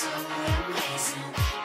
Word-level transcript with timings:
so 0.00 0.08
amazing. 0.08 1.59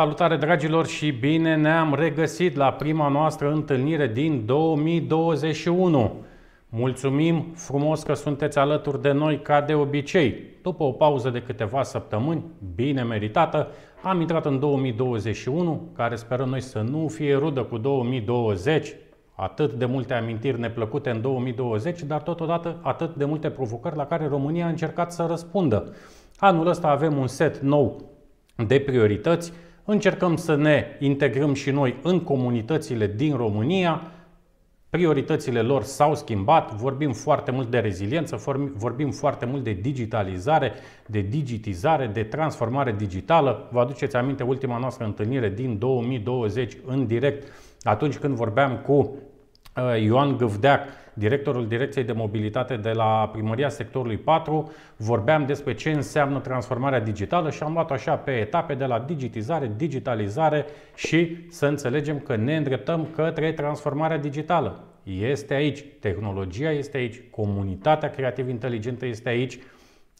Salutare 0.00 0.36
dragilor 0.36 0.86
și 0.86 1.10
bine 1.10 1.56
ne-am 1.56 1.94
regăsit 1.94 2.56
la 2.56 2.72
prima 2.72 3.08
noastră 3.08 3.52
întâlnire 3.52 4.06
din 4.06 4.46
2021. 4.46 6.24
Mulțumim 6.68 7.52
frumos 7.54 8.02
că 8.02 8.14
sunteți 8.14 8.58
alături 8.58 9.02
de 9.02 9.12
noi 9.12 9.40
ca 9.42 9.60
de 9.60 9.74
obicei. 9.74 10.34
După 10.62 10.82
o 10.82 10.90
pauză 10.92 11.30
de 11.30 11.42
câteva 11.42 11.82
săptămâni, 11.82 12.44
bine 12.74 13.02
meritată, 13.02 13.68
am 14.02 14.20
intrat 14.20 14.46
în 14.46 14.58
2021, 14.58 15.88
care 15.96 16.16
sperăm 16.16 16.48
noi 16.48 16.60
să 16.60 16.78
nu 16.78 17.08
fie 17.08 17.36
rudă 17.36 17.62
cu 17.62 17.78
2020, 17.78 18.94
atât 19.34 19.72
de 19.72 19.84
multe 19.84 20.14
amintiri 20.14 20.60
neplăcute 20.60 21.10
în 21.10 21.20
2020, 21.20 22.02
dar 22.02 22.22
totodată 22.22 22.78
atât 22.82 23.14
de 23.14 23.24
multe 23.24 23.50
provocări 23.50 23.96
la 23.96 24.06
care 24.06 24.26
România 24.26 24.66
a 24.66 24.68
încercat 24.68 25.12
să 25.12 25.26
răspundă. 25.28 25.94
Anul 26.36 26.66
ăsta 26.66 26.88
avem 26.88 27.16
un 27.16 27.26
set 27.26 27.58
nou 27.58 28.04
de 28.66 28.78
priorități, 28.78 29.52
încercăm 29.90 30.36
să 30.36 30.54
ne 30.54 30.84
integrăm 30.98 31.54
și 31.54 31.70
noi 31.70 31.96
în 32.02 32.20
comunitățile 32.20 33.06
din 33.16 33.36
România, 33.36 34.02
Prioritățile 34.90 35.62
lor 35.62 35.82
s-au 35.82 36.14
schimbat, 36.14 36.74
vorbim 36.74 37.12
foarte 37.12 37.50
mult 37.50 37.70
de 37.70 37.78
reziliență, 37.78 38.42
vorbim 38.74 39.10
foarte 39.10 39.46
mult 39.46 39.64
de 39.64 39.72
digitalizare, 39.72 40.72
de 41.06 41.20
digitizare, 41.20 42.06
de 42.06 42.22
transformare 42.22 42.94
digitală. 42.98 43.68
Vă 43.72 43.80
aduceți 43.80 44.16
aminte 44.16 44.42
ultima 44.42 44.78
noastră 44.78 45.04
întâlnire 45.04 45.48
din 45.48 45.78
2020 45.78 46.76
în 46.86 47.06
direct, 47.06 47.48
atunci 47.82 48.18
când 48.18 48.34
vorbeam 48.34 48.76
cu 48.76 48.92
uh, 48.92 49.10
Ioan 50.00 50.36
Gâvdeac, 50.36 50.88
directorul 51.14 51.68
Direcției 51.68 52.04
de 52.04 52.12
Mobilitate 52.12 52.76
de 52.76 52.90
la 52.90 53.28
Primăria 53.32 53.68
Sectorului 53.68 54.16
4, 54.16 54.72
vorbeam 54.96 55.46
despre 55.46 55.74
ce 55.74 55.90
înseamnă 55.90 56.38
transformarea 56.38 57.00
digitală 57.00 57.50
și 57.50 57.62
am 57.62 57.72
luat 57.72 57.90
așa 57.90 58.16
pe 58.16 58.30
etape 58.30 58.74
de 58.74 58.84
la 58.84 58.98
digitizare, 58.98 59.72
digitalizare 59.76 60.66
și 60.94 61.36
să 61.50 61.66
înțelegem 61.66 62.18
că 62.18 62.36
ne 62.36 62.56
îndreptăm 62.56 63.08
către 63.14 63.52
transformarea 63.52 64.18
digitală. 64.18 64.84
Este 65.02 65.54
aici, 65.54 65.84
tehnologia 66.00 66.70
este 66.70 66.96
aici, 66.96 67.22
comunitatea 67.30 68.10
creativ 68.10 68.48
inteligentă 68.48 69.06
este 69.06 69.28
aici 69.28 69.58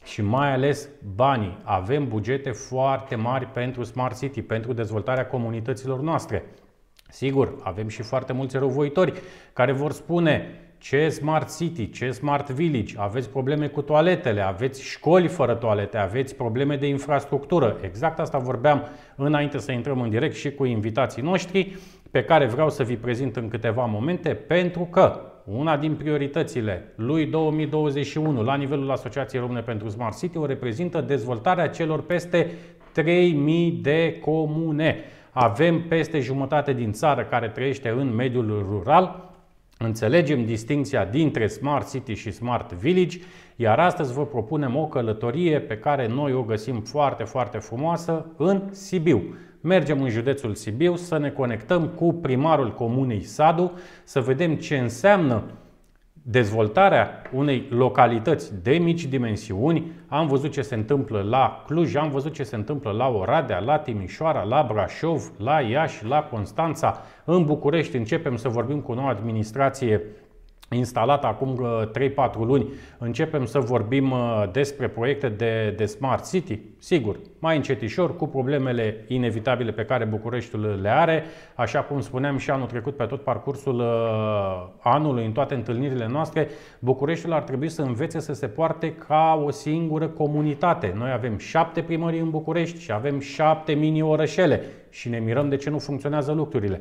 și 0.05 0.23
mai 0.23 0.52
ales 0.52 0.88
banii. 1.14 1.58
Avem 1.62 2.08
bugete 2.08 2.50
foarte 2.50 3.14
mari 3.14 3.47
pentru 3.47 3.82
Smart 3.82 4.19
City, 4.19 4.43
pentru 4.43 4.73
dezvoltarea 4.73 5.26
comunităților 5.26 6.00
noastre. 6.00 6.44
Sigur, 7.11 7.55
avem 7.62 7.89
și 7.89 8.03
foarte 8.03 8.33
mulți 8.33 8.57
răuvoitori 8.57 9.12
care 9.53 9.73
vor 9.73 9.93
spune 9.93 10.61
ce 10.79 11.09
Smart 11.09 11.57
City, 11.57 11.91
ce 11.91 12.11
Smart 12.11 12.51
Village, 12.51 12.95
aveți 12.99 13.31
probleme 13.31 13.67
cu 13.67 13.83
toaletele, 13.83 14.41
aveți 14.41 14.83
școli 14.83 15.29
fără 15.29 15.55
toalete, 15.55 15.97
aveți 15.97 16.35
probleme 16.35 16.77
de 16.77 16.87
infrastructură. 16.87 17.77
Exact 17.81 18.19
asta 18.19 18.39
vorbeam 18.39 18.89
înainte 19.17 19.59
să 19.59 19.73
intrăm 19.73 20.01
în 20.01 20.11
direct 20.11 20.35
și 20.35 20.51
cu 20.51 20.65
invitații 20.65 21.23
noștri, 21.23 21.77
pe 22.11 22.25
care 22.25 22.47
vreau 22.47 22.71
să 22.71 22.83
vi 22.83 22.97
prezint 22.97 23.37
în 23.37 23.49
câteva 23.49 23.85
momente, 23.85 24.35
pentru 24.35 24.89
că 24.91 25.21
una 25.45 25.77
din 25.77 25.95
prioritățile 25.95 26.93
lui 26.97 27.27
2021 27.27 28.43
la 28.43 28.55
nivelul 28.55 28.91
Asociației 28.91 29.41
Române 29.41 29.61
pentru 29.61 29.89
Smart 29.89 30.19
City 30.19 30.37
o 30.37 30.47
reprezintă 30.47 31.01
dezvoltarea 31.01 31.69
celor 31.69 32.03
peste 32.03 32.51
3000 32.93 33.71
de 33.71 34.19
comune. 34.21 34.97
Avem 35.32 35.82
peste 35.88 36.21
jumătate 36.21 36.73
din 36.73 36.93
țară 36.93 37.25
care 37.25 37.49
trăiește 37.49 37.88
în 37.88 38.15
mediul 38.15 38.67
rural, 38.71 39.31
Înțelegem 39.82 40.44
distinția 40.44 41.05
dintre 41.05 41.47
Smart 41.47 41.91
City 41.91 42.15
și 42.15 42.31
Smart 42.31 42.73
Village, 42.73 43.19
iar 43.56 43.79
astăzi 43.79 44.12
vă 44.12 44.27
propunem 44.27 44.77
o 44.77 44.87
călătorie 44.87 45.61
pe 45.61 45.79
care 45.79 46.06
noi 46.06 46.32
o 46.32 46.43
găsim 46.43 46.81
foarte, 46.81 47.25
foarte 47.25 47.59
frumoasă 47.59 48.27
în 48.37 48.62
Sibiu. 48.71 49.23
Mergem 49.61 50.03
în 50.03 50.09
județul 50.09 50.55
Sibiu 50.55 50.97
să 50.97 51.19
ne 51.19 51.31
conectăm 51.31 51.88
cu 51.88 52.12
primarul 52.12 52.75
comunei 52.75 53.23
Sadu, 53.23 53.73
să 54.05 54.21
vedem 54.21 54.55
ce 54.55 54.79
înseamnă 54.79 55.43
dezvoltarea 56.22 57.22
unei 57.32 57.67
localități 57.70 58.62
de 58.62 58.72
mici 58.72 59.05
dimensiuni. 59.05 59.93
Am 60.08 60.26
văzut 60.26 60.52
ce 60.52 60.62
se 60.62 60.75
întâmplă 60.75 61.22
la 61.22 61.62
Cluj, 61.67 61.94
am 61.94 62.11
văzut 62.11 62.32
ce 62.32 62.43
se 62.43 62.56
întâmplă 62.56 62.90
la 62.90 63.08
Oradea, 63.08 63.58
la 63.58 63.78
Timișoara, 63.78 64.43
la 64.43 64.67
Brașov, 64.69 65.32
la 65.38 65.61
Iași, 65.61 66.06
la 66.06 66.22
Constanța. 66.22 66.99
În 67.25 67.44
București 67.44 67.96
începem 67.96 68.37
să 68.37 68.49
vorbim 68.49 68.81
cu 68.81 68.93
noua 68.93 69.08
administrație 69.08 70.02
instalat 70.76 71.25
acum 71.25 71.61
3-4 71.88 72.14
uh, 72.17 72.32
luni, 72.34 72.69
începem 72.99 73.44
să 73.44 73.58
vorbim 73.58 74.11
uh, 74.11 74.44
despre 74.52 74.88
proiecte 74.88 75.28
de, 75.28 75.75
de 75.76 75.84
Smart 75.84 76.31
City, 76.31 76.61
sigur, 76.78 77.17
mai 77.38 77.56
încetișor, 77.56 78.17
cu 78.17 78.26
problemele 78.26 79.05
inevitabile 79.08 79.70
pe 79.70 79.84
care 79.84 80.05
Bucureștiul 80.05 80.78
le 80.82 80.88
are. 80.88 81.25
Așa 81.55 81.81
cum 81.81 82.00
spuneam 82.00 82.37
și 82.37 82.50
anul 82.50 82.67
trecut 82.67 82.96
pe 82.96 83.05
tot 83.05 83.22
parcursul 83.22 83.78
uh, 83.78 84.67
anului, 84.81 85.25
în 85.25 85.32
toate 85.32 85.55
întâlnirile 85.55 86.06
noastre, 86.06 86.49
Bucureștiul 86.78 87.32
ar 87.32 87.43
trebui 87.43 87.69
să 87.69 87.82
învețe 87.82 88.20
să 88.20 88.32
se 88.32 88.46
poarte 88.46 88.94
ca 88.94 89.43
o 89.46 89.50
singură 89.50 90.08
comunitate. 90.08 90.93
Noi 90.96 91.11
avem 91.11 91.38
șapte 91.38 91.82
primării 91.82 92.20
în 92.20 92.31
București 92.31 92.81
și 92.81 92.93
avem 92.93 93.20
șapte 93.20 93.73
mini-orășele 93.73 94.62
și 94.90 95.08
ne 95.08 95.19
mirăm 95.19 95.49
de 95.49 95.56
ce 95.56 95.70
nu 95.70 95.78
funcționează 95.78 96.32
lucrurile. 96.32 96.81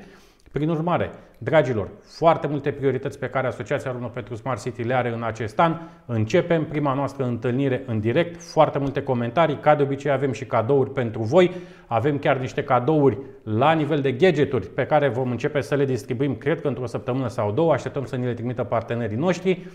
Prin 0.51 0.69
urmare, 0.69 1.11
dragilor, 1.37 1.89
foarte 2.01 2.47
multe 2.47 2.71
priorități 2.71 3.19
pe 3.19 3.29
care 3.29 3.47
Asociația 3.47 3.91
Română 3.91 4.11
pentru 4.13 4.35
Smart 4.35 4.61
City 4.61 4.83
le 4.83 4.93
are 4.93 5.13
în 5.13 5.23
acest 5.23 5.59
an. 5.59 5.77
Începem 6.05 6.65
prima 6.65 6.93
noastră 6.93 7.25
întâlnire 7.25 7.83
în 7.85 7.99
direct, 7.99 8.41
foarte 8.41 8.79
multe 8.79 9.03
comentarii, 9.03 9.59
ca 9.59 9.75
de 9.75 9.83
obicei 9.83 10.11
avem 10.11 10.31
și 10.31 10.45
cadouri 10.45 10.91
pentru 10.91 11.21
voi. 11.21 11.51
Avem 11.87 12.17
chiar 12.17 12.37
niște 12.37 12.63
cadouri 12.63 13.17
la 13.43 13.71
nivel 13.73 14.01
de 14.01 14.11
gadgeturi 14.11 14.67
pe 14.67 14.85
care 14.85 15.07
vom 15.07 15.31
începe 15.31 15.61
să 15.61 15.75
le 15.75 15.85
distribuim, 15.85 16.35
cred 16.35 16.61
că 16.61 16.67
într-o 16.67 16.85
săptămână 16.85 17.27
sau 17.27 17.51
două, 17.51 17.73
așteptăm 17.73 18.05
să 18.05 18.17
ne 18.17 18.25
le 18.25 18.33
trimită 18.33 18.63
partenerii 18.63 19.17
noștri. 19.17 19.67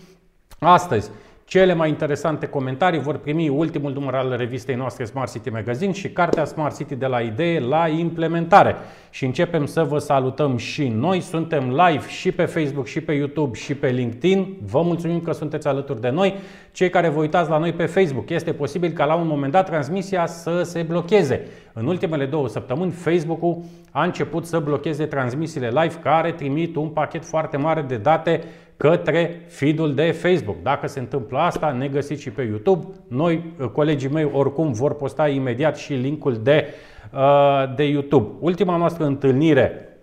Astăzi 0.59 1.11
cele 1.45 1.73
mai 1.73 1.89
interesante 1.89 2.47
comentarii 2.47 2.99
vor 2.99 3.17
primi 3.17 3.49
ultimul 3.49 3.93
număr 3.93 4.15
al 4.15 4.35
revistei 4.37 4.75
noastre 4.75 5.05
Smart 5.05 5.31
City 5.31 5.49
Magazine 5.49 5.91
și 5.91 6.09
cartea 6.09 6.45
Smart 6.45 6.77
City 6.77 6.95
de 6.95 7.05
la 7.05 7.19
idee 7.19 7.59
la 7.59 7.87
implementare. 7.87 8.75
Și 9.09 9.25
începem 9.25 9.65
să 9.65 9.83
vă 9.83 9.97
salutăm 9.97 10.57
și 10.57 10.87
noi. 10.87 11.19
Suntem 11.19 11.69
live 11.69 12.07
și 12.07 12.31
pe 12.31 12.45
Facebook, 12.45 12.85
și 12.85 13.01
pe 13.01 13.13
YouTube, 13.13 13.57
și 13.57 13.75
pe 13.75 13.87
LinkedIn. 13.87 14.57
Vă 14.61 14.81
mulțumim 14.81 15.21
că 15.21 15.31
sunteți 15.31 15.67
alături 15.67 16.01
de 16.01 16.09
noi. 16.09 16.33
Cei 16.75 16.89
care 16.89 17.09
vă 17.09 17.19
uitați 17.19 17.49
la 17.49 17.57
noi 17.57 17.73
pe 17.73 17.85
Facebook, 17.85 18.29
este 18.29 18.53
posibil 18.53 18.91
ca 18.91 19.05
la 19.05 19.15
un 19.15 19.27
moment 19.27 19.51
dat 19.51 19.65
transmisia 19.65 20.25
să 20.25 20.61
se 20.63 20.81
blocheze. 20.81 21.47
În 21.73 21.85
ultimele 21.85 22.25
două 22.25 22.47
săptămâni, 22.47 22.91
Facebook-ul 22.91 23.57
a 23.91 24.03
început 24.03 24.45
să 24.45 24.59
blocheze 24.59 25.05
transmisiile 25.05 25.67
live 25.67 25.95
care 26.01 26.31
trimit 26.31 26.75
un 26.75 26.87
pachet 26.87 27.25
foarte 27.25 27.57
mare 27.57 27.81
de 27.81 27.97
date 27.97 28.43
către 28.77 29.41
feed-ul 29.47 29.93
de 29.93 30.11
Facebook. 30.11 30.55
Dacă 30.61 30.87
se 30.87 30.99
întâmplă 30.99 31.37
asta, 31.37 31.71
ne 31.71 31.87
găsiți 31.87 32.21
și 32.21 32.29
pe 32.29 32.41
YouTube. 32.41 32.85
Noi, 33.07 33.53
colegii 33.71 34.09
mei, 34.09 34.29
oricum 34.33 34.71
vor 34.71 34.95
posta 34.95 35.27
imediat 35.27 35.77
și 35.77 35.93
linkul 35.93 36.39
de, 36.43 36.67
uh, 37.13 37.75
de 37.75 37.83
YouTube. 37.83 38.29
Ultima 38.39 38.77
noastră 38.77 39.05
întâlnire, 39.05 39.97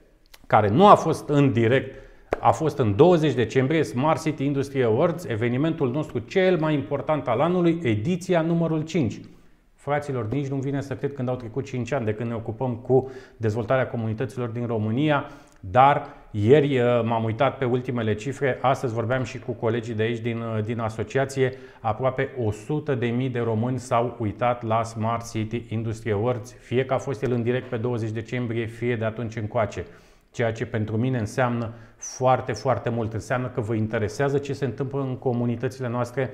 care 0.46 0.68
nu 0.68 0.86
a 0.86 0.94
fost 0.94 1.28
în 1.28 1.52
direct, 1.52 2.01
a 2.44 2.50
fost 2.50 2.78
în 2.78 2.96
20 2.96 3.34
decembrie, 3.34 3.82
Smart 3.82 4.22
City 4.22 4.44
Industry 4.44 4.84
Awards, 4.84 5.24
evenimentul 5.24 5.90
nostru 5.90 6.18
cel 6.18 6.58
mai 6.58 6.74
important 6.74 7.28
al 7.28 7.40
anului, 7.40 7.78
ediția 7.82 8.40
numărul 8.40 8.82
5. 8.82 9.20
Fraților, 9.74 10.28
nici 10.28 10.46
nu 10.46 10.56
vine 10.56 10.80
să 10.80 10.94
cred 10.96 11.12
când 11.12 11.28
au 11.28 11.36
trecut 11.36 11.64
5 11.64 11.92
ani 11.92 12.04
de 12.04 12.14
când 12.14 12.28
ne 12.28 12.34
ocupăm 12.34 12.74
cu 12.74 13.10
dezvoltarea 13.36 13.86
comunităților 13.86 14.48
din 14.48 14.66
România, 14.66 15.30
dar 15.60 16.06
ieri 16.30 16.78
uh, 16.78 17.02
m-am 17.04 17.24
uitat 17.24 17.58
pe 17.58 17.64
ultimele 17.64 18.14
cifre, 18.14 18.58
astăzi 18.60 18.94
vorbeam 18.94 19.22
și 19.22 19.38
cu 19.38 19.52
colegii 19.52 19.94
de 19.94 20.02
aici 20.02 20.20
din, 20.20 20.38
uh, 20.38 20.64
din 20.64 20.78
asociație, 20.78 21.52
aproape 21.80 22.30
100 22.44 22.94
de 22.94 23.06
mii 23.06 23.28
de 23.28 23.40
români 23.40 23.78
s-au 23.78 24.16
uitat 24.18 24.62
la 24.62 24.82
Smart 24.82 25.30
City 25.30 25.64
Industry 25.68 26.12
Awards, 26.12 26.54
fie 26.60 26.84
că 26.84 26.94
a 26.94 26.98
fost 26.98 27.22
el 27.22 27.32
în 27.32 27.42
direct 27.42 27.68
pe 27.68 27.76
20 27.76 28.10
decembrie, 28.10 28.66
fie 28.66 28.96
de 28.96 29.04
atunci 29.04 29.36
încoace. 29.36 29.86
Ceea 30.32 30.52
ce 30.52 30.66
pentru 30.66 30.96
mine 30.96 31.18
înseamnă 31.18 31.72
foarte, 32.02 32.52
foarte 32.52 32.88
mult. 32.88 33.12
Înseamnă 33.12 33.48
că 33.48 33.60
vă 33.60 33.74
interesează 33.74 34.38
ce 34.38 34.52
se 34.52 34.64
întâmplă 34.64 35.00
în 35.00 35.16
comunitățile 35.16 35.88
noastre, 35.88 36.30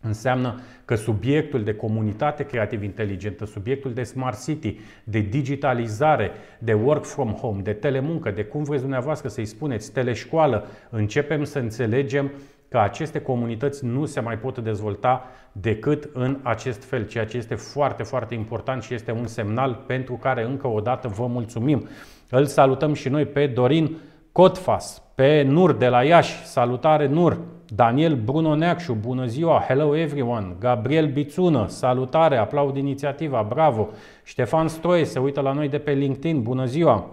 Înseamnă 0.00 0.60
că 0.84 0.94
subiectul 0.94 1.64
de 1.64 1.74
comunitate 1.74 2.44
creativ 2.44 2.82
inteligentă, 2.82 3.44
subiectul 3.44 3.92
de 3.92 4.02
smart 4.02 4.44
city, 4.44 4.78
de 5.04 5.18
digitalizare, 5.18 6.30
de 6.58 6.72
work 6.72 7.04
from 7.04 7.32
home, 7.32 7.60
de 7.60 7.72
telemuncă, 7.72 8.30
de 8.30 8.44
cum 8.44 8.62
vreți 8.62 8.82
dumneavoastră 8.82 9.28
să-i 9.28 9.46
spuneți, 9.46 9.92
teleșcoală, 9.92 10.66
începem 10.90 11.44
să 11.44 11.58
înțelegem 11.58 12.30
că 12.68 12.78
aceste 12.78 13.20
comunități 13.20 13.84
nu 13.84 14.04
se 14.04 14.20
mai 14.20 14.38
pot 14.38 14.58
dezvolta 14.58 15.24
decât 15.52 16.08
în 16.12 16.38
acest 16.42 16.84
fel, 16.84 17.06
ceea 17.06 17.26
ce 17.26 17.36
este 17.36 17.54
foarte, 17.54 18.02
foarte 18.02 18.34
important 18.34 18.82
și 18.82 18.94
este 18.94 19.10
un 19.10 19.26
semnal 19.26 19.84
pentru 19.86 20.14
care 20.14 20.44
încă 20.44 20.66
o 20.66 20.80
dată 20.80 21.08
vă 21.08 21.26
mulțumim. 21.26 21.88
Îl 22.30 22.46
salutăm 22.46 22.92
și 22.94 23.08
noi 23.08 23.24
pe 23.24 23.46
Dorin 23.46 23.96
Cotfas, 24.36 25.02
pe 25.14 25.42
Nur 25.42 25.72
de 25.72 25.88
la 25.88 26.02
Iași, 26.02 26.44
salutare 26.44 27.06
Nur, 27.06 27.38
Daniel 27.74 28.14
Bruno 28.14 28.54
Neacșu, 28.54 28.96
bună 29.00 29.26
ziua, 29.26 29.64
hello 29.68 29.96
everyone, 29.96 30.56
Gabriel 30.60 31.06
Bițună, 31.06 31.64
salutare, 31.68 32.36
aplaud 32.36 32.76
inițiativa, 32.76 33.46
bravo, 33.48 33.88
Ștefan 34.24 34.68
Stroie 34.68 35.04
se 35.04 35.18
uită 35.18 35.40
la 35.40 35.52
noi 35.52 35.68
de 35.68 35.78
pe 35.78 35.92
LinkedIn, 35.92 36.42
bună 36.42 36.64
ziua, 36.64 37.10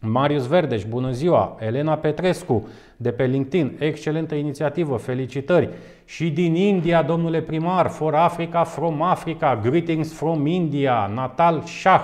Marius 0.00 0.46
Verdeș, 0.46 0.84
bună 0.84 1.10
ziua! 1.10 1.56
Elena 1.58 1.96
Petrescu, 1.96 2.68
de 2.96 3.10
pe 3.10 3.24
LinkedIn, 3.24 3.76
excelentă 3.78 4.34
inițiativă, 4.34 4.96
felicitări! 4.96 5.68
Și 6.04 6.30
din 6.30 6.54
India, 6.54 7.02
domnule 7.02 7.40
primar, 7.40 7.88
for 7.88 8.14
Africa, 8.14 8.64
from 8.64 9.02
Africa, 9.02 9.60
greetings 9.62 10.12
from 10.12 10.46
India, 10.46 11.10
Natal 11.14 11.62
Shah. 11.64 12.02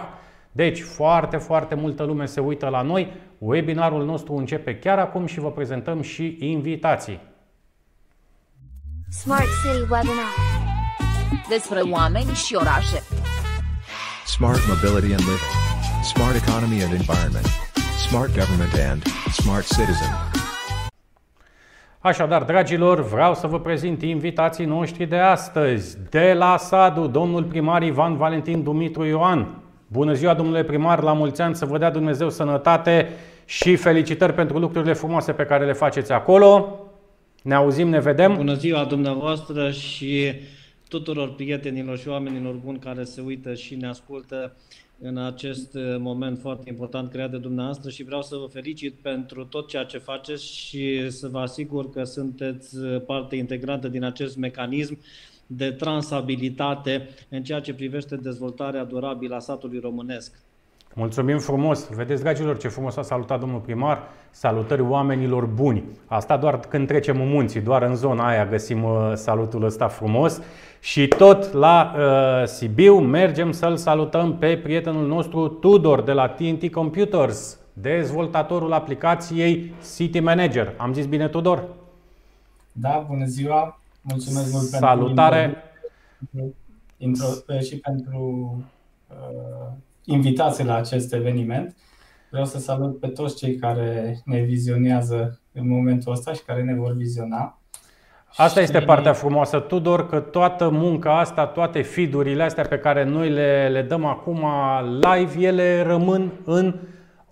Deci, 0.52 0.80
foarte, 0.80 1.36
foarte 1.36 1.74
multă 1.74 2.04
lume 2.04 2.24
se 2.24 2.40
uită 2.40 2.68
la 2.68 2.82
noi. 2.82 3.12
Webinarul 3.38 4.04
nostru 4.04 4.34
începe 4.34 4.78
chiar 4.78 4.98
acum 4.98 5.26
și 5.26 5.40
vă 5.40 5.50
prezentăm 5.50 6.00
și 6.02 6.36
invitații. 6.40 7.20
Smart 9.08 9.44
City 9.62 9.80
Webinar. 9.80 10.32
despre 11.48 11.80
oameni 11.80 12.30
și 12.30 12.54
orașe. 12.54 13.02
Smart 14.26 14.60
mobility 14.68 15.12
and 15.12 15.24
living. 15.30 15.54
Smart 16.02 16.34
economy 16.34 16.82
and 16.82 16.92
environment. 16.92 17.46
Smart 18.08 18.30
government 18.38 18.74
and 18.90 19.02
smart 19.32 19.66
citizen. 19.66 20.12
Așadar, 21.98 22.42
dragilor, 22.42 23.00
vreau 23.00 23.34
să 23.34 23.46
vă 23.46 23.60
prezint 23.60 24.02
invitații 24.02 24.64
noștri 24.64 25.06
de 25.06 25.18
astăzi. 25.18 25.98
De 26.10 26.32
la 26.32 26.56
Sadu, 26.56 27.06
domnul 27.06 27.44
primar 27.44 27.82
Ivan 27.82 28.16
Valentin 28.16 28.62
Dumitru 28.62 29.04
Ioan. 29.04 29.65
Bună 29.88 30.12
ziua, 30.12 30.34
domnule 30.34 30.64
primar, 30.64 31.02
la 31.02 31.12
mulți 31.12 31.40
ani, 31.40 31.54
să 31.54 31.66
vă 31.66 31.78
dea 31.78 31.90
Dumnezeu 31.90 32.30
sănătate 32.30 33.08
și 33.44 33.76
felicitări 33.76 34.34
pentru 34.34 34.58
lucrurile 34.58 34.92
frumoase 34.92 35.32
pe 35.32 35.44
care 35.44 35.64
le 35.64 35.72
faceți 35.72 36.12
acolo. 36.12 36.80
Ne 37.42 37.54
auzim, 37.54 37.88
ne 37.88 38.00
vedem. 38.00 38.34
Bună 38.36 38.54
ziua 38.54 38.84
dumneavoastră 38.84 39.70
și 39.70 40.32
tuturor 40.88 41.34
prietenilor 41.34 41.98
și 41.98 42.08
oamenilor 42.08 42.54
buni 42.54 42.78
care 42.78 43.04
se 43.04 43.20
uită 43.20 43.54
și 43.54 43.74
ne 43.74 43.86
ascultă 43.86 44.56
în 45.00 45.16
acest 45.16 45.74
uh, 45.74 45.82
moment 45.98 46.38
foarte 46.38 46.68
important 46.68 47.10
creat 47.10 47.30
de 47.30 47.36
dumneavoastră 47.36 47.90
și 47.90 48.04
vreau 48.04 48.22
să 48.22 48.36
vă 48.36 48.46
felicit 48.46 48.94
pentru 48.94 49.44
tot 49.44 49.68
ceea 49.68 49.84
ce 49.84 49.98
faceți 49.98 50.54
și 50.54 51.10
să 51.10 51.28
vă 51.28 51.38
asigur 51.38 51.90
că 51.90 52.04
sunteți 52.04 52.76
uh, 52.76 53.02
parte 53.06 53.36
integrantă 53.36 53.88
din 53.88 54.04
acest 54.04 54.36
mecanism 54.36 54.98
de 55.46 55.70
transabilitate 55.70 57.08
în 57.28 57.42
ceea 57.42 57.60
ce 57.60 57.74
privește 57.74 58.16
dezvoltarea 58.16 58.84
durabilă 58.84 59.34
a 59.34 59.38
satului 59.38 59.78
românesc. 59.78 60.38
Mulțumim 60.94 61.38
frumos! 61.38 61.88
Vedeți, 61.88 62.22
dragilor, 62.22 62.58
ce 62.58 62.68
frumos 62.68 62.96
a 62.96 63.02
salutat 63.02 63.40
domnul 63.40 63.60
primar. 63.60 64.02
Salutări 64.30 64.80
oamenilor 64.80 65.46
buni. 65.46 65.84
Asta 66.06 66.36
doar 66.36 66.60
când 66.60 66.86
trecem 66.86 67.20
în 67.20 67.28
munții, 67.28 67.60
doar 67.60 67.82
în 67.82 67.94
zona 67.94 68.26
aia 68.26 68.46
găsim 68.46 68.84
uh, 68.84 69.12
salutul 69.14 69.64
ăsta 69.64 69.88
frumos. 69.88 70.40
Și 70.80 71.08
tot 71.08 71.52
la 71.52 71.94
uh, 71.96 72.46
Sibiu 72.46 72.98
mergem 72.98 73.52
să-l 73.52 73.76
salutăm 73.76 74.36
pe 74.36 74.56
prietenul 74.56 75.06
nostru 75.06 75.48
Tudor 75.48 76.02
de 76.02 76.12
la 76.12 76.28
TNT 76.28 76.70
Computers, 76.70 77.58
dezvoltatorul 77.72 78.72
aplicației 78.72 79.74
City 79.96 80.20
Manager. 80.20 80.74
Am 80.76 80.92
zis 80.92 81.06
bine, 81.06 81.28
Tudor? 81.28 81.64
Da, 82.72 83.04
bună 83.08 83.24
ziua! 83.24 83.80
Mulțumesc 84.08 84.52
mult 84.52 84.64
Salutare! 84.64 85.40
pentru 85.40 86.54
intro, 86.96 87.26
intro, 87.26 87.60
și 87.60 87.76
pentru 87.76 88.20
uh, 89.08 89.72
invitație 90.04 90.64
la 90.64 90.74
acest 90.74 91.12
eveniment. 91.12 91.76
Vreau 92.30 92.44
să 92.44 92.58
salut 92.58 93.00
pe 93.00 93.06
toți 93.06 93.36
cei 93.36 93.56
care 93.56 94.20
ne 94.24 94.40
vizionează 94.40 95.40
în 95.52 95.68
momentul 95.68 96.12
ăsta 96.12 96.32
și 96.32 96.42
care 96.42 96.62
ne 96.62 96.74
vor 96.74 96.92
viziona. 96.92 97.58
Asta 98.36 98.60
Și- 98.60 98.64
este 98.64 98.80
partea 98.80 99.12
frumoasă, 99.12 99.58
Tudor, 99.60 100.08
că 100.08 100.20
toată 100.20 100.68
munca 100.68 101.18
asta, 101.18 101.46
toate 101.46 101.82
feed-urile 101.82 102.42
astea 102.42 102.64
pe 102.64 102.78
care 102.78 103.04
noi 103.04 103.30
le, 103.30 103.68
le 103.68 103.82
dăm 103.82 104.04
acum 104.04 104.44
live, 105.00 105.46
ele 105.46 105.82
rămân 105.82 106.32
în 106.44 106.74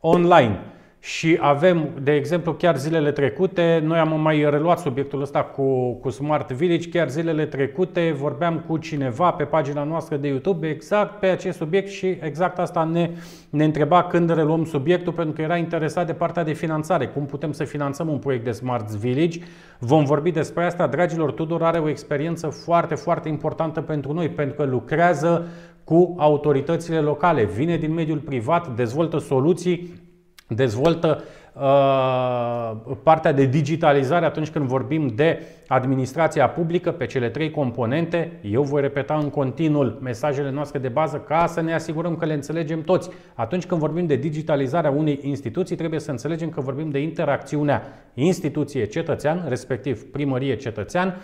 online. 0.00 0.58
Și 1.04 1.38
avem, 1.40 1.88
de 2.02 2.12
exemplu, 2.12 2.52
chiar 2.52 2.76
zilele 2.76 3.12
trecute, 3.12 3.82
noi 3.84 3.98
am 3.98 4.20
mai 4.20 4.50
reluat 4.50 4.78
subiectul 4.78 5.20
ăsta 5.20 5.42
cu, 5.42 5.92
cu 5.92 6.10
Smart 6.10 6.52
Village, 6.52 6.88
chiar 6.88 7.08
zilele 7.08 7.46
trecute 7.46 8.14
vorbeam 8.18 8.64
cu 8.66 8.76
cineva 8.76 9.30
pe 9.30 9.44
pagina 9.44 9.82
noastră 9.82 10.16
de 10.16 10.28
YouTube 10.28 10.68
exact 10.68 11.20
pe 11.20 11.26
acest 11.26 11.56
subiect 11.56 11.88
și 11.88 12.06
exact 12.06 12.58
asta 12.58 12.84
ne, 12.84 13.10
ne 13.50 13.64
întreba 13.64 14.02
când 14.02 14.34
reluăm 14.34 14.64
subiectul, 14.64 15.12
pentru 15.12 15.34
că 15.34 15.42
era 15.42 15.56
interesat 15.56 16.06
de 16.06 16.12
partea 16.12 16.44
de 16.44 16.52
finanțare, 16.52 17.06
cum 17.06 17.26
putem 17.26 17.52
să 17.52 17.64
finanțăm 17.64 18.08
un 18.08 18.18
proiect 18.18 18.44
de 18.44 18.50
Smart 18.50 18.90
Village. 18.90 19.38
Vom 19.78 20.04
vorbi 20.04 20.30
despre 20.30 20.64
asta. 20.64 20.86
Dragilor, 20.86 21.32
Tudor 21.32 21.62
are 21.62 21.78
o 21.78 21.88
experiență 21.88 22.46
foarte, 22.46 22.94
foarte 22.94 23.28
importantă 23.28 23.80
pentru 23.80 24.12
noi, 24.12 24.28
pentru 24.28 24.54
că 24.54 24.64
lucrează 24.64 25.46
cu 25.84 26.14
autoritățile 26.18 26.98
locale, 26.98 27.44
vine 27.44 27.76
din 27.76 27.92
mediul 27.92 28.18
privat, 28.18 28.74
dezvoltă 28.74 29.18
soluții 29.18 30.02
dezvoltă 30.46 31.22
uh, 31.52 32.96
partea 33.02 33.32
de 33.32 33.44
digitalizare 33.44 34.24
atunci 34.24 34.50
când 34.50 34.66
vorbim 34.66 35.06
de 35.06 35.42
administrația 35.68 36.48
publică 36.48 36.92
pe 36.92 37.06
cele 37.06 37.28
trei 37.28 37.50
componente. 37.50 38.32
Eu 38.42 38.62
voi 38.62 38.80
repeta 38.80 39.14
în 39.14 39.30
continuu 39.30 39.98
mesajele 40.00 40.50
noastre 40.50 40.78
de 40.78 40.88
bază 40.88 41.16
ca 41.16 41.46
să 41.46 41.60
ne 41.60 41.74
asigurăm 41.74 42.16
că 42.16 42.24
le 42.24 42.32
înțelegem 42.32 42.82
toți. 42.82 43.10
Atunci 43.34 43.66
când 43.66 43.80
vorbim 43.80 44.06
de 44.06 44.16
digitalizarea 44.16 44.90
unei 44.90 45.18
instituții, 45.22 45.76
trebuie 45.76 46.00
să 46.00 46.10
înțelegem 46.10 46.48
că 46.48 46.60
vorbim 46.60 46.90
de 46.90 46.98
interacțiunea 46.98 47.82
instituție-cetățean, 48.14 49.44
respectiv 49.48 50.02
primărie-cetățean, 50.02 51.16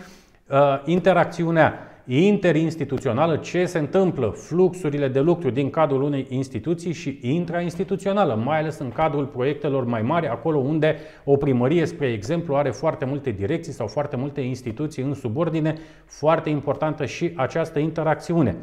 uh, 0.50 0.58
interacțiunea 0.84 1.78
interinstituțională, 2.10 3.36
ce 3.36 3.64
se 3.64 3.78
întâmplă, 3.78 4.28
fluxurile 4.28 5.08
de 5.08 5.20
lucru 5.20 5.50
din 5.50 5.70
cadrul 5.70 6.02
unei 6.02 6.26
instituții 6.28 6.92
și 6.92 7.18
intrainstituțională, 7.22 8.34
mai 8.44 8.58
ales 8.58 8.78
în 8.78 8.90
cadrul 8.90 9.24
proiectelor 9.24 9.84
mai 9.84 10.02
mari, 10.02 10.28
acolo 10.28 10.58
unde 10.58 10.96
o 11.24 11.36
primărie, 11.36 11.86
spre 11.86 12.06
exemplu, 12.06 12.56
are 12.56 12.70
foarte 12.70 13.04
multe 13.04 13.30
direcții 13.30 13.72
sau 13.72 13.86
foarte 13.86 14.16
multe 14.16 14.40
instituții 14.40 15.02
în 15.02 15.14
subordine, 15.14 15.74
foarte 16.04 16.50
importantă 16.50 17.06
și 17.06 17.32
această 17.36 17.78
interacțiune. 17.78 18.56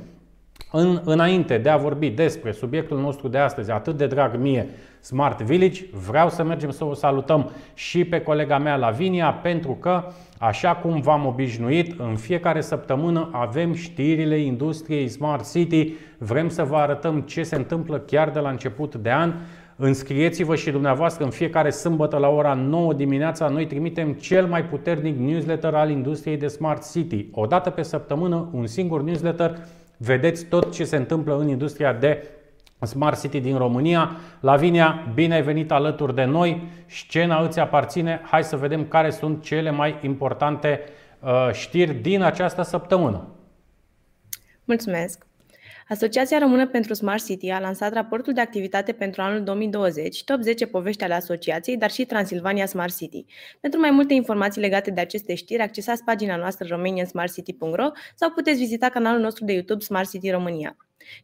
În, 0.71 1.01
înainte 1.05 1.57
de 1.57 1.69
a 1.69 1.77
vorbi 1.77 2.09
despre 2.09 2.51
subiectul 2.51 2.99
nostru 2.99 3.27
de 3.27 3.37
astăzi, 3.37 3.71
atât 3.71 3.97
de 3.97 4.07
drag 4.07 4.35
mie, 4.35 4.67
Smart 4.99 5.41
Village, 5.41 5.85
vreau 6.07 6.29
să 6.29 6.43
mergem 6.43 6.69
să 6.69 6.85
o 6.85 6.93
salutăm 6.93 7.51
și 7.73 8.05
pe 8.05 8.21
colega 8.21 8.57
mea 8.57 8.75
Lavinia, 8.75 9.31
pentru 9.31 9.71
că, 9.71 10.03
așa 10.39 10.75
cum 10.75 11.01
v-am 11.01 11.25
obișnuit, 11.25 11.99
în 11.99 12.15
fiecare 12.15 12.61
săptămână 12.61 13.29
avem 13.31 13.73
știrile 13.73 14.39
industriei 14.39 15.07
Smart 15.07 15.51
City. 15.51 15.93
Vrem 16.17 16.49
să 16.49 16.63
vă 16.63 16.75
arătăm 16.75 17.21
ce 17.21 17.43
se 17.43 17.55
întâmplă 17.55 17.99
chiar 17.99 18.29
de 18.29 18.39
la 18.39 18.49
început 18.49 18.95
de 18.95 19.11
an. 19.11 19.33
Înscrieți-vă 19.75 20.55
și 20.55 20.71
dumneavoastră 20.71 21.23
în 21.23 21.29
fiecare 21.29 21.69
sâmbătă 21.69 22.17
la 22.17 22.27
ora 22.27 22.53
9 22.53 22.93
dimineața. 22.93 23.47
Noi 23.47 23.65
trimitem 23.65 24.13
cel 24.13 24.45
mai 24.45 24.65
puternic 24.65 25.17
newsletter 25.17 25.73
al 25.73 25.89
industriei 25.89 26.37
de 26.37 26.47
Smart 26.47 26.91
City. 26.91 27.25
O 27.31 27.45
dată 27.45 27.69
pe 27.69 27.81
săptămână, 27.81 28.49
un 28.51 28.67
singur 28.67 29.03
newsletter 29.03 29.57
vedeți 29.97 30.45
tot 30.45 30.73
ce 30.73 30.83
se 30.83 30.95
întâmplă 30.95 31.37
în 31.37 31.47
industria 31.47 31.93
de 31.93 32.23
Smart 32.85 33.19
City 33.19 33.39
din 33.39 33.57
România. 33.57 34.17
Lavinia, 34.39 35.11
bine 35.13 35.33
ai 35.33 35.41
venit 35.41 35.71
alături 35.71 36.15
de 36.15 36.23
noi. 36.23 36.67
Scena 36.85 37.41
îți 37.41 37.59
aparține. 37.59 38.21
Hai 38.23 38.43
să 38.43 38.55
vedem 38.55 38.85
care 38.85 39.09
sunt 39.09 39.43
cele 39.43 39.71
mai 39.71 39.99
importante 40.01 40.81
uh, 41.19 41.49
știri 41.51 41.93
din 41.93 42.21
această 42.21 42.61
săptămână. 42.61 43.27
Mulțumesc! 44.63 45.25
Asociația 45.89 46.37
Română 46.39 46.67
pentru 46.67 46.93
Smart 46.93 47.25
City 47.25 47.49
a 47.49 47.59
lansat 47.59 47.93
raportul 47.93 48.33
de 48.33 48.41
activitate 48.41 48.91
pentru 48.91 49.21
anul 49.21 49.43
2020, 49.43 50.23
top 50.23 50.41
10 50.41 50.65
povești 50.65 51.03
ale 51.03 51.13
asociației, 51.13 51.77
dar 51.77 51.91
și 51.91 52.05
Transilvania 52.05 52.65
Smart 52.65 52.97
City. 52.97 53.25
Pentru 53.59 53.79
mai 53.79 53.91
multe 53.91 54.13
informații 54.13 54.61
legate 54.61 54.91
de 54.91 55.01
aceste 55.01 55.35
știri, 55.35 55.61
accesați 55.61 56.03
pagina 56.03 56.35
noastră 56.35 56.67
romaniansmartcity.ro 56.69 57.89
sau 58.15 58.29
puteți 58.29 58.59
vizita 58.59 58.89
canalul 58.89 59.21
nostru 59.21 59.45
de 59.45 59.53
YouTube 59.53 59.83
Smart 59.83 60.09
City 60.09 60.29
România. 60.29 60.75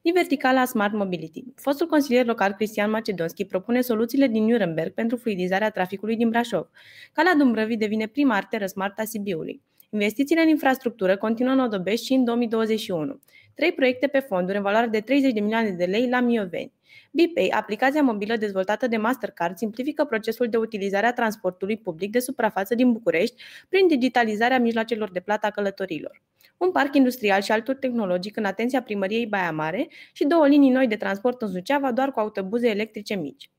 Din 0.02 0.14
verticala 0.14 0.66
Smart 0.66 0.94
Mobility, 0.94 1.44
fostul 1.56 1.88
consilier 1.88 2.26
local 2.26 2.54
Cristian 2.54 2.90
Macedonski 2.90 3.46
propune 3.46 3.82
soluțiile 3.82 4.28
din 4.28 4.44
Nuremberg 4.44 4.94
pentru 4.94 5.18
fluidizarea 5.18 5.70
traficului 5.70 6.16
din 6.16 6.30
Brașov. 6.30 6.70
Calea 7.14 7.36
Dumbrăvii 7.36 7.78
devine 7.78 8.08
prima 8.08 8.36
arteră 8.36 8.66
smart 8.66 9.00
a 9.00 9.04
Sibiului. 9.04 9.62
Investițiile 9.90 10.42
în 10.42 10.48
infrastructură 10.48 11.18
continuă 11.18 11.54
în 11.54 11.60
Odobești 11.60 12.06
și 12.06 12.14
în 12.14 12.24
2021. 12.24 13.20
Trei 13.56 13.72
proiecte 13.72 14.08
pe 14.08 14.20
fonduri 14.20 14.58
în 14.58 14.64
valoare 14.64 14.88
de 14.88 15.00
30 15.00 15.34
de 15.34 15.40
milioane 15.40 15.70
de 15.70 15.86
lei 15.86 16.10
la 16.10 16.20
Mioveni. 16.20 16.72
BPay, 17.12 17.48
aplicația 17.48 18.02
mobilă 18.02 18.36
dezvoltată 18.36 18.88
de 18.88 18.98
Mastercard, 18.98 19.58
simplifică 19.58 20.06
procesul 20.06 20.48
de 20.50 20.58
utilizare 20.58 21.06
a 21.06 21.14
transportului 21.14 21.78
public 21.78 22.12
de 22.12 22.20
suprafață 22.20 22.76
din 22.76 22.92
București 22.92 23.44
prin 23.70 23.88
digitalizarea 23.88 24.60
mijloacelor 24.60 25.12
de 25.12 25.20
plată 25.20 25.46
a 25.46 25.50
călătorilor. 25.50 26.22
Un 26.58 26.72
parc 26.72 26.96
industrial 26.96 27.42
și 27.42 27.52
altul 27.52 27.74
tehnologic 27.74 28.38
în 28.38 28.46
atenția 28.46 28.82
primăriei 28.82 29.26
Baia 29.26 29.52
Mare 29.52 29.88
și 30.14 30.26
două 30.26 30.48
linii 30.48 30.70
noi 30.70 30.88
de 30.88 30.96
transport 30.96 31.42
în 31.42 31.52
Suceava 31.52 31.92
doar 31.92 32.12
cu 32.12 32.20
autobuze 32.20 32.68
electrice 32.68 33.16
mici. 33.16 33.50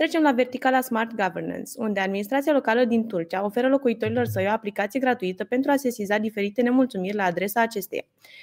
Trecem 0.00 0.22
la 0.22 0.32
verticala 0.32 0.80
Smart 0.80 1.10
Governance, 1.10 1.70
unde 1.76 2.00
administrația 2.00 2.52
locală 2.52 2.84
din 2.84 3.06
Tulcea 3.06 3.44
oferă 3.44 3.68
locuitorilor 3.68 4.24
săi 4.24 4.46
o 4.46 4.50
aplicație 4.50 5.00
gratuită 5.00 5.44
pentru 5.44 5.70
a 5.70 5.76
sesiza 5.76 6.18
diferite 6.18 6.62
nemulțumiri 6.62 7.16
la 7.16 7.24
adresa 7.24 7.60
acesteia. 7.60 8.02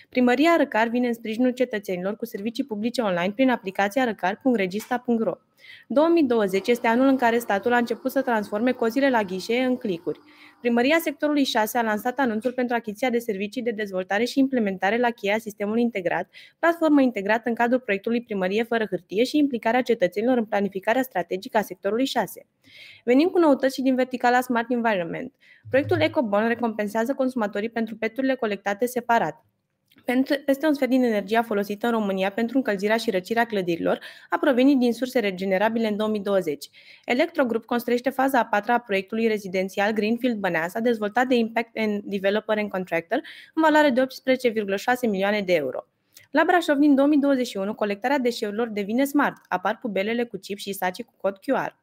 Primăria 0.09 0.55
Răcar 0.57 0.87
vine 0.87 1.07
în 1.07 1.13
sprijinul 1.13 1.51
cetățenilor 1.51 2.15
cu 2.15 2.25
servicii 2.25 2.63
publice 2.63 3.01
online 3.01 3.31
prin 3.31 3.49
aplicația 3.49 4.03
răcar.regista.ro. 4.03 5.33
2020 5.87 6.67
este 6.67 6.87
anul 6.87 7.07
în 7.07 7.17
care 7.17 7.37
statul 7.37 7.73
a 7.73 7.77
început 7.77 8.11
să 8.11 8.21
transforme 8.21 8.71
cozile 8.71 9.09
la 9.09 9.21
ghișee 9.21 9.63
în 9.63 9.77
clicuri. 9.77 10.19
Primăria 10.61 10.97
sectorului 11.01 11.43
6 11.43 11.77
a 11.77 11.81
lansat 11.81 12.19
anunțul 12.19 12.51
pentru 12.51 12.75
achiziția 12.75 13.09
de 13.09 13.17
servicii 13.19 13.61
de 13.61 13.71
dezvoltare 13.71 14.23
și 14.23 14.39
implementare 14.39 14.97
la 14.97 15.09
cheia 15.09 15.37
sistemului 15.37 15.81
integrat, 15.81 16.29
platformă 16.59 17.01
integrată 17.01 17.49
în 17.49 17.55
cadrul 17.55 17.79
proiectului 17.79 18.23
Primărie 18.23 18.63
fără 18.63 18.85
hârtie 18.89 19.23
și 19.23 19.37
implicarea 19.37 19.81
cetățenilor 19.81 20.37
în 20.37 20.45
planificarea 20.45 21.01
strategică 21.01 21.57
a 21.57 21.61
sectorului 21.61 22.05
6. 22.05 22.47
Venim 23.03 23.27
cu 23.27 23.39
noutăți 23.39 23.75
și 23.75 23.81
din 23.81 23.95
verticala 23.95 24.41
Smart 24.41 24.71
Environment. 24.71 25.33
Proiectul 25.69 26.01
EcoBon 26.01 26.47
recompensează 26.47 27.13
consumatorii 27.13 27.69
pentru 27.69 27.95
peturile 27.95 28.35
colectate 28.35 28.85
separat. 28.85 29.45
Pentru- 30.05 30.35
Peste 30.45 30.67
un 30.67 30.73
sfert 30.73 30.91
din 30.91 31.03
energia 31.03 31.43
folosită 31.43 31.85
în 31.85 31.91
România 31.91 32.31
pentru 32.31 32.57
încălzirea 32.57 32.97
și 32.97 33.11
răcirea 33.11 33.45
clădirilor 33.45 33.99
a 34.29 34.37
provenit 34.37 34.77
din 34.77 34.93
surse 34.93 35.19
regenerabile 35.19 35.87
în 35.87 35.97
2020. 35.97 36.69
Electrogrup 37.05 37.65
construiește 37.65 38.09
faza 38.09 38.39
a 38.39 38.45
patra 38.45 38.73
a 38.73 38.79
proiectului 38.79 39.27
rezidențial 39.27 39.91
Greenfield 39.91 40.37
Băneasa, 40.37 40.79
dezvoltat 40.79 41.27
de 41.27 41.35
Impact 41.35 41.77
and 41.77 42.01
Developer 42.03 42.57
and 42.57 42.69
Contractor, 42.69 43.21
în 43.53 43.61
valoare 43.61 43.89
de 43.89 44.01
18,6 44.01 45.09
milioane 45.09 45.41
de 45.41 45.53
euro. 45.53 45.85
La 46.31 46.43
Brașov, 46.45 46.77
din 46.77 46.95
2021, 46.95 47.75
colectarea 47.75 48.17
deșeurilor 48.17 48.67
devine 48.67 49.05
smart. 49.05 49.35
Apar 49.47 49.77
pubelele 49.81 50.23
cu 50.23 50.37
chip 50.37 50.57
și 50.57 50.73
saci 50.73 51.03
cu 51.03 51.13
cod 51.17 51.37
QR. 51.37 51.79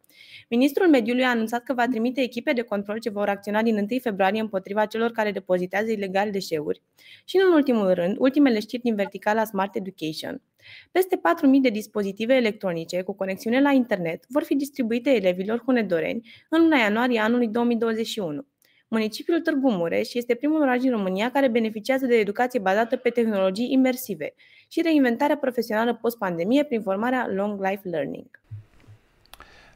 Ministrul 0.48 0.88
Mediului 0.88 1.24
a 1.24 1.28
anunțat 1.28 1.62
că 1.62 1.74
va 1.74 1.86
trimite 1.86 2.20
echipe 2.20 2.52
de 2.52 2.62
control 2.62 2.98
ce 2.98 3.10
vor 3.10 3.28
acționa 3.28 3.62
din 3.62 3.76
1 3.76 3.86
februarie 4.02 4.40
împotriva 4.40 4.86
celor 4.86 5.10
care 5.10 5.30
depozitează 5.30 5.90
ilegal 5.90 6.30
deșeuri. 6.30 6.82
Și, 7.24 7.36
în 7.46 7.52
ultimul 7.52 7.94
rând, 7.94 8.16
ultimele 8.18 8.60
știri 8.60 8.82
din 8.82 8.94
verticala 8.94 9.44
Smart 9.44 9.74
Education. 9.76 10.42
Peste 10.90 11.16
4.000 11.16 11.60
de 11.62 11.68
dispozitive 11.68 12.34
electronice 12.34 13.02
cu 13.02 13.12
conexiune 13.12 13.60
la 13.60 13.70
internet 13.70 14.24
vor 14.28 14.42
fi 14.42 14.54
distribuite 14.54 15.10
elevilor 15.10 15.62
hunedoreni 15.64 16.28
în 16.48 16.60
luna 16.60 16.76
ianuarie 16.76 17.20
anului 17.20 17.48
2021. 17.48 18.46
Municipiul 18.94 19.40
Târgu 19.40 19.70
Mureș 19.70 20.14
este 20.14 20.34
primul 20.34 20.60
oraș 20.60 20.78
din 20.80 20.90
România 20.90 21.30
care 21.30 21.48
beneficiază 21.48 22.06
de 22.06 22.14
educație 22.14 22.58
bazată 22.58 22.96
pe 22.96 23.08
tehnologii 23.08 23.72
imersive 23.72 24.34
și 24.68 24.82
reinventarea 24.82 25.36
profesională 25.36 25.98
post-pandemie 26.00 26.64
prin 26.64 26.80
formarea 26.82 27.28
Long 27.34 27.60
Life 27.62 27.88
Learning. 27.88 28.26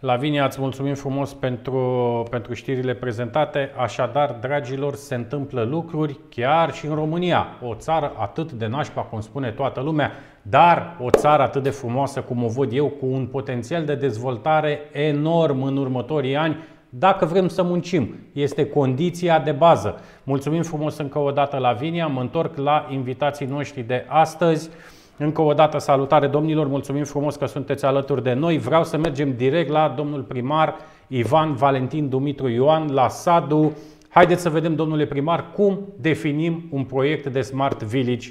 Lavinia, 0.00 0.44
îți 0.44 0.60
mulțumim 0.60 0.94
frumos 0.94 1.34
pentru, 1.34 2.26
pentru 2.30 2.54
știrile 2.54 2.94
prezentate. 2.94 3.70
Așadar, 3.76 4.32
dragilor, 4.40 4.94
se 4.94 5.14
întâmplă 5.14 5.62
lucruri 5.62 6.18
chiar 6.28 6.72
și 6.72 6.86
în 6.86 6.94
România. 6.94 7.46
O 7.62 7.74
țară 7.74 8.12
atât 8.18 8.52
de 8.52 8.66
nașpa, 8.66 9.02
cum 9.02 9.20
spune 9.20 9.50
toată 9.50 9.80
lumea, 9.80 10.12
dar 10.42 10.96
o 11.00 11.10
țară 11.10 11.42
atât 11.42 11.62
de 11.62 11.70
frumoasă 11.70 12.20
cum 12.20 12.44
o 12.44 12.48
văd 12.48 12.72
eu, 12.72 12.88
cu 12.88 13.06
un 13.06 13.26
potențial 13.26 13.84
de 13.84 13.94
dezvoltare 13.94 14.80
enorm 14.92 15.62
în 15.62 15.76
următorii 15.76 16.36
ani, 16.36 16.56
dacă 16.88 17.24
vrem 17.24 17.48
să 17.48 17.62
muncim. 17.62 18.14
Este 18.32 18.66
condiția 18.66 19.38
de 19.38 19.52
bază. 19.52 20.00
Mulțumim 20.22 20.62
frumos 20.62 20.96
încă 20.96 21.18
o 21.18 21.30
dată, 21.30 21.56
Lavinia. 21.56 22.06
Mă 22.06 22.20
întorc 22.20 22.56
la 22.56 22.88
invitații 22.90 23.46
noștri 23.46 23.82
de 23.82 24.04
astăzi. 24.08 24.70
Încă 25.16 25.42
o 25.42 25.52
dată 25.52 25.78
salutare 25.78 26.26
domnilor, 26.26 26.66
mulțumim 26.66 27.04
frumos 27.04 27.36
că 27.36 27.46
sunteți 27.46 27.84
alături 27.84 28.22
de 28.22 28.32
noi. 28.32 28.58
Vreau 28.58 28.84
să 28.84 28.96
mergem 28.96 29.36
direct 29.36 29.70
la 29.70 29.94
domnul 29.96 30.22
primar 30.22 30.76
Ivan 31.06 31.54
Valentin 31.54 32.08
Dumitru 32.08 32.48
Ioan, 32.48 32.92
la 32.92 33.08
SADU. 33.08 33.72
Haideți 34.08 34.42
să 34.42 34.50
vedem, 34.50 34.74
domnule 34.74 35.06
primar, 35.06 35.52
cum 35.52 35.78
definim 36.00 36.68
un 36.70 36.84
proiect 36.84 37.26
de 37.26 37.40
Smart 37.40 37.82
Village. 37.82 38.28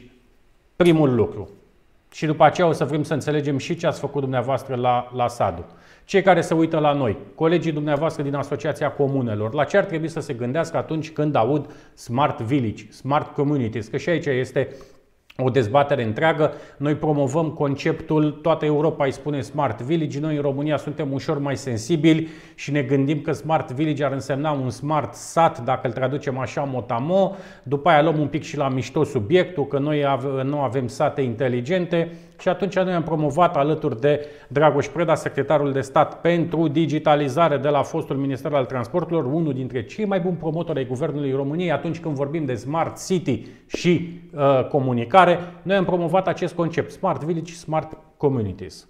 Primul 0.76 1.16
lucru. 1.16 1.50
Și 2.12 2.26
după 2.26 2.44
aceea 2.44 2.68
o 2.68 2.72
să 2.72 2.86
vrem 2.86 3.04
să 3.04 3.14
înțelegem 3.14 3.58
și 3.58 3.76
ce 3.76 3.88
ați 3.88 4.00
făcut 4.00 4.22
dumneavoastră 4.22 4.76
la, 4.76 5.12
la 5.16 5.28
SADU. 5.28 5.66
Cei 6.08 6.22
care 6.22 6.42
se 6.42 6.54
uită 6.54 6.80
la 6.80 6.94
noi, 6.94 7.18
colegii 7.36 7.72
dumneavoastră 7.72 8.24
din 8.24 8.36
Asociația 8.36 8.92
Comunelor, 8.92 9.54
la 9.54 9.64
ce 9.64 9.78
ar 9.78 9.86
trebui 9.86 10.08
să 10.08 10.20
se 10.20 10.34
gândească 10.34 10.78
atunci 10.78 11.12
când 11.12 11.36
aud 11.36 11.72
Smart 11.94 12.42
Village, 12.42 12.92
Smart 12.92 13.34
Communities, 13.34 13.88
că 13.88 13.98
și 13.98 14.10
aici 14.10 14.26
este 14.26 14.68
o 15.38 15.50
dezbatere 15.50 16.04
întreagă. 16.04 16.54
Noi 16.78 16.96
promovăm 16.96 17.50
conceptul, 17.50 18.32
toată 18.32 18.66
Europa 18.66 19.06
îi 19.06 19.12
spune 19.12 19.42
Smart 19.42 19.82
Village, 19.82 20.20
noi 20.20 20.36
în 20.36 20.42
România 20.42 20.78
suntem 20.78 21.14
ușor 21.14 21.40
mai 21.40 21.58
sensibili 21.58 22.28
și 22.56 22.72
ne 22.72 22.82
gândim 22.82 23.22
că 23.22 23.32
Smart 23.32 23.72
Village 23.72 24.04
ar 24.04 24.12
însemna 24.12 24.52
un 24.52 24.70
Smart 24.70 25.14
Sat, 25.14 25.64
dacă 25.64 25.88
îl 25.88 25.94
traducem 25.94 26.38
așa 26.38 26.62
motamo. 26.62 27.36
După 27.64 27.90
aia 27.90 28.02
luăm 28.02 28.20
un 28.20 28.28
pic 28.28 28.44
și 28.44 28.58
la 28.58 28.70
mișto 28.70 29.04
subiectul, 29.04 29.66
că 29.68 29.80
noi 29.80 30.06
ave- 30.06 30.44
nu 30.44 30.60
avem 30.60 30.88
sate 30.88 31.22
inteligente 31.22 32.12
și 32.40 32.48
atunci 32.48 32.76
noi 32.76 32.94
am 32.94 33.04
promovat 33.04 33.56
alături 33.56 34.00
de 34.00 34.26
Dragoș 34.48 34.88
Preda, 34.88 35.16
secretarul 35.16 35.72
de 35.72 35.82
stat 35.82 36.22
pentru 36.22 36.68
digitalizare 36.68 37.58
de 37.58 37.70
la 37.70 37.84
fostul 37.84 38.16
Minister 38.16 38.54
al 38.54 38.66
Transporturilor, 38.66 39.34
unul 39.34 39.54
dintre 39.54 39.86
cei 39.86 40.06
mai 40.06 40.20
buni 40.20 40.36
promotori 40.36 40.78
ai 40.78 40.86
Guvernului 40.86 41.32
României 41.32 41.72
atunci 41.72 42.00
când 42.00 42.16
vorbim 42.16 42.46
de 42.46 42.56
Smart 42.56 43.06
City 43.06 43.46
și 43.68 44.20
uh, 44.34 44.68
comunicare, 44.68 45.40
noi 45.62 45.76
am 45.76 45.86
promovat 45.86 46.28
acest 46.28 46.54
concept, 46.54 46.92
Smart 46.92 47.24
Village, 47.24 47.54
Smart 47.54 47.98
Communities. 48.18 48.88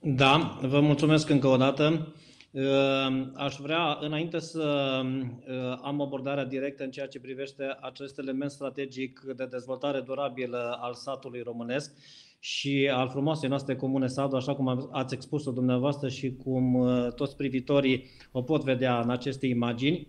Da, 0.00 0.58
vă 0.68 0.80
mulțumesc 0.80 1.30
încă 1.30 1.46
o 1.46 1.56
dată. 1.56 2.12
Uh, 2.50 3.26
Aș 3.34 3.56
vrea, 3.56 3.98
înainte 4.00 4.38
să 4.38 5.00
uh, 5.04 5.78
am 5.82 6.00
abordarea 6.00 6.44
directă 6.44 6.84
în 6.84 6.90
ceea 6.90 7.06
ce 7.06 7.20
privește 7.20 7.76
acest 7.80 8.18
element 8.18 8.50
strategic 8.50 9.20
de 9.36 9.46
dezvoltare 9.46 10.00
durabilă 10.00 10.78
al 10.80 10.94
satului 10.94 11.42
românesc 11.42 11.92
și 12.38 12.90
al 12.92 13.08
frumoasei 13.08 13.48
noastre 13.48 13.76
comune 13.76 14.06
Sadu, 14.06 14.36
așa 14.36 14.54
cum 14.54 14.88
ați 14.92 15.14
expus-o 15.14 15.50
dumneavoastră 15.50 16.08
și 16.08 16.34
cum 16.34 16.74
uh, 16.74 17.12
toți 17.12 17.36
privitorii 17.36 18.04
o 18.32 18.42
pot 18.42 18.62
vedea 18.62 19.00
în 19.00 19.10
aceste 19.10 19.46
imagini, 19.46 20.08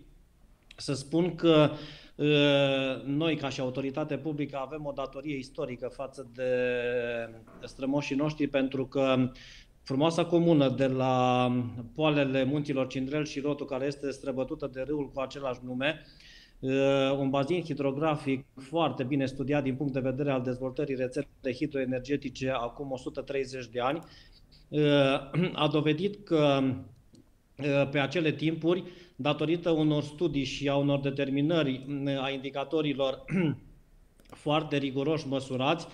să 0.76 0.94
spun 0.94 1.34
că 1.34 1.70
uh, 2.14 3.04
noi, 3.04 3.36
ca 3.36 3.48
și 3.48 3.60
autoritate 3.60 4.18
publică, 4.18 4.56
avem 4.56 4.86
o 4.86 4.92
datorie 4.92 5.36
istorică 5.36 5.88
față 5.88 6.30
de 6.34 6.52
strămoșii 7.64 8.16
noștri, 8.16 8.46
pentru 8.46 8.86
că 8.86 9.30
frumoasa 9.90 10.24
comună 10.24 10.68
de 10.68 10.86
la 10.86 11.46
poalele 11.94 12.44
munților 12.44 12.86
Cindrel 12.86 13.24
și 13.24 13.40
Rotu, 13.40 13.64
care 13.64 13.86
este 13.86 14.10
străbătută 14.10 14.70
de 14.72 14.80
râul 14.86 15.10
cu 15.14 15.20
același 15.20 15.60
nume, 15.62 16.00
uh, 16.60 16.70
un 17.18 17.30
bazin 17.30 17.62
hidrografic 17.62 18.46
foarte 18.54 19.04
bine 19.04 19.26
studiat 19.26 19.62
din 19.62 19.74
punct 19.76 19.92
de 19.92 20.00
vedere 20.00 20.30
al 20.30 20.42
dezvoltării 20.42 20.94
rețelei 20.94 21.54
hidroenergetice 21.54 22.50
acum 22.50 22.90
130 22.90 23.66
de 23.66 23.80
ani, 23.80 23.98
uh, 24.68 24.80
a 25.64 25.68
dovedit 25.72 26.24
că 26.24 26.60
uh, 26.62 27.88
pe 27.90 27.98
acele 27.98 28.32
timpuri, 28.32 28.82
datorită 29.16 29.70
unor 29.70 30.02
studii 30.02 30.44
și 30.44 30.68
a 30.68 30.76
unor 30.76 31.00
determinări 31.00 31.86
a 32.20 32.30
indicatorilor 32.30 33.24
foarte 34.44 34.76
riguroși 34.76 35.28
măsurați, 35.28 35.86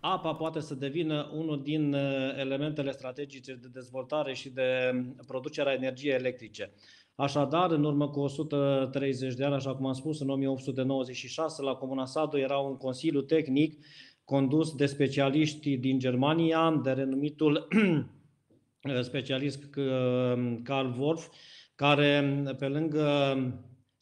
apa 0.00 0.34
poate 0.34 0.60
să 0.60 0.74
devină 0.74 1.30
unul 1.34 1.62
din 1.62 1.92
elementele 2.36 2.90
strategice 2.90 3.54
de 3.54 3.68
dezvoltare 3.72 4.34
și 4.34 4.50
de 4.50 4.92
producerea 5.26 5.72
energiei 5.72 6.14
electrice. 6.14 6.72
Așadar, 7.14 7.70
în 7.70 7.84
urmă 7.84 8.08
cu 8.08 8.20
130 8.20 9.34
de 9.34 9.44
ani, 9.44 9.54
așa 9.54 9.74
cum 9.74 9.86
am 9.86 9.92
spus, 9.92 10.20
în 10.20 10.28
1896, 10.28 11.62
la 11.62 11.74
Comuna 11.74 12.04
Sadu 12.04 12.38
era 12.38 12.58
un 12.58 12.76
consiliu 12.76 13.20
tehnic 13.20 13.84
condus 14.24 14.74
de 14.74 14.86
specialiști 14.86 15.76
din 15.76 15.98
Germania, 15.98 16.80
de 16.82 16.90
renumitul 16.90 17.68
specialist 19.02 19.64
Karl 20.62 20.98
Wolf, 20.98 21.28
care, 21.74 22.42
pe 22.58 22.66
lângă 22.66 23.36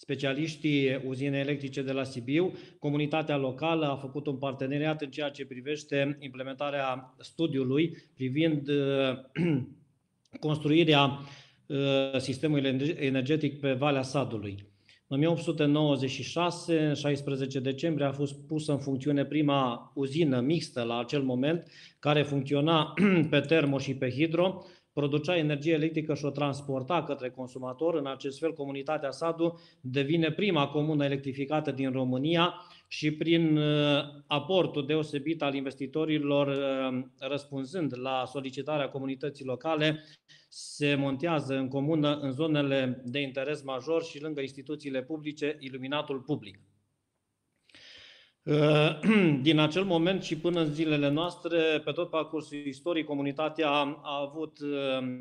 specialiștii 0.09 1.03
uzine 1.07 1.39
electrice 1.39 1.83
de 1.83 1.93
la 1.93 2.05
Sibiu, 2.05 2.53
comunitatea 2.79 3.37
locală 3.37 3.87
a 3.87 3.97
făcut 3.97 4.27
un 4.27 4.37
parteneriat 4.37 5.03
în 5.03 5.11
ceea 5.11 5.29
ce 5.29 5.47
privește 5.47 6.17
implementarea 6.21 7.15
studiului 7.19 7.97
privind 8.15 8.71
construirea 10.47 11.19
sistemului 12.19 12.95
energetic 12.99 13.61
pe 13.61 13.73
Valea 13.73 14.03
Sadului. 14.03 14.67
În 15.07 15.17
1896, 15.17 16.87
în 16.87 16.95
16 16.95 17.61
decembrie, 17.61 18.07
a 18.07 18.13
fost 18.13 18.47
pusă 18.47 18.73
în 18.73 18.79
funcțiune 18.79 19.25
prima 19.25 19.93
uzină 19.95 20.41
mixtă 20.41 20.83
la 20.83 20.99
acel 20.99 21.23
moment, 21.23 21.71
care 21.99 22.23
funcționa 22.23 22.95
pe 23.31 23.41
termo 23.41 23.79
și 23.79 23.95
pe 23.95 24.11
hidro, 24.11 24.65
producea 24.99 25.37
energie 25.37 25.73
electrică 25.73 26.15
și 26.15 26.25
o 26.25 26.31
transporta 26.31 27.03
către 27.03 27.31
consumator. 27.31 27.95
În 27.95 28.07
acest 28.07 28.39
fel, 28.39 28.53
comunitatea 28.53 29.11
Sadu 29.11 29.61
devine 29.81 30.31
prima 30.31 30.69
comună 30.69 31.05
electrificată 31.05 31.71
din 31.71 31.93
România 31.93 32.55
și 32.89 33.13
prin 33.13 33.59
aportul 34.27 34.87
deosebit 34.87 35.43
al 35.43 35.55
investitorilor 35.55 36.59
răspunzând 37.19 37.99
la 37.99 38.25
solicitarea 38.27 38.89
comunității 38.89 39.45
locale, 39.45 40.05
se 40.49 40.95
montează 40.95 41.55
în 41.55 41.69
comună 41.69 42.19
în 42.19 42.33
zonele 42.33 43.03
de 43.05 43.21
interes 43.21 43.63
major 43.63 44.03
și 44.03 44.23
lângă 44.23 44.41
instituțiile 44.41 45.03
publice 45.03 45.57
iluminatul 45.61 46.21
public. 46.21 46.61
Din 49.43 49.59
acel 49.59 49.85
moment 49.85 50.23
și 50.23 50.37
până 50.37 50.61
în 50.61 50.73
zilele 50.73 51.11
noastre, 51.11 51.59
pe 51.85 51.91
tot 51.91 52.11
parcursul 52.11 52.59
istoriei, 52.67 53.05
comunitatea 53.05 53.71
a 54.03 54.29
avut 54.29 54.59
uh, 54.61 55.19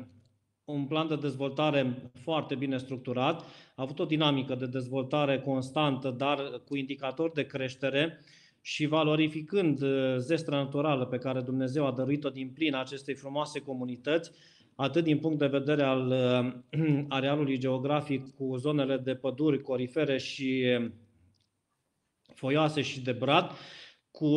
un 0.64 0.84
plan 0.84 1.08
de 1.08 1.16
dezvoltare 1.16 2.10
foarte 2.22 2.54
bine 2.54 2.78
structurat, 2.78 3.40
a 3.74 3.82
avut 3.82 3.98
o 3.98 4.04
dinamică 4.04 4.54
de 4.54 4.66
dezvoltare 4.66 5.40
constantă, 5.40 6.10
dar 6.10 6.62
cu 6.68 6.76
indicatori 6.76 7.32
de 7.34 7.46
creștere 7.46 8.20
și 8.60 8.86
valorificând 8.86 9.82
uh, 9.82 10.16
zestra 10.18 10.56
naturală 10.56 11.04
pe 11.06 11.18
care 11.18 11.40
Dumnezeu 11.40 11.86
a 11.86 11.92
dăruit-o 11.92 12.28
din 12.28 12.50
plin 12.54 12.74
acestei 12.74 13.14
frumoase 13.14 13.60
comunități, 13.60 14.30
atât 14.74 15.04
din 15.04 15.18
punct 15.18 15.38
de 15.38 15.46
vedere 15.46 15.82
al 15.82 16.06
uh, 16.06 17.04
arealului 17.08 17.58
geografic 17.58 18.34
cu 18.34 18.56
zonele 18.56 18.96
de 18.96 19.14
păduri 19.14 19.60
corifere 19.60 20.18
și 20.18 20.64
foioase 22.38 22.80
și 22.82 23.00
de 23.00 23.12
brad, 23.12 23.50
cu 24.10 24.28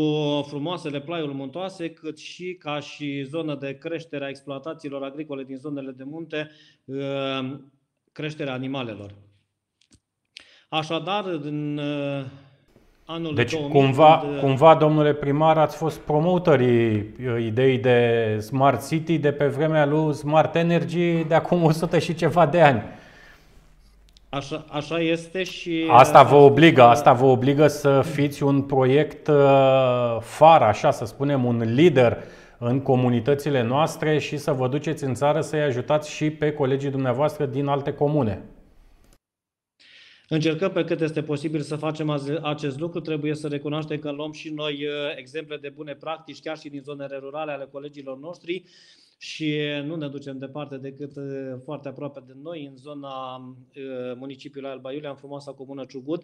frumoasele 0.47 1.01
plaiuri 1.01 1.33
muntoase, 1.33 1.89
cât 1.89 2.19
și 2.19 2.55
ca 2.59 2.79
și 2.79 3.23
zonă 3.23 3.55
de 3.55 3.77
creștere 3.77 4.25
a 4.25 4.29
exploatațiilor 4.29 5.03
agricole 5.03 5.43
din 5.43 5.57
zonele 5.57 5.91
de 5.91 6.03
munte, 6.03 6.49
uh, 6.85 7.59
creșterea 8.11 8.53
animalelor. 8.53 9.13
Așadar, 10.69 11.25
în 11.25 11.77
uh, 11.77 12.25
anul 13.05 13.35
Deci 13.35 13.51
2000, 13.51 13.71
cumva, 13.71 14.19
când, 14.19 14.33
uh, 14.33 14.39
cumva, 14.39 14.75
domnule 14.75 15.13
primar, 15.13 15.57
ați 15.57 15.77
fost 15.77 15.99
promotorii 15.99 16.95
uh, 16.95 17.45
ideii 17.45 17.77
de 17.77 18.37
Smart 18.39 18.87
City 18.87 19.17
de 19.17 19.31
pe 19.31 19.47
vremea 19.47 19.85
lui 19.85 20.13
Smart 20.13 20.55
Energy 20.55 21.23
de 21.23 21.33
acum 21.33 21.63
100 21.63 21.99
și 21.99 22.15
ceva 22.15 22.45
de 22.45 22.61
ani. 22.61 22.83
Așa, 24.31 24.65
așa 24.69 24.99
este 24.99 25.43
și... 25.43 25.87
Asta 25.89 26.23
vă 26.23 26.35
a 26.35 26.39
spus 26.39 26.49
obligă, 26.49 26.75
că- 26.81 26.87
asta 26.87 27.13
vă 27.13 27.25
obligă 27.25 27.67
să 27.67 28.01
fiți 28.01 28.43
un 28.43 28.61
proiect 28.61 29.27
uh, 29.27 30.17
far, 30.19 30.61
așa 30.61 30.91
să 30.91 31.05
spunem, 31.05 31.45
un 31.45 31.73
lider 31.73 32.17
în 32.57 32.81
comunitățile 32.81 33.61
noastre 33.63 34.17
și 34.19 34.37
să 34.37 34.51
vă 34.51 34.67
duceți 34.67 35.03
în 35.03 35.13
țară 35.13 35.41
să-i 35.41 35.61
ajutați 35.61 36.09
și 36.11 36.29
pe 36.29 36.53
colegii 36.53 36.89
dumneavoastră 36.89 37.45
din 37.45 37.65
alte 37.67 37.93
comune. 37.93 38.41
Încercăm 40.29 40.71
pe 40.71 40.83
cât 40.83 41.01
este 41.01 41.23
posibil 41.23 41.61
să 41.61 41.75
facem 41.75 42.09
aze- 42.09 42.39
acest 42.43 42.79
lucru. 42.79 42.99
Trebuie 42.99 43.35
să 43.35 43.47
recunoaștem 43.47 43.99
că 43.99 44.11
luăm 44.11 44.31
și 44.31 44.49
noi 44.49 44.73
uh, 44.73 44.91
exemple 45.15 45.57
de 45.57 45.69
bune 45.69 45.93
practici, 45.93 46.39
chiar 46.39 46.57
și 46.57 46.69
din 46.69 46.81
zonele 46.81 47.17
rurale 47.21 47.51
ale 47.51 47.67
colegilor 47.71 48.17
noștri 48.17 48.63
și 49.21 49.59
nu 49.85 49.95
ne 49.95 50.07
ducem 50.07 50.37
departe 50.37 50.77
decât 50.77 51.15
uh, 51.15 51.23
foarte 51.63 51.87
aproape 51.87 52.23
de 52.27 52.33
noi, 52.43 52.65
în 52.65 52.77
zona 52.77 53.35
uh, 53.35 54.15
municipiului 54.15 54.69
Alba 54.69 54.91
Iulia, 54.91 55.09
în 55.09 55.15
frumoasa 55.15 55.51
comună 55.51 55.85
Ciugut, 55.85 56.23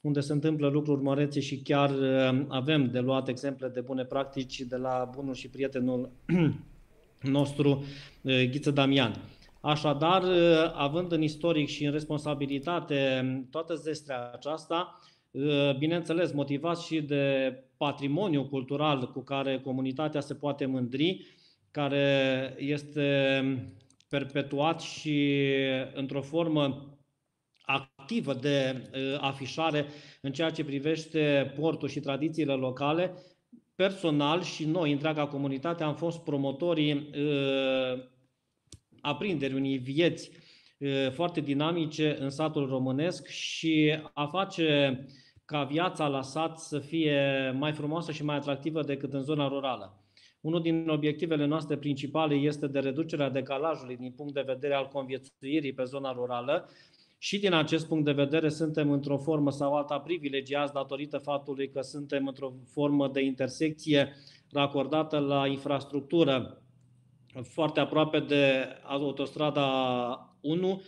unde 0.00 0.20
se 0.20 0.32
întâmplă 0.32 0.68
lucruri 0.68 1.02
mărețe 1.02 1.40
și 1.40 1.56
chiar 1.62 1.90
uh, 1.90 2.44
avem 2.48 2.90
de 2.90 2.98
luat 2.98 3.28
exemple 3.28 3.68
de 3.68 3.80
bune 3.80 4.04
practici 4.04 4.60
de 4.60 4.76
la 4.76 5.10
bunul 5.14 5.34
și 5.34 5.48
prietenul 5.48 6.10
nostru, 7.38 7.84
uh, 8.22 8.48
Ghiță 8.50 8.70
Damian. 8.70 9.14
Așadar, 9.60 10.22
uh, 10.22 10.72
având 10.74 11.12
în 11.12 11.22
istoric 11.22 11.68
și 11.68 11.84
în 11.84 11.92
responsabilitate 11.92 13.22
toată 13.50 13.74
zestrea 13.74 14.30
aceasta, 14.34 15.00
uh, 15.30 15.76
bineînțeles, 15.78 16.32
motivat 16.32 16.78
și 16.78 17.00
de 17.00 17.54
patrimoniu 17.76 18.44
cultural 18.44 19.10
cu 19.12 19.20
care 19.20 19.60
comunitatea 19.60 20.20
se 20.20 20.34
poate 20.34 20.66
mândri, 20.66 21.36
care 21.78 22.54
este 22.58 23.42
perpetuat 24.08 24.80
și 24.80 25.36
într-o 25.94 26.22
formă 26.22 26.96
activă 27.62 28.34
de 28.34 28.90
uh, 28.94 29.18
afișare 29.20 29.86
în 30.20 30.32
ceea 30.32 30.50
ce 30.50 30.64
privește 30.64 31.52
portul 31.60 31.88
și 31.88 32.00
tradițiile 32.00 32.52
locale, 32.52 33.14
personal 33.74 34.42
și 34.42 34.64
noi, 34.64 34.92
întreaga 34.92 35.26
comunitate, 35.26 35.82
am 35.82 35.94
fost 35.94 36.18
promotorii 36.24 36.92
uh, 36.92 38.04
aprinderii 39.00 39.56
unei 39.56 39.76
vieți 39.76 40.30
uh, 40.78 41.10
foarte 41.10 41.40
dinamice 41.40 42.16
în 42.20 42.30
satul 42.30 42.68
românesc 42.68 43.26
și 43.26 43.98
a 44.12 44.26
face 44.26 45.06
ca 45.44 45.64
viața 45.64 46.06
la 46.06 46.22
sat 46.22 46.58
să 46.58 46.78
fie 46.78 47.50
mai 47.58 47.72
frumoasă 47.72 48.12
și 48.12 48.24
mai 48.24 48.36
atractivă 48.36 48.82
decât 48.82 49.12
în 49.12 49.22
zona 49.22 49.48
rurală. 49.48 50.07
Unul 50.40 50.62
din 50.62 50.88
obiectivele 50.88 51.46
noastre 51.46 51.76
principale 51.76 52.34
este 52.34 52.66
de 52.66 52.78
reducerea 52.78 53.30
decalajului 53.30 53.96
din 53.96 54.12
punct 54.12 54.34
de 54.34 54.44
vedere 54.46 54.74
al 54.74 54.88
conviețuirii 54.88 55.72
pe 55.72 55.84
zona 55.84 56.12
rurală 56.12 56.68
și 57.18 57.38
din 57.38 57.52
acest 57.52 57.86
punct 57.86 58.04
de 58.04 58.12
vedere 58.12 58.48
suntem 58.48 58.90
într-o 58.90 59.18
formă 59.18 59.50
sau 59.50 59.74
alta 59.74 59.98
privilegiați 59.98 60.72
datorită 60.72 61.18
faptului 61.18 61.70
că 61.70 61.80
suntem 61.80 62.26
într-o 62.26 62.54
formă 62.72 63.08
de 63.08 63.20
intersecție 63.20 64.12
racordată 64.50 65.18
la 65.18 65.46
infrastructură 65.46 66.62
foarte 67.42 67.80
aproape 67.80 68.20
de 68.20 68.68
autostrada 68.82 69.66
1, 70.40 70.82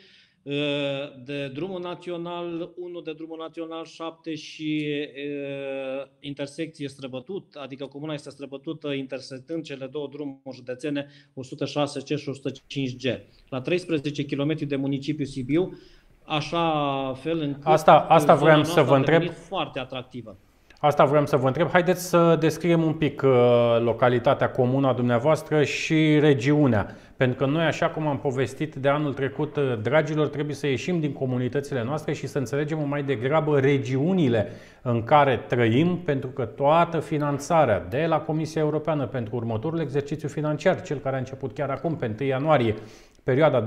de 1.24 1.48
drumul 1.54 1.80
național 1.80 2.70
1, 2.76 3.00
de 3.00 3.12
drumul 3.12 3.38
național 3.40 3.84
7 3.84 4.34
și 4.34 4.86
uh, 5.00 6.06
intersecție 6.20 6.88
străbătut, 6.88 7.54
adică 7.54 7.86
comuna 7.86 8.12
este 8.12 8.30
străbătută 8.30 8.92
intersectând 8.92 9.62
cele 9.62 9.86
două 9.86 10.08
drumuri 10.12 10.56
județene 10.56 11.06
106C 11.06 12.16
și 12.16 12.30
105G. 12.30 13.18
La 13.48 13.60
13 13.60 14.24
km 14.24 14.66
de 14.66 14.76
municipiul 14.76 15.26
Sibiu, 15.26 15.78
așa 16.24 17.12
fel 17.22 17.40
încât 17.40 17.64
Asta- 17.66 18.06
asta 18.08 18.34
zona 18.34 18.40
vreau 18.40 18.64
să 18.64 18.72
noastră 18.72 18.82
vă 18.82 18.92
a 18.94 18.96
întreb. 18.96 19.18
devenit 19.18 19.38
foarte 19.42 19.78
atractivă. 19.78 20.36
Asta 20.78 21.04
vreau 21.04 21.26
să 21.26 21.36
vă 21.36 21.46
întreb. 21.46 21.68
Haideți 21.68 22.08
să 22.08 22.36
descriem 22.40 22.82
un 22.82 22.94
pic 22.94 23.22
uh, 23.24 23.30
localitatea, 23.80 24.50
comuna 24.50 24.92
dumneavoastră 24.92 25.64
și 25.64 26.18
regiunea. 26.18 26.96
Pentru 27.20 27.38
că 27.38 27.50
noi, 27.50 27.64
așa 27.64 27.88
cum 27.88 28.06
am 28.06 28.18
povestit 28.18 28.74
de 28.74 28.88
anul 28.88 29.12
trecut, 29.12 29.56
uh, 29.56 29.78
dragilor, 29.82 30.28
trebuie 30.28 30.54
să 30.54 30.66
ieșim 30.66 31.00
din 31.00 31.12
comunitățile 31.12 31.84
noastre 31.84 32.12
și 32.12 32.26
să 32.26 32.38
înțelegem 32.38 32.88
mai 32.88 33.02
degrabă 33.02 33.58
regiunile 33.58 34.48
în 34.82 35.02
care 35.02 35.36
trăim, 35.48 35.98
pentru 36.04 36.28
că 36.28 36.44
toată 36.44 37.00
finanțarea 37.00 37.86
de 37.90 38.06
la 38.08 38.20
Comisia 38.20 38.60
Europeană 38.60 39.06
pentru 39.06 39.36
următorul 39.36 39.80
exercițiu 39.80 40.28
financiar, 40.28 40.82
cel 40.82 40.98
care 40.98 41.16
a 41.16 41.18
început 41.18 41.52
chiar 41.52 41.70
acum, 41.70 41.96
pe 41.96 42.14
1 42.20 42.28
ianuarie, 42.28 42.74
Perioada 43.24 43.66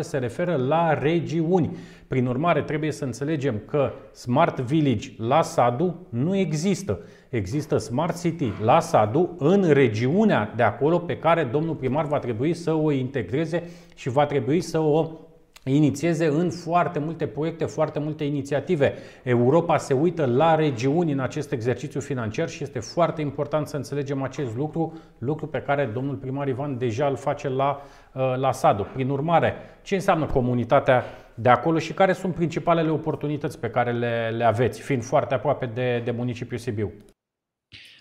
se 0.00 0.18
referă 0.18 0.56
la 0.56 0.98
regiuni. 0.98 1.76
Prin 2.08 2.26
urmare, 2.26 2.62
trebuie 2.62 2.92
să 2.92 3.04
înțelegem 3.04 3.62
că 3.66 3.92
Smart 4.12 4.60
Village 4.60 5.08
la 5.18 5.42
Sadu 5.42 6.06
nu 6.08 6.36
există. 6.36 6.98
Există 7.28 7.76
Smart 7.76 8.20
City 8.20 8.52
la 8.62 8.80
Sadu 8.80 9.34
în 9.38 9.72
regiunea 9.72 10.52
de 10.56 10.62
acolo 10.62 10.98
pe 10.98 11.18
care 11.18 11.44
domnul 11.44 11.74
primar 11.74 12.06
va 12.06 12.18
trebui 12.18 12.54
să 12.54 12.72
o 12.72 12.90
integreze 12.90 13.62
și 13.94 14.08
va 14.08 14.26
trebui 14.26 14.60
să 14.60 14.78
o 14.78 15.10
inițieze 15.72 16.26
în 16.26 16.50
foarte 16.50 16.98
multe 16.98 17.26
proiecte, 17.26 17.64
foarte 17.64 17.98
multe 17.98 18.24
inițiative. 18.24 18.94
Europa 19.22 19.76
se 19.76 19.94
uită 19.94 20.26
la 20.26 20.54
regiuni 20.54 21.12
în 21.12 21.18
acest 21.18 21.52
exercițiu 21.52 22.00
financiar 22.00 22.48
și 22.48 22.62
este 22.62 22.78
foarte 22.78 23.20
important 23.20 23.66
să 23.66 23.76
înțelegem 23.76 24.22
acest 24.22 24.56
lucru, 24.56 24.98
lucru 25.18 25.46
pe 25.46 25.58
care 25.58 25.90
domnul 25.94 26.14
primar 26.14 26.48
Ivan 26.48 26.78
deja 26.78 27.06
îl 27.06 27.16
face 27.16 27.48
la, 27.48 27.80
uh, 28.12 28.34
la 28.36 28.52
SADU. 28.52 28.86
Prin 28.94 29.08
urmare, 29.08 29.54
ce 29.82 29.94
înseamnă 29.94 30.26
comunitatea 30.26 31.04
de 31.34 31.48
acolo 31.48 31.78
și 31.78 31.92
care 31.92 32.12
sunt 32.12 32.34
principalele 32.34 32.90
oportunități 32.90 33.58
pe 33.60 33.70
care 33.70 33.92
le, 33.92 34.34
le 34.36 34.44
aveți, 34.44 34.80
fiind 34.80 35.02
foarte 35.02 35.34
aproape 35.34 35.66
de, 35.74 36.02
de 36.04 36.10
municipiul 36.10 36.58
Sibiu? 36.58 36.92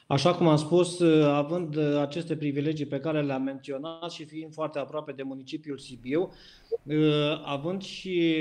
Așa 0.07 0.35
cum 0.35 0.47
am 0.47 0.55
spus, 0.55 1.01
având 1.25 1.77
aceste 1.77 2.35
privilegii 2.35 2.85
pe 2.85 2.99
care 2.99 3.21
le-am 3.21 3.41
menționat 3.41 4.11
și 4.11 4.25
fiind 4.25 4.53
foarte 4.53 4.79
aproape 4.79 5.11
de 5.11 5.23
municipiul 5.23 5.77
Sibiu, 5.77 6.31
având 7.43 7.81
și 7.81 8.35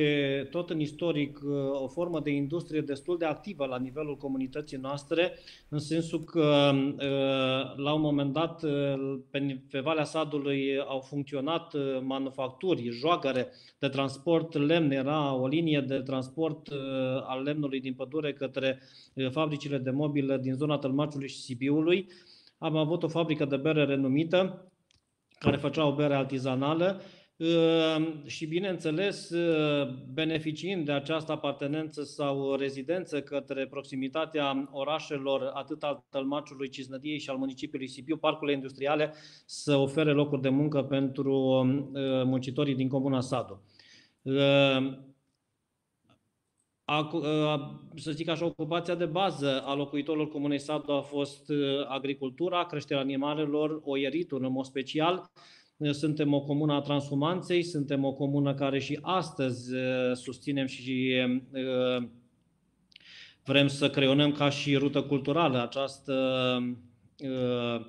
tot 0.51 0.71
în 0.71 0.81
istoric 0.81 1.39
o 1.73 1.89
formă 1.89 2.21
de 2.21 2.31
industrie 2.31 2.81
destul 2.81 3.19
de 3.19 3.25
activă 3.25 3.67
la 3.67 3.79
nivelul 3.79 4.17
comunității 4.17 4.77
noastre, 4.77 5.33
în 5.69 5.79
sensul 5.79 6.25
că 6.25 6.73
la 7.77 7.93
un 7.93 8.01
moment 8.01 8.33
dat 8.33 8.65
pe, 9.31 9.61
pe 9.71 9.81
Valea 9.81 10.05
Sadului 10.05 10.79
au 10.89 11.01
funcționat 11.01 11.75
manufacturi, 12.03 12.89
joagăre 12.89 13.49
de 13.79 13.89
transport 13.89 14.57
lemn, 14.57 14.91
era 14.91 15.35
o 15.35 15.47
linie 15.47 15.81
de 15.81 15.99
transport 15.99 16.69
al 17.23 17.43
lemnului 17.43 17.81
din 17.81 17.95
pădure 17.95 18.33
către 18.33 18.81
fabricile 19.31 19.79
de 19.79 19.91
mobilă 19.91 20.37
din 20.37 20.55
zona 20.55 20.79
Tălmaciului 20.79 21.29
și 21.29 21.41
Sibiului. 21.41 22.07
Am 22.59 22.77
avut 22.77 23.03
o 23.03 23.09
fabrică 23.09 23.45
de 23.45 23.57
bere 23.57 23.85
renumită 23.85 24.69
care 25.39 25.57
făcea 25.57 25.87
o 25.87 25.95
bere 25.95 26.15
artizanală 26.15 27.01
și, 28.27 28.47
bineînțeles, 28.47 29.33
beneficiind 30.13 30.85
de 30.85 30.93
această 30.93 31.33
apartenență 31.33 32.03
sau 32.03 32.55
rezidență 32.55 33.23
către 33.23 33.67
proximitatea 33.67 34.69
orașelor 34.73 35.51
atât 35.55 35.83
al 35.83 36.05
Tălmaciului, 36.09 36.69
Cisnădiei 36.69 37.19
și 37.19 37.31
al 37.31 37.37
municipiului 37.37 37.89
Sibiu, 37.89 38.17
parcurile 38.17 38.57
industriale 38.57 39.13
să 39.47 39.77
ofere 39.77 40.13
locuri 40.13 40.41
de 40.43 40.49
muncă 40.49 40.83
pentru 40.83 41.65
muncitorii 42.25 42.75
din 42.75 42.89
comuna 42.89 43.21
Sadu. 43.21 43.63
Acu- 46.85 47.17
uh, 47.17 47.61
să 47.95 48.11
zic 48.11 48.29
așa, 48.29 48.45
ocupația 48.45 48.95
de 48.95 49.07
bază 49.07 49.63
a 49.65 49.75
locuitorilor 49.75 50.29
comunei 50.29 50.59
Sadu 50.59 50.93
a 50.93 51.01
fost 51.01 51.49
uh, 51.49 51.87
agricultura, 51.89 52.67
creșterea 52.67 53.03
animalelor, 53.03 53.81
oieritul 53.85 54.45
în 54.45 54.53
mod 54.53 54.65
special. 54.65 55.31
Uh, 55.85 55.91
Suntem 55.91 56.35
o 56.35 56.41
comună 56.41 56.73
a 56.73 56.81
transhumanței, 56.81 57.63
suntem 57.63 58.05
o 58.05 58.13
comună 58.13 58.55
care 58.55 58.79
și 58.79 58.99
astăzi 59.03 59.75
uh, 59.75 59.81
susținem 60.13 60.67
și 60.67 61.13
uh, 61.53 62.09
vrem 63.45 63.67
să 63.67 63.91
creionăm 63.91 64.33
ca 64.33 64.49
și 64.49 64.77
rută 64.77 65.03
culturală 65.03 65.63
această 65.63 66.15
uh, 67.19 67.81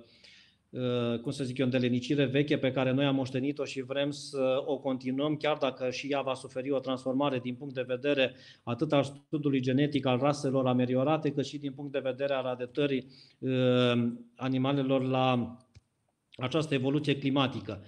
uh, 0.70 1.20
cum 1.20 1.32
să 1.32 1.44
zic 1.44 1.58
eu, 1.58 1.66
îndelenicire 1.66 2.26
veche 2.26 2.58
pe 2.58 2.72
care 2.72 2.92
noi 2.92 3.06
am 3.06 3.16
moștenit-o 3.16 3.64
și 3.64 3.82
vrem 3.82 4.12
să 4.12 4.64
o 4.66 4.78
continuăm, 4.78 5.36
chiar 5.36 5.58
dacă 5.58 5.90
și 5.90 6.08
ea 6.12 6.22
va 6.22 6.34
suferi 6.34 6.72
o 6.72 6.80
transformare 6.80 7.40
din 7.40 7.56
punct 7.56 7.74
de 7.74 7.86
vedere 7.88 8.34
atât 8.64 8.94
al 8.94 9.04
studiului 9.04 9.60
genetic 9.60 10.06
al 10.06 10.18
raselor 10.18 10.68
ameliorate, 10.68 11.32
cât 11.32 11.46
și 11.46 11.58
din 11.58 11.72
punct 11.72 11.92
de 11.92 12.00
vedere 12.04 12.34
al 12.34 12.46
adaptării 12.46 13.06
uh, 13.40 14.12
animalelor 14.36 15.04
la 15.04 15.58
această 16.38 16.74
evoluție 16.74 17.18
climatică. 17.18 17.84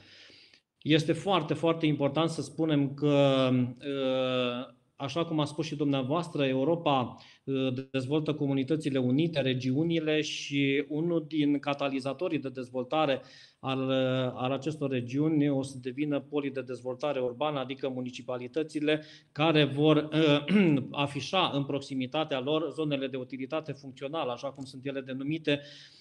Este 0.81 1.13
foarte, 1.13 1.53
foarte 1.53 1.86
important 1.86 2.29
să 2.29 2.41
spunem 2.41 2.93
că, 2.93 3.49
uh, 3.53 4.75
așa 4.95 5.25
cum 5.25 5.39
a 5.39 5.45
spus 5.45 5.65
și 5.65 5.75
dumneavoastră, 5.75 6.45
Europa 6.45 7.15
uh, 7.43 7.73
dezvoltă 7.91 8.33
comunitățile 8.33 8.97
unite, 8.97 9.41
regiunile 9.41 10.21
și 10.21 10.86
unul 10.88 11.25
din 11.27 11.60
catalizatorii 11.60 12.39
de 12.39 12.49
dezvoltare 12.49 13.21
al, 13.60 13.88
uh, 13.88 14.31
al 14.33 14.51
acestor 14.51 14.89
regiuni 14.89 15.49
o 15.49 15.62
să 15.62 15.77
devină 15.81 16.19
polii 16.19 16.51
de 16.51 16.62
dezvoltare 16.62 17.19
urbană, 17.19 17.60
adică 17.60 17.89
municipalitățile 17.89 19.03
care 19.31 19.63
vor 19.63 20.10
uh, 20.13 20.83
afișa 20.91 21.51
în 21.53 21.65
proximitatea 21.65 22.39
lor 22.39 22.71
zonele 22.71 23.07
de 23.07 23.17
utilitate 23.17 23.71
funcțională, 23.71 24.31
așa 24.31 24.51
cum 24.51 24.63
sunt 24.63 24.86
ele 24.86 25.01
denumite, 25.01 25.60
uh, 25.62 25.96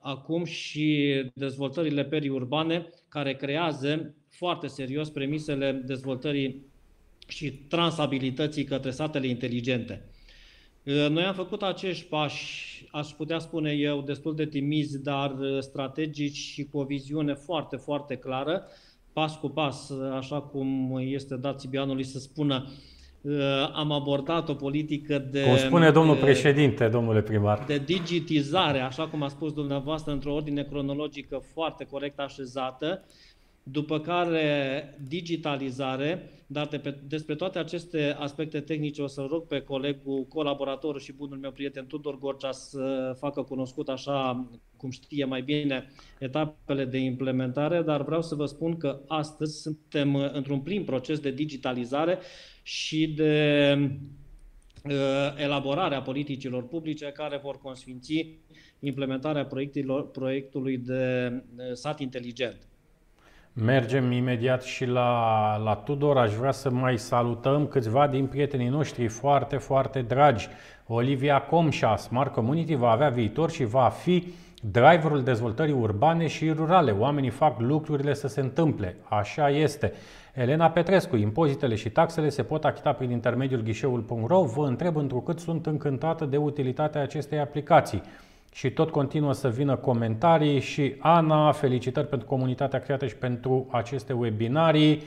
acum 0.00 0.44
și 0.44 1.14
dezvoltările 1.34 2.04
periurbane 2.04 2.88
care 3.08 3.34
creează 3.34 4.14
foarte 4.28 4.66
serios 4.66 5.10
premisele 5.10 5.72
dezvoltării 5.72 6.64
și 7.26 7.52
transabilității 7.52 8.64
către 8.64 8.90
satele 8.90 9.26
inteligente. 9.26 10.08
Uh, 10.82 11.06
Noi 11.08 11.22
am 11.22 11.34
făcut 11.34 11.62
acești 11.62 12.04
pași, 12.04 12.84
aș 12.92 13.08
putea 13.10 13.38
spune 13.38 13.72
eu, 13.72 14.02
destul 14.02 14.34
de 14.34 14.46
timizi, 14.46 15.02
dar 15.02 15.38
uh, 15.38 15.60
strategici 15.60 16.36
și 16.36 16.64
cu 16.64 16.78
o 16.78 16.84
viziune 16.84 17.34
foarte, 17.34 17.76
foarte 17.76 18.16
clară, 18.16 18.66
pas 19.12 19.36
cu 19.36 19.48
pas, 19.48 19.88
uh, 19.88 20.12
așa 20.12 20.40
cum 20.40 20.98
este 21.00 21.36
dat 21.36 21.60
Sibianului 21.60 22.04
să 22.04 22.18
spună, 22.18 22.66
uh, 22.66 22.72
am 23.74 23.92
abordat 23.92 24.48
o 24.48 24.54
politică 24.54 25.18
de... 25.18 25.42
Cum 25.42 25.56
spune 25.56 25.90
domnul 25.90 26.14
uh, 26.14 26.20
președinte, 26.20 26.88
domnule 26.88 27.22
primar. 27.22 27.64
de 27.66 27.78
digitizare, 27.78 28.80
așa 28.80 29.06
cum 29.08 29.22
a 29.22 29.28
spus 29.28 29.52
dumneavoastră, 29.52 30.12
într-o 30.12 30.34
ordine 30.34 30.62
cronologică 30.62 31.42
foarte 31.52 31.84
corect 31.84 32.18
așezată, 32.18 33.04
după 33.70 34.00
care 34.00 34.94
digitalizare, 35.08 36.30
dar 36.46 36.66
de 36.66 36.78
pe, 36.78 36.98
despre 37.08 37.34
toate 37.34 37.58
aceste 37.58 38.16
aspecte 38.18 38.60
tehnice 38.60 39.02
o 39.02 39.06
să 39.06 39.26
rog 39.30 39.46
pe 39.46 39.60
colegul, 39.60 40.24
colaboratorul 40.28 41.00
și 41.00 41.12
bunul 41.12 41.38
meu 41.38 41.50
prieten 41.50 41.86
Tudor 41.86 42.18
Gorcea 42.18 42.52
să 42.52 43.16
facă 43.18 43.42
cunoscut 43.42 43.88
așa 43.88 44.48
cum 44.76 44.90
știe 44.90 45.24
mai 45.24 45.42
bine 45.42 45.90
etapele 46.18 46.84
de 46.84 46.98
implementare, 46.98 47.82
dar 47.82 48.04
vreau 48.04 48.22
să 48.22 48.34
vă 48.34 48.46
spun 48.46 48.76
că 48.76 49.00
astăzi 49.06 49.60
suntem 49.60 50.14
uh, 50.14 50.32
într-un 50.32 50.60
prim 50.60 50.84
proces 50.84 51.18
de 51.18 51.30
digitalizare 51.30 52.18
și 52.62 53.08
de 53.08 53.74
uh, 54.84 54.92
elaborarea 55.36 56.02
politicilor 56.02 56.66
publice 56.66 57.06
care 57.06 57.40
vor 57.42 57.58
consfinți 57.58 58.38
implementarea 58.78 59.46
proiectilor, 59.46 60.10
proiectului 60.10 60.78
de 60.78 61.32
uh, 61.56 61.64
sat 61.72 62.00
inteligent. 62.00 62.66
Mergem 63.64 64.12
imediat 64.12 64.62
și 64.62 64.84
la, 64.84 65.56
la 65.56 65.74
Tudor. 65.74 66.18
Aș 66.18 66.32
vrea 66.32 66.52
să 66.52 66.70
mai 66.70 66.98
salutăm 66.98 67.66
câțiva 67.66 68.06
din 68.06 68.26
prietenii 68.26 68.68
noștri 68.68 69.06
foarte, 69.06 69.56
foarte 69.56 70.00
dragi. 70.02 70.48
Olivia 70.86 71.40
Comșa, 71.40 71.96
Smart 71.96 72.32
Community, 72.32 72.74
va 72.74 72.90
avea 72.90 73.08
viitor 73.08 73.50
și 73.50 73.64
va 73.64 73.88
fi 73.88 74.32
driverul 74.62 75.22
dezvoltării 75.22 75.74
urbane 75.74 76.26
și 76.26 76.50
rurale. 76.50 76.90
Oamenii 76.90 77.30
fac 77.30 77.60
lucrurile 77.60 78.14
să 78.14 78.28
se 78.28 78.40
întâmple. 78.40 78.96
Așa 79.08 79.50
este. 79.50 79.92
Elena 80.34 80.70
Petrescu, 80.70 81.16
impozitele 81.16 81.74
și 81.74 81.90
taxele 81.90 82.28
se 82.28 82.42
pot 82.42 82.64
achita 82.64 82.92
prin 82.92 83.10
intermediul 83.10 83.62
ghișeul.ro. 83.62 84.42
Vă 84.42 84.66
întreb 84.66 84.96
întrucât 84.96 85.38
sunt 85.38 85.66
încântată 85.66 86.24
de 86.24 86.36
utilitatea 86.36 87.02
acestei 87.02 87.38
aplicații 87.38 88.02
și 88.56 88.70
tot 88.70 88.90
continuă 88.90 89.32
să 89.32 89.48
vină 89.48 89.76
comentarii 89.76 90.60
și 90.60 90.94
Ana, 90.98 91.52
felicitări 91.52 92.06
pentru 92.06 92.28
comunitatea 92.28 92.78
creată 92.78 93.06
și 93.06 93.16
pentru 93.16 93.66
aceste 93.70 94.12
webinarii. 94.12 95.02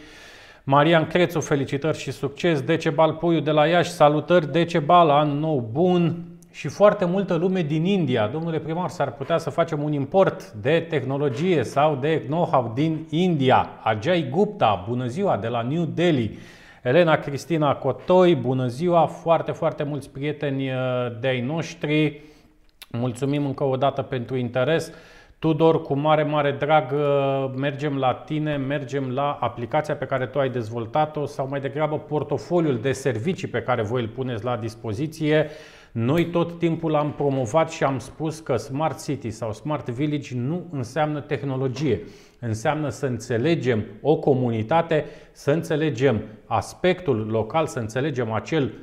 Marian 0.63 1.07
Crețu, 1.07 1.39
felicitări 1.39 1.97
și 1.97 2.11
succes. 2.11 2.61
Decebal 2.61 3.13
Puiu 3.13 3.39
de 3.39 3.51
la 3.51 3.67
Iași, 3.67 3.89
salutări 3.89 4.51
Decebal, 4.51 5.09
an 5.09 5.39
nou 5.39 5.69
bun 5.71 6.25
și 6.51 6.67
foarte 6.67 7.05
multă 7.05 7.35
lume 7.35 7.61
din 7.61 7.85
India. 7.85 8.27
Domnule 8.27 8.59
primar, 8.59 8.89
s-ar 8.89 9.11
putea 9.11 9.37
să 9.37 9.49
facem 9.49 9.83
un 9.83 9.93
import 9.93 10.51
de 10.51 10.85
tehnologie 10.89 11.63
sau 11.63 11.95
de 11.95 12.23
know-how 12.25 12.71
din 12.75 13.05
India. 13.09 13.69
Ajay 13.83 14.27
Gupta, 14.31 14.85
bună 14.87 15.05
ziua, 15.05 15.37
de 15.37 15.47
la 15.47 15.61
New 15.61 15.83
Delhi. 15.83 16.37
Elena 16.83 17.15
Cristina 17.17 17.75
Cotoi, 17.75 18.35
bună 18.35 18.67
ziua, 18.67 19.05
foarte, 19.05 19.51
foarte 19.51 19.83
mulți 19.83 20.09
prieteni 20.09 20.69
uh, 20.69 20.75
de-ai 21.19 21.41
noștri. 21.41 22.21
Mulțumim 22.91 23.45
încă 23.45 23.63
o 23.63 23.75
dată 23.75 24.01
pentru 24.01 24.35
interes. 24.35 24.91
Tudor, 25.39 25.81
cu 25.81 25.93
mare, 25.93 26.23
mare 26.23 26.51
drag 26.51 26.91
uh, 26.91 27.51
mergem 27.55 27.97
la 27.97 28.13
tine, 28.13 28.55
mergem 28.55 29.09
la 29.09 29.37
aplicația 29.39 29.95
pe 29.95 30.05
care 30.05 30.25
tu 30.25 30.39
ai 30.39 30.49
dezvoltat-o 30.49 31.25
sau 31.25 31.47
mai 31.47 31.59
degrabă 31.59 31.97
portofoliul 31.97 32.79
de 32.79 32.91
servicii 32.91 33.47
pe 33.47 33.61
care 33.61 33.81
voi 33.81 34.01
îl 34.01 34.07
puneți 34.07 34.43
la 34.43 34.57
dispoziție. 34.57 35.49
Noi 35.91 36.25
tot 36.25 36.59
timpul 36.59 36.95
am 36.95 37.13
promovat 37.13 37.71
și 37.71 37.83
am 37.83 37.99
spus 37.99 38.39
că 38.39 38.55
Smart 38.55 39.03
City 39.03 39.29
sau 39.29 39.53
Smart 39.53 39.89
Village 39.89 40.35
nu 40.35 40.65
înseamnă 40.71 41.19
tehnologie. 41.19 42.01
Înseamnă 42.39 42.89
să 42.89 43.05
înțelegem 43.05 43.85
o 44.01 44.15
comunitate, 44.15 45.05
să 45.31 45.51
înțelegem 45.51 46.21
aspectul 46.45 47.27
local, 47.29 47.65
să 47.65 47.79
înțelegem 47.79 48.31
acel 48.31 48.73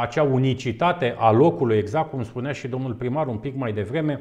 acea 0.00 0.22
unicitate 0.22 1.14
a 1.18 1.30
locului, 1.30 1.76
exact 1.76 2.10
cum 2.10 2.22
spunea 2.22 2.52
și 2.52 2.68
domnul 2.68 2.92
primar 2.92 3.26
un 3.26 3.36
pic 3.36 3.56
mai 3.56 3.72
devreme, 3.72 4.20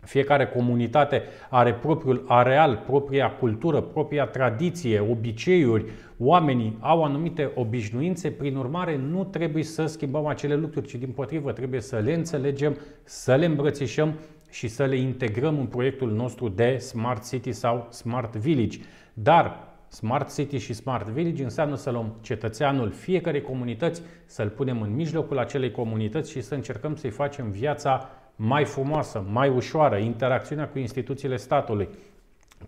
fiecare 0.00 0.46
comunitate 0.46 1.22
are 1.50 1.74
propriul 1.74 2.24
areal, 2.28 2.82
propria 2.86 3.30
cultură, 3.30 3.80
propria 3.80 4.24
tradiție, 4.24 5.00
obiceiuri, 5.00 5.84
oamenii 6.18 6.76
au 6.80 7.04
anumite 7.04 7.50
obișnuințe, 7.54 8.30
prin 8.30 8.56
urmare 8.56 8.96
nu 8.96 9.24
trebuie 9.24 9.62
să 9.62 9.86
schimbăm 9.86 10.26
acele 10.26 10.54
lucruri, 10.54 10.86
ci 10.86 10.94
din 10.94 11.10
potrivă 11.10 11.52
trebuie 11.52 11.80
să 11.80 11.96
le 11.96 12.14
înțelegem, 12.14 12.76
să 13.04 13.34
le 13.34 13.44
îmbrățișăm 13.44 14.12
și 14.50 14.68
să 14.68 14.84
le 14.84 14.96
integrăm 14.96 15.58
în 15.58 15.66
proiectul 15.66 16.12
nostru 16.12 16.48
de 16.48 16.76
Smart 16.76 17.28
City 17.28 17.52
sau 17.52 17.86
Smart 17.90 18.36
Village. 18.36 18.78
Dar 19.14 19.73
Smart 19.94 20.34
City 20.34 20.58
și 20.58 20.72
Smart 20.72 21.08
Village 21.08 21.42
înseamnă 21.42 21.76
să 21.76 21.90
luăm 21.90 22.14
cetățeanul 22.20 22.90
fiecarei 22.90 23.42
comunități, 23.42 24.02
să-l 24.24 24.48
punem 24.48 24.80
în 24.80 24.94
mijlocul 24.94 25.38
acelei 25.38 25.70
comunități 25.70 26.30
și 26.30 26.40
să 26.40 26.54
încercăm 26.54 26.96
să-i 26.96 27.10
facem 27.10 27.50
viața 27.50 28.10
mai 28.36 28.64
frumoasă, 28.64 29.24
mai 29.30 29.48
ușoară, 29.48 29.96
interacțiunea 29.96 30.68
cu 30.68 30.78
instituțiile 30.78 31.36
statului. 31.36 31.88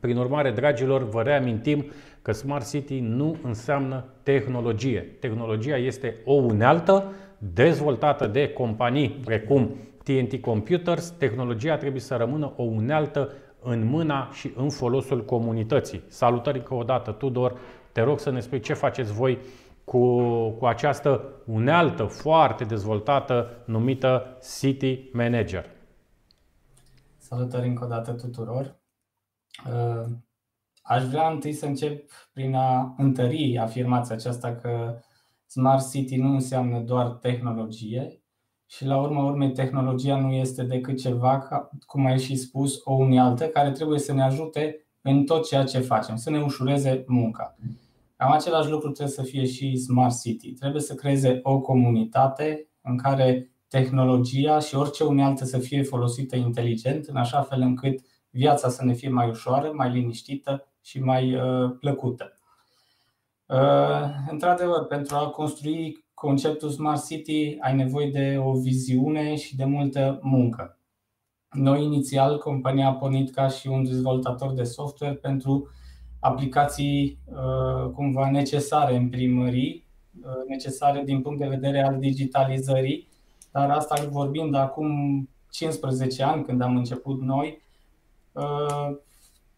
Prin 0.00 0.16
urmare, 0.16 0.50
dragilor, 0.50 1.08
vă 1.08 1.22
reamintim 1.22 1.84
că 2.22 2.32
Smart 2.32 2.70
City 2.70 2.98
nu 2.98 3.36
înseamnă 3.42 4.04
tehnologie. 4.22 5.00
Tehnologia 5.20 5.76
este 5.76 6.14
o 6.24 6.32
unealtă 6.32 7.12
dezvoltată 7.38 8.26
de 8.26 8.48
companii 8.48 9.10
precum 9.24 9.74
TNT 10.04 10.40
Computers. 10.40 11.10
Tehnologia 11.10 11.76
trebuie 11.76 12.00
să 12.00 12.14
rămână 12.14 12.52
o 12.56 12.62
unealtă 12.62 13.32
în 13.66 13.84
mâna 13.84 14.30
și 14.32 14.52
în 14.56 14.70
folosul 14.70 15.24
comunității. 15.24 16.02
Salutări 16.08 16.58
încă 16.58 16.74
o 16.74 16.82
dată, 16.82 17.12
Tudor. 17.12 17.58
Te 17.92 18.00
rog 18.00 18.18
să 18.18 18.30
ne 18.30 18.40
spui 18.40 18.60
ce 18.60 18.72
faceți 18.74 19.12
voi 19.12 19.38
cu, 19.84 20.20
cu 20.50 20.66
această 20.66 21.24
unealtă 21.46 22.04
foarte 22.04 22.64
dezvoltată 22.64 23.62
numită 23.64 24.38
City 24.58 25.08
Manager. 25.12 25.70
Salutări 27.16 27.66
încă 27.66 27.84
o 27.84 27.88
dată 27.88 28.12
tuturor. 28.12 28.76
Uh, 29.66 30.06
Aș 30.88 31.04
vrea 31.04 31.30
întâi 31.30 31.52
să 31.52 31.66
încep 31.66 32.10
prin 32.32 32.54
a 32.54 32.94
întări 32.96 33.58
afirmația 33.58 34.14
aceasta 34.14 34.54
că 34.54 35.00
Smart 35.46 35.90
City 35.90 36.16
nu 36.16 36.32
înseamnă 36.32 36.80
doar 36.80 37.10
tehnologie 37.10 38.22
și 38.66 38.84
la 38.84 39.00
urma 39.00 39.24
urmei 39.24 39.52
tehnologia 39.52 40.20
nu 40.20 40.32
este 40.32 40.62
decât 40.62 41.00
ceva, 41.00 41.38
cum 41.86 42.06
ai 42.06 42.18
și 42.18 42.36
spus, 42.36 42.80
o 42.84 42.92
unealtă 42.92 43.48
care 43.48 43.70
trebuie 43.70 43.98
să 43.98 44.12
ne 44.12 44.22
ajute 44.22 44.86
în 45.00 45.24
tot 45.24 45.46
ceea 45.46 45.64
ce 45.64 45.78
facem, 45.78 46.16
să 46.16 46.30
ne 46.30 46.42
ușureze 46.42 47.04
munca. 47.06 47.56
Cam 48.16 48.32
același 48.32 48.70
lucru 48.70 48.90
trebuie 48.90 49.14
să 49.14 49.22
fie 49.22 49.46
și 49.46 49.76
Smart 49.76 50.20
City. 50.20 50.52
Trebuie 50.52 50.82
să 50.82 50.94
creeze 50.94 51.40
o 51.42 51.60
comunitate 51.60 52.68
în 52.82 52.96
care 52.96 53.50
tehnologia 53.68 54.58
și 54.58 54.74
orice 54.74 55.04
unealtă 55.04 55.44
să 55.44 55.58
fie 55.58 55.82
folosită 55.82 56.36
inteligent, 56.36 57.06
în 57.06 57.16
așa 57.16 57.42
fel 57.42 57.60
încât 57.60 58.00
viața 58.30 58.68
să 58.68 58.84
ne 58.84 58.92
fie 58.92 59.08
mai 59.08 59.28
ușoară, 59.28 59.72
mai 59.74 59.90
liniștită 59.90 60.66
și 60.82 61.00
mai 61.00 61.34
uh, 61.34 61.76
plăcută. 61.80 62.38
Uh, 63.46 64.04
într-adevăr, 64.30 64.84
pentru 64.86 65.16
a 65.16 65.28
construi 65.28 66.05
conceptul 66.20 66.70
Smart 66.70 67.06
City 67.06 67.56
ai 67.60 67.74
nevoie 67.74 68.10
de 68.10 68.36
o 68.38 68.52
viziune 68.52 69.34
și 69.34 69.56
de 69.56 69.64
multă 69.64 70.18
muncă. 70.22 70.78
Noi, 71.50 71.84
inițial, 71.84 72.38
compania 72.38 72.86
a 72.88 72.94
pornit 72.94 73.30
ca 73.30 73.48
și 73.48 73.68
un 73.68 73.84
dezvoltator 73.84 74.52
de 74.52 74.62
software 74.62 75.14
pentru 75.14 75.68
aplicații 76.20 77.18
uh, 77.24 77.90
cumva 77.90 78.30
necesare 78.30 78.96
în 78.96 79.08
primării, 79.08 79.86
uh, 80.22 80.48
necesare 80.48 81.02
din 81.04 81.22
punct 81.22 81.38
de 81.38 81.48
vedere 81.48 81.82
al 81.82 81.98
digitalizării, 81.98 83.08
dar 83.52 83.70
asta 83.70 84.06
vorbind 84.10 84.50
de 84.50 84.58
acum 84.58 84.90
15 85.50 86.22
ani, 86.22 86.44
când 86.44 86.60
am 86.60 86.76
început 86.76 87.22
noi, 87.22 87.62
uh, 88.32 88.96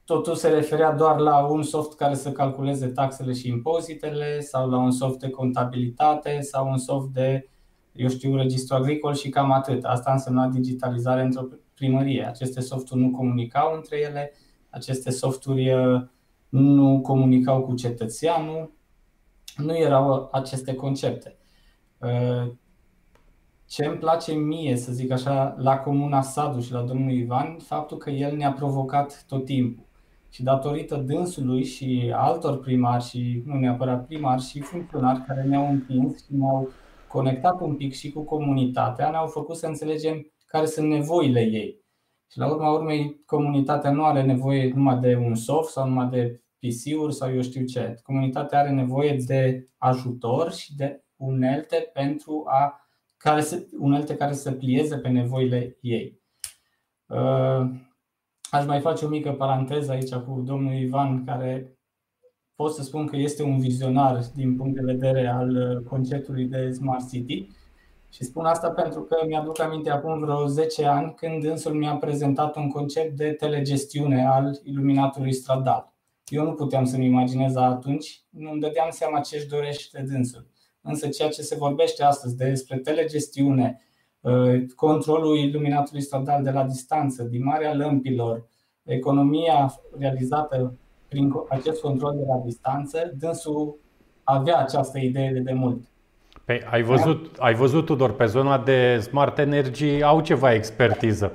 totul 0.08 0.34
se 0.34 0.48
referea 0.48 0.92
doar 0.92 1.18
la 1.18 1.46
un 1.46 1.62
soft 1.62 1.94
care 1.94 2.14
să 2.14 2.32
calculeze 2.32 2.86
taxele 2.86 3.32
și 3.32 3.48
impozitele 3.48 4.40
sau 4.40 4.68
la 4.68 4.78
un 4.78 4.90
soft 4.90 5.18
de 5.18 5.30
contabilitate 5.30 6.40
sau 6.40 6.68
un 6.68 6.78
soft 6.78 7.08
de, 7.08 7.48
eu 7.92 8.08
știu, 8.08 8.36
registru 8.36 8.76
agricol 8.76 9.14
și 9.14 9.28
cam 9.28 9.50
atât. 9.50 9.84
Asta 9.84 10.12
însemna 10.12 10.46
digitalizare 10.46 11.22
într-o 11.22 11.46
primărie. 11.74 12.26
Aceste 12.26 12.60
softuri 12.60 13.00
nu 13.00 13.10
comunicau 13.10 13.74
între 13.74 14.00
ele, 14.00 14.32
aceste 14.70 15.10
softuri 15.10 15.72
nu 16.48 17.00
comunicau 17.00 17.62
cu 17.62 17.74
cetățeanul, 17.74 18.72
nu 19.56 19.76
erau 19.76 20.28
aceste 20.32 20.74
concepte. 20.74 21.36
Ce 23.66 23.84
îmi 23.84 23.98
place 23.98 24.32
mie, 24.32 24.76
să 24.76 24.92
zic 24.92 25.10
așa, 25.10 25.54
la 25.58 25.78
Comuna 25.78 26.22
Sadu 26.22 26.60
și 26.60 26.72
la 26.72 26.82
domnul 26.82 27.10
Ivan, 27.10 27.58
faptul 27.58 27.96
că 27.96 28.10
el 28.10 28.36
ne-a 28.36 28.52
provocat 28.52 29.24
tot 29.26 29.44
timpul. 29.44 29.86
Și 30.30 30.42
datorită 30.42 30.96
dânsului 30.96 31.64
și 31.64 32.12
altor 32.14 32.58
primari 32.58 33.04
și 33.04 33.42
nu 33.44 33.58
neapărat 33.58 34.06
primari 34.06 34.42
și 34.42 34.60
funcționari 34.60 35.24
care 35.26 35.42
ne-au 35.42 35.70
împins 35.70 36.24
și 36.24 36.34
ne-au 36.34 36.70
conectat 37.08 37.60
un 37.60 37.76
pic 37.76 37.94
și 37.94 38.12
cu 38.12 38.24
comunitatea, 38.24 39.10
ne-au 39.10 39.26
făcut 39.26 39.56
să 39.56 39.66
înțelegem 39.66 40.32
care 40.46 40.66
sunt 40.66 40.88
nevoile 40.88 41.40
ei. 41.40 41.86
Și 42.30 42.38
la 42.38 42.50
urma 42.50 42.70
urmei, 42.70 43.22
comunitatea 43.26 43.90
nu 43.90 44.04
are 44.04 44.22
nevoie 44.22 44.72
numai 44.74 44.98
de 44.98 45.16
un 45.16 45.34
soft 45.34 45.72
sau 45.72 45.88
numai 45.88 46.08
de 46.08 46.42
PC-uri 46.58 47.14
sau 47.14 47.34
eu 47.34 47.42
știu 47.42 47.64
ce. 47.64 47.94
Comunitatea 48.02 48.58
are 48.58 48.70
nevoie 48.70 49.16
de 49.26 49.68
ajutor 49.76 50.52
și 50.52 50.76
de 50.76 51.04
unelte 51.16 51.90
pentru 51.92 52.44
a 52.46 52.88
care 53.16 53.40
se, 53.40 53.68
unelte 53.78 54.16
care 54.16 54.32
să 54.32 54.52
plieze 54.52 54.98
pe 54.98 55.08
nevoile 55.08 55.76
ei. 55.80 56.20
Uh, 57.06 57.70
aș 58.50 58.66
mai 58.66 58.80
face 58.80 59.04
o 59.04 59.08
mică 59.08 59.32
paranteză 59.32 59.92
aici 59.92 60.14
cu 60.14 60.40
domnul 60.44 60.72
Ivan, 60.72 61.24
care 61.24 61.78
pot 62.54 62.74
să 62.74 62.82
spun 62.82 63.06
că 63.06 63.16
este 63.16 63.42
un 63.42 63.58
vizionar 63.58 64.20
din 64.34 64.56
punct 64.56 64.74
de 64.74 64.92
vedere 64.92 65.26
al 65.26 65.82
conceptului 65.88 66.44
de 66.44 66.72
Smart 66.72 67.08
City 67.11 67.48
și 68.11 68.24
spun 68.24 68.44
asta 68.44 68.70
pentru 68.70 69.02
că 69.02 69.16
mi-aduc 69.26 69.61
aminte 69.61 69.90
acum 69.90 70.20
vreo 70.20 70.46
10 70.46 70.84
ani 70.84 71.14
când 71.14 71.44
însul 71.44 71.72
mi-a 71.72 71.94
prezentat 71.94 72.56
un 72.56 72.70
concept 72.70 73.16
de 73.16 73.32
telegestiune 73.32 74.26
al 74.26 74.61
iluminatului 74.64 75.32
stradal. 75.32 75.92
Eu 76.26 76.44
nu 76.44 76.52
puteam 76.52 76.84
să-mi 76.84 77.06
imaginez 77.06 77.56
atunci, 77.56 78.22
nu 78.30 78.50
îmi 78.50 78.61
dădeam 78.61 78.88
seama 78.90 79.20
ce 79.20 79.37
își 79.37 79.48
dorește 79.48 80.04
dânsul. 80.08 80.46
Însă 80.80 81.08
ceea 81.08 81.28
ce 81.28 81.42
se 81.42 81.56
vorbește 81.56 82.04
astăzi 82.04 82.37
despre 82.37 82.78
telegestiune, 82.78 83.80
uh, 83.80 83.88
controlul 84.76 85.37
iluminatului 85.37 86.02
stradal 86.02 86.42
de 86.42 86.50
la 86.50 86.64
distanță, 86.64 87.22
dimarea 87.22 87.74
lămpilor, 87.74 88.46
economia 88.83 89.74
realizată 89.98 90.74
prin 91.09 91.33
acest 91.48 91.81
control 91.81 92.14
de 92.16 92.24
la 92.28 92.42
distanță, 92.44 93.12
dânsul 93.18 93.78
avea 94.24 94.59
această 94.59 94.98
idee 94.98 95.33
de 95.33 95.40
demult. 95.40 95.85
Păi, 96.44 96.62
ai 96.70 96.83
văzut, 96.83 97.37
ai 97.38 97.54
văzut, 97.54 97.85
Tudor, 97.85 98.14
pe 98.14 98.24
zona 98.26 98.59
de 98.59 98.98
Smart 98.98 99.38
Energy 99.38 100.02
au 100.02 100.20
ceva 100.20 100.52
expertiză. 100.52 101.33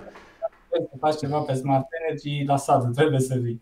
Trebuie 0.69 0.89
să 0.91 0.97
faci 0.99 1.17
ceva 1.17 1.39
pe 1.39 1.53
Smart 1.53 1.85
Energy 2.01 2.43
la 2.45 2.57
sat, 2.57 2.91
trebuie 2.91 3.19
să 3.19 3.35
vii. 3.35 3.61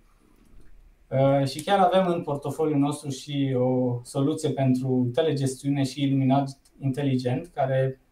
Uh, 1.08 1.48
și 1.48 1.64
chiar 1.64 1.80
avem 1.80 2.08
în 2.08 2.24
portofoliul 2.24 2.80
nostru 2.80 3.10
și 3.10 3.56
o 3.58 4.00
soluție 4.04 4.50
pentru 4.50 5.10
telegestiune 5.14 5.84
și 5.84 6.04
iluminat 6.04 6.60
inteligent, 6.80 7.52
care 7.54 8.00
uh, 8.00 8.11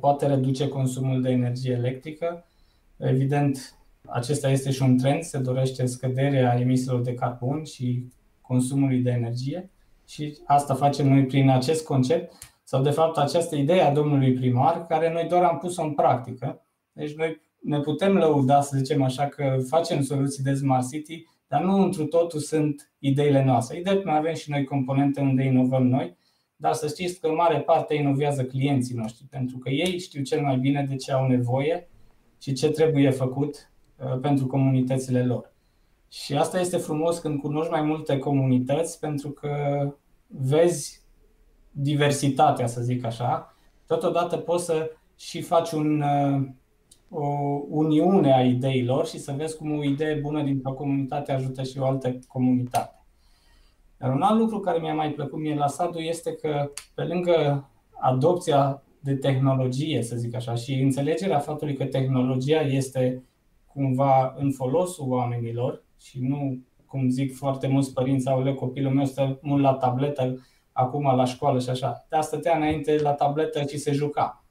poate 0.00 0.26
reduce 0.26 0.68
consumul 0.68 1.22
de 1.22 1.30
energie 1.30 1.72
electrică. 1.72 2.44
Evident, 2.96 3.78
acesta 4.06 4.50
este 4.50 4.70
și 4.70 4.82
un 4.82 4.98
trend, 4.98 5.22
se 5.22 5.38
dorește 5.38 5.86
scăderea 5.86 6.60
emisiilor 6.60 7.00
de 7.00 7.14
carbon 7.14 7.64
și 7.64 8.08
consumului 8.40 8.98
de 8.98 9.10
energie 9.10 9.70
și 10.06 10.38
asta 10.46 10.74
facem 10.74 11.08
noi 11.08 11.26
prin 11.26 11.50
acest 11.50 11.84
concept 11.84 12.32
sau 12.64 12.82
de 12.82 12.90
fapt 12.90 13.16
această 13.16 13.56
idee 13.56 13.80
a 13.80 13.92
domnului 13.92 14.32
primar, 14.32 14.86
care 14.86 15.12
noi 15.12 15.26
doar 15.28 15.42
am 15.42 15.58
pus-o 15.58 15.82
în 15.82 15.94
practică. 15.94 16.62
Deci 16.92 17.14
noi 17.14 17.40
ne 17.60 17.80
putem 17.80 18.16
lăuda, 18.16 18.60
să 18.60 18.76
zicem 18.76 19.02
așa, 19.02 19.26
că 19.26 19.56
facem 19.68 20.02
soluții 20.02 20.42
de 20.42 20.54
Smart 20.54 20.90
City, 20.90 21.26
dar 21.46 21.62
nu 21.62 21.82
întru 21.82 22.04
totul 22.04 22.40
sunt 22.40 22.92
ideile 22.98 23.44
noastre. 23.44 23.78
Ideea 23.78 24.00
mai 24.04 24.16
avem 24.16 24.34
și 24.34 24.50
noi 24.50 24.64
componente 24.64 25.20
unde 25.20 25.44
inovăm 25.44 25.86
noi, 25.86 26.16
dar 26.56 26.72
să 26.72 26.88
știți 26.88 27.20
că 27.20 27.26
în 27.26 27.34
mare 27.34 27.60
parte 27.60 27.94
inovează 27.94 28.44
clienții 28.44 28.96
noștri, 28.96 29.26
pentru 29.30 29.58
că 29.58 29.70
ei 29.70 29.98
știu 29.98 30.22
cel 30.22 30.42
mai 30.42 30.56
bine 30.56 30.86
de 30.88 30.96
ce 30.96 31.12
au 31.12 31.26
nevoie 31.26 31.88
și 32.38 32.52
ce 32.52 32.70
trebuie 32.70 33.10
făcut 33.10 33.72
uh, 33.96 34.18
pentru 34.20 34.46
comunitățile 34.46 35.24
lor. 35.24 35.52
Și 36.08 36.34
asta 36.34 36.60
este 36.60 36.76
frumos 36.76 37.18
când 37.18 37.40
cunoști 37.40 37.70
mai 37.70 37.82
multe 37.82 38.18
comunități, 38.18 38.98
pentru 38.98 39.30
că 39.30 39.50
vezi 40.26 41.02
diversitatea, 41.70 42.66
să 42.66 42.80
zic 42.80 43.04
așa. 43.04 43.56
Totodată 43.86 44.36
poți 44.36 44.64
să 44.64 44.90
și 45.16 45.40
faci 45.40 45.70
un, 45.72 46.00
uh, 46.00 46.46
o 47.08 47.26
uniune 47.68 48.34
a 48.34 48.44
ideilor 48.44 49.06
și 49.06 49.18
să 49.18 49.34
vezi 49.36 49.56
cum 49.56 49.78
o 49.78 49.84
idee 49.84 50.14
bună 50.14 50.42
dintr-o 50.42 50.72
comunitate 50.72 51.32
ajută 51.32 51.62
și 51.62 51.78
o 51.78 51.84
altă 51.84 52.18
comunitate. 52.28 52.93
Dar 54.04 54.12
un 54.12 54.22
alt 54.22 54.38
lucru 54.38 54.60
care 54.60 54.78
mi-a 54.78 54.94
mai 54.94 55.10
plăcut 55.10 55.38
mie 55.38 55.54
la 55.54 55.66
Sadu 55.66 55.98
este 55.98 56.32
că 56.34 56.70
pe 56.94 57.02
lângă 57.02 57.68
adopția 58.00 58.82
de 59.00 59.14
tehnologie, 59.14 60.02
să 60.02 60.16
zic 60.16 60.34
așa, 60.34 60.54
și 60.54 60.74
înțelegerea 60.74 61.38
faptului 61.38 61.74
că 61.74 61.84
tehnologia 61.84 62.60
este 62.60 63.22
cumva 63.72 64.34
în 64.38 64.52
folosul 64.52 65.06
oamenilor 65.08 65.82
și 66.00 66.18
nu, 66.20 66.58
cum 66.86 67.08
zic 67.08 67.36
foarte 67.36 67.66
mulți 67.66 67.92
părinți, 67.92 68.28
au 68.28 68.54
copilul 68.54 68.92
meu 68.92 69.04
stă 69.04 69.38
mult 69.42 69.62
la 69.62 69.74
tabletă, 69.74 70.46
acum 70.72 71.16
la 71.16 71.24
școală 71.24 71.58
și 71.58 71.70
așa. 71.70 72.06
Dar 72.08 72.22
stătea 72.22 72.56
înainte 72.56 72.98
la 73.02 73.12
tabletă 73.12 73.62
și 73.68 73.78
se 73.78 73.92
juca. 73.92 74.44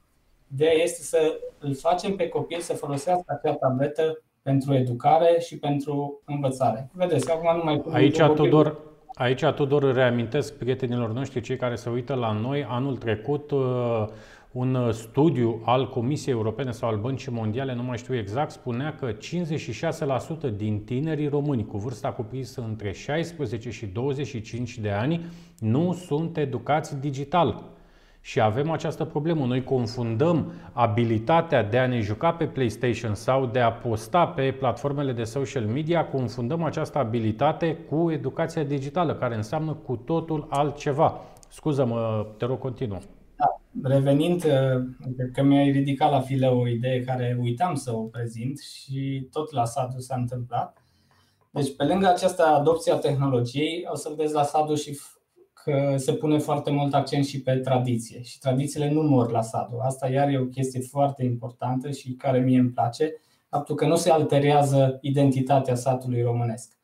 Ideea 0.53 0.73
este 0.73 1.01
să 1.01 1.39
îl 1.59 1.75
facem 1.75 2.15
pe 2.15 2.27
copil 2.27 2.59
să 2.59 2.73
folosească 2.73 3.39
acea 3.41 3.55
tabletă 3.55 4.23
pentru 4.41 4.73
educare 4.73 5.39
și 5.39 5.57
pentru 5.57 6.21
învățare. 6.25 6.89
Vedeți, 6.93 7.31
acum 7.31 7.57
nu 7.57 7.63
mai 7.63 7.83
Aici, 7.91 8.17
Tudor, 8.17 8.91
aici, 9.13 9.43
Tudor, 9.43 9.93
reamintesc 9.93 10.53
prietenilor 10.53 11.11
noștri, 11.13 11.41
cei 11.41 11.57
care 11.57 11.75
se 11.75 11.89
uită 11.89 12.13
la 12.13 12.31
noi, 12.31 12.65
anul 12.69 12.97
trecut 12.97 13.51
uh, 13.51 14.05
un 14.51 14.91
studiu 14.91 15.61
al 15.65 15.89
Comisiei 15.89 16.33
Europene 16.33 16.71
sau 16.71 16.89
al 16.89 16.97
Băncii 16.97 17.31
Mondiale, 17.31 17.73
nu 17.73 17.83
mai 17.83 17.97
știu 17.97 18.15
exact, 18.15 18.51
spunea 18.51 18.95
că 18.95 19.11
56% 19.13 20.55
din 20.55 20.83
tinerii 20.83 21.27
români 21.27 21.65
cu 21.65 21.77
vârsta 21.77 22.11
cuprinsă 22.11 22.65
între 22.67 22.91
16 22.91 23.69
și 23.69 23.85
25 23.85 24.77
de 24.77 24.89
ani 24.89 25.25
nu 25.59 25.93
sunt 25.93 26.37
educați 26.37 26.99
digital. 26.99 27.63
Și 28.25 28.41
avem 28.41 28.69
această 28.69 29.05
problemă. 29.05 29.45
Noi 29.45 29.63
confundăm 29.63 30.51
abilitatea 30.71 31.63
de 31.63 31.77
a 31.77 31.87
ne 31.87 31.99
juca 31.99 32.33
pe 32.33 32.45
PlayStation 32.45 33.15
sau 33.15 33.45
de 33.45 33.59
a 33.59 33.71
posta 33.71 34.27
pe 34.27 34.51
platformele 34.51 35.11
de 35.11 35.23
social 35.23 35.65
media, 35.65 36.07
confundăm 36.07 36.63
această 36.63 36.97
abilitate 36.97 37.75
cu 37.89 38.11
educația 38.11 38.63
digitală, 38.63 39.15
care 39.15 39.35
înseamnă 39.35 39.73
cu 39.73 39.95
totul 39.95 40.47
altceva. 40.49 41.21
Scuză-mă, 41.49 42.27
te 42.37 42.45
rog, 42.45 42.59
continuă. 42.59 42.97
Da, 43.35 43.45
revenind, 43.89 44.41
cred 45.15 45.31
că 45.33 45.43
mi-ai 45.43 45.71
ridicat 45.71 46.11
la 46.11 46.19
file 46.19 46.47
o 46.47 46.67
idee 46.67 47.01
care 47.01 47.37
uitam 47.41 47.75
să 47.75 47.95
o 47.95 48.01
prezint 48.01 48.59
și 48.59 49.27
tot 49.31 49.51
la 49.51 49.65
Sadu 49.65 49.99
s-a 49.99 50.15
întâmplat. 50.15 50.77
Deci, 51.51 51.75
pe 51.75 51.83
lângă 51.83 52.07
această 52.07 52.43
adopție 52.43 52.91
a 52.91 52.97
tehnologiei, 52.97 53.85
o 53.91 53.95
să 53.95 54.13
vedeți 54.15 54.33
la 54.33 54.43
Sadu 54.43 54.75
și 54.75 54.91
că 54.91 55.12
se 55.95 56.13
pune 56.13 56.37
foarte 56.37 56.71
mult 56.71 56.93
accent 56.93 57.25
și 57.25 57.41
pe 57.41 57.55
tradiție 57.55 58.21
și 58.21 58.39
tradițiile 58.39 58.91
nu 58.91 59.01
mor 59.01 59.31
la 59.31 59.41
Sadu. 59.41 59.77
Asta 59.81 60.09
iar 60.09 60.29
e 60.29 60.39
o 60.39 60.45
chestie 60.45 60.79
foarte 60.79 61.23
importantă 61.23 61.91
și 61.91 62.11
care 62.11 62.39
mie 62.39 62.59
îmi 62.59 62.69
place, 62.69 63.13
faptul 63.49 63.75
că 63.75 63.87
nu 63.87 63.95
se 63.95 64.11
alterează 64.11 64.97
identitatea 65.01 65.75
satului 65.75 66.21
românesc. 66.21 66.77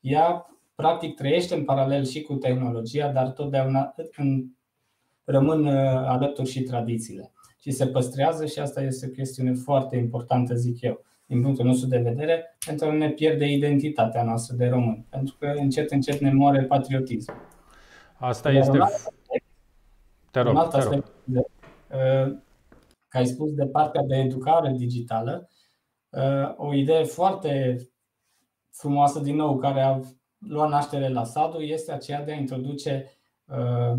Ea 0.00 0.46
practic 0.74 1.14
trăiește 1.14 1.54
în 1.54 1.64
paralel 1.64 2.04
și 2.04 2.22
cu 2.22 2.34
tehnologia, 2.34 3.08
dar 3.08 3.30
totdeauna 3.30 3.94
în, 4.16 4.44
rămân 5.24 5.66
uh, 5.66 5.74
alături 5.84 6.50
și 6.50 6.62
tradițiile. 6.62 7.32
Și 7.60 7.70
se 7.70 7.86
păstrează 7.86 8.46
și 8.46 8.58
asta 8.58 8.82
este 8.82 9.06
o 9.06 9.10
chestiune 9.10 9.52
foarte 9.52 9.96
importantă, 9.96 10.54
zic 10.54 10.80
eu, 10.80 11.04
din 11.26 11.42
punctul 11.42 11.64
nostru 11.64 11.88
de 11.88 11.98
vedere, 11.98 12.56
pentru 12.66 12.86
a 12.86 12.92
nu 12.92 12.98
ne 12.98 13.10
pierde 13.10 13.46
identitatea 13.46 14.22
noastră 14.22 14.56
de 14.56 14.66
români. 14.66 15.06
Pentru 15.10 15.36
că 15.38 15.52
încet, 15.56 15.90
încet 15.90 16.20
ne 16.20 16.32
moare 16.32 16.62
patriotismul. 16.62 17.53
Asta 18.18 18.50
Iar 18.50 18.60
este... 18.60 18.76
un 18.76 18.80
alt 18.80 19.12
Te 20.30 20.40
rog, 20.40 20.52
un 20.52 20.58
alt 20.58 20.70
te 20.70 20.76
rog. 20.76 20.92
aspect, 20.92 21.12
de, 21.24 21.38
uh, 21.38 22.36
că 23.08 23.16
ai 23.16 23.26
spus 23.26 23.52
de 23.52 23.66
partea 23.66 24.02
de 24.02 24.16
educare 24.16 24.74
digitală, 24.76 25.48
uh, 26.10 26.54
o 26.56 26.74
idee 26.74 27.04
foarte 27.04 27.76
frumoasă, 28.70 29.20
din 29.20 29.36
nou, 29.36 29.58
care 29.58 29.80
a 29.80 30.00
luat 30.38 30.68
naștere 30.68 31.08
la 31.08 31.24
SADU, 31.24 31.58
este 31.58 31.92
aceea 31.92 32.24
de 32.24 32.32
a 32.32 32.36
introduce 32.36 33.10
uh, 33.44 33.98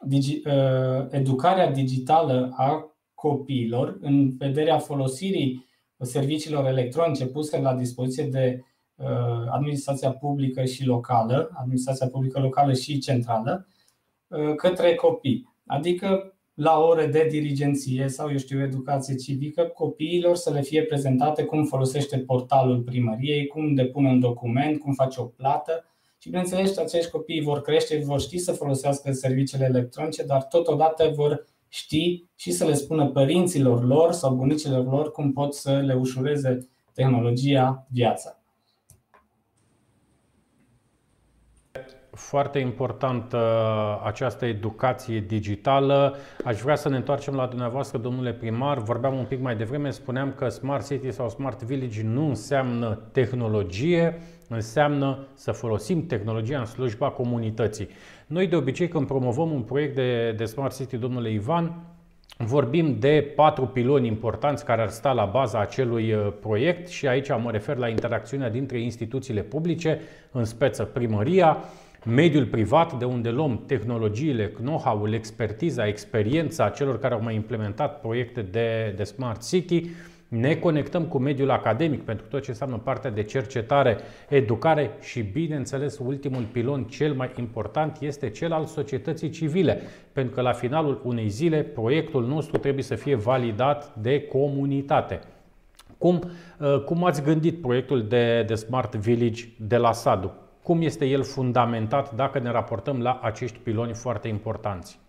digi, 0.00 0.42
uh, 0.48 1.06
educarea 1.10 1.70
digitală 1.70 2.52
a 2.56 2.96
copiilor 3.14 3.96
în 4.00 4.36
vederea 4.36 4.78
folosirii 4.78 5.64
serviciilor 5.98 6.66
electronice 6.66 7.26
puse 7.26 7.60
la 7.60 7.74
dispoziție 7.74 8.24
de 8.24 8.58
uh, 8.60 8.64
administrația 9.50 10.10
publică 10.10 10.64
și 10.64 10.84
locală, 10.84 11.50
administrația 11.54 12.08
publică 12.08 12.40
locală 12.40 12.72
și 12.72 12.98
centrală, 12.98 13.66
uh, 14.26 14.54
către 14.54 14.94
copii. 14.94 15.54
Adică 15.66 16.36
la 16.54 16.78
ore 16.78 17.06
de 17.06 17.26
dirigenție 17.30 18.08
sau, 18.08 18.30
eu 18.30 18.36
știu, 18.36 18.62
educație 18.62 19.14
civică, 19.14 19.62
copiilor 19.62 20.36
să 20.36 20.50
le 20.50 20.60
fie 20.60 20.82
prezentate 20.82 21.44
cum 21.44 21.64
folosește 21.64 22.18
portalul 22.18 22.80
primăriei, 22.80 23.46
cum 23.46 23.74
depune 23.74 24.08
un 24.08 24.20
document, 24.20 24.78
cum 24.78 24.92
face 24.92 25.20
o 25.20 25.24
plată. 25.24 25.84
Și 26.18 26.28
bineînțeles, 26.28 26.76
acești 26.76 27.10
copii 27.10 27.42
vor 27.42 27.60
crește, 27.60 28.02
vor 28.04 28.20
ști 28.20 28.38
să 28.38 28.52
folosească 28.52 29.12
serviciile 29.12 29.64
electronice, 29.64 30.24
dar 30.24 30.42
totodată 30.42 31.12
vor 31.14 31.44
ști 31.68 32.24
și 32.34 32.50
să 32.50 32.64
le 32.64 32.74
spună 32.74 33.06
părinților 33.06 33.84
lor 33.84 34.12
sau 34.12 34.34
bunicilor 34.34 34.84
lor 34.84 35.10
cum 35.10 35.32
pot 35.32 35.54
să 35.54 35.72
le 35.72 35.94
ușureze 35.94 36.68
tehnologia 36.92 37.86
viața. 37.90 38.40
Foarte 42.16 42.58
importantă 42.58 43.38
această 44.04 44.44
educație 44.44 45.20
digitală. 45.20 46.16
Aș 46.44 46.60
vrea 46.60 46.76
să 46.76 46.88
ne 46.88 46.96
întoarcem 46.96 47.34
la 47.34 47.46
dumneavoastră, 47.46 47.98
domnule 47.98 48.32
primar. 48.32 48.78
Vorbeam 48.78 49.18
un 49.18 49.24
pic 49.24 49.40
mai 49.40 49.56
devreme, 49.56 49.90
spuneam 49.90 50.32
că 50.36 50.48
Smart 50.48 50.86
City 50.86 51.12
sau 51.12 51.28
Smart 51.28 51.62
Village 51.62 52.02
nu 52.02 52.28
înseamnă 52.28 53.00
tehnologie, 53.12 54.20
înseamnă 54.48 55.26
să 55.34 55.52
folosim 55.52 56.06
tehnologia 56.06 56.58
în 56.58 56.64
slujba 56.64 57.10
comunității. 57.10 57.88
Noi 58.26 58.46
de 58.46 58.56
obicei 58.56 58.88
când 58.88 59.06
promovăm 59.06 59.52
un 59.52 59.62
proiect 59.62 59.94
de, 59.94 60.32
de 60.36 60.44
Smart 60.44 60.76
City, 60.76 60.96
domnule 60.96 61.30
Ivan, 61.30 61.80
Vorbim 62.38 62.96
de 62.98 63.32
patru 63.36 63.66
piloni 63.66 64.06
importanți 64.06 64.64
care 64.64 64.82
ar 64.82 64.88
sta 64.88 65.12
la 65.12 65.24
baza 65.24 65.60
acelui 65.60 66.12
uh, 66.12 66.32
proiect 66.40 66.88
și 66.88 67.06
aici 67.06 67.28
mă 67.28 67.50
refer 67.50 67.76
la 67.76 67.88
interacțiunea 67.88 68.50
dintre 68.50 68.80
instituțiile 68.80 69.40
publice, 69.40 70.00
în 70.32 70.44
speță 70.44 70.84
primăria, 70.84 71.58
mediul 72.06 72.46
privat, 72.46 72.98
de 72.98 73.04
unde 73.04 73.30
luăm 73.30 73.62
tehnologiile, 73.66 74.46
know-how-ul, 74.46 75.12
expertiza, 75.12 75.86
experiența 75.86 76.68
celor 76.68 76.98
care 76.98 77.14
au 77.14 77.22
mai 77.22 77.34
implementat 77.34 78.00
proiecte 78.00 78.42
de, 78.42 78.92
de 78.96 79.02
Smart 79.02 79.48
City, 79.48 79.90
ne 80.28 80.54
conectăm 80.54 81.04
cu 81.04 81.18
mediul 81.18 81.50
academic 81.50 82.02
pentru 82.02 82.26
tot 82.26 82.42
ce 82.42 82.50
înseamnă 82.50 82.76
partea 82.76 83.10
de 83.10 83.22
cercetare, 83.22 83.98
educare 84.28 84.90
și, 85.00 85.20
bineînțeles, 85.22 85.98
ultimul 85.98 86.42
pilon 86.52 86.84
cel 86.84 87.12
mai 87.12 87.30
important 87.38 87.96
este 88.00 88.30
cel 88.30 88.52
al 88.52 88.64
societății 88.64 89.30
civile, 89.30 89.80
pentru 90.12 90.34
că 90.34 90.40
la 90.40 90.52
finalul 90.52 91.00
unei 91.04 91.28
zile 91.28 91.62
proiectul 91.62 92.26
nostru 92.26 92.58
trebuie 92.58 92.84
să 92.84 92.94
fie 92.94 93.14
validat 93.14 93.94
de 93.94 94.22
comunitate. 94.22 95.20
Cum, 95.98 96.22
uh, 96.58 96.82
cum 96.84 97.04
ați 97.04 97.22
gândit 97.22 97.60
proiectul 97.60 98.06
de, 98.08 98.44
de 98.46 98.54
Smart 98.54 98.94
Village 98.94 99.44
de 99.58 99.76
la 99.76 99.92
SADU? 99.92 100.45
Cum 100.66 100.82
este 100.82 101.04
el 101.04 101.22
fundamentat 101.22 102.14
dacă 102.14 102.38
ne 102.38 102.50
raportăm 102.50 103.02
la 103.02 103.18
acești 103.22 103.58
piloni 103.58 103.94
foarte 103.94 104.28
importanți? 104.28 105.00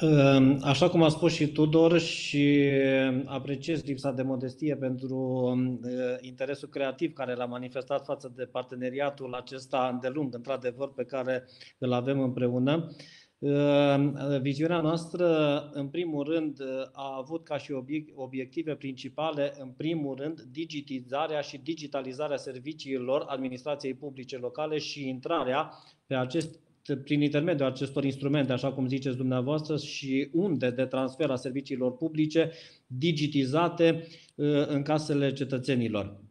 Ehm, 0.00 0.60
Așa 0.62 0.88
cum 0.88 1.02
a 1.02 1.08
spus 1.08 1.32
și 1.32 1.52
Tudor 1.52 1.98
și 1.98 2.70
apreciez 3.24 3.84
lipsa 3.84 4.10
de 4.12 4.22
modestie 4.22 4.76
pentru 4.76 5.52
eh, 5.84 6.16
interesul 6.20 6.68
creativ 6.68 7.12
care 7.12 7.34
l-a 7.34 7.44
manifestat 7.44 8.04
față 8.04 8.32
de 8.36 8.44
parteneriatul 8.44 9.34
acesta 9.34 9.90
îndelung, 9.92 10.34
într-adevăr, 10.34 10.92
pe 10.92 11.04
care 11.04 11.44
îl 11.78 11.92
avem 11.92 12.20
împreună. 12.20 12.90
Ehm, 13.44 14.40
Viziunea 14.40 14.80
noastră, 14.80 15.26
în 15.72 15.88
primul 15.88 16.24
rând, 16.24 16.60
a 16.92 17.16
avut 17.18 17.44
ca 17.44 17.58
și 17.58 17.72
obiect- 17.72 18.12
obiective 18.14 18.74
principale, 18.74 19.54
în 19.58 19.68
primul 19.68 20.16
rând, 20.16 20.40
digitizarea 20.40 21.40
și 21.40 21.58
digitalizarea 21.58 22.36
serviciilor 22.36 23.24
administrației 23.28 23.94
publice 23.94 24.36
locale 24.36 24.78
și 24.78 25.08
intrarea 25.08 25.70
pe 26.06 26.14
acest 26.14 26.58
prin 27.04 27.20
intermediul 27.20 27.68
acestor 27.68 28.04
instrumente, 28.04 28.52
așa 28.52 28.72
cum 28.72 28.86
ziceți 28.86 29.16
dumneavoastră, 29.16 29.76
și 29.76 30.28
unde 30.32 30.70
de 30.70 30.84
transfer 30.84 31.30
a 31.30 31.36
serviciilor 31.36 31.96
publice 31.96 32.50
digitizate 32.86 34.06
uh, 34.34 34.66
în 34.66 34.82
casele 34.82 35.32
cetățenilor. 35.32 36.23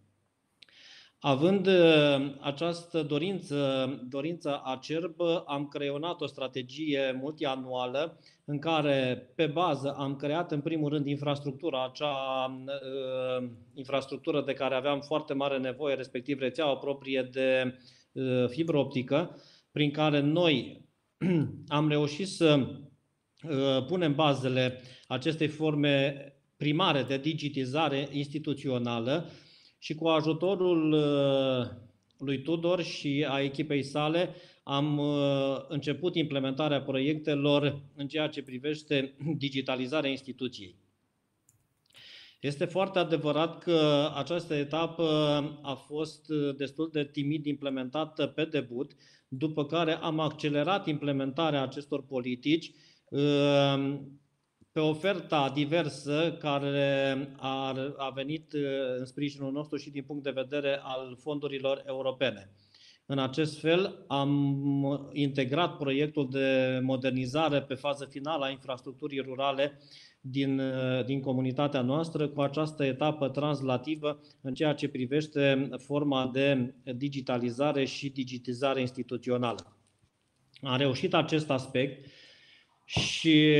Având 1.25 1.67
uh, 1.67 2.33
această 2.39 3.03
dorință, 3.03 3.89
dorință 4.09 4.61
acerbă, 4.65 5.43
am 5.47 5.67
creionat 5.67 6.21
o 6.21 6.25
strategie 6.25 7.17
multianuală 7.21 8.19
în 8.45 8.59
care, 8.59 9.29
pe 9.35 9.45
bază, 9.45 9.95
am 9.97 10.15
creat 10.15 10.51
în 10.51 10.61
primul 10.61 10.89
rând 10.89 11.07
infrastructura, 11.07 11.85
acea 11.85 12.15
uh, 12.65 13.49
infrastructură 13.73 14.41
de 14.41 14.53
care 14.53 14.75
aveam 14.75 14.99
foarte 14.99 15.33
mare 15.33 15.57
nevoie, 15.57 15.95
respectiv 15.95 16.39
rețeaua 16.39 16.75
proprie 16.77 17.29
de 17.31 17.77
uh, 18.11 18.47
fibră 18.47 18.77
optică, 18.77 19.41
prin 19.71 19.91
care 19.91 20.19
noi 20.19 20.85
am 21.67 21.89
reușit 21.89 22.27
să 22.27 22.67
uh, 23.43 23.85
punem 23.87 24.15
bazele 24.15 24.81
acestei 25.07 25.47
forme 25.47 26.27
primare 26.57 27.03
de 27.03 27.17
digitizare 27.17 28.07
instituțională 28.11 29.29
și 29.83 29.93
cu 29.93 30.07
ajutorul 30.07 30.91
uh, 30.91 31.67
lui 32.17 32.41
Tudor 32.41 32.81
și 32.83 33.25
a 33.29 33.41
echipei 33.41 33.83
sale 33.83 34.35
am 34.63 34.97
uh, 34.97 35.57
început 35.67 36.15
implementarea 36.15 36.81
proiectelor 36.81 37.81
în 37.95 38.07
ceea 38.07 38.27
ce 38.27 38.43
privește 38.43 39.15
digitalizarea 39.37 40.09
instituției. 40.09 40.75
Este 42.39 42.65
foarte 42.65 42.99
adevărat 42.99 43.63
că 43.63 44.09
această 44.15 44.53
etapă 44.53 45.03
a 45.61 45.73
fost 45.73 46.27
destul 46.57 46.89
de 46.91 47.05
timid 47.11 47.45
implementată 47.45 48.27
pe 48.27 48.45
debut, 48.45 48.91
după 49.27 49.65
care 49.65 49.93
am 49.93 50.19
accelerat 50.19 50.87
implementarea 50.87 51.61
acestor 51.61 52.05
politici 52.05 52.71
uh, 53.09 53.99
pe 54.73 54.79
oferta 54.79 55.51
diversă 55.53 56.37
care 56.39 57.29
a 57.97 58.11
venit 58.13 58.53
uh, 58.53 58.61
în 58.97 59.05
sprijinul 59.05 59.51
nostru 59.51 59.77
și 59.77 59.89
din 59.89 60.03
punct 60.03 60.23
de 60.23 60.29
vedere 60.29 60.79
al 60.83 61.17
fondurilor 61.21 61.83
europene. 61.85 62.49
În 63.05 63.19
acest 63.19 63.59
fel 63.59 64.05
am 64.07 65.09
integrat 65.13 65.77
proiectul 65.77 66.29
de 66.29 66.79
modernizare 66.83 67.61
pe 67.61 67.73
fază 67.73 68.05
finală 68.05 68.45
a 68.45 68.49
infrastructurii 68.49 69.19
rurale 69.19 69.79
din, 70.21 70.61
din 71.05 71.21
comunitatea 71.21 71.81
noastră 71.81 72.27
cu 72.27 72.41
această 72.41 72.83
etapă 72.83 73.29
translativă 73.29 74.19
în 74.41 74.53
ceea 74.53 74.73
ce 74.73 74.87
privește 74.87 75.69
forma 75.77 76.29
de 76.33 76.73
digitalizare 76.95 77.85
și 77.85 78.09
digitizare 78.09 78.79
instituțională. 78.79 79.77
Am 80.61 80.77
reușit 80.77 81.13
acest 81.13 81.49
aspect 81.49 82.05
și 82.99 83.55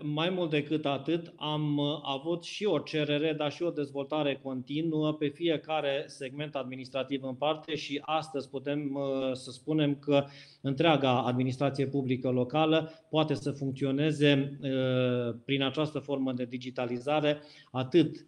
mai 0.00 0.30
mult 0.30 0.50
decât 0.50 0.86
atât, 0.86 1.32
am 1.36 1.80
avut 2.02 2.44
și 2.44 2.64
o 2.64 2.78
cerere, 2.78 3.32
dar 3.32 3.52
și 3.52 3.62
o 3.62 3.70
dezvoltare 3.70 4.40
continuă 4.42 5.12
pe 5.12 5.28
fiecare 5.28 6.04
segment 6.06 6.54
administrativ 6.54 7.22
în 7.22 7.34
parte 7.34 7.74
și 7.74 8.00
astăzi 8.02 8.48
putem 8.48 8.94
uh, 8.94 9.32
să 9.32 9.50
spunem 9.50 9.94
că 9.94 10.24
întreaga 10.60 11.22
administrație 11.22 11.86
publică 11.86 12.30
locală 12.30 13.06
poate 13.10 13.34
să 13.34 13.50
funcționeze 13.50 14.58
uh, 14.62 15.34
prin 15.44 15.62
această 15.62 15.98
formă 15.98 16.32
de 16.32 16.44
digitalizare 16.44 17.40
atât 17.70 18.26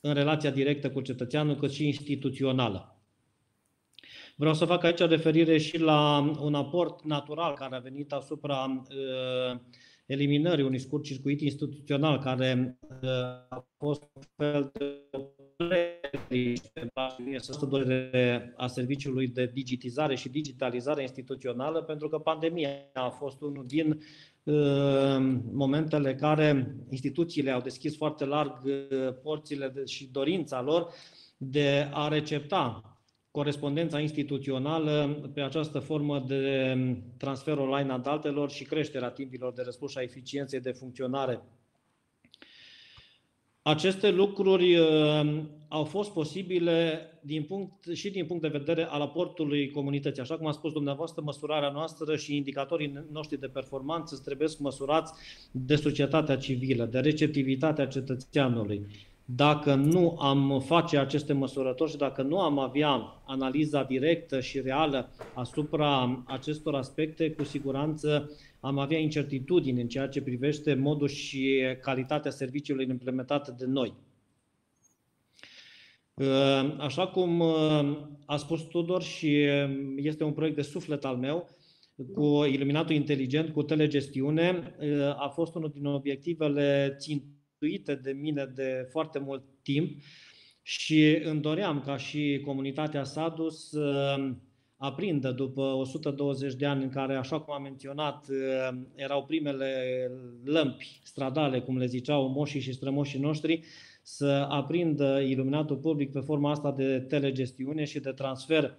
în 0.00 0.14
relația 0.14 0.50
directă 0.50 0.90
cu 0.90 1.00
cetățeanul, 1.00 1.56
cât 1.56 1.70
și 1.70 1.86
instituțională. 1.86 3.01
Vreau 4.42 4.56
să 4.56 4.64
fac 4.64 4.84
aici 4.84 4.98
referire 4.98 5.58
și 5.58 5.78
la 5.78 6.18
un 6.40 6.54
aport 6.54 7.04
natural 7.04 7.54
care 7.54 7.76
a 7.76 7.78
venit 7.78 8.12
asupra 8.12 8.82
uh, 8.88 9.60
eliminării 10.06 10.64
unui 10.64 10.78
scurt 10.78 11.02
circuit 11.02 11.40
instituțional 11.40 12.18
care 12.18 12.78
uh, 13.02 13.08
a 13.48 13.66
fost 13.78 14.02
un 14.12 14.22
fel 14.36 14.70
de 14.72 15.18
părerii 15.56 16.60
a 18.56 18.66
serviciului 18.66 19.28
de 19.28 19.50
digitizare 19.54 20.14
și 20.14 20.28
digitalizare 20.28 21.02
instituțională, 21.02 21.82
pentru 21.82 22.08
că 22.08 22.18
pandemia 22.18 22.68
a 22.92 23.08
fost 23.08 23.40
unul 23.40 23.64
din 23.66 24.00
uh, 24.42 25.16
momentele 25.52 26.14
care 26.14 26.76
instituțiile 26.90 27.50
au 27.50 27.60
deschis 27.60 27.96
foarte 27.96 28.24
larg 28.24 28.64
uh, 28.64 29.14
porțile 29.22 29.72
și 29.86 30.08
dorința 30.12 30.62
lor 30.62 30.92
de 31.36 31.88
a 31.92 32.08
recepta 32.08 32.91
corespondența 33.32 34.00
instituțională 34.00 35.30
pe 35.34 35.40
această 35.40 35.78
formă 35.78 36.24
de 36.26 36.76
transfer 37.16 37.56
online 37.56 37.92
a 37.92 37.98
datelor 37.98 38.50
și 38.50 38.64
creșterea 38.64 39.10
timpilor 39.10 39.52
de 39.52 39.62
răspuns 39.62 39.90
și 39.90 39.98
a 39.98 40.02
eficienței 40.02 40.60
de 40.60 40.72
funcționare 40.72 41.40
aceste 43.62 44.10
lucruri 44.10 44.76
uh, 44.76 45.42
au 45.68 45.84
fost 45.84 46.10
posibile 46.10 47.00
din 47.20 47.42
punct, 47.42 47.86
și 47.92 48.10
din 48.10 48.26
punct 48.26 48.42
de 48.42 48.48
vedere 48.48 48.84
al 48.84 49.00
aportului 49.00 49.70
comunității. 49.70 50.22
Așa 50.22 50.36
cum 50.36 50.46
a 50.46 50.52
spus 50.52 50.72
dumneavoastră, 50.72 51.22
măsurarea 51.24 51.70
noastră 51.70 52.16
și 52.16 52.36
indicatorii 52.36 53.04
noștri 53.12 53.40
de 53.40 53.46
performanță 53.46 54.20
trebuie 54.24 54.48
măsurați 54.58 55.12
de 55.50 55.76
societatea 55.76 56.36
civilă, 56.36 56.84
de 56.84 56.98
receptivitatea 56.98 57.86
cetățeanului. 57.86 58.86
Dacă 59.24 59.74
nu 59.74 60.16
am 60.18 60.60
face 60.60 60.98
aceste 60.98 61.32
măsurători 61.32 61.90
și 61.90 61.96
dacă 61.96 62.22
nu 62.22 62.40
am 62.40 62.58
avea 62.58 63.22
analiza 63.26 63.84
directă 63.84 64.40
și 64.40 64.60
reală 64.60 65.10
asupra 65.34 66.22
acestor 66.26 66.74
aspecte, 66.74 67.30
cu 67.30 67.44
siguranță 67.44 68.30
am 68.60 68.78
avea 68.78 68.98
incertitudini 68.98 69.80
în 69.80 69.88
ceea 69.88 70.08
ce 70.08 70.22
privește 70.22 70.74
modul 70.74 71.08
și 71.08 71.60
calitatea 71.80 72.30
serviciului 72.30 72.86
implementate 72.88 73.54
de 73.58 73.66
noi. 73.66 73.94
Uh, 76.14 76.76
așa 76.78 77.06
cum 77.06 77.40
uh, 77.40 77.98
a 78.26 78.36
spus 78.36 78.62
Tudor 78.62 79.02
și 79.02 79.46
este 79.96 80.24
un 80.24 80.32
proiect 80.32 80.56
de 80.56 80.62
suflet 80.62 81.04
al 81.04 81.16
meu, 81.16 81.48
cu 82.12 82.44
iluminatul 82.44 82.94
inteligent, 82.94 83.52
cu 83.52 83.62
telegestiune, 83.62 84.76
uh, 84.80 85.08
a 85.16 85.28
fost 85.34 85.54
unul 85.54 85.70
din 85.74 85.84
obiectivele 85.84 86.96
țintuite 87.62 87.94
de 87.94 88.12
mine 88.12 88.52
de 88.54 88.88
foarte 88.90 89.18
mult 89.18 89.42
timp 89.62 90.00
și 90.62 91.20
îmi 91.24 91.40
doream 91.40 91.80
ca 91.80 91.96
și 91.96 92.42
comunitatea 92.44 93.04
SADUS 93.04 93.68
să 93.68 94.16
aprindă 94.76 95.30
după 95.30 95.60
120 95.60 96.54
de 96.54 96.66
ani 96.66 96.82
în 96.82 96.88
care, 96.88 97.14
așa 97.14 97.40
cum 97.40 97.54
am 97.54 97.62
menționat, 97.62 98.26
uh, 98.28 98.78
erau 98.94 99.24
primele 99.24 99.70
lămpi 100.44 101.00
stradale, 101.02 101.60
cum 101.60 101.76
le 101.76 101.86
ziceau 101.86 102.28
moșii 102.28 102.60
și 102.60 102.72
strămoșii 102.72 103.20
noștri, 103.20 103.64
să 104.02 104.46
aprindă 104.50 105.20
iluminatul 105.20 105.76
public 105.76 106.12
pe 106.12 106.20
forma 106.20 106.50
asta 106.50 106.72
de 106.72 107.00
telegestiune 107.00 107.84
și 107.84 108.00
de 108.00 108.10
transfer 108.10 108.78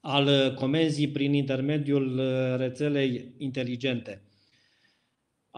al 0.00 0.54
comenzii 0.54 1.08
prin 1.08 1.32
intermediul 1.32 2.18
uh, 2.18 2.56
rețelei 2.56 3.34
inteligente. 3.38 4.27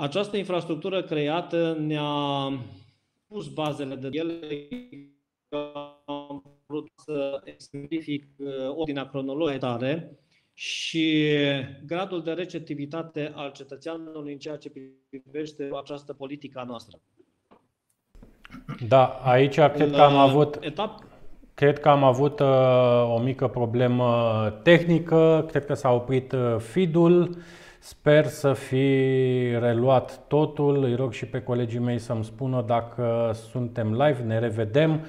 Această 0.01 0.37
infrastructură 0.37 1.03
creată 1.03 1.77
ne-a 1.81 2.53
pus 3.27 3.49
bazele 3.49 3.95
de 3.95 4.09
ele 4.13 4.39
vrut 6.67 6.89
să 6.97 7.41
exemplific 7.45 8.25
uh, 8.37 8.47
ordinea 8.77 9.09
cronologică 9.09 10.11
și 10.55 11.29
gradul 11.87 12.23
de 12.23 12.33
receptivitate 12.33 13.33
al 13.35 13.53
cetățeanului 13.53 14.33
în 14.33 14.39
ceea 14.39 14.57
ce 14.57 14.73
privește 15.11 15.71
această 15.81 16.13
politică 16.13 16.59
a 16.59 16.65
noastră. 16.65 17.01
Da, 18.89 19.07
aici 19.07 19.55
cred 19.55 19.91
că 19.91 20.01
am 20.01 20.17
avut 20.17 20.59
etap... 20.61 21.05
Cred 21.55 21.79
că 21.79 21.89
am 21.89 22.05
avut 22.05 22.41
uh, 22.41 23.15
o 23.15 23.19
mică 23.19 23.49
problemă 23.49 24.61
tehnică, 24.63 25.47
cred 25.49 25.67
că 25.67 25.75
s-a 25.75 25.93
oprit 25.93 26.33
uh, 26.33 26.57
feed-ul. 26.59 27.37
Sper 27.83 28.26
să 28.26 28.53
fi 28.53 28.97
reluat 29.59 30.20
totul. 30.28 30.85
Îi 30.85 30.95
rog 30.95 31.12
și 31.12 31.26
pe 31.26 31.43
colegii 31.43 31.78
mei 31.78 31.99
să-mi 31.99 32.24
spună 32.24 32.64
dacă 32.66 33.31
suntem 33.51 33.93
live, 33.93 34.22
ne 34.26 34.39
revedem. 34.39 35.01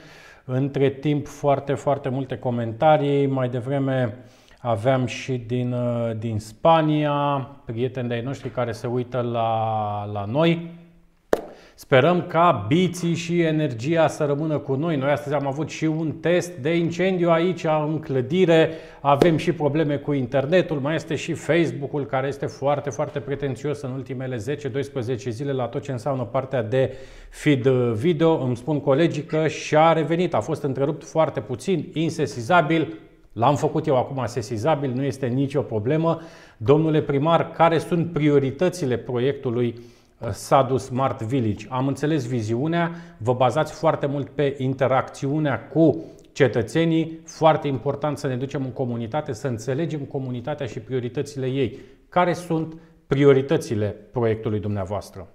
Între 0.46 0.90
timp, 0.90 1.28
foarte, 1.28 1.74
foarte 1.74 2.10
multe 2.10 2.38
comentarii. 2.38 3.26
Mai 3.26 3.50
devreme 3.50 4.18
aveam 4.60 5.06
și 5.06 5.38
din, 5.38 5.72
uh, 5.72 6.12
din 6.18 6.40
Spania, 6.40 7.48
prieteni 7.66 8.08
de-ai 8.08 8.22
noștri 8.22 8.50
care 8.50 8.72
se 8.72 8.88
uită 8.88 9.22
la, 9.22 10.06
la 10.06 10.26
noi. 10.26 10.70
Sperăm 11.82 12.26
ca 12.28 12.66
biții 12.68 13.16
și 13.16 13.42
energia 13.42 14.08
să 14.08 14.24
rămână 14.24 14.58
cu 14.58 14.74
noi. 14.74 14.96
Noi 14.96 15.12
astăzi 15.12 15.36
am 15.36 15.48
avut 15.48 15.70
și 15.70 15.86
un 15.86 16.12
test 16.12 16.52
de 16.52 16.76
incendiu 16.76 17.30
aici 17.30 17.64
în 17.64 18.00
clădire, 18.00 18.70
avem 19.00 19.38
și 19.38 19.52
probleme 19.52 19.96
cu 19.96 20.12
internetul, 20.14 20.80
mai 20.80 20.96
este 20.96 21.16
și 21.16 21.34
Facebook-ul 21.34 22.06
care 22.06 22.28
este 22.28 22.46
foarte, 22.46 22.90
foarte 22.90 23.20
pretențios 23.20 23.82
în 23.82 23.92
ultimele 23.92 24.36
10-12 24.36 25.16
zile 25.16 25.52
la 25.52 25.68
tot 25.68 25.82
ce 25.82 25.92
înseamnă 25.92 26.24
partea 26.24 26.64
de 26.64 26.94
feed 27.30 27.68
video. 27.94 28.44
Îmi 28.44 28.58
spun 28.58 28.80
colegii 28.80 29.24
că 29.24 29.48
și-a 29.48 29.94
revenit, 29.94 30.34
a 30.34 30.40
fost 30.40 30.64
întrerupt 30.64 31.04
foarte 31.04 31.40
puțin, 31.40 31.90
insesizabil, 31.94 32.94
L-am 33.34 33.56
făcut 33.56 33.88
eu 33.88 33.98
acum 33.98 34.24
sesizabil, 34.26 34.92
nu 34.96 35.04
este 35.04 35.28
nicio 35.28 35.62
problemă. 35.62 36.22
Domnule 36.58 37.02
primar, 37.02 37.52
care 37.52 37.78
sunt 37.78 38.14
prioritățile 38.14 38.98
proiectului 38.98 39.76
Sadu 40.30 40.78
Smart 40.78 41.22
Village. 41.22 41.66
Am 41.70 41.88
înțeles 41.88 42.28
viziunea, 42.28 42.92
vă 43.18 43.34
bazați 43.34 43.74
foarte 43.74 44.06
mult 44.06 44.30
pe 44.30 44.56
interacțiunea 44.58 45.68
cu 45.68 46.04
cetățenii, 46.32 47.20
foarte 47.26 47.68
important 47.68 48.18
să 48.18 48.28
ne 48.28 48.36
ducem 48.36 48.64
în 48.64 48.72
comunitate, 48.72 49.34
să 49.34 49.48
înțelegem 49.48 50.00
comunitatea 50.00 50.66
și 50.66 50.80
prioritățile 50.80 51.48
ei. 51.48 51.80
Care 52.10 52.34
sunt 52.34 52.78
prioritățile 53.08 53.88
proiectului 54.12 54.60
dumneavoastră? 54.60 55.28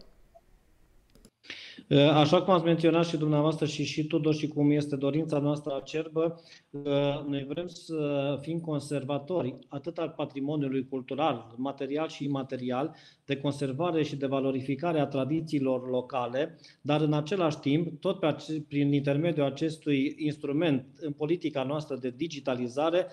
Uh, 1.88 1.98
așa 1.98 2.42
cum 2.42 2.54
ați 2.54 2.64
menționat 2.64 3.06
și 3.06 3.16
dumneavoastră 3.16 3.66
și 3.66 3.84
și 3.84 4.06
Tudor 4.06 4.34
și 4.34 4.48
cum 4.48 4.70
este 4.70 4.96
dorința 4.96 5.38
noastră 5.38 5.76
acerbă, 5.76 6.40
uh, 6.70 7.24
noi 7.26 7.44
vrem 7.48 7.66
să 7.66 8.38
fim 8.40 8.60
conservatori 8.60 9.58
atât 9.68 9.98
al 9.98 10.12
patrimoniului 10.16 10.88
cultural, 10.88 11.54
material 11.56 12.08
și 12.08 12.24
imaterial, 12.24 12.94
de 13.24 13.36
conservare 13.36 14.02
și 14.02 14.16
de 14.16 14.26
valorificare 14.26 15.00
a 15.00 15.06
tradițiilor 15.06 15.88
locale, 15.88 16.58
dar 16.80 17.00
în 17.00 17.12
același 17.12 17.58
timp, 17.58 18.00
tot 18.00 18.20
pe, 18.20 18.36
prin 18.68 18.92
intermediul 18.92 19.46
acestui 19.46 20.14
instrument 20.18 20.86
în 21.00 21.12
politica 21.12 21.62
noastră 21.62 21.96
de 21.96 22.14
digitalizare, 22.16 23.06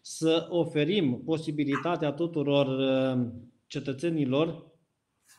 să 0.00 0.46
oferim 0.50 1.22
posibilitatea 1.24 2.12
tuturor 2.12 2.66
uh, 2.66 3.26
cetățenilor 3.66 4.68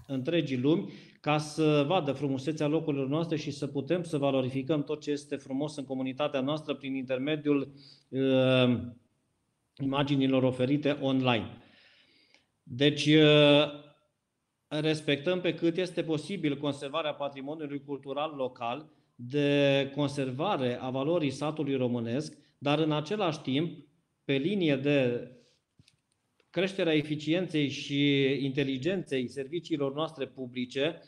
întregii 0.07 0.57
lumi 0.57 0.91
ca 1.22 1.38
să 1.38 1.84
vadă 1.88 2.11
frumusețea 2.11 2.67
locurilor 2.67 3.07
noastre 3.07 3.38
și 3.38 3.51
să 3.51 3.67
putem 3.67 4.03
să 4.03 4.17
valorificăm 4.17 4.84
tot 4.84 5.01
ce 5.01 5.11
este 5.11 5.36
frumos 5.36 5.76
în 5.76 5.86
comunitatea 5.86 6.41
noastră 6.41 6.74
prin 6.74 6.95
intermediul 6.95 7.74
uh, 8.09 8.80
imaginilor 9.82 10.43
oferite 10.43 10.97
online. 11.01 11.57
Deci, 12.63 13.05
uh, 13.05 13.63
respectăm 14.67 15.41
pe 15.41 15.53
cât 15.53 15.78
este 15.78 16.03
posibil 16.03 16.57
conservarea 16.57 17.13
patrimoniului 17.13 17.84
cultural 17.84 18.34
local, 18.36 18.89
de 19.15 19.91
conservare 19.95 20.78
a 20.80 20.89
valorii 20.89 21.30
satului 21.30 21.76
românesc, 21.76 22.38
dar 22.57 22.80
în 22.80 22.91
același 22.91 23.39
timp, 23.39 23.88
pe 24.24 24.34
linie 24.34 24.76
de 24.76 25.28
creșterea 26.49 26.93
eficienței 26.93 27.69
și 27.69 28.24
inteligenței 28.43 29.28
serviciilor 29.28 29.93
noastre 29.93 30.28
publice, 30.28 31.01
ă, 31.01 31.05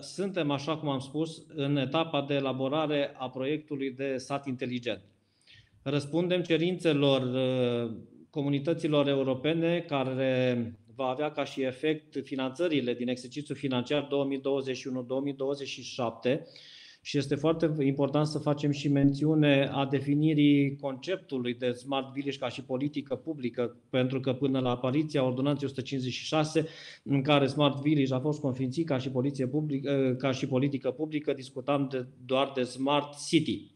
suntem, 0.00 0.50
așa 0.50 0.76
cum 0.76 0.88
am 0.88 0.98
spus, 0.98 1.42
în 1.54 1.76
etapa 1.76 2.22
de 2.22 2.34
elaborare 2.34 3.14
a 3.18 3.28
proiectului 3.28 3.90
de 3.90 4.16
sat 4.16 4.46
inteligent. 4.46 5.00
Răspundem 5.82 6.42
cerințelor 6.42 7.22
ă, 7.22 7.90
comunităților 8.30 9.08
europene 9.08 9.80
care 9.80 10.74
va 10.94 11.06
avea 11.06 11.32
ca 11.32 11.44
și 11.44 11.62
efect 11.62 12.16
finanțările 12.24 12.94
din 12.94 13.08
exercițiul 13.08 13.56
financiar 13.56 14.08
2021-2027 16.34 16.40
și 17.02 17.18
este 17.18 17.34
foarte 17.34 17.74
important 17.80 18.26
să 18.26 18.38
facem 18.38 18.70
și 18.70 18.88
mențiune 18.88 19.70
a 19.72 19.86
definirii 19.86 20.76
conceptului 20.76 21.54
de 21.54 21.72
Smart 21.72 22.12
Village 22.12 22.38
ca 22.38 22.48
și 22.48 22.62
politică 22.62 23.16
publică, 23.16 23.76
pentru 23.90 24.20
că 24.20 24.32
până 24.32 24.60
la 24.60 24.70
apariția 24.70 25.24
ordonanței 25.24 25.66
156, 25.66 26.66
în 27.02 27.22
care 27.22 27.46
Smart 27.46 27.82
Village 27.82 28.14
a 28.14 28.20
fost 28.20 28.40
confințit 28.40 28.86
ca 28.86 28.98
și, 28.98 29.10
poliție 29.10 29.46
publică, 29.46 30.14
ca 30.18 30.32
și 30.32 30.46
politică 30.46 30.90
publică, 30.90 31.32
discutam 31.32 31.88
de, 31.90 32.06
doar 32.26 32.52
de 32.54 32.62
Smart 32.62 33.26
City. 33.26 33.70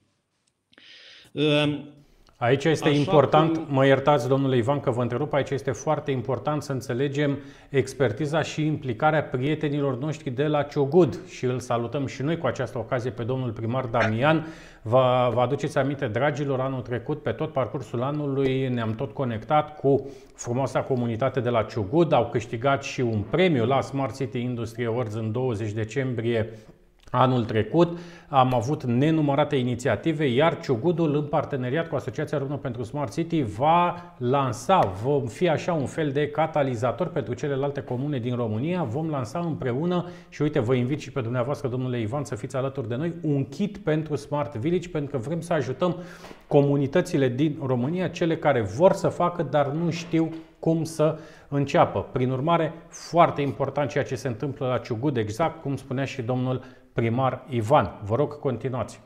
Aici 2.36 2.64
este 2.64 2.88
Așa 2.88 2.98
important, 2.98 3.56
cum- 3.56 3.66
mă 3.68 3.86
iertați 3.86 4.28
domnule 4.28 4.56
Ivan 4.56 4.80
că 4.80 4.90
vă 4.90 5.02
întrerup, 5.02 5.32
aici 5.32 5.50
este 5.50 5.70
foarte 5.70 6.10
important 6.10 6.62
să 6.62 6.72
înțelegem 6.72 7.38
expertiza 7.68 8.42
și 8.42 8.66
implicarea 8.66 9.22
prietenilor 9.22 9.98
noștri 9.98 10.30
de 10.30 10.46
la 10.46 10.62
Ciogud 10.62 11.18
și 11.28 11.44
îl 11.44 11.58
salutăm 11.58 12.06
și 12.06 12.22
noi 12.22 12.38
cu 12.38 12.46
această 12.46 12.78
ocazie 12.78 13.10
pe 13.10 13.22
domnul 13.22 13.50
primar 13.50 13.84
Damian. 13.84 14.46
Vă, 14.82 15.30
vă 15.34 15.40
aduceți 15.40 15.78
aminte, 15.78 16.06
dragilor, 16.06 16.60
anul 16.60 16.80
trecut, 16.80 17.22
pe 17.22 17.30
tot 17.30 17.52
parcursul 17.52 18.02
anului 18.02 18.68
ne-am 18.68 18.94
tot 18.94 19.12
conectat 19.12 19.76
cu 19.76 20.06
frumoasa 20.34 20.80
comunitate 20.80 21.40
de 21.40 21.48
la 21.48 21.62
Ciugud, 21.62 22.12
au 22.12 22.28
câștigat 22.28 22.82
și 22.82 23.00
un 23.00 23.20
premiu 23.30 23.66
la 23.66 23.80
Smart 23.80 24.16
City 24.16 24.40
Industry 24.40 24.86
Awards 24.86 25.14
în 25.14 25.32
20 25.32 25.72
decembrie 25.72 26.50
Anul 27.16 27.44
trecut 27.44 27.98
am 28.28 28.54
avut 28.54 28.84
nenumărate 28.84 29.56
inițiative, 29.56 30.26
iar 30.26 30.60
Ciugudul, 30.60 31.14
în 31.14 31.24
parteneriat 31.24 31.88
cu 31.88 31.94
Asociația 31.94 32.38
Română 32.38 32.56
pentru 32.56 32.82
Smart 32.82 33.12
City, 33.12 33.42
va 33.42 34.14
lansa, 34.18 34.78
vom 35.02 35.26
fi 35.26 35.48
așa 35.48 35.72
un 35.72 35.86
fel 35.86 36.10
de 36.10 36.28
catalizator 36.28 37.06
pentru 37.06 37.34
celelalte 37.34 37.82
comune 37.82 38.18
din 38.18 38.34
România. 38.36 38.82
Vom 38.82 39.10
lansa 39.10 39.38
împreună 39.38 40.08
și 40.28 40.42
uite, 40.42 40.58
vă 40.58 40.74
invit 40.74 41.00
și 41.00 41.12
pe 41.12 41.20
dumneavoastră, 41.20 41.68
domnule 41.68 42.00
Ivan, 42.00 42.24
să 42.24 42.34
fiți 42.34 42.56
alături 42.56 42.88
de 42.88 42.94
noi, 42.94 43.14
un 43.22 43.44
kit 43.44 43.78
pentru 43.78 44.16
Smart 44.16 44.56
Village, 44.56 44.88
pentru 44.88 45.10
că 45.10 45.22
vrem 45.26 45.40
să 45.40 45.52
ajutăm 45.52 45.96
comunitățile 46.46 47.28
din 47.28 47.58
România, 47.66 48.08
cele 48.08 48.36
care 48.36 48.60
vor 48.60 48.92
să 48.92 49.08
facă, 49.08 49.42
dar 49.42 49.66
nu 49.66 49.90
știu 49.90 50.34
cum 50.58 50.84
să 50.84 51.18
înceapă. 51.48 52.06
Prin 52.12 52.30
urmare, 52.30 52.72
foarte 52.88 53.42
important 53.42 53.90
ceea 53.90 54.04
ce 54.04 54.14
se 54.14 54.28
întâmplă 54.28 54.66
la 54.66 54.78
Ciugud, 54.78 55.16
exact 55.16 55.62
cum 55.62 55.76
spunea 55.76 56.04
și 56.04 56.22
domnul 56.22 56.62
primar 56.94 57.46
Ivan. 57.50 58.00
Vă 58.04 58.14
rog, 58.14 58.38
continuați. 58.38 59.00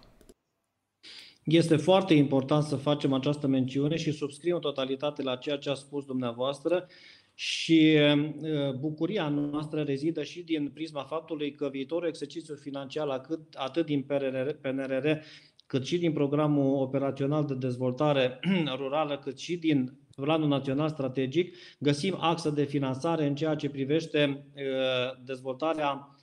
Este 1.45 1.77
foarte 1.77 2.15
important 2.15 2.65
să 2.65 2.77
facem 2.77 3.13
această 3.13 3.47
mențiune 3.47 3.97
și 3.97 4.13
subscriu 4.13 4.55
în 4.55 4.61
totalitate 4.61 5.23
la 5.23 5.37
ceea 5.37 5.57
ce 5.57 5.71
a 5.71 5.75
spus 5.75 6.05
dumneavoastră 6.05 6.87
și 7.35 7.99
uh, 7.99 8.73
bucuria 8.79 9.29
noastră 9.29 9.83
rezidă 9.83 10.23
și 10.23 10.43
din 10.43 10.71
prisma 10.75 11.03
faptului 11.03 11.55
că 11.55 11.69
viitorul 11.69 12.09
exercițiu 12.09 12.55
financiar 12.55 13.09
atât, 13.09 13.41
atât 13.55 13.87
din 13.87 14.03
PNRR, 14.03 14.51
PNRR 14.51 15.11
cât 15.67 15.87
și 15.87 15.99
din 15.99 16.13
programul 16.13 16.83
operațional 16.83 17.45
de 17.45 17.55
dezvoltare 17.55 18.41
rurală, 18.79 19.19
cât 19.19 19.39
și 19.39 19.57
din 19.57 19.99
Planul 20.15 20.49
Național 20.49 20.89
Strategic, 20.89 21.57
găsim 21.79 22.17
axă 22.21 22.51
de 22.51 22.65
finanțare 22.65 23.27
în 23.27 23.35
ceea 23.35 23.55
ce 23.55 23.69
privește 23.69 24.47
uh, 24.55 25.25
dezvoltarea 25.25 25.91
uh, 25.91 26.18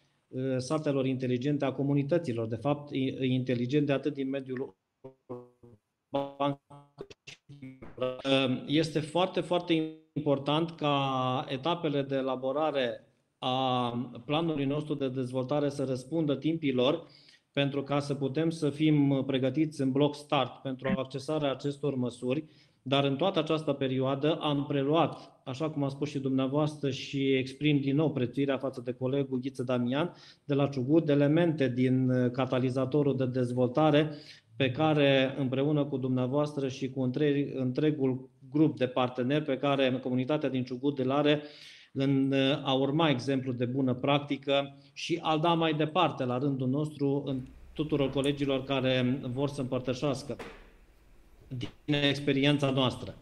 satelor 0.58 1.06
inteligente 1.06 1.66
a 1.66 1.72
comunităților, 1.72 2.48
de 2.48 2.56
fapt 2.56 2.92
i- 2.92 3.18
inteligente 3.22 3.92
atât 3.92 4.14
din 4.14 4.30
mediul 4.30 4.76
urban 6.10 6.62
este 8.66 9.00
foarte, 9.00 9.42
foarte 9.42 9.98
important 10.14 10.72
ca 10.72 11.46
etapele 11.50 12.02
de 12.02 12.16
elaborare 12.16 13.08
a 13.38 13.90
planului 14.26 14.66
nostru 14.66 14.94
de 14.94 15.10
dezvoltare 15.10 15.70
să 15.70 15.84
răspundă 15.84 16.36
timpilor 16.36 17.08
pentru 17.52 17.84
ca 17.84 18.00
să 18.00 18.16
putem 18.16 18.50
să 18.50 18.70
fim 18.70 19.24
pregătiți 19.28 19.82
în 19.82 19.92
bloc 19.92 20.16
start 20.16 20.62
pentru 20.62 20.88
accesarea 20.96 21.52
acestor 21.52 21.96
măsuri, 21.96 22.46
dar 22.88 23.04
în 23.04 23.16
toată 23.16 23.40
această 23.40 23.74
perioadă 23.74 24.38
am 24.42 24.66
preluat, 24.68 25.42
așa 25.44 25.70
cum 25.70 25.84
a 25.84 25.90
spus 25.90 26.10
și 26.10 26.20
dumneavoastră 26.20 26.90
și 26.90 27.34
exprim 27.34 27.80
din 27.80 27.96
nou 27.96 28.12
prețuirea 28.12 28.58
față 28.58 28.82
de 28.86 28.94
colegul 28.94 29.40
Ghiță 29.40 29.64
Damian 29.64 30.14
de 30.44 30.54
la 30.54 30.68
Ciugut, 30.68 31.10
elemente 31.10 31.70
din 31.70 32.30
catalizatorul 32.32 33.18
de 33.18 33.26
dezvoltare 33.26 34.12
pe 34.56 34.72
care 34.72 35.36
împreună 35.38 35.86
cu 35.86 35.98
dumneavoastră 35.98 36.68
și 36.68 36.90
cu 36.90 37.02
întreg, 37.02 37.60
întregul 37.60 38.30
grup 38.52 38.78
de 38.78 38.88
parteneri 38.88 39.44
pe 39.44 39.58
care 39.58 40.00
comunitatea 40.04 40.50
din 40.50 40.64
Ciugut 40.64 41.00
îl 41.00 41.12
are, 41.12 41.42
în 41.94 42.34
a 42.64 42.74
urma 42.74 43.10
exemplu 43.10 43.52
de 43.52 43.66
bună 43.66 43.94
practică 43.94 44.78
și 44.94 45.20
al 45.22 45.40
da 45.40 45.54
mai 45.54 45.74
departe 45.74 46.26
la 46.26 46.38
rândul 46.38 46.68
nostru 46.68 47.24
în 47.26 47.42
tuturor 47.74 48.10
colegilor 48.10 48.64
care 48.64 49.20
vor 49.34 49.50
să 49.50 49.62
împărtășească 49.62 50.36
din 51.48 51.94
experiența 51.94 52.70
noastră. 52.70 53.16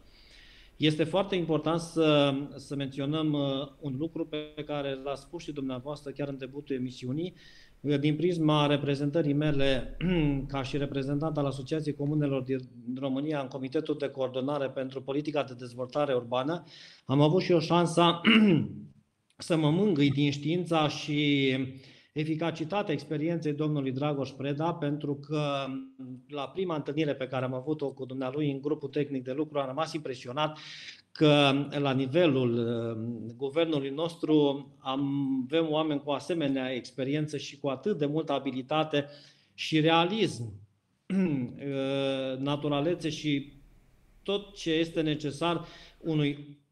Este 0.77 1.03
foarte 1.03 1.35
important 1.35 1.79
să, 1.79 2.35
să 2.55 2.75
menționăm 2.75 3.33
uh, 3.33 3.67
un 3.79 3.95
lucru 3.97 4.25
pe 4.25 4.63
care 4.65 4.99
l-a 5.03 5.15
spus 5.15 5.43
și 5.43 5.51
dumneavoastră 5.51 6.11
chiar 6.11 6.27
în 6.27 6.37
debutul 6.37 6.75
emisiunii, 6.75 7.33
uh, 7.79 7.99
din 7.99 8.15
prisma 8.15 8.65
reprezentării 8.65 9.33
mele 9.33 9.97
ca 10.51 10.63
și 10.63 10.77
reprezentant 10.77 11.37
al 11.37 11.45
Asociației 11.45 11.95
Comunelor 11.95 12.41
din 12.41 12.59
România 12.99 13.41
în 13.41 13.47
Comitetul 13.47 13.97
de 13.99 14.07
Coordonare 14.07 14.69
pentru 14.69 15.01
Politica 15.01 15.43
de 15.43 15.53
Dezvoltare 15.57 16.13
Urbană, 16.13 16.63
am 17.05 17.21
avut 17.21 17.41
și 17.41 17.51
o 17.51 17.59
șansa 17.59 18.21
să 19.47 19.55
mă 19.55 19.69
mângâi 19.69 20.11
din 20.11 20.31
știința 20.31 20.87
și 20.87 21.51
eficacitatea 22.13 22.93
experienței 22.93 23.53
domnului 23.53 23.91
Dragoș 23.91 24.29
Preda, 24.29 24.73
pentru 24.73 25.15
că 25.15 25.65
la 26.27 26.47
prima 26.47 26.75
întâlnire 26.75 27.15
pe 27.15 27.27
care 27.27 27.45
am 27.45 27.53
avut-o 27.53 27.91
cu 27.91 28.05
dumnealui 28.05 28.51
în 28.51 28.61
grupul 28.61 28.89
tehnic 28.89 29.23
de 29.23 29.31
lucru 29.31 29.59
am 29.59 29.67
rămas 29.67 29.93
impresionat 29.93 30.57
că 31.11 31.53
la 31.69 31.91
nivelul 31.91 32.53
uh, 32.57 33.33
guvernului 33.35 33.89
nostru 33.89 34.67
am, 34.79 35.11
avem 35.43 35.71
oameni 35.71 36.01
cu 36.01 36.11
asemenea 36.11 36.73
experiență 36.73 37.37
și 37.37 37.59
cu 37.59 37.67
atât 37.67 37.97
de 37.97 38.05
multă 38.05 38.31
abilitate 38.31 39.07
și 39.53 39.79
realism, 39.79 40.53
uh, 41.13 42.37
naturalețe 42.37 43.09
și 43.09 43.53
tot 44.23 44.55
ce 44.55 44.71
este 44.71 45.01
necesar 45.01 45.65
unui 45.99 46.62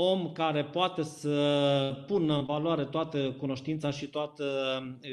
om 0.00 0.32
care 0.32 0.64
poate 0.64 1.02
să 1.02 2.04
pună 2.06 2.38
în 2.38 2.44
valoare 2.44 2.84
toată 2.84 3.34
cunoștința 3.38 3.90
și 3.90 4.06
toată 4.06 4.44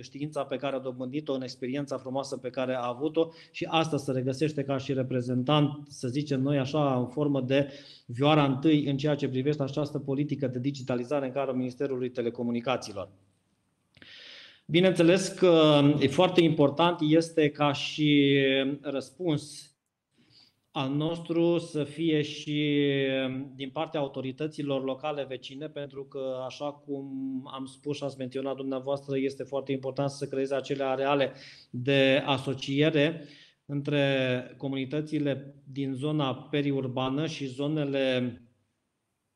știința 0.01 0.43
pe 0.43 0.55
care 0.55 0.75
a 0.75 0.79
dobândit-o 0.79 1.33
în 1.33 1.41
experiența 1.41 1.97
frumoasă 1.97 2.37
pe 2.37 2.49
care 2.49 2.75
a 2.75 2.87
avut-o 2.87 3.29
și 3.51 3.67
asta 3.69 3.97
se 3.97 4.11
regăsește 4.11 4.63
ca 4.63 4.77
și 4.77 4.93
reprezentant, 4.93 5.85
să 5.87 6.07
zicem 6.07 6.41
noi 6.41 6.57
așa, 6.57 6.95
în 6.95 7.07
formă 7.07 7.41
de 7.41 7.71
vioara 8.05 8.45
întâi 8.45 8.85
în 8.85 8.97
ceea 8.97 9.15
ce 9.15 9.29
privește 9.29 9.63
această 9.63 9.99
politică 9.99 10.47
de 10.47 10.59
digitalizare 10.59 11.25
în 11.25 11.31
cadrul 11.31 11.55
Ministerului 11.55 12.09
Telecomunicațiilor. 12.09 13.09
Bineînțeles 14.65 15.27
că 15.27 15.81
e 15.99 16.07
foarte 16.07 16.41
important 16.41 16.99
este 17.01 17.49
ca 17.49 17.73
și 17.73 18.37
răspuns 18.81 19.74
al 20.77 20.89
nostru 20.89 21.57
să 21.57 21.83
fie 21.83 22.21
și 22.21 22.79
din 23.55 23.69
partea 23.69 23.99
autorităților 23.99 24.83
locale 24.83 25.23
vecine, 25.23 25.67
pentru 25.67 26.05
că, 26.05 26.43
așa 26.45 26.71
cum 26.71 27.09
am 27.53 27.65
spus 27.65 27.97
și 27.97 28.03
ați 28.03 28.17
menționat 28.17 28.55
dumneavoastră, 28.55 29.17
este 29.17 29.43
foarte 29.43 29.71
important 29.71 30.09
să 30.09 30.27
creeze 30.27 30.55
acele 30.55 30.83
areale 30.83 31.33
de 31.69 32.23
asociere 32.25 33.25
între 33.65 34.55
comunitățile 34.57 35.55
din 35.71 35.93
zona 35.93 36.35
periurbană 36.35 37.27
și 37.27 37.45
zonele 37.45 38.41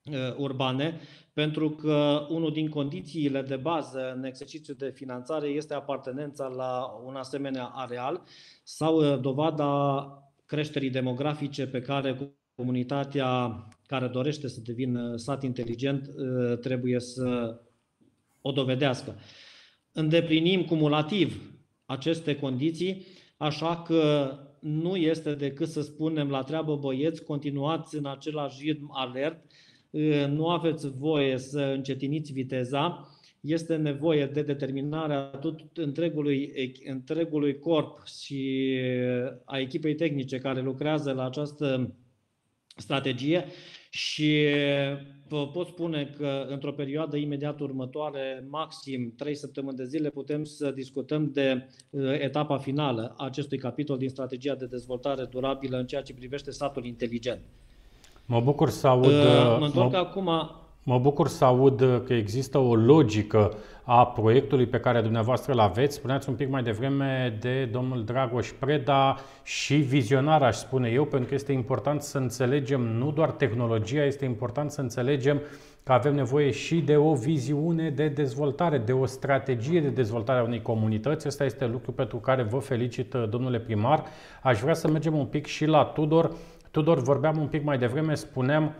uh, 0.04 0.36
urbane, 0.38 1.00
pentru 1.34 1.70
că 1.70 2.26
unul 2.30 2.52
din 2.52 2.70
condițiile 2.70 3.42
de 3.42 3.56
bază 3.56 4.14
în 4.16 4.24
exercițiul 4.24 4.78
de 4.80 4.90
finanțare 4.90 5.48
este 5.48 5.74
apartenența 5.74 6.48
la 6.48 7.02
un 7.06 7.16
asemenea 7.16 7.66
areal 7.66 8.24
sau 8.64 9.14
uh, 9.14 9.20
dovada 9.20 10.24
creșterii 10.50 10.90
demografice 10.90 11.68
pe 11.68 11.82
care 11.82 12.38
comunitatea 12.56 13.54
care 13.86 14.08
dorește 14.08 14.48
să 14.48 14.62
devină 14.66 15.16
sat 15.16 15.44
inteligent 15.44 16.10
trebuie 16.62 17.00
să 17.00 17.60
o 18.42 18.52
dovedească. 18.52 19.16
Îndeplinim 19.92 20.66
cumulativ 20.66 21.54
aceste 21.86 22.36
condiții, 22.36 23.06
așa 23.38 23.82
că 23.82 24.34
nu 24.60 24.96
este 24.96 25.34
decât 25.34 25.68
să 25.68 25.82
spunem 25.82 26.30
la 26.30 26.44
treabă 26.44 26.76
băieți, 26.76 27.24
continuați 27.24 27.96
în 27.98 28.06
același 28.06 28.64
ritm 28.64 28.92
alert, 28.94 29.46
nu 30.28 30.48
aveți 30.48 30.90
voie 30.90 31.38
să 31.38 31.62
încetiniți 31.62 32.32
viteza, 32.32 33.10
este 33.42 33.76
nevoie 33.76 34.26
de 34.26 34.42
determinarea 34.42 35.22
tot 35.22 35.60
întregului, 35.74 36.54
întregului 36.86 37.60
corp 37.60 38.06
și 38.06 38.76
a 39.46 39.58
echipei 39.58 39.96
tehnice 39.96 40.38
care 40.38 40.62
lucrează 40.62 41.12
la 41.12 41.26
această 41.26 41.94
strategie 42.76 43.46
și 43.90 44.46
vă 45.28 45.48
pot 45.48 45.68
spune 45.68 46.14
că 46.18 46.46
într-o 46.50 46.72
perioadă 46.72 47.18
imediat 47.18 47.60
următoare, 47.60 48.46
maxim 48.50 49.14
3 49.18 49.36
săptămâni 49.36 49.78
de 49.78 49.86
zile, 49.86 50.10
putem 50.10 50.44
să 50.44 50.72
discutăm 50.72 51.32
de 51.32 51.68
etapa 52.20 52.58
finală 52.58 53.14
a 53.18 53.26
acestui 53.26 53.58
capitol 53.58 53.98
din 53.98 54.10
strategia 54.10 54.56
de 54.56 54.66
dezvoltare 54.66 55.24
durabilă 55.24 55.78
în 55.78 55.86
ceea 55.86 56.02
ce 56.02 56.14
privește 56.14 56.52
satul 56.52 56.86
inteligent. 56.86 57.40
Mă 58.26 58.42
bucur 58.42 58.70
să 58.70 58.88
aud... 58.88 59.12
Mă 59.60 59.66
întorc 59.66 59.92
mă... 59.92 59.98
acum 59.98 60.30
Mă 60.90 61.00
bucur 61.00 61.28
să 61.28 61.46
aud 61.46 62.04
că 62.06 62.14
există 62.14 62.58
o 62.58 62.76
logică 62.76 63.54
a 63.84 64.08
proiectului 64.08 64.66
pe 64.66 64.80
care 64.80 65.02
dumneavoastră 65.02 65.52
îl 65.52 65.60
aveți. 65.60 65.96
Spuneați 65.96 66.30
un 66.30 66.36
pic 66.36 66.50
mai 66.50 66.64
devreme 66.64 67.38
de 67.40 67.66
domnul 67.66 68.04
Dragoș 68.04 68.50
Preda 68.60 69.16
și 69.44 69.76
vizionar, 69.76 70.42
aș 70.42 70.56
spune 70.56 70.90
eu, 70.90 71.06
pentru 71.06 71.28
că 71.28 71.34
este 71.34 71.52
important 71.52 72.02
să 72.02 72.18
înțelegem 72.18 72.82
nu 72.82 73.12
doar 73.12 73.32
tehnologia, 73.32 74.04
este 74.04 74.26
important 74.26 74.72
să 74.72 74.82
înțelegem 74.82 75.42
că 75.84 75.92
avem 75.92 76.16
nevoie 76.16 76.52
și 76.52 76.76
de 76.76 76.98
o 76.98 77.14
viziune 77.14 77.90
de 77.90 78.08
dezvoltare, 78.08 78.78
de 78.78 78.94
o 78.94 79.06
strategie 79.06 79.82
de 79.82 79.90
dezvoltare 79.90 80.40
a 80.40 80.44
unei 80.44 80.62
comunități. 80.62 81.28
Asta 81.28 81.44
este 81.44 81.68
lucru 81.68 81.92
pentru 81.92 82.18
care 82.18 82.44
vă 82.44 82.58
felicit, 82.58 83.14
domnule 83.14 83.60
primar. 83.60 84.04
Aș 84.44 84.60
vrea 84.60 84.74
să 84.74 84.88
mergem 84.88 85.18
un 85.18 85.26
pic 85.26 85.46
și 85.46 85.66
la 85.66 85.84
Tudor. 85.84 86.32
Tudor, 86.72 87.02
vorbeam 87.02 87.38
un 87.38 87.48
pic 87.48 87.64
mai 87.64 87.78
devreme, 87.78 88.16
spuneam 88.16 88.74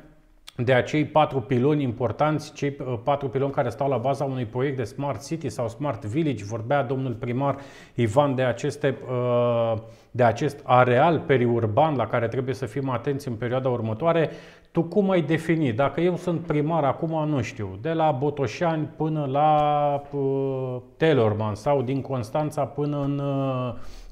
de 0.56 0.74
acei 0.74 1.06
patru 1.06 1.40
piloni 1.40 1.84
importanți, 1.84 2.54
cei 2.54 2.78
uh, 2.80 3.00
patru 3.04 3.30
piloni 3.30 3.52
care 3.52 3.70
stau 3.70 3.90
la 3.90 3.98
baza 3.98 4.24
unui 4.24 4.46
proiect 4.46 4.78
de 4.78 4.84
Smart 4.84 5.26
City 5.26 5.50
sau 5.50 5.68
Smart 5.68 6.06
Village. 6.06 6.44
Vorbea 6.44 6.84
domnul 6.84 7.14
primar 7.14 7.58
Ivan 7.96 8.36
de, 8.36 8.44
aceste, 8.44 8.98
uh, 9.10 9.74
de 10.12 10.24
acest 10.24 10.60
areal 10.64 11.20
periurban 11.20 11.96
la 11.96 12.08
care 12.08 12.28
trebuie 12.28 12.56
să 12.56 12.66
fim 12.66 12.90
atenți 12.90 13.28
în 13.28 13.34
perioada 13.34 13.70
următoare. 13.70 14.30
Tu 14.72 14.84
cum 14.84 15.10
ai 15.10 15.22
defini? 15.22 15.72
Dacă 15.72 16.02
eu 16.02 16.16
sunt 16.16 16.40
primar 16.40 16.84
acum, 16.84 17.30
nu 17.30 17.42
știu, 17.42 17.78
de 17.82 17.92
la 17.92 18.12
Botoșani 18.12 18.90
până 18.96 19.28
la 19.32 20.02
uh, 20.12 20.78
Telorman 20.98 21.56
sau 21.56 21.82
din 21.82 22.02
Constanța 22.02 22.66
până 22.66 23.02
în 23.02 23.22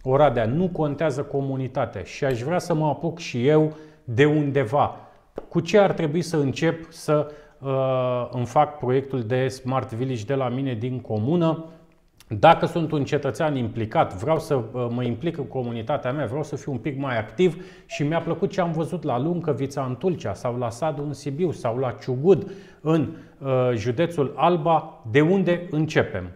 Oradea, 0.03 0.45
nu 0.45 0.69
contează 0.69 1.21
comunitatea 1.23 2.03
și 2.03 2.25
aș 2.25 2.41
vrea 2.41 2.59
să 2.59 2.73
mă 2.73 2.85
apuc 2.85 3.19
și 3.19 3.47
eu 3.47 3.73
de 4.03 4.25
undeva 4.25 4.95
cu 5.49 5.59
ce 5.59 5.77
ar 5.77 5.91
trebui 5.91 6.21
să 6.21 6.37
încep 6.37 6.91
să 6.91 7.31
uh, 7.59 8.29
îmi 8.31 8.45
fac 8.45 8.77
proiectul 8.77 9.23
de 9.23 9.47
Smart 9.47 9.93
Village 9.93 10.25
de 10.25 10.33
la 10.33 10.49
mine 10.49 10.73
din 10.73 10.99
comună. 10.99 11.65
Dacă 12.29 12.65
sunt 12.65 12.91
un 12.91 13.03
cetățean 13.03 13.55
implicat, 13.55 14.13
vreau 14.13 14.39
să 14.39 14.55
uh, 14.55 14.87
mă 14.89 15.03
implic 15.03 15.37
în 15.37 15.47
comunitatea 15.47 16.11
mea, 16.11 16.25
vreau 16.25 16.43
să 16.43 16.55
fiu 16.55 16.71
un 16.71 16.77
pic 16.77 16.97
mai 16.97 17.17
activ 17.17 17.63
și 17.85 18.03
mi-a 18.03 18.21
plăcut 18.21 18.51
ce 18.51 18.61
am 18.61 18.71
văzut 18.71 19.03
la 19.03 19.19
Luncăvița 19.19 19.85
în 19.85 19.95
Tulcea 19.95 20.33
sau 20.33 20.57
la 20.57 20.69
Sadu 20.69 21.03
în 21.03 21.13
Sibiu 21.13 21.51
sau 21.51 21.77
la 21.77 21.91
Ciugud 21.91 22.51
în 22.81 23.15
uh, 23.39 23.71
județul 23.75 24.33
Alba, 24.35 25.03
de 25.11 25.21
unde 25.21 25.67
începem? 25.69 26.31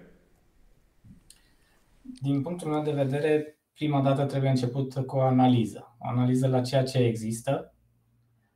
Din 2.21 2.41
punctul 2.41 2.71
meu 2.71 2.83
de 2.83 2.91
vedere, 2.91 3.59
prima 3.73 4.01
dată 4.01 4.25
trebuie 4.25 4.49
început 4.49 4.93
cu 4.93 5.17
o 5.17 5.21
analiză. 5.21 5.95
O 5.99 6.07
analiză 6.07 6.47
la 6.47 6.61
ceea 6.61 6.83
ce 6.83 6.97
există, 6.97 7.70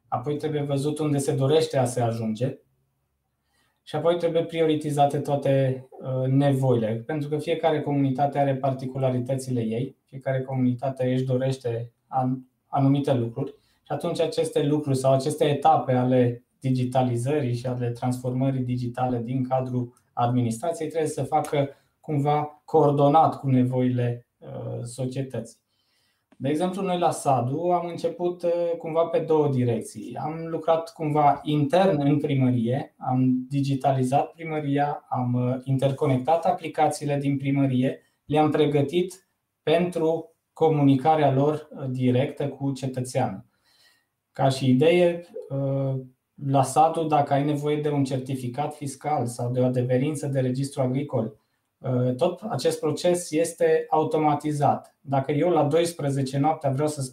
apoi 0.08 0.38
trebuie 0.38 0.62
văzut 0.62 1.00
unde 1.00 1.18
se 1.18 1.36
dorește 1.36 1.78
a 1.78 1.86
se 1.86 2.02
ajunge 2.02 2.60
și 3.88 3.96
apoi 3.96 4.18
trebuie 4.18 4.44
prioritizate 4.44 5.20
toate 5.20 5.86
uh, 5.90 6.28
nevoile, 6.28 7.04
pentru 7.06 7.30
că 7.30 7.38
fiecare 7.38 7.82
comunitate 7.82 8.40
are 8.40 8.56
particularitățile 8.56 9.62
ei, 9.62 9.98
fiecare 10.06 10.42
comunitate 10.42 11.12
își 11.12 11.24
dorește 11.24 11.92
anumite 12.68 13.14
lucruri 13.14 13.52
și 13.86 13.92
atunci 13.92 14.20
aceste 14.20 14.64
lucruri 14.64 14.98
sau 14.98 15.14
aceste 15.14 15.46
etape 15.46 15.94
ale 15.94 16.46
digitalizării 16.60 17.56
și 17.56 17.66
ale 17.66 17.90
transformării 17.92 18.64
digitale 18.64 19.22
din 19.22 19.44
cadrul 19.48 19.94
administrației 20.14 20.90
trebuie 20.90 21.10
să 21.10 21.24
facă 21.24 21.70
cumva 22.00 22.62
coordonat 22.66 23.40
cu 23.40 23.50
nevoile 23.50 24.28
uh, 24.38 24.84
societății. 24.84 25.60
De 26.38 26.50
exemplu, 26.50 26.82
noi 26.82 27.00
la 27.00 27.12
SADU 27.12 27.60
am 27.60 27.88
început 27.88 28.44
uh, 28.44 28.52
cumva 28.78 29.06
pe 29.06 29.20
două 29.20 29.50
direcții. 29.50 30.16
Am 30.16 30.46
lucrat 30.48 30.94
cumva 30.94 31.40
intern 31.44 32.02
în 32.02 32.20
primărie, 32.20 32.96
am 32.98 33.46
digitalizat 33.50 34.32
primăria, 34.32 35.06
am 35.10 35.34
uh, 35.34 35.58
interconectat 35.64 36.46
aplicațiile 36.46 37.18
din 37.18 37.38
primărie, 37.38 38.02
le-am 38.26 38.52
pregătit 38.52 39.30
pentru 39.64 40.36
comunicarea 40.54 41.34
lor 41.34 41.68
uh, 41.72 41.86
directă 41.90 42.48
cu 42.48 42.72
cetățeanul. 42.72 43.46
Ca 44.32 44.50
și 44.50 44.70
idee, 44.70 45.26
la 46.46 46.64
SADU, 46.64 47.04
dacă 47.04 47.34
ai 47.34 47.46
nevoie 47.46 47.82
de 47.82 47.90
un 47.90 48.04
certificat 48.04 48.76
fiscal 48.76 49.26
sau 49.26 49.52
de 49.52 49.60
o 49.60 49.66
adeverință 49.66 50.28
de 50.28 50.40
registru 50.40 50.82
agricol, 50.82 51.26
Uh, 51.26 51.45
tot 52.18 52.42
acest 52.50 52.80
proces 52.80 53.32
este 53.32 53.86
automatizat. 53.90 54.96
Dacă 55.02 55.32
eu 55.32 55.50
la 55.50 55.64
12 55.64 56.38
noaptea 56.38 56.70
vreau 56.70 56.88
să, 56.88 57.12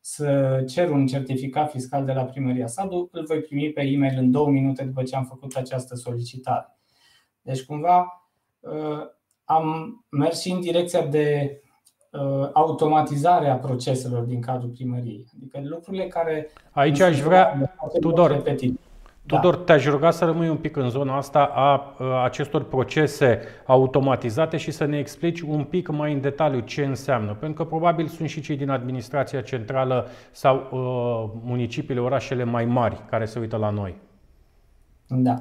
să 0.00 0.62
cer 0.68 0.90
un 0.90 1.06
certificat 1.06 1.70
fiscal 1.70 2.04
de 2.04 2.12
la 2.12 2.24
primăria 2.24 2.66
Sadu, 2.66 3.08
îl 3.12 3.24
voi 3.24 3.40
primi 3.40 3.70
pe 3.70 3.82
e-mail 3.82 4.18
în 4.18 4.30
două 4.30 4.48
minute 4.48 4.84
după 4.84 5.02
ce 5.02 5.16
am 5.16 5.24
făcut 5.24 5.54
această 5.54 5.94
solicitare. 5.94 6.78
Deci 7.42 7.64
cumva 7.64 8.26
uh, 8.60 9.00
am 9.44 9.96
mers 10.10 10.40
și 10.40 10.50
în 10.50 10.60
direcția 10.60 11.06
de 11.06 11.58
uh, 12.12 12.48
automatizare 12.52 13.48
a 13.48 13.56
proceselor 13.56 14.22
din 14.22 14.40
cadrul 14.40 14.70
primăriei. 14.70 15.26
Adică 15.36 15.60
lucrurile 15.62 16.06
care. 16.06 16.50
Aici 16.70 17.00
aș 17.00 17.20
vrea, 17.20 17.74
Tudor, 18.00 18.30
repetitiv. 18.30 18.80
Tudor, 19.28 19.56
da. 19.56 19.62
te-aș 19.62 19.86
ruga 19.86 20.10
să 20.10 20.24
rămâi 20.24 20.48
un 20.48 20.56
pic 20.56 20.76
în 20.76 20.90
zona 20.90 21.16
asta 21.16 21.44
a 21.54 21.94
acestor 22.22 22.64
procese 22.64 23.40
automatizate 23.66 24.56
și 24.56 24.70
să 24.70 24.84
ne 24.84 24.98
explici 24.98 25.40
un 25.40 25.64
pic 25.64 25.88
mai 25.88 26.12
în 26.12 26.20
detaliu 26.20 26.60
ce 26.60 26.84
înseamnă. 26.84 27.34
Pentru 27.34 27.62
că 27.62 27.68
probabil 27.68 28.06
sunt 28.06 28.28
și 28.28 28.40
cei 28.40 28.56
din 28.56 28.70
administrația 28.70 29.40
centrală 29.40 30.06
sau 30.30 30.56
uh, 30.56 31.40
municipiile, 31.44 32.00
orașele 32.00 32.44
mai 32.44 32.64
mari 32.64 33.04
care 33.10 33.24
se 33.24 33.38
uită 33.38 33.56
la 33.56 33.70
noi. 33.70 34.00
Da. 35.08 35.34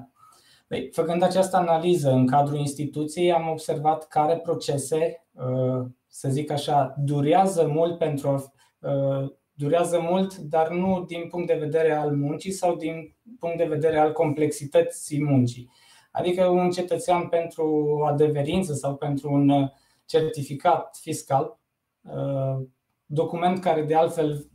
Păi, 0.67 0.89
făcând 0.93 1.23
această 1.23 1.57
analiză 1.57 2.11
în 2.11 2.27
cadrul 2.27 2.57
instituției, 2.57 3.33
am 3.33 3.49
observat 3.49 4.07
care 4.07 4.35
procese, 4.35 5.27
să 6.07 6.29
zic 6.29 6.51
așa, 6.51 6.95
durează 6.97 7.67
mult 7.73 7.97
pentru 7.97 8.29
a 8.29 8.43
durează 9.57 9.99
mult, 9.99 10.35
dar 10.35 10.69
nu 10.69 11.03
din 11.07 11.27
punct 11.29 11.47
de 11.47 11.57
vedere 11.59 11.91
al 11.91 12.11
muncii 12.15 12.51
sau 12.51 12.75
din 12.75 13.15
punct 13.39 13.57
de 13.57 13.65
vedere 13.65 13.97
al 13.97 14.11
complexității 14.11 15.23
muncii. 15.23 15.69
Adică 16.11 16.45
un 16.45 16.69
cetățean 16.69 17.27
pentru 17.27 17.97
adeverință 18.05 18.73
sau 18.73 18.95
pentru 18.95 19.31
un 19.31 19.49
uh, 19.49 19.69
certificat 20.05 20.97
fiscal, 21.01 21.59
uh, 22.01 22.65
document 23.05 23.59
care 23.59 23.81
de 23.81 23.95
altfel 23.95 24.49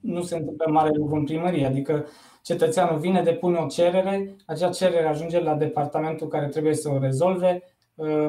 nu 0.00 0.22
se 0.22 0.36
întâmplă 0.36 0.70
mare 0.70 0.90
lucru 0.94 1.14
în 1.14 1.24
primărie, 1.24 1.66
adică 1.66 2.06
cetățeanul 2.42 2.98
vine, 2.98 3.22
depune 3.22 3.58
o 3.58 3.66
cerere, 3.66 4.36
acea 4.46 4.68
cerere 4.68 5.06
ajunge 5.06 5.40
la 5.40 5.54
departamentul 5.54 6.28
care 6.28 6.48
trebuie 6.48 6.74
să 6.74 6.88
o 6.88 6.98
rezolve, 6.98 7.62
Uh, 7.62 7.79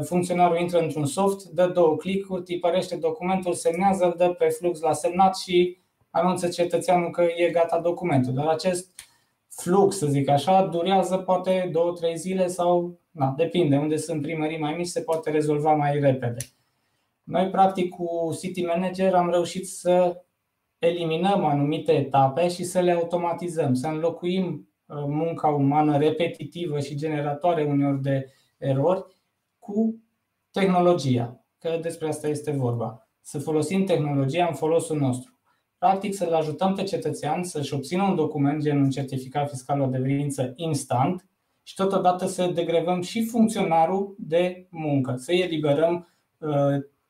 funcționarul 0.04 0.58
intră 0.60 0.80
într-un 0.80 1.06
soft, 1.06 1.44
dă 1.44 1.68
două 1.68 1.96
clicuri, 1.96 2.44
tipărește 2.44 2.96
documentul, 2.96 3.54
semnează, 3.54 4.06
îl 4.06 4.14
dă 4.18 4.30
pe 4.30 4.46
flux 4.46 4.80
la 4.80 4.94
semnat 4.94 5.38
și 5.38 5.78
anunță 6.10 6.48
cetățeanul 6.48 7.10
că 7.10 7.22
e 7.36 7.50
gata 7.50 7.80
documentul. 7.80 8.34
Dar 8.34 8.48
acest 8.48 8.94
flux, 9.50 9.98
să 9.98 10.06
zic 10.06 10.30
așa, 10.30 10.66
durează 10.66 11.18
poate 11.18 11.70
două, 11.72 11.92
trei 11.92 12.18
zile 12.18 12.48
sau, 12.48 13.00
na, 13.12 13.34
depinde, 13.38 13.78
unde 13.78 13.98
sunt 13.98 14.22
primării 14.22 14.60
mai 14.60 14.76
mici 14.78 14.88
se 14.88 15.02
poate 15.02 15.30
rezolva 15.30 15.74
mai 15.74 16.00
repede. 16.00 16.46
Noi, 17.24 17.50
practic, 17.50 17.90
cu 17.90 18.38
City 18.40 18.66
Manager 18.66 19.14
am 19.14 19.30
reușit 19.30 19.68
să 19.68 20.22
eliminăm 20.80 21.46
anumite 21.46 21.92
etape 21.92 22.48
și 22.48 22.64
să 22.64 22.80
le 22.80 22.92
automatizăm, 22.92 23.74
să 23.74 23.88
înlocuim 23.88 24.70
uh, 24.86 25.04
munca 25.08 25.48
umană 25.48 25.98
repetitivă 25.98 26.80
și 26.80 26.96
generatoare 26.96 27.64
uneori 27.64 28.02
de 28.02 28.32
erori 28.58 29.06
cu 29.72 30.04
tehnologia, 30.52 31.46
că 31.60 31.80
despre 31.82 32.08
asta 32.08 32.28
este 32.28 32.52
vorba. 32.52 33.08
Să 33.22 33.40
folosim 33.40 33.86
tehnologia 33.86 34.46
în 34.46 34.56
folosul 34.56 34.98
nostru. 34.98 35.40
Practic 35.78 36.14
să-l 36.14 36.34
ajutăm 36.34 36.74
pe 36.74 36.84
cetățean 36.84 37.44
să-și 37.44 37.74
obțină 37.74 38.04
un 38.04 38.16
document 38.16 38.62
gen 38.62 38.82
un 38.82 38.90
certificat 38.90 39.50
fiscal 39.50 39.80
o 39.80 39.84
adeverință 39.84 40.54
instant 40.56 41.26
și 41.64 41.76
totodată 41.76 42.26
să 42.26 42.52
degrevăm 42.54 43.02
și 43.02 43.26
funcționarul 43.26 44.16
de 44.18 44.68
muncă, 44.70 45.16
să 45.18 45.32
îi 45.32 45.42
eliberăm 45.42 46.08
uh, 46.38 46.50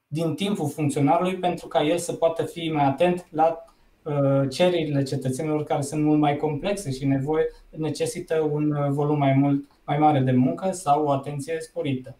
din 0.08 0.36
timpul 0.36 0.70
funcționarului 0.70 1.36
pentru 1.36 1.68
ca 1.68 1.84
el 1.84 1.98
să 1.98 2.14
poată 2.14 2.44
fi 2.44 2.72
mai 2.72 2.86
atent 2.86 3.28
la 3.32 3.66
uh, 4.04 4.50
cererile 4.50 5.04
cetățenilor 5.04 5.64
care 5.64 5.82
sunt 5.82 6.04
mult 6.04 6.20
mai 6.20 6.36
complexe 6.36 6.92
și 6.92 7.06
nevoie, 7.06 7.46
necesită 7.70 8.40
un 8.52 8.72
uh, 8.72 8.90
volum 8.90 9.18
mai 9.18 9.34
mult 9.34 9.70
mai 9.86 9.98
mare 9.98 10.20
de 10.20 10.32
muncă 10.32 10.72
sau 10.72 11.06
o 11.06 11.12
atenție 11.12 11.58
sporită. 11.60 12.16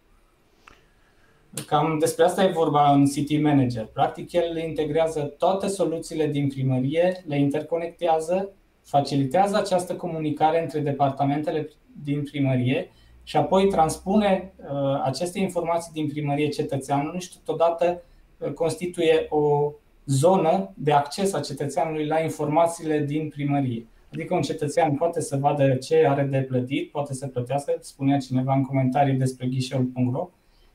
Cam 1.66 1.98
despre 1.98 2.24
asta 2.24 2.44
e 2.44 2.52
vorba 2.52 2.92
în 2.92 3.06
City 3.06 3.40
Manager. 3.40 3.84
Practic, 3.84 4.32
el 4.32 4.56
integrează 4.56 5.20
toate 5.20 5.66
soluțiile 5.66 6.26
din 6.26 6.48
primărie, 6.48 7.24
le 7.26 7.38
interconectează, 7.38 8.50
facilitează 8.82 9.56
această 9.56 9.94
comunicare 9.94 10.62
între 10.62 10.80
departamentele 10.80 11.68
din 12.02 12.22
primărie 12.22 12.90
și 13.22 13.36
apoi 13.36 13.66
transpune 13.66 14.52
uh, 14.56 15.02
aceste 15.04 15.38
informații 15.38 15.92
din 15.92 16.08
primărie 16.08 16.48
cetățeanului 16.48 17.20
și 17.20 17.38
totodată 17.44 18.02
uh, 18.38 18.52
constituie 18.52 19.26
o 19.28 19.72
zonă 20.06 20.72
de 20.74 20.92
acces 20.92 21.32
a 21.32 21.40
cetățeanului 21.40 22.06
la 22.06 22.20
informațiile 22.20 22.98
din 22.98 23.28
primărie. 23.28 23.86
Adică 24.12 24.34
un 24.34 24.42
cetățean 24.42 24.94
poate 24.94 25.20
să 25.20 25.36
vadă 25.36 25.74
ce 25.74 26.06
are 26.06 26.22
de 26.22 26.38
plătit, 26.38 26.90
poate 26.90 27.14
să 27.14 27.26
plătească, 27.26 27.76
spunea 27.80 28.18
cineva 28.18 28.54
în 28.54 28.62
comentarii 28.62 29.14
despre 29.14 29.46
ghișeul.ro, 29.46 30.30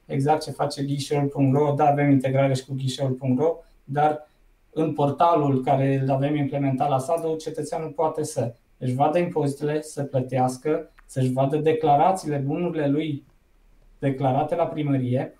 exact 0.07 0.43
ce 0.43 0.51
face 0.51 0.83
ghișeul.ro, 0.83 1.73
da, 1.73 1.85
avem 1.85 2.09
integrare 2.09 2.53
și 2.53 2.65
cu 2.65 2.73
ghișeul.ro, 2.73 3.55
dar 3.83 4.29
în 4.69 4.93
portalul 4.93 5.63
care 5.63 5.99
îl 6.01 6.11
avem 6.11 6.35
implementat 6.35 6.89
la 6.89 6.97
SADO, 6.97 7.35
cetățeanul 7.35 7.89
poate 7.89 8.23
să 8.23 8.53
își 8.77 8.93
vadă 8.93 9.17
impozitele, 9.17 9.81
să 9.81 10.03
plătească, 10.03 10.91
să-și 11.05 11.31
vadă 11.31 11.57
declarațiile, 11.57 12.37
bunurile 12.37 12.87
lui 12.87 13.23
declarate 13.99 14.55
la 14.55 14.67
primărie, 14.67 15.33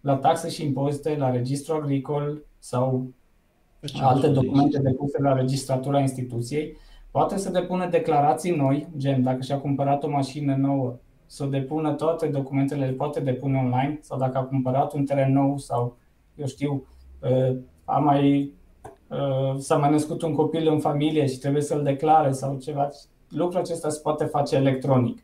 la 0.00 0.16
taxe 0.16 0.48
și 0.48 0.64
impozite, 0.64 1.16
la 1.16 1.30
registru 1.30 1.74
agricol 1.74 2.42
sau 2.58 3.12
alte 4.00 4.28
documente 4.28 4.78
depuse 4.78 5.22
la 5.22 5.32
registratura 5.32 6.00
instituției, 6.00 6.76
poate 7.10 7.36
să 7.36 7.50
depună 7.50 7.88
declarații 7.88 8.56
noi, 8.56 8.88
gen 8.96 9.22
dacă 9.22 9.42
și-a 9.42 9.58
cumpărat 9.58 10.02
o 10.02 10.08
mașină 10.08 10.54
nouă, 10.56 10.98
să 11.30 11.44
depună 11.44 11.92
toate 11.92 12.26
documentele, 12.26 12.86
le 12.86 12.92
poate 12.92 13.20
depune 13.20 13.58
online, 13.58 13.98
sau 14.00 14.18
dacă 14.18 14.38
a 14.38 14.44
cumpărat 14.44 14.92
un 14.92 15.04
teren 15.04 15.32
nou 15.32 15.58
sau, 15.58 15.96
eu 16.34 16.46
știu, 16.46 16.86
a 17.84 17.98
mai, 17.98 18.52
s-a 19.58 19.76
mai 19.76 19.90
născut 19.90 20.22
un 20.22 20.34
copil 20.34 20.68
în 20.68 20.78
familie 20.80 21.26
și 21.26 21.38
trebuie 21.38 21.62
să-l 21.62 21.82
declare 21.82 22.32
sau 22.32 22.56
ceva, 22.56 22.88
lucrul 23.28 23.60
acesta 23.60 23.88
se 23.88 24.00
poate 24.02 24.24
face 24.24 24.56
electronic. 24.56 25.22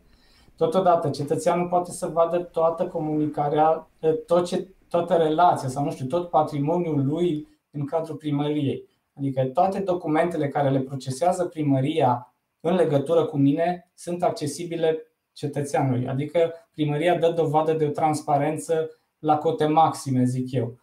Totodată, 0.56 1.10
cetățeanul 1.10 1.68
poate 1.68 1.90
să 1.90 2.06
vadă 2.06 2.38
toată 2.38 2.86
comunicarea, 2.86 3.90
tot 4.26 4.46
ce, 4.46 4.68
toată 4.88 5.14
relația 5.14 5.68
sau 5.68 5.84
nu 5.84 5.90
știu, 5.90 6.06
tot 6.06 6.30
patrimoniul 6.30 7.06
lui 7.06 7.48
în 7.70 7.84
cadrul 7.84 8.16
primăriei. 8.16 8.88
Adică 9.18 9.44
toate 9.44 9.78
documentele 9.78 10.48
care 10.48 10.70
le 10.70 10.80
procesează 10.80 11.44
primăria 11.44 12.34
în 12.60 12.74
legătură 12.74 13.24
cu 13.24 13.36
mine 13.36 13.90
sunt 13.94 14.22
accesibile 14.22 14.98
cetățeanului. 15.34 16.06
Adică 16.06 16.52
primăria 16.72 17.18
dă 17.18 17.32
dovadă 17.36 17.72
de 17.72 17.84
o 17.84 17.90
transparență 17.90 18.90
la 19.18 19.36
cote 19.36 19.66
maxime, 19.66 20.24
zic 20.24 20.52
eu. 20.52 20.78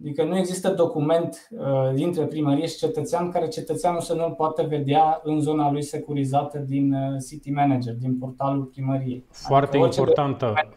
Adică 0.00 0.24
nu 0.24 0.36
există 0.36 0.70
document 0.70 1.48
uh, 1.50 1.94
dintre 1.94 2.24
primărie 2.24 2.66
și 2.66 2.76
cetățean 2.76 3.30
care 3.30 3.48
cetățeanul 3.48 4.00
să 4.00 4.14
nu-l 4.14 4.34
poată 4.36 4.62
vedea 4.62 5.20
în 5.22 5.40
zona 5.40 5.70
lui 5.70 5.82
securizată 5.82 6.58
din 6.58 6.92
uh, 6.92 7.16
City 7.28 7.50
Manager, 7.50 7.94
din 7.94 8.18
portalul 8.18 8.64
primăriei. 8.64 9.24
Foarte 9.30 9.76
adică 9.76 9.94
importantă. 9.96 10.44
Document, 10.44 10.76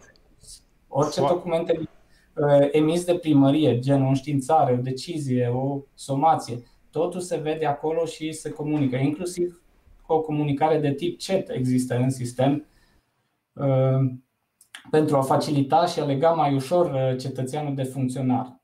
orice 0.88 1.22
documente 1.22 1.80
uh, 1.80 2.68
emis 2.72 3.06
de 3.06 3.16
primărie, 3.16 3.80
gen 3.80 4.04
o 4.04 4.08
înștiințare, 4.08 4.74
o 4.74 4.82
decizie, 4.82 5.48
o 5.48 5.82
somație, 5.94 6.64
totul 6.92 7.20
se 7.20 7.38
vede 7.38 7.66
acolo 7.66 8.06
și 8.06 8.32
se 8.32 8.50
comunică, 8.50 8.96
inclusiv 8.96 9.62
o 10.08 10.20
comunicare 10.20 10.78
de 10.78 10.94
tip 10.94 11.22
chat 11.22 11.50
există 11.50 11.96
în 11.96 12.10
sistem 12.10 12.66
pentru 14.92 15.18
a 15.18 15.22
facilita 15.22 15.86
și 15.86 16.00
a 16.00 16.06
lega 16.06 16.30
mai 16.30 16.56
ușor 16.56 17.16
cetățeanul 17.18 17.76
de 17.76 17.84
funcționar. 17.84 18.60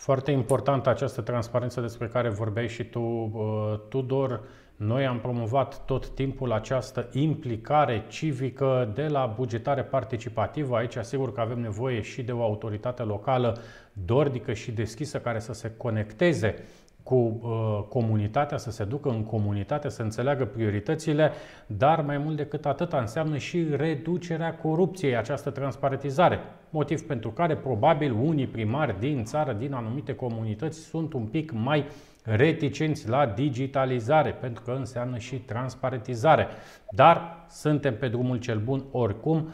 Foarte 0.00 0.30
importantă 0.30 0.88
această 0.88 1.20
transparență 1.20 1.80
despre 1.80 2.06
care 2.08 2.28
vorbeai 2.28 2.68
și 2.68 2.84
tu, 2.84 3.00
uh, 3.00 3.78
Tudor. 3.88 4.40
Noi 4.76 5.06
am 5.06 5.20
promovat 5.20 5.84
tot 5.84 6.08
timpul 6.08 6.52
această 6.52 7.08
implicare 7.12 8.04
civică 8.08 8.92
de 8.94 9.06
la 9.06 9.34
bugetare 9.36 9.82
participativă. 9.82 10.76
Aici 10.76 10.96
asigur 10.96 11.32
că 11.32 11.40
avem 11.40 11.60
nevoie 11.60 12.00
și 12.00 12.22
de 12.22 12.32
o 12.32 12.42
autoritate 12.42 13.02
locală 13.02 13.58
dornică 13.92 14.52
și 14.52 14.72
deschisă 14.72 15.18
care 15.18 15.38
să 15.38 15.52
se 15.52 15.74
conecteze 15.76 16.54
cu 17.02 17.14
uh, 17.14 17.84
comunitatea, 17.88 18.56
să 18.56 18.70
se 18.70 18.84
ducă 18.84 19.08
în 19.08 19.22
comunitate, 19.22 19.88
să 19.88 20.02
înțeleagă 20.02 20.44
prioritățile, 20.44 21.32
dar 21.66 22.00
mai 22.02 22.18
mult 22.18 22.36
decât 22.36 22.66
atât 22.66 22.92
înseamnă 22.92 23.36
și 23.36 23.66
reducerea 23.76 24.54
corupției, 24.54 25.16
această 25.16 25.50
transparentizare. 25.50 26.38
Motiv 26.70 27.02
pentru 27.02 27.30
care 27.30 27.56
probabil 27.56 28.12
unii 28.12 28.46
primari 28.46 28.98
din 28.98 29.24
țară, 29.24 29.52
din 29.52 29.72
anumite 29.72 30.14
comunități, 30.14 30.78
sunt 30.78 31.12
un 31.12 31.24
pic 31.24 31.52
mai 31.52 31.84
reticenți 32.22 33.08
la 33.08 33.26
digitalizare, 33.26 34.30
pentru 34.30 34.62
că 34.62 34.70
înseamnă 34.70 35.18
și 35.18 35.36
transparentizare. 35.36 36.46
Dar 36.90 37.46
suntem 37.50 37.96
pe 37.96 38.08
drumul 38.08 38.36
cel 38.36 38.58
bun 38.58 38.84
oricum. 38.90 39.48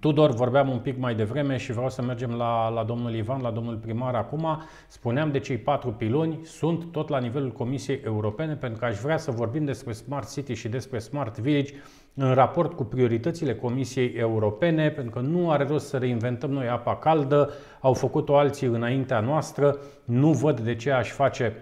Tudor, 0.00 0.30
vorbeam 0.30 0.68
un 0.68 0.78
pic 0.78 0.98
mai 0.98 1.14
devreme 1.14 1.56
și 1.56 1.72
vreau 1.72 1.88
să 1.88 2.02
mergem 2.02 2.30
la, 2.30 2.68
la 2.68 2.84
domnul 2.84 3.14
Ivan, 3.14 3.40
la 3.42 3.50
domnul 3.50 3.76
primar 3.76 4.14
acum. 4.14 4.62
Spuneam 4.88 5.30
de 5.30 5.38
cei 5.38 5.56
patru 5.56 5.90
piloni, 5.90 6.38
sunt 6.44 6.92
tot 6.92 7.08
la 7.08 7.18
nivelul 7.18 7.50
Comisiei 7.50 8.00
Europene, 8.04 8.54
pentru 8.54 8.78
că 8.78 8.84
aș 8.84 8.98
vrea 8.98 9.16
să 9.16 9.30
vorbim 9.30 9.64
despre 9.64 9.92
Smart 9.92 10.32
City 10.32 10.54
și 10.54 10.68
despre 10.68 10.98
Smart 10.98 11.38
Village 11.38 11.74
în 12.14 12.34
raport 12.34 12.72
cu 12.72 12.84
prioritățile 12.84 13.54
Comisiei 13.54 14.12
Europene, 14.16 14.90
pentru 14.90 15.12
că 15.12 15.26
nu 15.26 15.50
are 15.50 15.64
rost 15.64 15.86
să 15.86 15.96
reinventăm 15.96 16.50
noi 16.50 16.68
apa 16.68 16.96
caldă, 16.96 17.50
au 17.80 17.92
făcut-o 17.92 18.36
alții 18.36 18.66
înaintea 18.66 19.20
noastră, 19.20 19.78
nu 20.04 20.32
văd 20.32 20.60
de 20.60 20.74
ce 20.74 20.90
aș 20.90 21.10
face 21.10 21.56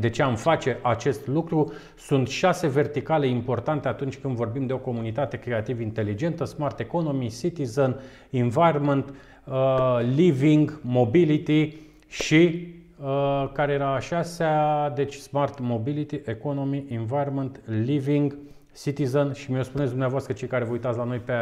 de 0.00 0.10
ce 0.10 0.22
am 0.22 0.34
face 0.34 0.78
acest 0.82 1.26
lucru? 1.26 1.72
Sunt 1.96 2.28
șase 2.28 2.66
verticale 2.66 3.26
importante 3.26 3.88
atunci 3.88 4.16
când 4.16 4.34
vorbim 4.34 4.66
de 4.66 4.72
o 4.72 4.78
comunitate 4.78 5.36
creativ 5.36 5.80
inteligentă, 5.80 6.44
smart 6.44 6.80
economy, 6.80 7.28
citizen, 7.40 7.96
environment, 8.30 9.14
uh, 9.44 9.98
living, 10.14 10.80
mobility 10.82 11.76
și 12.06 12.66
uh, 13.00 13.50
care 13.52 13.72
era 13.72 13.94
a 13.94 13.98
șasea, 13.98 14.90
deci 14.94 15.14
smart 15.14 15.60
mobility, 15.60 16.20
economy, 16.24 16.84
environment, 16.88 17.60
living, 17.64 18.36
citizen 18.82 19.32
și 19.32 19.52
mi-o 19.52 19.62
spuneți 19.62 19.90
dumneavoastră 19.90 20.32
cei 20.32 20.48
care 20.48 20.64
vă 20.64 20.72
uitați 20.72 20.98
la 20.98 21.04
noi 21.04 21.18
pe, 21.18 21.32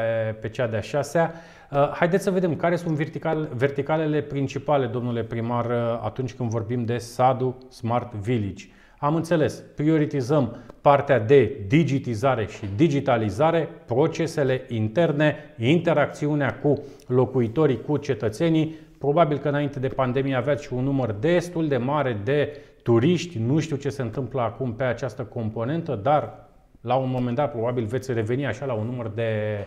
pe 0.41 0.49
cea 0.49 0.67
de-a 0.67 0.81
șasea. 0.81 1.33
Uh, 1.71 1.89
haideți 1.89 2.23
să 2.23 2.31
vedem 2.31 2.57
care 2.57 2.77
sunt 2.77 2.97
vertical, 2.97 3.49
verticalele 3.55 4.21
principale, 4.21 4.87
domnule 4.87 5.23
primar, 5.23 5.65
uh, 5.65 6.01
atunci 6.03 6.35
când 6.35 6.51
vorbim 6.51 6.85
de 6.85 6.97
SADU 6.97 7.57
Smart 7.69 8.15
Village. 8.15 8.65
Am 8.99 9.15
înțeles, 9.15 9.63
prioritizăm 9.75 10.57
partea 10.81 11.19
de 11.19 11.65
digitizare 11.69 12.47
și 12.47 12.67
digitalizare, 12.77 13.69
procesele 13.87 14.65
interne, 14.69 15.37
interacțiunea 15.59 16.59
cu 16.59 16.83
locuitorii, 17.07 17.81
cu 17.81 17.97
cetățenii. 17.97 18.75
Probabil 18.99 19.39
că 19.39 19.49
înainte 19.49 19.79
de 19.79 19.89
pandemie 19.89 20.35
aveați 20.35 20.65
și 20.65 20.73
un 20.73 20.85
număr 20.85 21.13
destul 21.13 21.69
de 21.69 21.77
mare 21.77 22.21
de 22.25 22.57
turiști. 22.83 23.39
Nu 23.39 23.59
știu 23.59 23.77
ce 23.77 23.89
se 23.89 24.03
întâmplă 24.03 24.41
acum 24.41 24.75
pe 24.75 24.85
această 24.85 25.23
componentă, 25.23 26.01
dar 26.03 26.46
la 26.87 26.95
un 26.95 27.11
moment 27.11 27.37
dat 27.37 27.51
probabil 27.51 27.85
veți 27.85 28.13
reveni 28.13 28.47
așa 28.47 28.67
la 28.67 28.73
un 28.73 28.87
număr 28.87 29.09
de, 29.09 29.67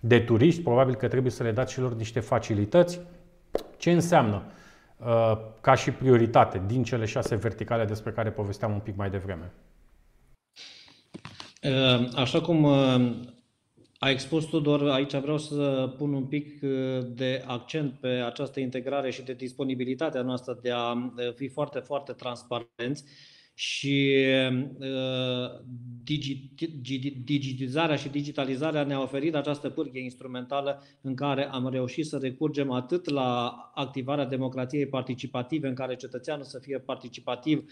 de 0.00 0.20
turiști, 0.20 0.62
probabil 0.62 0.94
că 0.94 1.08
trebuie 1.08 1.32
să 1.32 1.42
le 1.42 1.52
dați 1.52 1.72
și 1.72 1.80
lor 1.80 1.94
niște 1.94 2.20
facilități. 2.20 3.00
Ce 3.76 3.90
înseamnă 3.90 4.42
uh, 4.96 5.38
ca 5.60 5.74
și 5.74 5.90
prioritate 5.90 6.62
din 6.66 6.82
cele 6.82 7.04
șase 7.04 7.36
verticale 7.36 7.84
despre 7.84 8.10
care 8.10 8.30
povesteam 8.30 8.72
un 8.72 8.78
pic 8.78 8.96
mai 8.96 9.10
devreme? 9.10 9.52
Uh, 11.62 12.08
așa 12.14 12.40
cum 12.40 12.62
uh, 12.62 13.10
a 13.98 14.10
expus 14.10 14.44
Tudor, 14.44 14.90
aici 14.90 15.16
vreau 15.16 15.38
să 15.38 15.94
pun 15.98 16.12
un 16.12 16.24
pic 16.24 16.60
de 17.06 17.44
accent 17.46 17.92
pe 18.00 18.08
această 18.08 18.60
integrare 18.60 19.10
și 19.10 19.22
de 19.22 19.32
disponibilitatea 19.32 20.22
noastră 20.22 20.58
de 20.62 20.70
a 20.70 21.12
fi 21.34 21.48
foarte, 21.48 21.78
foarte 21.78 22.12
transparenți 22.12 23.04
și 23.60 24.14
uh, 24.78 25.60
digitizarea 27.24 27.96
și 27.96 28.08
digitalizarea 28.08 28.84
ne-a 28.84 29.00
oferit 29.00 29.34
această 29.34 29.68
pârghie 29.68 30.02
instrumentală 30.02 30.82
în 31.00 31.14
care 31.14 31.48
am 31.50 31.68
reușit 31.68 32.06
să 32.06 32.18
recurgem 32.18 32.70
atât 32.70 33.08
la 33.08 33.54
activarea 33.74 34.24
democrației 34.24 34.86
participative, 34.86 35.68
în 35.68 35.74
care 35.74 35.96
cetățeanul 35.96 36.44
să 36.44 36.58
fie 36.58 36.78
participativ 36.78 37.64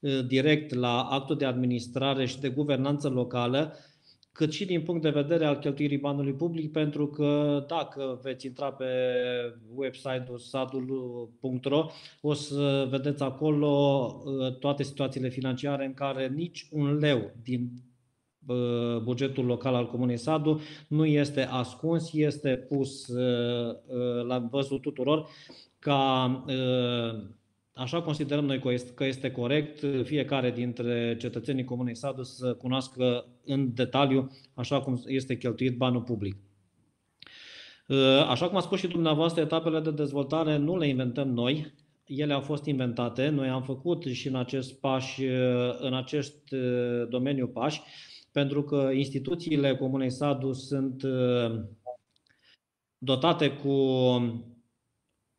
uh, 0.00 0.26
direct 0.26 0.74
la 0.74 1.02
actul 1.02 1.36
de 1.36 1.44
administrare 1.44 2.26
și 2.26 2.40
de 2.40 2.48
guvernanță 2.48 3.08
locală, 3.08 3.76
cât 4.36 4.52
și 4.52 4.64
din 4.64 4.82
punct 4.82 5.02
de 5.02 5.10
vedere 5.10 5.44
al 5.44 5.58
cheltuirii 5.58 5.98
banului 5.98 6.32
public, 6.32 6.72
pentru 6.72 7.06
că 7.06 7.64
dacă 7.68 8.20
veți 8.22 8.46
intra 8.46 8.72
pe 8.72 8.86
website-ul 9.74 10.38
sadul.ro, 10.38 11.86
o 12.20 12.32
să 12.32 12.86
vedeți 12.90 13.22
acolo 13.22 13.68
uh, 14.24 14.58
toate 14.58 14.82
situațiile 14.82 15.28
financiare 15.28 15.84
în 15.84 15.94
care 15.94 16.28
nici 16.28 16.68
un 16.70 16.98
leu 16.98 17.32
din 17.42 17.70
uh, 18.46 18.98
bugetul 19.02 19.44
local 19.44 19.74
al 19.74 19.86
Comunei 19.86 20.16
Sadu 20.16 20.60
nu 20.88 21.04
este 21.04 21.42
ascuns, 21.42 22.12
este 22.12 22.56
pus 22.56 23.06
uh, 23.06 23.76
la 24.26 24.38
văzul 24.38 24.78
tuturor 24.78 25.28
ca 25.78 26.44
Așa 27.78 28.02
considerăm 28.02 28.44
noi 28.44 28.60
că 28.94 29.04
este 29.04 29.30
corect 29.30 29.84
fiecare 30.02 30.50
dintre 30.50 31.16
cetățenii 31.18 31.64
Comunei 31.64 31.94
Sadu 31.94 32.22
să 32.22 32.54
cunoască 32.54 33.26
în 33.44 33.74
detaliu 33.74 34.30
așa 34.54 34.80
cum 34.80 35.02
este 35.06 35.36
cheltuit 35.36 35.76
banul 35.76 36.02
public. 36.02 36.36
Așa 38.28 38.48
cum 38.48 38.56
a 38.56 38.60
spus 38.60 38.78
și 38.78 38.86
dumneavoastră, 38.86 39.42
etapele 39.42 39.80
de 39.80 39.90
dezvoltare 39.90 40.56
nu 40.56 40.78
le 40.78 40.88
inventăm 40.88 41.28
noi. 41.28 41.74
ele 42.04 42.32
au 42.32 42.40
fost 42.40 42.64
inventate, 42.64 43.28
noi 43.28 43.48
am 43.48 43.62
făcut 43.62 44.04
și 44.04 44.28
în 44.28 44.36
acest 44.36 44.80
pași, 44.80 45.24
în 45.78 45.94
acest 45.94 46.50
uh, 46.50 47.08
domeniu 47.08 47.48
pași, 47.48 47.80
pentru 48.32 48.62
că 48.62 48.90
instituțiile 48.94 49.76
Comunei 49.76 50.10
Sadu 50.10 50.52
sunt 50.52 51.02
uh, 51.02 51.60
dotate 52.98 53.50
cu 53.50 53.72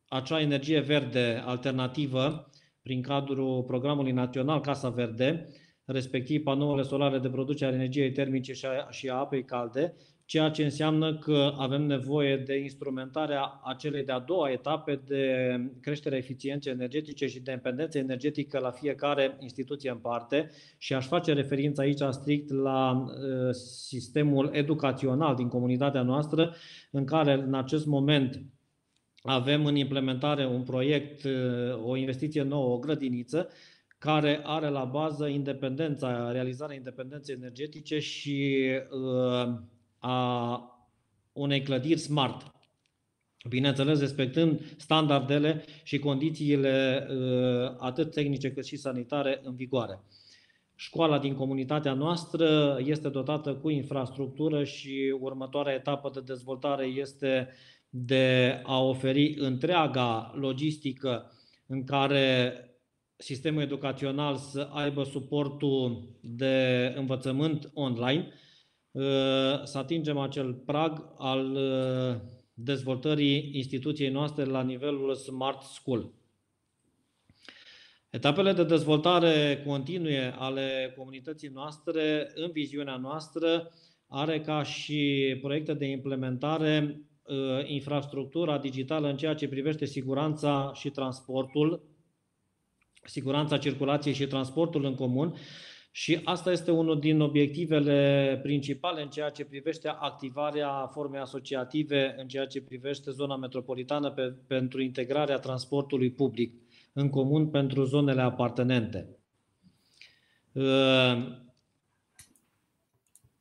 acea 0.08 0.41
energie 0.41 0.80
verde 0.80 1.43
alternativă 1.45 2.49
prin 2.82 3.01
cadrul 3.01 3.64
programului 3.64 4.12
național 4.12 4.62
Casa 4.62 4.89
Verde, 4.89 5.47
respectiv 5.86 6.43
panourile 6.43 6.84
solare 6.84 7.20
de 7.20 7.30
producere 7.30 7.72
a 7.72 7.76
energiei 7.76 8.12
termice 8.12 8.53
și 8.53 8.66
a, 8.66 8.89
și 8.89 9.10
a 9.10 9.16
apei 9.16 9.43
calde, 9.43 9.95
ceea 10.26 10.49
ce 10.49 10.64
înseamnă 10.64 11.18
că 11.18 11.53
avem 11.58 11.82
nevoie 11.82 12.38
de 12.38 12.58
instrumentarea 12.58 13.62
acelei 13.64 14.03
de-a 14.03 14.20
doua 14.20 14.51
etape 14.51 15.01
de 15.05 15.55
creșterea 15.82 16.18
eficienței 16.18 16.72
energetice 16.72 17.28
și 17.28 17.39
dependență 17.39 17.97
energetică 17.97 18.60
la 18.60 18.72
fiecare 18.72 19.38
instituție 19.39 19.89
în 19.89 19.97
parte 19.97 20.49
și 20.78 20.93
aș 20.93 21.08
face 21.08 21.34
referință 21.34 21.82
aici 21.82 22.01
strict 22.10 22.51
la 22.51 22.91
uh, 22.91 23.51
sistemul 23.88 24.49
educațional 24.53 25.36
din 25.36 25.47
comunitatea 25.47 26.01
noastră, 26.01 26.55
în 26.91 27.05
care 27.05 27.34
în 27.34 27.53
acest 27.53 27.86
moment 27.86 28.41
avem 29.28 29.65
în 29.65 29.75
implementare 29.75 30.45
un 30.45 30.63
proiect, 30.63 31.23
uh, 31.23 31.84
o 31.84 31.95
investiție 31.95 32.41
nouă, 32.41 32.73
o 32.73 32.78
grădiniță, 32.78 33.49
care 33.97 34.41
are 34.43 34.69
la 34.69 34.84
bază 34.84 35.28
independența, 35.28 36.32
realizarea 36.32 36.75
independenței 36.75 37.36
energetice 37.36 37.99
și 37.99 38.67
uh, 38.91 39.53
a 39.97 40.61
unei 41.34 41.61
clădiri 41.61 41.99
smart. 41.99 42.51
Bineînțeles, 43.49 43.99
respectând 43.99 44.75
standardele 44.78 45.63
și 45.84 45.99
condițiile 45.99 47.07
uh, 47.09 47.75
atât 47.78 48.11
tehnice 48.11 48.51
cât 48.51 48.65
și 48.65 48.75
sanitare 48.75 49.39
în 49.43 49.55
vigoare. 49.55 49.99
Școala 50.75 51.19
din 51.19 51.36
comunitatea 51.36 51.93
noastră 51.93 52.78
este 52.84 53.09
dotată 53.09 53.55
cu 53.55 53.69
infrastructură 53.69 54.63
și 54.63 55.15
următoarea 55.19 55.73
etapă 55.73 56.09
de 56.13 56.21
dezvoltare 56.25 56.86
este 56.86 57.49
de 57.90 58.60
a 58.64 58.82
oferi 58.82 59.34
întreaga 59.38 60.34
logistică 60.36 61.32
în 61.68 61.84
care 61.84 62.54
sistemul 63.16 63.62
educațional 63.62 64.36
să 64.36 64.70
aibă 64.72 65.04
suportul 65.04 66.10
de 66.22 66.94
învățământ 66.98 67.72
online, 67.74 68.32
Uh, 68.98 69.64
să 69.64 69.78
atingem 69.78 70.18
acel 70.18 70.54
prag 70.54 71.14
al 71.18 71.56
uh, 71.56 72.16
dezvoltării 72.54 73.50
instituției 73.54 74.10
noastre 74.10 74.44
la 74.44 74.62
nivelul 74.64 75.16
Smart 75.16 75.62
School. 75.62 76.14
Etapele 78.10 78.54
de 78.54 78.64
dezvoltare 78.64 79.64
continue 79.66 80.34
ale 80.38 80.94
comunității 80.98 81.50
noastre, 81.50 82.32
în 82.36 82.52
viziunea 82.52 82.98
noastră, 82.98 83.72
are 84.08 84.42
ca 84.42 84.64
și 84.64 85.38
proiecte 85.42 85.74
de 85.74 85.86
implementare 85.86 86.86
uh, 86.90 87.06
infrastructura 87.65 88.57
digitală 88.57 89.09
în 89.09 89.17
ceea 89.17 89.34
ce 89.34 89.47
privește 89.47 89.86
siguranța 89.86 90.71
și 90.73 90.89
transportul, 90.89 91.82
siguranța 93.03 93.57
circulației 93.57 94.13
și 94.13 94.28
transportul 94.28 94.86
în 94.86 94.95
comun, 94.95 95.36
și 95.91 96.19
asta 96.23 96.51
este 96.51 96.71
unul 96.71 96.99
din 96.99 97.21
obiectivele 97.21 98.39
principale 98.43 99.01
în 99.01 99.09
ceea 99.09 99.30
ce 99.30 99.45
privește 99.45 99.88
activarea 99.88 100.89
formei 100.93 101.19
asociative, 101.19 102.15
în 102.17 102.28
ceea 102.28 102.45
ce 102.45 102.61
privește 102.61 103.11
zona 103.11 103.36
metropolitană 103.36 104.11
pe, 104.11 104.36
pentru 104.47 104.82
integrarea 104.82 105.38
transportului 105.38 106.11
public 106.11 106.53
în 106.93 107.09
comun 107.09 107.47
pentru 107.49 107.84
zonele 107.84 108.21
apartenente. 108.21 109.17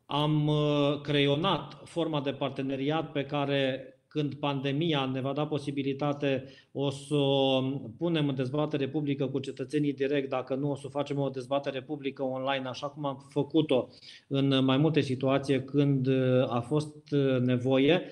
Uh, 0.08 0.14
am 0.16 0.46
uh, 0.46 1.00
creionat 1.00 1.80
forma 1.84 2.20
de 2.20 2.32
parteneriat 2.32 3.12
pe 3.12 3.24
care 3.24 3.90
când 4.08 4.34
pandemia 4.34 5.04
ne 5.04 5.20
va 5.20 5.32
da 5.32 5.46
posibilitate, 5.46 6.44
o 6.72 6.90
să 6.90 7.14
o 7.14 7.60
punem 7.98 8.28
în 8.28 8.34
dezbatere 8.34 8.88
publică 8.88 9.26
cu 9.26 9.38
cetățenii 9.38 9.92
direct, 9.92 10.28
dacă 10.28 10.54
nu 10.54 10.70
o 10.70 10.74
să 10.74 10.88
facem 10.88 11.18
o 11.18 11.28
dezbatere 11.28 11.82
publică 11.82 12.22
online, 12.22 12.68
așa 12.68 12.88
cum 12.88 13.04
am 13.04 13.26
făcut-o 13.28 13.88
în 14.28 14.64
mai 14.64 14.76
multe 14.76 15.00
situații 15.00 15.64
când 15.64 16.08
a 16.48 16.60
fost 16.60 16.96
nevoie, 17.40 18.02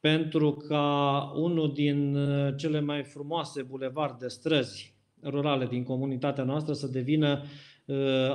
pentru 0.00 0.52
ca 0.52 1.32
unul 1.36 1.72
din 1.72 2.16
cele 2.56 2.80
mai 2.80 3.02
frumoase 3.02 3.62
bulevarde, 3.62 4.28
străzi 4.28 4.94
rurale 5.22 5.66
din 5.66 5.82
comunitatea 5.82 6.44
noastră 6.44 6.72
să 6.72 6.86
devină 6.86 7.42
Uh, 7.42 7.71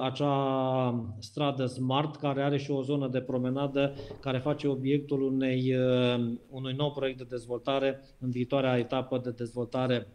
acea 0.01 1.09
stradă 1.19 1.65
smart 1.65 2.15
care 2.15 2.41
are 2.41 2.57
și 2.57 2.71
o 2.71 2.81
zonă 2.81 3.07
de 3.07 3.21
promenadă 3.21 3.93
care 4.19 4.37
face 4.37 4.67
obiectul 4.67 5.21
unei, 5.21 5.75
uh, 5.75 6.31
unui 6.49 6.73
nou 6.77 6.91
proiect 6.91 7.17
de 7.17 7.25
dezvoltare 7.29 8.03
în 8.19 8.29
viitoarea 8.29 8.77
etapă 8.77 9.21
de 9.23 9.31
dezvoltare 9.31 10.07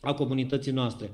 a 0.00 0.14
comunității 0.14 0.72
noastre. 0.72 1.10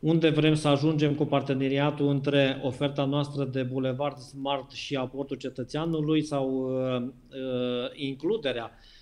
Unde 0.00 0.28
vrem 0.28 0.54
să 0.54 0.68
ajungem 0.68 1.14
cu 1.14 1.24
parteneriatul 1.24 2.08
între 2.08 2.60
oferta 2.62 3.04
noastră 3.04 3.44
de 3.44 3.62
bulevard 3.62 4.16
smart 4.16 4.70
și 4.70 4.96
aportul 4.96 5.36
cetățeanului 5.36 6.22
sau 6.22 6.50
uh, 6.50 7.02
uh, 7.02 7.90
includerea 7.94 8.64
uh, 8.64 8.98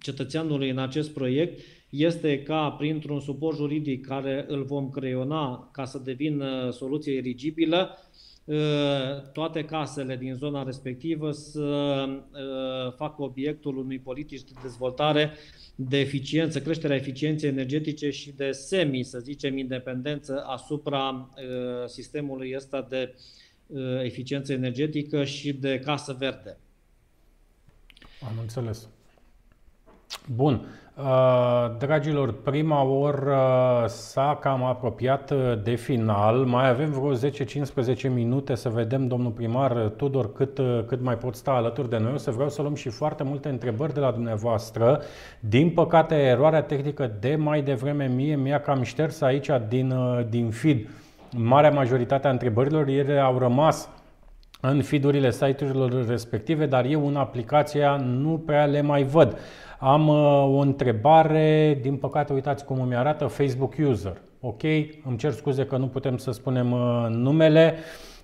cetățeanului 0.00 0.70
în 0.70 0.78
acest 0.78 1.10
proiect 1.10 1.60
este 1.90 2.42
ca 2.42 2.70
printr-un 2.70 3.20
suport 3.20 3.56
juridic 3.56 4.06
care 4.06 4.44
îl 4.48 4.64
vom 4.64 4.90
creiona 4.90 5.70
ca 5.72 5.84
să 5.84 5.98
devină 5.98 6.70
soluție 6.70 7.16
eligibilă, 7.16 7.98
ă, 8.48 9.30
toate 9.32 9.64
casele 9.64 10.16
din 10.16 10.34
zona 10.34 10.62
respectivă 10.62 11.30
să 11.32 11.60
ă, 11.60 12.94
facă 12.96 13.22
obiectul 13.22 13.76
unui 13.76 13.98
politici 13.98 14.42
de 14.42 14.52
dezvoltare 14.62 15.32
de 15.74 15.98
eficiență, 15.98 16.60
creșterea 16.60 16.96
eficienței 16.96 17.48
energetice 17.48 18.10
și 18.10 18.32
de 18.32 18.50
semi, 18.50 19.02
să 19.02 19.18
zicem, 19.18 19.58
independență 19.58 20.44
asupra 20.46 21.30
ă, 21.82 21.86
sistemului 21.86 22.52
ăsta 22.56 22.86
de 22.88 23.14
eficiență 24.02 24.52
energetică 24.52 25.24
și 25.24 25.52
de 25.52 25.78
casă 25.78 26.16
verde. 26.18 26.58
Am 28.20 28.38
înțeles. 28.40 28.88
Bun. 30.34 30.66
Uh, 30.98 31.70
dragilor, 31.78 32.34
prima 32.42 32.82
oră 32.82 33.84
s-a 33.86 34.38
cam 34.40 34.64
apropiat 34.64 35.30
uh, 35.30 35.38
de 35.62 35.74
final. 35.74 36.36
Mai 36.36 36.68
avem 36.68 36.90
vreo 36.90 37.30
10-15 38.10 38.14
minute 38.14 38.54
să 38.54 38.68
vedem, 38.68 39.06
domnul 39.06 39.30
primar 39.30 39.72
Tudor, 39.72 40.32
cât, 40.32 40.58
uh, 40.58 40.80
cât 40.86 41.02
mai 41.02 41.16
pot 41.16 41.34
sta 41.34 41.50
alături 41.50 41.90
de 41.90 41.98
noi. 41.98 42.12
O 42.14 42.16
să 42.16 42.30
vreau 42.30 42.48
să 42.48 42.62
luăm 42.62 42.74
și 42.74 42.88
foarte 42.88 43.22
multe 43.22 43.48
întrebări 43.48 43.94
de 43.94 44.00
la 44.00 44.10
dumneavoastră. 44.10 45.00
Din 45.40 45.70
păcate, 45.70 46.14
eroarea 46.14 46.62
tehnică 46.62 47.12
de 47.20 47.36
mai 47.36 47.62
devreme 47.62 48.06
mie 48.06 48.36
mi-a 48.36 48.60
cam 48.60 48.82
șters 48.82 49.20
aici 49.20 49.50
din, 49.68 49.94
din 50.28 50.50
feed. 50.50 50.88
Marea 51.36 51.70
majoritate 51.70 52.26
a 52.26 52.30
întrebărilor 52.30 52.88
ele 52.88 53.18
au 53.18 53.38
rămas 53.38 53.88
în 54.60 54.82
feed-urile 54.82 55.30
site-urilor 55.30 56.06
respective, 56.06 56.66
dar 56.66 56.84
eu 56.84 57.06
în 57.06 57.16
aplicația 57.16 57.96
nu 57.96 58.42
prea 58.46 58.64
le 58.64 58.80
mai 58.80 59.02
văd. 59.02 59.38
Am 59.80 60.08
uh, 60.08 60.56
o 60.56 60.58
întrebare, 60.58 61.78
din 61.82 61.96
păcate 61.96 62.32
uitați 62.32 62.64
cum 62.64 62.80
îmi 62.80 62.96
arată 62.96 63.26
Facebook 63.26 63.74
user. 63.88 64.16
Ok, 64.40 64.62
îmi 65.04 65.16
cer 65.16 65.32
scuze 65.32 65.66
că 65.66 65.76
nu 65.76 65.86
putem 65.86 66.16
să 66.16 66.30
spunem 66.30 66.72
uh, 66.72 67.06
numele. 67.10 67.74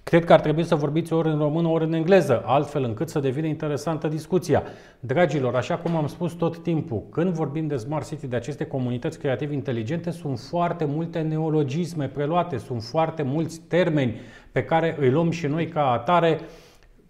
Cred 0.03 0.25
că 0.25 0.33
ar 0.33 0.41
trebui 0.41 0.65
să 0.65 0.75
vorbiți 0.75 1.13
ori 1.13 1.29
în 1.29 1.39
română, 1.39 1.69
ori 1.69 1.85
în 1.85 1.93
engleză, 1.93 2.43
altfel 2.45 2.85
încât 2.85 3.09
să 3.09 3.19
devină 3.19 3.47
interesantă 3.47 4.09
discuția. 4.09 4.63
Dragilor, 5.01 5.55
așa 5.55 5.77
cum 5.77 5.97
am 5.97 6.07
spus 6.07 6.33
tot 6.33 6.59
timpul, 6.59 7.03
când 7.11 7.33
vorbim 7.33 7.67
de 7.67 7.77
Smart 7.77 8.09
City, 8.09 8.27
de 8.27 8.37
aceste 8.37 8.65
comunități 8.67 9.19
creative 9.19 9.55
inteligente, 9.55 10.11
sunt 10.11 10.39
foarte 10.39 10.85
multe 10.85 11.21
neologisme 11.21 12.07
preluate, 12.07 12.59
sunt 12.59 12.83
foarte 12.83 13.23
mulți 13.23 13.61
termeni 13.61 14.21
pe 14.53 14.65
care 14.65 14.97
îi 14.99 15.11
luăm 15.11 15.31
și 15.31 15.47
noi 15.47 15.69
ca 15.69 15.91
atare 15.91 16.41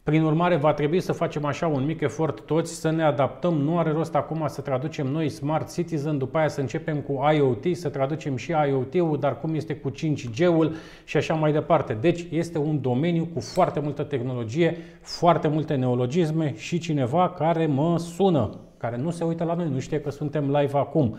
prin 0.04 0.22
urmare, 0.22 0.56
va 0.56 0.72
trebui 0.72 1.00
să 1.00 1.12
facem 1.12 1.44
așa 1.44 1.66
un 1.66 1.84
mic 1.84 2.00
efort 2.00 2.40
toți, 2.40 2.74
să 2.74 2.90
ne 2.90 3.02
adaptăm. 3.02 3.54
Nu 3.54 3.78
are 3.78 3.90
rost 3.90 4.14
acum 4.14 4.44
să 4.46 4.60
traducem 4.60 5.06
noi 5.06 5.28
Smart 5.28 5.72
Citizen, 5.72 6.18
după 6.18 6.38
aia 6.38 6.48
să 6.48 6.60
începem 6.60 7.00
cu 7.00 7.20
IoT, 7.34 7.76
să 7.76 7.88
traducem 7.88 8.36
și 8.36 8.50
IoT-ul, 8.68 9.18
dar 9.20 9.40
cum 9.40 9.54
este 9.54 9.74
cu 9.74 9.90
5G-ul 9.90 10.74
și 11.04 11.16
așa 11.16 11.34
mai 11.34 11.52
departe. 11.52 11.96
Deci 12.00 12.26
este 12.30 12.58
un 12.58 12.80
domeniu 12.80 13.28
cu 13.34 13.40
foarte 13.40 13.80
multă 13.80 14.02
tehnologie, 14.02 14.76
foarte 15.00 15.48
multe 15.48 15.74
neologisme 15.74 16.54
și 16.56 16.78
cineva 16.78 17.30
care 17.30 17.66
mă 17.66 17.98
sună, 17.98 18.50
care 18.76 18.96
nu 18.96 19.10
se 19.10 19.24
uită 19.24 19.44
la 19.44 19.54
noi, 19.54 19.68
nu 19.68 19.78
știe 19.78 20.00
că 20.00 20.10
suntem 20.10 20.44
live 20.56 20.78
acum. 20.78 21.16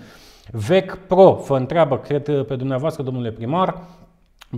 VEC 0.51 0.97
Pro 1.07 1.43
vă 1.47 1.57
întreabă, 1.57 1.97
cred 1.97 2.45
pe 2.45 2.55
dumneavoastră, 2.55 3.03
domnule 3.03 3.31
primar, 3.31 3.81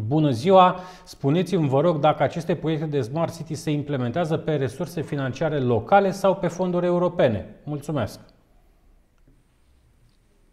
Bună 0.05 0.31
ziua! 0.31 0.79
Spuneți-mi, 1.05 1.69
vă 1.69 1.81
rog, 1.81 1.99
dacă 1.99 2.23
aceste 2.23 2.55
proiecte 2.55 2.85
de 2.85 3.01
Smart 3.01 3.35
City 3.35 3.53
se 3.53 3.71
implementează 3.71 4.37
pe 4.37 4.55
resurse 4.55 5.01
financiare 5.01 5.59
locale 5.59 6.11
sau 6.11 6.35
pe 6.35 6.47
fonduri 6.47 6.85
europene. 6.85 7.55
Mulțumesc! 7.63 8.19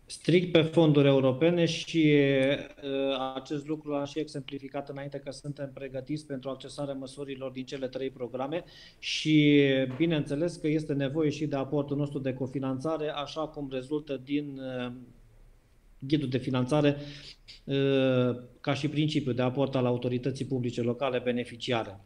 strict 0.07 0.53
pe 0.53 0.63
fonduri 0.63 1.09
europene 1.09 1.65
și 1.65 2.15
uh, 2.83 3.35
acest 3.35 3.67
lucru 3.67 3.91
l-am 3.91 4.05
și 4.05 4.19
exemplificat 4.19 4.89
înainte 4.89 5.19
că 5.19 5.31
suntem 5.31 5.71
pregătiți 5.75 6.27
pentru 6.27 6.51
accesarea 6.51 6.95
măsurilor 6.95 7.51
din 7.51 7.65
cele 7.65 7.89
trei 7.89 8.11
programe 8.11 8.65
și 8.99 9.63
bineînțeles 9.97 10.57
că 10.57 10.67
este 10.67 10.93
nevoie 10.93 11.31
și 11.31 11.47
de 11.47 11.57
aportul 11.57 11.97
nostru 11.97 12.19
de 12.19 12.35
cofinanțare, 12.35 13.11
așa 13.11 13.47
cum 13.47 13.69
rezultă 13.71 14.21
din 14.25 14.59
uh, 14.59 14.93
ghidul 16.07 16.29
de 16.29 16.39
finanțare 16.39 16.97
uh, 17.65 17.75
ca 18.61 18.75
și 18.75 18.89
principiu 18.89 19.33
de 19.33 19.43
aport 19.43 19.75
al 19.75 19.87
autorității 19.87 20.45
publice 20.45 20.83
locale 20.83 21.21
beneficiare. 21.25 22.01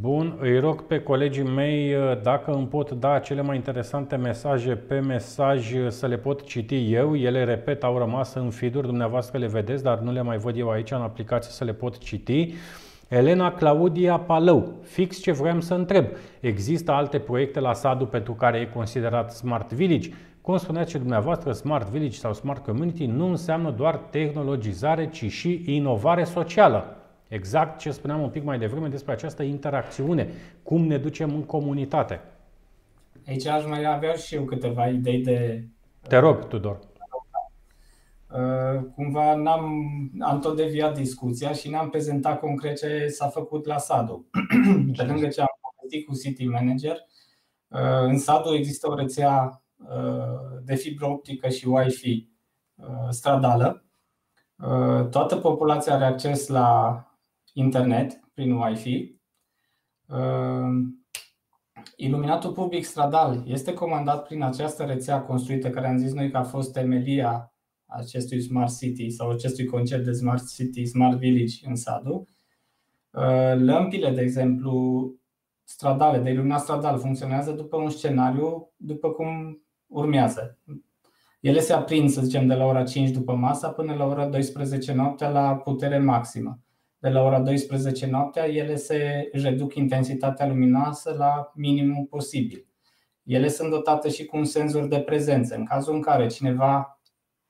Bun, 0.00 0.36
îi 0.40 0.58
rog 0.60 0.86
pe 0.86 1.00
colegii 1.00 1.42
mei 1.42 1.94
uh, 1.94 2.22
dacă 2.22 2.52
îmi 2.52 2.66
pot 2.66 2.90
da 2.90 3.18
cele 3.18 3.42
mai 3.42 3.56
interesante 3.56 4.16
mesaje 4.16 4.74
pe 4.74 4.98
mesaj 4.98 5.72
uh, 5.72 5.86
să 5.88 6.06
le 6.06 6.18
pot 6.18 6.44
citi 6.44 6.92
eu. 6.92 7.16
Ele, 7.16 7.44
repet, 7.44 7.82
au 7.82 7.98
rămas 7.98 8.34
în 8.34 8.50
feed-uri, 8.50 8.86
dumneavoastră 8.86 9.38
le 9.38 9.46
vedeți, 9.46 9.82
dar 9.82 9.98
nu 9.98 10.12
le 10.12 10.22
mai 10.22 10.38
văd 10.38 10.56
eu 10.56 10.70
aici 10.70 10.90
în 10.90 11.00
aplicație 11.00 11.52
să 11.52 11.64
le 11.64 11.72
pot 11.72 11.98
citi. 11.98 12.54
Elena 13.08 13.52
Claudia 13.52 14.18
Palău, 14.18 14.78
fix 14.82 15.20
ce 15.20 15.32
vreau 15.32 15.60
să 15.60 15.74
întreb. 15.74 16.06
Există 16.40 16.92
alte 16.92 17.18
proiecte 17.18 17.60
la 17.60 17.72
Sadu 17.72 18.06
pentru 18.06 18.32
care 18.32 18.58
e 18.58 18.64
considerat 18.64 19.32
Smart 19.32 19.72
Village? 19.72 20.10
Cum 20.46 20.56
spuneați 20.56 20.90
și 20.90 20.98
dumneavoastră, 20.98 21.52
Smart 21.52 21.88
Village 21.88 22.16
sau 22.16 22.32
Smart 22.32 22.64
Community 22.64 23.06
nu 23.06 23.26
înseamnă 23.26 23.70
doar 23.70 23.96
tehnologizare, 23.96 25.10
ci 25.10 25.24
și 25.30 25.62
inovare 25.66 26.24
socială. 26.24 26.96
Exact 27.28 27.78
ce 27.78 27.90
spuneam 27.90 28.20
un 28.20 28.28
pic 28.28 28.42
mai 28.42 28.58
devreme 28.58 28.88
despre 28.88 29.12
această 29.12 29.42
interacțiune, 29.42 30.28
cum 30.62 30.84
ne 30.84 30.98
ducem 30.98 31.34
în 31.34 31.42
comunitate. 31.42 32.20
Aici 33.26 33.46
aș 33.46 33.66
mai 33.66 33.84
avea 33.84 34.12
și 34.12 34.34
eu 34.34 34.44
câteva 34.44 34.88
idei 34.88 35.22
de... 35.22 35.64
Te 36.08 36.16
rog, 36.16 36.46
Tudor. 36.48 36.78
Uh, 38.30 38.84
cumva 38.94 39.34
n-am, 39.34 39.86
am 40.20 40.40
tot 40.40 40.56
deviat 40.56 40.94
discuția 40.94 41.52
și 41.52 41.70
n-am 41.70 41.90
prezentat 41.90 42.40
concret 42.40 42.78
ce 42.78 43.06
s-a 43.08 43.28
făcut 43.28 43.66
la 43.66 43.78
SADU. 43.78 44.26
Pe 44.96 45.02
lângă 45.02 45.26
ce 45.28 45.40
am 45.40 45.58
povestit 45.60 46.06
cu 46.06 46.14
City 46.14 46.46
Manager, 46.46 46.96
uh, 47.68 48.02
în 48.02 48.18
SADU 48.18 48.54
există 48.54 48.90
o 48.90 48.94
rețea 48.94 49.42
uh, 49.42 49.64
de 50.62 50.74
fibră 50.74 51.06
optică 51.06 51.48
și 51.48 51.66
Wi-Fi 51.68 52.28
stradală. 53.10 53.84
Toată 55.10 55.36
populația 55.36 55.94
are 55.94 56.04
acces 56.04 56.48
la 56.48 57.00
internet 57.52 58.20
prin 58.34 58.52
Wi-Fi. 58.52 59.20
Iluminatul 61.96 62.52
public 62.52 62.84
stradal 62.84 63.42
este 63.46 63.74
comandat 63.74 64.26
prin 64.26 64.42
această 64.42 64.84
rețea 64.84 65.22
construită, 65.22 65.70
care 65.70 65.86
am 65.86 65.96
zis 65.96 66.12
noi 66.12 66.30
că 66.30 66.36
a 66.36 66.42
fost 66.42 66.72
temelia 66.72 67.54
acestui 67.86 68.40
Smart 68.40 68.76
City 68.78 69.10
sau 69.10 69.30
acestui 69.30 69.64
concept 69.64 70.04
de 70.04 70.12
Smart 70.12 70.48
City, 70.54 70.86
Smart 70.86 71.18
Village 71.18 71.68
în 71.68 71.74
Sadu. 71.74 72.26
Lămpile, 73.54 74.10
de 74.10 74.20
exemplu, 74.20 75.10
stradale, 75.62 76.18
de 76.18 76.30
iluminat 76.30 76.60
stradal, 76.60 76.98
funcționează 76.98 77.52
după 77.52 77.76
un 77.76 77.90
scenariu, 77.90 78.72
după 78.76 79.10
cum 79.10 79.60
urmează. 79.86 80.58
Ele 81.40 81.60
se 81.60 81.72
aprind, 81.72 82.10
să 82.10 82.20
zicem, 82.20 82.46
de 82.46 82.54
la 82.54 82.64
ora 82.64 82.82
5 82.82 83.10
după 83.10 83.34
masa 83.34 83.68
până 83.68 83.94
la 83.94 84.04
ora 84.04 84.26
12 84.26 84.92
noaptea 84.92 85.28
la 85.28 85.56
putere 85.56 85.98
maximă 85.98 86.60
de 86.98 87.12
la 87.12 87.22
ora 87.22 87.40
12 87.40 88.06
noaptea, 88.06 88.48
ele 88.48 88.76
se 88.76 89.28
reduc 89.32 89.74
intensitatea 89.74 90.46
luminoasă 90.46 91.14
la 91.18 91.52
minimum 91.54 92.06
posibil. 92.06 92.66
Ele 93.22 93.48
sunt 93.48 93.70
dotate 93.70 94.08
și 94.08 94.24
cu 94.24 94.36
un 94.36 94.44
senzor 94.44 94.86
de 94.86 95.00
prezență. 95.00 95.54
În 95.54 95.64
cazul 95.64 95.94
în 95.94 96.00
care 96.00 96.26
cineva 96.26 97.00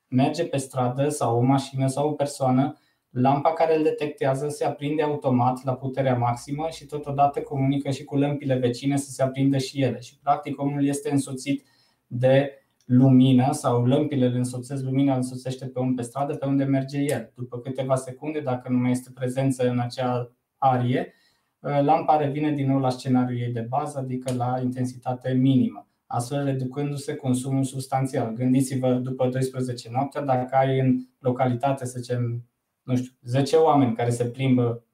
merge 0.09 0.45
pe 0.45 0.57
stradă 0.57 1.09
sau 1.09 1.37
o 1.39 1.41
mașină 1.41 1.87
sau 1.87 2.09
o 2.09 2.12
persoană, 2.12 2.78
lampa 3.11 3.53
care 3.53 3.76
îl 3.76 3.82
detectează 3.82 4.49
se 4.49 4.64
aprinde 4.64 5.03
automat 5.03 5.64
la 5.64 5.74
puterea 5.74 6.16
maximă 6.16 6.68
și 6.70 6.87
totodată 6.87 7.41
comunică 7.41 7.91
și 7.91 8.05
cu 8.05 8.16
lămpile 8.16 8.55
vecine 8.55 8.97
să 8.97 9.11
se 9.11 9.22
aprindă 9.22 9.59
și 9.59 9.82
ele. 9.82 10.01
Și 10.01 10.18
practic 10.18 10.61
omul 10.61 10.87
este 10.87 11.11
însoțit 11.11 11.64
de 12.07 12.50
lumină 12.86 13.52
sau 13.52 13.84
lămpile 13.84 14.26
îl 14.26 14.34
însoțesc, 14.34 14.84
lumina 14.84 15.11
îl 15.11 15.16
însoțește 15.16 15.66
pe 15.66 15.78
un 15.78 15.94
pe 15.94 16.02
stradă 16.02 16.34
pe 16.34 16.46
unde 16.46 16.64
merge 16.64 16.98
el. 16.98 17.32
După 17.34 17.59
câteva 17.59 17.94
secunde, 17.94 18.40
dacă 18.40 18.68
nu 18.68 18.78
mai 18.78 18.90
este 18.90 19.11
prezență 19.14 19.68
în 19.68 19.78
acea 19.78 20.32
arie, 20.57 21.14
ă, 21.62 21.80
lampa 21.80 22.16
revine 22.16 22.52
din 22.52 22.70
nou 22.70 22.78
la 22.78 22.90
scenariul 22.90 23.40
ei 23.40 23.52
de 23.52 23.61
bază, 23.61 23.98
adică 23.98 24.34
la 24.34 24.61
intensitate 24.62 25.32
minimă, 25.32 25.88
astfel 26.07 26.44
reducându-se 26.44 27.14
consumul 27.14 27.64
substanțial. 27.64 28.32
Gândiți-vă 28.32 28.92
după 28.92 29.28
12 29.28 29.88
noaptea, 29.90 30.20
dacă 30.20 30.57
ai 30.57 30.78
în 30.78 30.98
localitate, 31.18 31.84
să 31.84 31.98
zicem, 31.98 32.44
nu 32.82 32.96
știu, 32.96 33.12
10 33.22 33.57
oameni 33.57 33.94
care 33.94 34.11
se 34.11 34.24
plimbă 34.24 34.84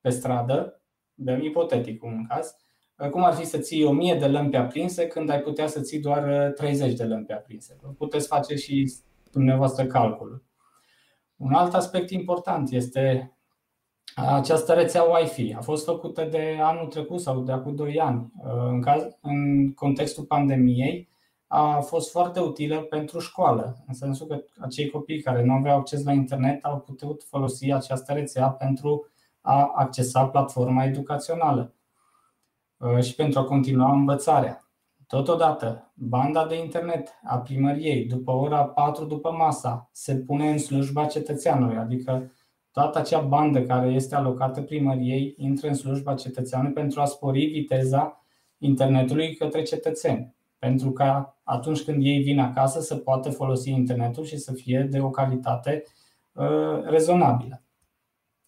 pe 0.00 0.10
stradă, 0.10 0.82
dăm 1.14 1.42
ipotetic 1.42 2.02
un 2.02 2.26
caz, 2.28 2.56
cum 3.08 3.24
ar 3.24 3.34
fi 3.34 3.44
să 3.44 3.58
ții 3.58 3.84
1000 3.84 4.14
de 4.14 4.26
lămpi 4.26 4.56
aprinse 4.56 5.06
când 5.06 5.30
ai 5.30 5.40
putea 5.40 5.66
să 5.66 5.80
ții 5.80 6.00
doar 6.00 6.52
30 6.56 6.90
uh, 6.90 6.96
de 6.96 7.04
lămpi 7.04 7.32
aprinse? 7.32 7.76
Puteți 7.98 8.26
face 8.26 8.54
și 8.54 8.92
dumneavoastră 9.32 9.84
calculul. 9.84 10.42
Un 11.36 11.52
alt 11.52 11.74
aspect 11.74 12.10
important 12.10 12.70
este 12.70 13.34
această 14.14 14.72
rețea 14.72 15.02
Wi-Fi. 15.02 15.54
A 15.58 15.60
fost 15.60 15.84
făcută 15.84 16.24
de 16.24 16.58
anul 16.62 16.86
trecut 16.86 17.20
sau 17.20 17.40
de 17.40 17.52
acum 17.52 17.74
2 17.74 18.00
ani. 18.00 18.32
Uh, 18.44 18.50
în, 18.68 18.80
caz, 18.80 19.02
în 19.20 19.72
contextul 19.72 20.24
pandemiei, 20.24 21.08
a 21.46 21.80
fost 21.80 22.10
foarte 22.10 22.40
utilă 22.40 22.80
pentru 22.80 23.18
școală, 23.18 23.76
în 23.86 23.94
sensul 23.94 24.26
că 24.26 24.44
acei 24.60 24.90
copii 24.90 25.22
care 25.22 25.44
nu 25.44 25.52
aveau 25.52 25.78
acces 25.78 26.04
la 26.04 26.12
internet 26.12 26.64
au 26.64 26.78
putut 26.78 27.22
folosi 27.22 27.72
această 27.72 28.12
rețea 28.12 28.48
pentru 28.48 29.06
a 29.40 29.72
accesa 29.74 30.26
platforma 30.26 30.84
educațională. 30.84 31.74
Uh, 32.80 33.02
și 33.02 33.14
pentru 33.14 33.38
a 33.38 33.44
continua 33.44 33.92
învățarea. 33.92 34.70
Totodată, 35.06 35.92
banda 35.94 36.46
de 36.46 36.58
internet 36.58 37.08
a 37.24 37.38
primăriei 37.38 38.04
după 38.04 38.30
ora 38.30 38.64
4 38.64 39.04
după 39.04 39.30
masa 39.30 39.90
se 39.92 40.16
pune 40.16 40.50
în 40.50 40.58
slujba 40.58 41.04
cetățeanului, 41.04 41.76
adică 41.76 42.32
toată 42.70 42.98
acea 42.98 43.20
bandă 43.20 43.62
care 43.62 43.88
este 43.88 44.14
alocată 44.14 44.62
primăriei 44.62 45.34
intră 45.36 45.68
în 45.68 45.74
slujba 45.74 46.14
cetățeanului 46.14 46.72
pentru 46.72 47.00
a 47.00 47.04
spori 47.04 47.46
viteza 47.46 48.24
internetului 48.58 49.34
către 49.34 49.62
cetățeni, 49.62 50.34
pentru 50.58 50.92
ca 50.92 51.40
atunci 51.42 51.82
când 51.82 52.04
ei 52.04 52.22
vin 52.22 52.38
acasă 52.38 52.80
să 52.80 52.96
poată 52.96 53.30
folosi 53.30 53.70
internetul 53.70 54.24
și 54.24 54.36
să 54.36 54.52
fie 54.52 54.88
de 54.90 55.00
o 55.00 55.10
calitate 55.10 55.82
uh, 56.32 56.82
rezonabilă. 56.84 57.62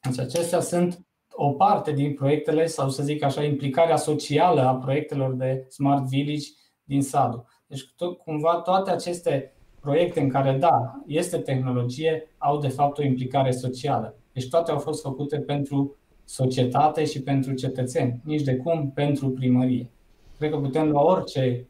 Deci 0.01 0.19
acestea 0.19 0.61
sunt 0.61 1.07
o 1.35 1.53
parte 1.53 1.93
din 1.93 2.15
proiectele, 2.15 2.67
sau 2.67 2.89
să 2.89 3.03
zic 3.03 3.23
așa, 3.23 3.45
implicarea 3.45 3.97
socială 3.97 4.61
a 4.61 4.75
proiectelor 4.75 5.35
de 5.35 5.67
Smart 5.69 6.09
Village 6.09 6.47
din 6.85 7.03
SADU. 7.03 7.47
Deci, 7.67 7.93
tot, 7.97 8.19
cumva, 8.19 8.55
toate 8.55 8.91
aceste 8.91 9.53
proiecte 9.81 10.21
în 10.21 10.29
care, 10.29 10.53
da, 10.53 11.03
este 11.07 11.39
tehnologie, 11.39 12.29
au 12.39 12.59
de 12.59 12.69
fapt 12.69 12.99
o 12.99 13.03
implicare 13.03 13.51
socială. 13.51 14.17
Deci 14.33 14.49
toate 14.49 14.71
au 14.71 14.79
fost 14.79 15.03
făcute 15.03 15.39
pentru 15.39 15.97
societate 16.25 17.05
și 17.05 17.23
pentru 17.23 17.55
cetățeni, 17.55 18.21
nici 18.25 18.43
de 18.43 18.57
cum 18.57 18.91
pentru 18.95 19.31
primărie. 19.31 19.91
Cred 20.39 20.51
că 20.51 20.59
putem 20.59 20.89
lua 20.89 21.03
orice 21.03 21.67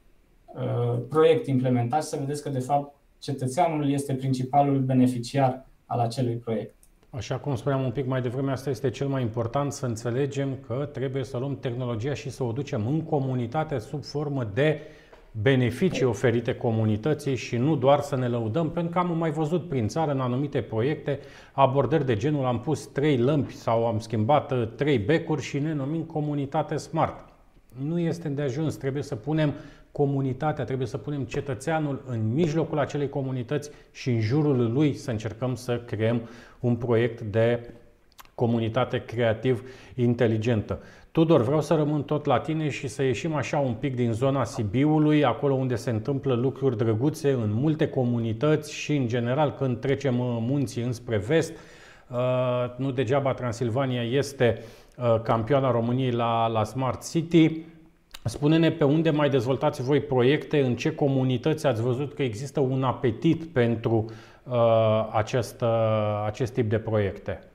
uh, 0.47 0.99
proiect 1.09 1.47
implementat 1.47 2.03
să 2.03 2.17
vedeți 2.17 2.43
că, 2.43 2.49
de 2.49 2.59
fapt, 2.59 2.95
cetățeanul 3.19 3.91
este 3.91 4.15
principalul 4.15 4.81
beneficiar 4.81 5.67
al 5.87 6.01
acelui 6.01 6.37
proiect. 6.37 6.75
Așa 7.17 7.37
cum 7.37 7.57
spuneam 7.57 7.85
un 7.85 7.91
pic 7.91 8.07
mai 8.07 8.23
devreme, 8.23 8.51
asta 8.51 8.71
este 8.71 8.91
cel 8.91 9.07
mai 9.07 9.23
important, 9.23 9.73
să 9.73 9.87
înțelegem 9.87 10.49
că 10.67 10.89
trebuie 10.93 11.25
să 11.25 11.37
luăm 11.39 11.57
tehnologia 11.61 12.15
și 12.15 12.31
să 12.31 12.43
o 12.43 12.53
ducem 12.53 12.87
în 12.87 13.03
comunitate 13.03 13.79
sub 13.79 14.05
formă 14.05 14.51
de 14.55 14.81
beneficii 15.43 16.05
oferite 16.05 16.55
comunității 16.55 17.37
și 17.37 17.57
nu 17.57 17.77
doar 17.77 18.01
să 18.01 18.17
ne 18.17 18.29
lăudăm, 18.29 18.71
pentru 18.71 18.93
că 18.93 18.99
am 18.99 19.19
mai 19.19 19.31
văzut 19.31 19.69
prin 19.69 19.89
țară 19.89 20.11
în 20.11 20.21
anumite 20.21 20.63
proiecte 20.63 21.19
abordări 21.53 22.07
de 22.07 22.17
genul 22.17 22.45
am 22.45 22.61
pus 22.61 22.87
trei 22.87 23.17
lămpi 23.17 23.55
sau 23.55 23.87
am 23.87 23.99
schimbat 23.99 24.53
uh, 24.53 24.69
trei 24.77 24.99
becuri 24.99 25.43
și 25.43 25.59
ne 25.59 25.73
numim 25.73 26.03
comunitate 26.03 26.77
smart. 26.77 27.29
Nu 27.69 27.99
este 27.99 28.29
de 28.29 28.43
ajuns, 28.43 28.77
trebuie 28.77 29.03
să 29.03 29.17
punem 29.17 29.55
comunitatea, 29.93 30.65
trebuie 30.65 30.87
să 30.87 30.99
punem 30.99 31.25
cetățeanul 31.25 32.03
în 32.07 32.33
mijlocul 32.33 32.79
acelei 32.79 33.09
comunități 33.09 33.71
și 33.93 34.11
în 34.11 34.21
jurul 34.21 34.73
lui 34.73 34.95
să 34.95 35.11
încercăm 35.11 35.55
să 35.55 35.81
creăm 35.87 36.29
un 36.61 36.77
proiect 36.77 37.21
de 37.21 37.71
comunitate 38.35 39.05
creativ 39.05 39.63
inteligentă. 39.95 40.79
Tudor, 41.13 41.43
vreau 41.43 41.61
să 41.61 41.75
rămân 41.75 42.03
tot 42.03 42.25
la 42.25 42.41
tine 42.41 42.69
și 42.69 42.89
să 42.89 43.03
ieșim 43.03 43.35
așa 43.35 43.59
un 43.59 43.75
pic 43.75 43.95
din 43.95 44.13
zona 44.13 44.45
Sibiului, 44.45 45.25
acolo 45.25 45.55
unde 45.55 45.75
se 45.75 45.91
întâmplă 45.91 46.35
lucruri 46.35 46.77
drăguțe 46.77 47.31
în 47.31 47.53
multe 47.53 47.89
comunități 47.89 48.73
și 48.75 48.97
în 48.97 49.07
general 49.07 49.55
când 49.59 49.81
trecem 49.81 50.19
uh, 50.19 50.37
munții 50.41 50.83
înspre 50.83 51.17
vest. 51.17 51.53
Uh, 52.11 52.19
nu 52.77 52.91
degeaba 52.91 53.35
Transilvania 53.35 54.03
este 54.03 54.63
uh, 54.97 55.21
campioana 55.23 55.71
României 55.71 56.11
la, 56.11 56.47
la 56.47 56.65
Smart 56.65 57.11
City. 57.11 57.61
Spune-ne 58.25 58.71
pe 58.71 58.85
unde 58.85 59.11
mai 59.11 59.31
dezvoltați 59.31 59.83
voi 59.83 60.01
proiecte, 60.01 60.61
în 60.61 60.77
ce 60.77 60.95
comunități 60.95 61.67
ați 61.67 61.83
văzut 61.83 62.15
că 62.15 62.23
există 62.23 62.61
un 62.61 62.85
apetit 62.85 63.45
pentru 63.45 64.05
uh, 64.45 65.09
acest, 65.13 65.61
uh, 65.61 66.23
acest 66.27 66.53
tip 66.53 66.69
de 66.69 66.79
proiecte. 66.79 67.53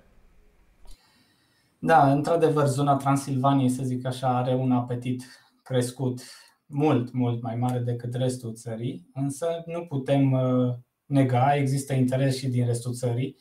Da, 1.80 2.12
într-adevăr, 2.12 2.66
zona 2.66 2.96
Transilvaniei, 2.96 3.70
să 3.70 3.84
zic 3.84 4.06
așa, 4.06 4.38
are 4.38 4.56
un 4.56 4.72
apetit 4.72 5.24
crescut 5.64 6.22
mult, 6.66 7.14
mult 7.14 7.42
mai 7.42 7.56
mare 7.56 7.80
decât 7.80 8.14
restul 8.14 8.54
țării, 8.54 9.10
însă 9.14 9.64
nu 9.66 9.86
putem 9.86 10.32
uh, 10.32 10.74
nega, 11.06 11.56
există 11.56 11.94
interes 11.94 12.38
și 12.38 12.48
din 12.48 12.66
restul 12.66 12.94
țării 12.94 13.38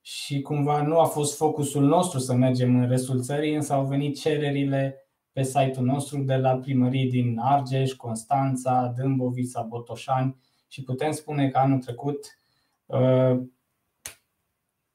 și 0.00 0.40
cumva 0.40 0.82
nu 0.82 0.98
a 0.98 1.04
fost 1.04 1.36
focusul 1.36 1.84
nostru 1.84 2.18
să 2.18 2.34
mergem 2.34 2.76
în 2.76 2.88
restul 2.88 3.22
țării, 3.22 3.54
însă 3.54 3.72
au 3.72 3.86
venit 3.86 4.20
cererile 4.20 5.09
pe 5.40 5.46
site-ul 5.46 5.86
nostru 5.86 6.22
de 6.22 6.36
la 6.36 6.56
primării 6.56 7.10
din 7.10 7.38
Argeș, 7.38 7.92
Constanța, 7.92 8.92
Dâmbovița, 8.96 9.62
Botoșani 9.62 10.36
și 10.68 10.82
putem 10.82 11.12
spune 11.12 11.48
că 11.48 11.58
anul 11.58 11.78
trecut, 11.78 12.38
uh, 12.86 13.40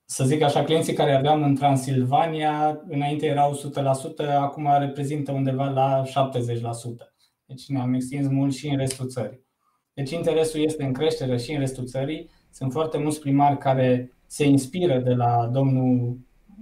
să 0.05 0.23
zic 0.25 0.41
așa, 0.41 0.63
clienții 0.63 0.93
care 0.93 1.15
aveam 1.15 1.43
în 1.43 1.55
Transilvania, 1.55 2.81
înainte 2.87 3.25
erau 3.25 3.53
100%, 3.53 4.25
acum 4.39 4.67
reprezintă 4.79 5.31
undeva 5.31 5.65
la 5.65 6.03
70%. 6.05 7.13
Deci 7.45 7.67
ne-am 7.67 7.93
extins 7.93 8.27
mult 8.27 8.53
și 8.53 8.67
în 8.67 8.77
restul 8.77 9.07
țării. 9.07 9.45
Deci 9.93 10.11
interesul 10.11 10.61
este 10.61 10.83
în 10.83 10.93
creștere 10.93 11.37
și 11.37 11.51
în 11.51 11.59
restul 11.59 11.85
țării. 11.85 12.29
Sunt 12.51 12.71
foarte 12.71 12.97
mulți 12.97 13.19
primari 13.19 13.57
care 13.57 14.11
se 14.25 14.45
inspiră 14.45 14.99
de 14.99 15.13
la 15.13 15.49
domnul 15.51 16.17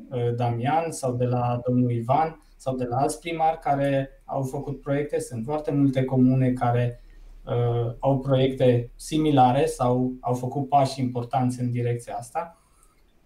uh, 0.09 0.35
Damian 0.35 0.91
sau 0.91 1.13
de 1.15 1.25
la 1.25 1.59
domnul 1.67 1.91
Ivan 1.91 2.37
sau 2.63 2.75
de 2.75 2.83
la 2.83 2.97
alți 2.97 3.19
primari 3.19 3.59
care 3.59 4.09
au 4.25 4.43
făcut 4.43 4.81
proiecte. 4.81 5.19
Sunt 5.19 5.45
foarte 5.45 5.71
multe 5.71 6.03
comune 6.03 6.51
care 6.51 7.01
uh, 7.45 7.93
au 7.99 8.19
proiecte 8.19 8.91
similare 8.95 9.65
sau 9.65 10.11
au 10.19 10.33
făcut 10.33 10.69
pași 10.69 10.99
importanți 11.01 11.59
în 11.59 11.71
direcția 11.71 12.15
asta. 12.15 12.57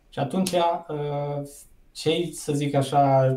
Și 0.10 0.20
atunci, 0.20 0.52
uh, 0.52 1.48
cei, 1.92 2.32
să 2.34 2.54
zic 2.54 2.74
așa, 2.74 3.28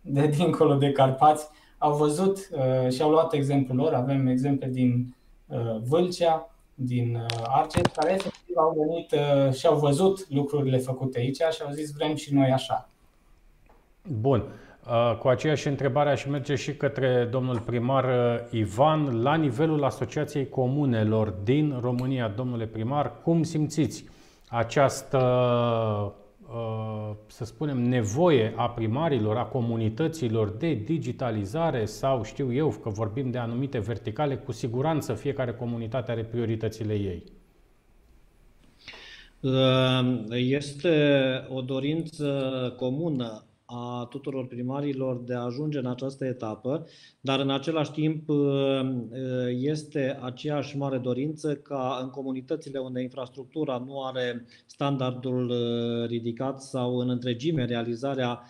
de 0.00 0.26
dincolo 0.26 0.74
de 0.74 0.92
Carpați, 0.92 1.48
au 1.78 1.96
văzut 1.96 2.48
uh, 2.52 2.92
și 2.92 3.02
au 3.02 3.10
luat 3.10 3.32
exemplul 3.32 3.76
lor. 3.76 3.94
Avem 3.94 4.26
exemple 4.26 4.68
din 4.68 5.16
uh, 5.46 5.76
Vâlcea, 5.82 6.50
din 6.74 7.14
uh, 7.14 7.44
Argeș, 7.46 7.92
care 7.94 8.12
efectiv 8.12 8.56
au 8.56 8.76
venit 8.78 9.12
uh, 9.12 9.52
și 9.52 9.66
au 9.66 9.78
văzut 9.78 10.30
lucrurile 10.30 10.78
făcute 10.78 11.18
aici 11.18 11.36
și 11.36 11.62
au 11.66 11.72
zis 11.72 11.90
vrem 11.92 12.14
și 12.14 12.34
noi 12.34 12.50
așa. 12.50 12.90
Bun. 14.08 14.44
Uh, 14.86 15.16
cu 15.18 15.28
aceeași 15.28 15.68
întrebare 15.68 16.10
aș 16.10 16.24
merge 16.24 16.54
și 16.54 16.74
către 16.74 17.28
domnul 17.30 17.60
primar 17.60 18.04
uh, 18.04 18.50
Ivan. 18.50 19.22
La 19.22 19.34
nivelul 19.34 19.84
Asociației 19.84 20.48
Comunelor 20.48 21.28
din 21.28 21.78
România, 21.80 22.28
domnule 22.28 22.66
primar, 22.66 23.20
cum 23.22 23.42
simțiți 23.42 24.04
această, 24.48 25.18
uh, 26.48 27.10
să 27.26 27.44
spunem, 27.44 27.82
nevoie 27.82 28.52
a 28.56 28.68
primarilor, 28.68 29.36
a 29.36 29.44
comunităților 29.44 30.48
de 30.50 30.74
digitalizare 30.74 31.84
sau 31.84 32.22
știu 32.22 32.52
eu 32.52 32.68
că 32.68 32.88
vorbim 32.88 33.30
de 33.30 33.38
anumite 33.38 33.78
verticale, 33.78 34.36
cu 34.36 34.52
siguranță 34.52 35.12
fiecare 35.12 35.52
comunitate 35.52 36.10
are 36.10 36.24
prioritățile 36.24 36.94
ei. 36.94 37.24
Este 40.30 41.08
o 41.48 41.60
dorință 41.60 42.74
comună 42.78 43.46
a 43.66 44.06
tuturor 44.10 44.46
primarilor 44.46 45.22
de 45.24 45.34
a 45.34 45.40
ajunge 45.40 45.78
în 45.78 45.86
această 45.86 46.24
etapă, 46.24 46.86
dar 47.20 47.40
în 47.40 47.50
același 47.50 47.90
timp 47.90 48.28
este 49.50 50.18
aceeași 50.22 50.76
mare 50.76 50.98
dorință 50.98 51.56
ca 51.56 51.98
în 52.02 52.10
comunitățile 52.10 52.78
unde 52.78 53.02
infrastructura 53.02 53.82
nu 53.86 54.02
are 54.02 54.46
standardul 54.66 55.52
ridicat 56.06 56.62
sau 56.62 56.96
în 56.96 57.08
întregime 57.08 57.64
realizarea 57.64 58.42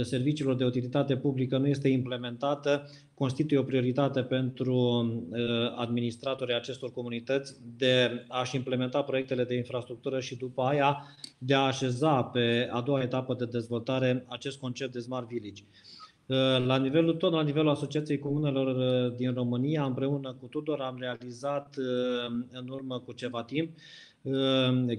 serviciilor 0.00 0.54
de 0.54 0.64
utilitate 0.64 1.16
publică 1.16 1.58
nu 1.58 1.66
este 1.66 1.88
implementată, 1.88 2.90
constituie 3.14 3.58
o 3.58 3.62
prioritate 3.62 4.22
pentru 4.22 4.76
uh, 4.76 5.38
administratorii 5.76 6.54
acestor 6.54 6.92
comunități 6.92 7.56
de 7.76 8.24
a-și 8.28 8.56
implementa 8.56 9.02
proiectele 9.02 9.44
de 9.44 9.56
infrastructură 9.56 10.20
și 10.20 10.36
după 10.36 10.62
aia 10.62 11.04
de 11.38 11.54
a 11.54 11.60
așeza 11.60 12.22
pe 12.22 12.68
a 12.70 12.80
doua 12.80 13.02
etapă 13.02 13.34
de 13.34 13.44
dezvoltare 13.44 14.24
acest 14.28 14.58
concept 14.58 14.92
de 14.92 14.98
Smart 14.98 15.28
Village. 15.28 15.62
Uh, 16.26 16.66
la 16.66 16.76
nivelul, 16.76 17.14
tot 17.14 17.32
la 17.32 17.42
nivelul 17.42 17.70
Asociației 17.70 18.18
Comunelor 18.18 18.76
uh, 18.76 19.16
din 19.16 19.34
România, 19.34 19.84
împreună 19.84 20.36
cu 20.40 20.46
Tudor, 20.46 20.80
am 20.80 20.96
realizat 20.98 21.74
în 22.50 22.68
urmă 22.68 22.98
cu 22.98 23.12
ceva 23.12 23.42
timp 23.42 23.70
Ehm, 23.70 24.11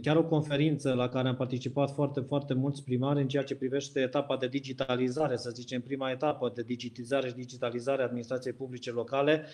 chiar 0.02 0.16
o 0.16 0.24
conferință 0.24 0.94
la 0.94 1.10
care 1.10 1.28
am 1.28 1.36
participat 1.36 1.92
foarte, 1.92 2.20
foarte 2.20 2.54
mulți 2.54 2.84
primari 2.84 3.22
în 3.22 3.28
ceea 3.28 3.44
ce 3.44 3.56
privește 3.56 4.00
etapa 4.00 4.38
de 4.38 4.48
digitalizare, 4.48 5.38
să 5.38 5.50
zicem 5.50 5.82
prima 5.82 6.12
etapă 6.12 6.52
de 6.56 6.64
digitizare 6.64 7.28
și 7.28 7.36
digitalizare 7.36 8.02
a 8.02 8.06
administrației 8.06 8.54
publice 8.54 8.92
locale. 8.92 9.46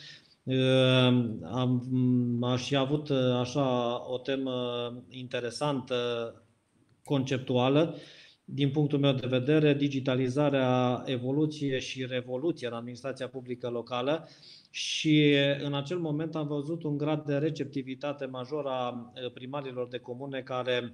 Ehm, 0.44 1.40
am, 1.44 2.44
aș 2.44 2.68
fi 2.68 2.76
avut 2.76 3.10
așa 3.40 3.98
o 4.12 4.18
temă 4.18 4.54
interesantă, 5.10 5.96
conceptuală, 7.04 7.96
din 8.46 8.72
punctul 8.72 9.00
meu 9.00 9.14
de 9.14 9.28
vedere, 9.28 9.74
digitalizarea, 9.74 11.04
evoluție 11.06 11.80
și 11.80 12.06
revoluție 12.06 12.68
în 12.68 12.74
administrația 12.74 13.28
publică 13.28 13.70
locală 13.70 14.28
și 14.70 15.36
în 15.64 15.74
acel 15.74 16.00
moment 16.00 16.36
am 16.36 16.48
văzut 16.48 16.84
un 16.84 16.98
grad 16.98 17.26
de 17.26 17.38
receptivitate 17.38 18.26
major 18.26 18.66
a 18.68 19.14
primarilor 19.34 19.88
de 19.88 19.98
comune 19.98 20.41
care 20.41 20.94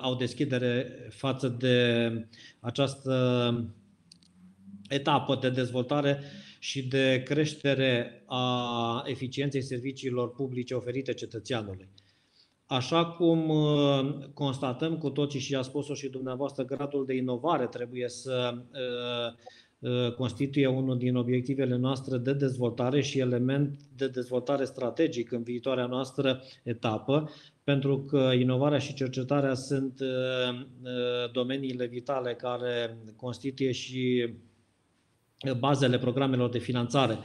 au 0.00 0.14
deschidere 0.14 1.06
față 1.10 1.48
de 1.48 2.10
această 2.60 3.74
etapă 4.88 5.38
de 5.40 5.50
dezvoltare 5.50 6.22
și 6.58 6.86
de 6.86 7.22
creștere 7.24 8.22
a 8.26 9.02
eficienței 9.06 9.62
serviciilor 9.62 10.30
publice 10.30 10.74
oferite 10.74 11.14
cetățeanului. 11.14 11.88
Așa 12.66 13.06
cum 13.06 13.52
constatăm 14.34 14.98
cu 14.98 15.10
toții 15.10 15.40
și 15.40 15.54
a 15.54 15.62
spus-o 15.62 15.94
și 15.94 16.08
dumneavoastră, 16.08 16.64
gradul 16.64 17.06
de 17.06 17.14
inovare 17.14 17.66
trebuie 17.66 18.08
să 18.08 18.54
Uh, 18.72 19.34
constituie 20.16 20.66
unul 20.66 20.98
din 20.98 21.16
obiectivele 21.16 21.76
noastre 21.76 22.18
de 22.18 22.32
dezvoltare 22.32 23.00
și 23.00 23.18
element 23.18 23.80
de 23.96 24.08
dezvoltare 24.08 24.64
strategic 24.64 25.32
în 25.32 25.42
viitoarea 25.42 25.86
noastră 25.86 26.42
etapă, 26.62 27.30
pentru 27.64 28.02
că 28.04 28.30
inovarea 28.38 28.78
și 28.78 28.94
cercetarea 28.94 29.54
sunt 29.54 30.00
uh, 30.00 30.60
uh, 30.82 31.30
domeniile 31.32 31.86
vitale 31.86 32.34
care 32.34 32.98
constituie 33.16 33.72
și 33.72 34.34
bazele 35.58 35.98
programelor 35.98 36.50
de 36.50 36.58
finanțare 36.58 37.18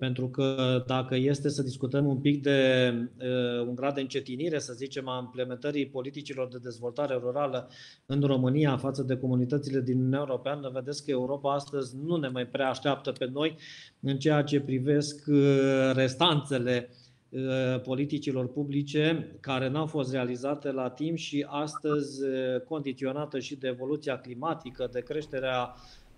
pentru 0.00 0.28
că 0.28 0.82
dacă 0.86 1.16
este 1.16 1.48
să 1.48 1.62
discutăm 1.62 2.06
un 2.06 2.16
pic 2.16 2.42
de 2.42 2.92
uh, 3.18 3.66
un 3.66 3.74
grad 3.74 3.94
de 3.94 4.00
încetinire, 4.00 4.58
să 4.58 4.72
zicem, 4.72 5.08
a 5.08 5.20
implementării 5.24 5.86
politicilor 5.86 6.48
de 6.48 6.58
dezvoltare 6.62 7.14
rurală 7.14 7.68
în 8.06 8.20
România 8.20 8.76
față 8.76 9.02
de 9.02 9.16
comunitățile 9.16 9.80
din 9.80 9.96
Uniunea 9.96 10.18
Europeană, 10.18 10.70
vedeți 10.74 11.04
că 11.04 11.10
Europa 11.10 11.54
astăzi 11.54 11.96
nu 12.04 12.16
ne 12.16 12.28
mai 12.28 12.46
prea 12.46 12.68
așteaptă 12.68 13.12
pe 13.12 13.28
noi 13.32 13.56
în 14.00 14.18
ceea 14.18 14.42
ce 14.42 14.60
privesc 14.60 15.24
uh, 15.26 15.90
restanțele 15.94 16.88
uh, 17.28 17.80
politicilor 17.82 18.48
publice 18.52 19.36
care 19.40 19.68
n-au 19.68 19.86
fost 19.86 20.12
realizate 20.12 20.70
la 20.70 20.90
timp 20.90 21.16
și 21.16 21.46
astăzi 21.48 22.22
uh, 22.22 22.60
condiționată 22.68 23.38
și 23.38 23.56
de 23.56 23.68
evoluția 23.68 24.18
climatică, 24.18 24.88
de 24.92 25.00
creșterea 25.00 25.74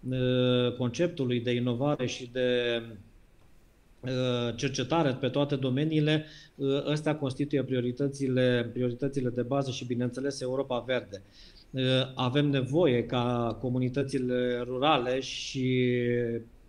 uh, 0.09 0.77
conceptului 0.77 1.41
de 1.41 1.51
inovare 1.51 2.07
și 2.07 2.31
de 2.33 2.83
Uh, 2.83 3.11
cercetare 4.57 5.13
pe 5.21 5.29
toate 5.29 5.57
domeniile, 5.57 6.25
uh, 6.55 6.87
ăstea 6.87 7.17
constituie 7.17 7.65
prioritățile, 7.65 8.71
prioritățile 8.73 9.29
de 9.29 9.43
bază 9.43 9.71
și, 9.71 9.85
bineînțeles, 9.85 10.41
Europa 10.41 10.79
Verde. 10.79 11.23
Uh, 11.71 11.83
avem 12.15 12.47
nevoie 12.47 13.07
ca 13.07 13.57
comunitățile 13.61 14.63
rurale 14.65 15.21
și 15.21 15.95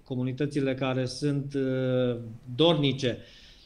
comunitățile 0.03 0.73
care 0.73 1.05
sunt 1.05 1.55
dornice 2.55 3.17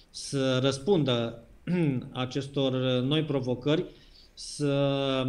să 0.09 0.59
răspundă 0.61 1.43
acestor 2.11 3.01
noi 3.01 3.23
provocări, 3.23 3.85
să 4.33 5.23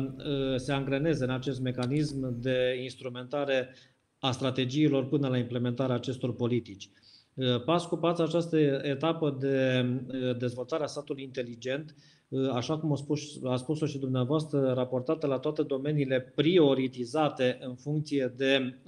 se 0.56 0.72
angreneze 0.72 1.24
în 1.24 1.30
acest 1.30 1.60
mecanism 1.60 2.40
de 2.40 2.80
instrumentare 2.82 3.74
a 4.18 4.30
strategiilor 4.30 5.08
până 5.08 5.28
la 5.28 5.38
implementarea 5.38 5.94
acestor 5.94 6.34
politici. 6.34 6.90
Uh, 7.38 7.62
pas 7.64 7.86
cu 7.86 7.96
pas 7.96 8.18
această 8.18 8.58
etapă 8.82 9.36
de 9.40 9.84
uh, 10.06 10.36
dezvoltare 10.38 10.82
a 10.82 10.86
satului 10.86 11.22
inteligent, 11.22 11.94
uh, 12.28 12.50
așa 12.52 12.78
cum 12.78 12.92
a, 12.92 12.96
spus, 12.96 13.20
a 13.44 13.56
spus-o 13.56 13.86
și 13.86 13.98
dumneavoastră, 13.98 14.72
raportată 14.72 15.26
la 15.26 15.38
toate 15.38 15.62
domeniile 15.62 16.20
prioritizate 16.20 17.58
în 17.60 17.74
funcție 17.74 18.32
de 18.36 18.78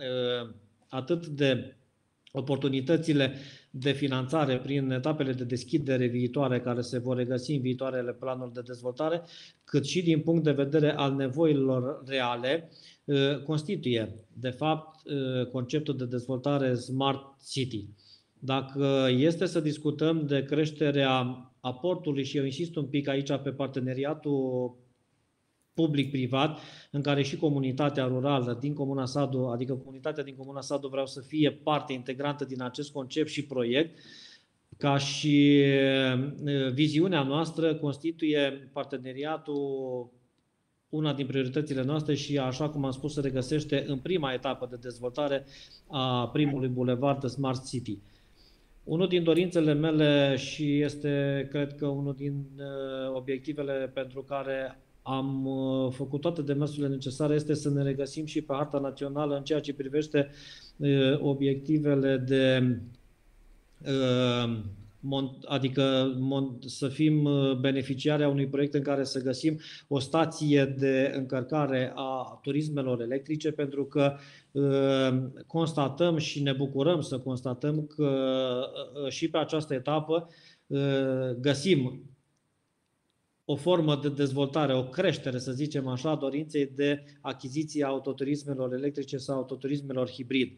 atât 0.89 1.27
de 1.27 1.77
oportunitățile 2.33 3.35
de 3.71 3.93
finanțare 3.93 4.59
prin 4.59 4.91
etapele 4.91 5.33
de 5.33 5.45
deschidere 5.45 6.07
viitoare 6.07 6.61
care 6.61 6.81
se 6.81 6.99
vor 6.99 7.17
regăsi 7.17 7.53
în 7.53 7.61
viitoarele 7.61 8.13
planuri 8.13 8.53
de 8.53 8.61
dezvoltare, 8.67 9.23
cât 9.65 9.85
și 9.85 10.03
din 10.03 10.21
punct 10.21 10.45
de 10.45 10.53
vedere 10.53 10.95
al 10.97 11.15
nevoilor 11.15 12.03
reale, 12.07 12.71
uh, 13.05 13.43
constituie, 13.43 14.15
de 14.33 14.51
fapt, 14.51 15.11
uh, 15.11 15.47
conceptul 15.47 15.97
de 15.97 16.05
dezvoltare 16.05 16.75
Smart 16.75 17.23
City. 17.51 17.89
Dacă 18.41 19.09
este 19.11 19.47
să 19.47 19.61
discutăm 19.61 20.27
de 20.27 20.43
creșterea 20.43 21.45
aportului 21.61 22.25
și 22.25 22.37
eu 22.37 22.45
insist 22.45 22.77
un 22.77 22.87
pic 22.87 23.09
aici 23.09 23.37
pe 23.43 23.51
parteneriatul 23.51 24.75
public-privat, 25.75 26.59
în 26.91 27.03
care 27.03 27.23
și 27.23 27.37
comunitatea 27.37 28.05
rurală 28.05 28.57
din 28.61 28.75
Comuna 28.75 29.07
Sadu, 29.07 29.39
adică 29.39 29.75
comunitatea 29.75 30.25
din 30.25 30.35
Comuna 30.37 30.61
Sadu 30.61 30.89
vreau 30.89 31.07
să 31.07 31.21
fie 31.21 31.51
parte 31.51 31.93
integrantă 31.93 32.45
din 32.45 32.63
acest 32.63 32.93
concept 32.93 33.29
și 33.29 33.47
proiect, 33.47 33.99
ca 34.77 34.99
și 34.99 35.63
viziunea 36.73 37.23
noastră 37.23 37.75
constituie 37.75 38.71
parteneriatul 38.73 40.11
una 40.89 41.15
din 41.15 41.27
prioritățile 41.27 41.83
noastre 41.83 42.15
și, 42.15 42.39
așa 42.39 42.69
cum 42.69 42.85
am 42.85 42.91
spus, 42.91 43.13
se 43.13 43.21
regăsește 43.21 43.85
în 43.87 43.99
prima 43.99 44.33
etapă 44.33 44.67
de 44.71 44.77
dezvoltare 44.81 45.45
a 45.87 46.29
primului 46.29 46.69
bulevard 46.69 47.21
de 47.21 47.27
Smart 47.27 47.69
City. 47.69 47.99
Unul 48.85 49.09
din 49.09 49.23
dorințele 49.23 49.73
mele 49.73 50.37
și 50.37 50.81
este, 50.81 51.47
cred 51.51 51.75
că, 51.77 51.87
unul 51.87 52.15
din 52.15 52.45
obiectivele 53.15 53.91
pentru 53.95 54.23
care 54.23 54.79
am 55.03 55.47
uh, 55.47 55.93
făcut 55.93 56.21
toate 56.21 56.43
demersurile 56.43 56.89
necesare, 56.89 57.35
este 57.35 57.55
să 57.55 57.71
ne 57.71 57.83
regăsim 57.83 58.27
și 58.27 58.41
pe 58.41 58.53
harta 58.55 58.79
națională 58.79 59.37
în 59.37 59.43
ceea 59.43 59.61
ce 59.61 59.75
privește 59.75 60.31
uh, 60.77 61.19
obiectivele 61.19 62.17
de 62.17 62.77
uh, 63.87 64.61
adică 65.45 66.15
să 66.67 66.89
fim 66.89 67.29
beneficiari 67.61 68.23
a 68.23 68.29
unui 68.29 68.47
proiect 68.47 68.75
în 68.75 68.83
care 68.83 69.05
să 69.05 69.23
găsim 69.23 69.59
o 69.89 69.99
stație 69.99 70.65
de 70.65 71.13
încărcare 71.17 71.93
a 71.95 72.41
turismelor 72.43 73.01
electrice, 73.01 73.51
pentru 73.51 73.85
că 73.85 74.17
constatăm 75.47 76.17
și 76.17 76.43
ne 76.43 76.53
bucurăm 76.53 77.01
să 77.01 77.19
constatăm 77.19 77.87
că 77.87 78.61
și 79.09 79.31
pe 79.31 79.39
această 79.39 79.75
etapă 79.75 80.29
găsim 81.41 82.11
o 83.51 83.57
formă 83.57 83.97
de 83.97 84.09
dezvoltare, 84.09 84.75
o 84.75 84.85
creștere, 84.85 85.39
să 85.39 85.53
zicem 85.53 85.87
așa, 85.87 86.15
dorinței 86.15 86.67
de 86.67 87.05
achiziție 87.21 87.85
a 87.85 87.89
autoturismelor 87.89 88.73
electrice 88.73 89.17
sau 89.17 89.37
autoturismelor 89.37 90.11
hibrid. 90.11 90.53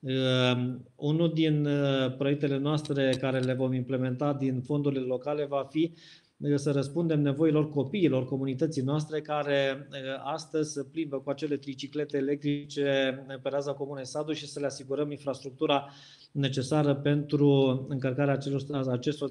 Uh, 0.00 0.74
unul 0.94 1.32
din 1.32 1.66
uh, 1.66 2.16
proiectele 2.16 2.58
noastre 2.58 3.14
care 3.20 3.38
le 3.38 3.52
vom 3.52 3.72
implementa 3.72 4.32
din 4.32 4.60
fondurile 4.60 5.04
locale 5.04 5.44
va 5.44 5.66
fi 5.70 5.92
să 6.54 6.70
răspundem 6.70 7.20
nevoilor 7.20 7.70
copiilor 7.70 8.24
comunității 8.24 8.82
noastre 8.82 9.20
care 9.20 9.88
astăzi 10.24 10.72
se 10.72 10.84
plimbă 10.84 11.20
cu 11.20 11.30
acele 11.30 11.56
triciclete 11.56 12.16
electrice 12.16 13.18
pe 13.42 13.48
raza 13.48 13.72
comunei 13.72 14.06
Sadu 14.06 14.32
și 14.32 14.48
să 14.48 14.60
le 14.60 14.66
asigurăm 14.66 15.10
infrastructura 15.10 15.88
necesară 16.32 16.94
pentru 16.94 17.48
încărcarea 17.88 18.32
acelor, 18.32 18.88
acestor 18.90 19.30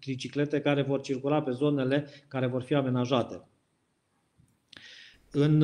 triciclete 0.00 0.60
care 0.60 0.82
vor 0.82 1.00
circula 1.00 1.42
pe 1.42 1.50
zonele 1.50 2.06
care 2.28 2.46
vor 2.46 2.62
fi 2.62 2.74
amenajate. 2.74 3.48
În 5.30 5.62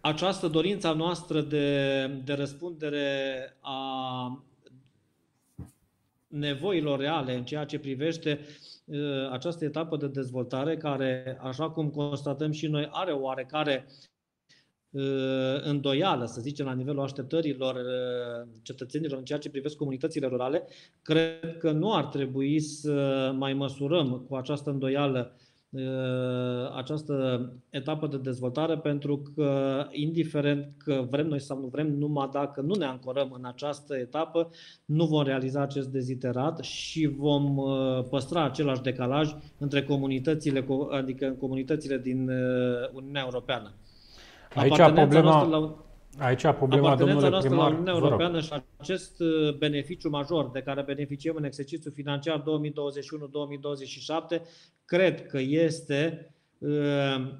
această 0.00 0.48
dorință 0.48 0.92
noastră 0.92 1.40
de, 1.40 2.06
de 2.24 2.32
răspundere 2.32 3.06
a 3.60 4.46
nevoilor 6.28 6.98
reale 6.98 7.34
în 7.34 7.44
ceea 7.44 7.64
ce 7.64 7.78
privește 7.78 8.40
uh, 8.84 9.30
această 9.30 9.64
etapă 9.64 9.96
de 9.96 10.08
dezvoltare 10.08 10.76
care, 10.76 11.38
așa 11.40 11.70
cum 11.70 11.90
constatăm 11.90 12.50
și 12.50 12.66
noi, 12.66 12.88
are 12.90 13.12
o 13.12 13.20
oarecare 13.20 13.86
uh, 14.90 15.02
îndoială, 15.62 16.24
să 16.24 16.40
zicem, 16.40 16.66
la 16.66 16.72
nivelul 16.72 17.02
așteptărilor 17.02 17.74
uh, 17.74 18.48
cetățenilor 18.62 19.18
în 19.18 19.24
ceea 19.24 19.38
ce 19.38 19.50
privesc 19.50 19.76
comunitățile 19.76 20.26
rurale, 20.26 20.64
cred 21.02 21.56
că 21.58 21.70
nu 21.70 21.94
ar 21.94 22.04
trebui 22.04 22.60
să 22.60 23.32
mai 23.36 23.54
măsurăm 23.54 24.24
cu 24.28 24.34
această 24.34 24.70
îndoială 24.70 25.36
Uh, 25.36 25.45
această 26.76 27.46
etapă 27.70 28.06
de 28.06 28.16
dezvoltare 28.16 28.78
pentru 28.78 29.22
că, 29.34 29.84
indiferent 29.90 30.72
că 30.84 31.06
vrem 31.10 31.26
noi 31.26 31.40
sau 31.40 31.60
nu 31.60 31.66
vrem, 31.66 31.86
numai 31.98 32.28
dacă 32.32 32.60
nu 32.60 32.74
ne 32.74 32.84
ancorăm 32.84 33.32
în 33.38 33.44
această 33.44 33.96
etapă, 33.96 34.50
nu 34.84 35.04
vom 35.04 35.24
realiza 35.24 35.60
acest 35.60 35.88
deziterat 35.88 36.58
și 36.58 37.06
vom 37.06 37.56
uh, 37.56 38.04
păstra 38.10 38.44
același 38.44 38.82
decalaj 38.82 39.34
între 39.58 39.82
comunitățile, 39.82 40.66
adică 40.90 41.36
comunitățile 41.40 41.98
din 41.98 42.28
uh, 42.28 42.90
Uniunea 42.92 43.22
Europeană. 43.24 43.72
Aici 44.54 44.76
problema, 44.76 45.42
la 45.42 45.85
Aici 46.18 46.42
problema, 46.42 46.90
Apartenența 46.90 47.28
noastră 47.28 47.50
primar, 47.50 47.68
la 47.68 47.72
Uniunea 47.72 47.94
Europeană 47.94 48.40
și 48.40 48.52
acest 48.76 49.20
uh, 49.20 49.54
beneficiu 49.58 50.08
major 50.08 50.50
de 50.50 50.60
care 50.60 50.82
beneficiem 50.82 51.36
în 51.36 51.44
exercițiul 51.44 51.92
financiar 51.92 52.40
2021-2027, 52.40 52.44
cred 54.84 55.26
că 55.26 55.38
este 55.38 56.34
uh, 56.58 57.32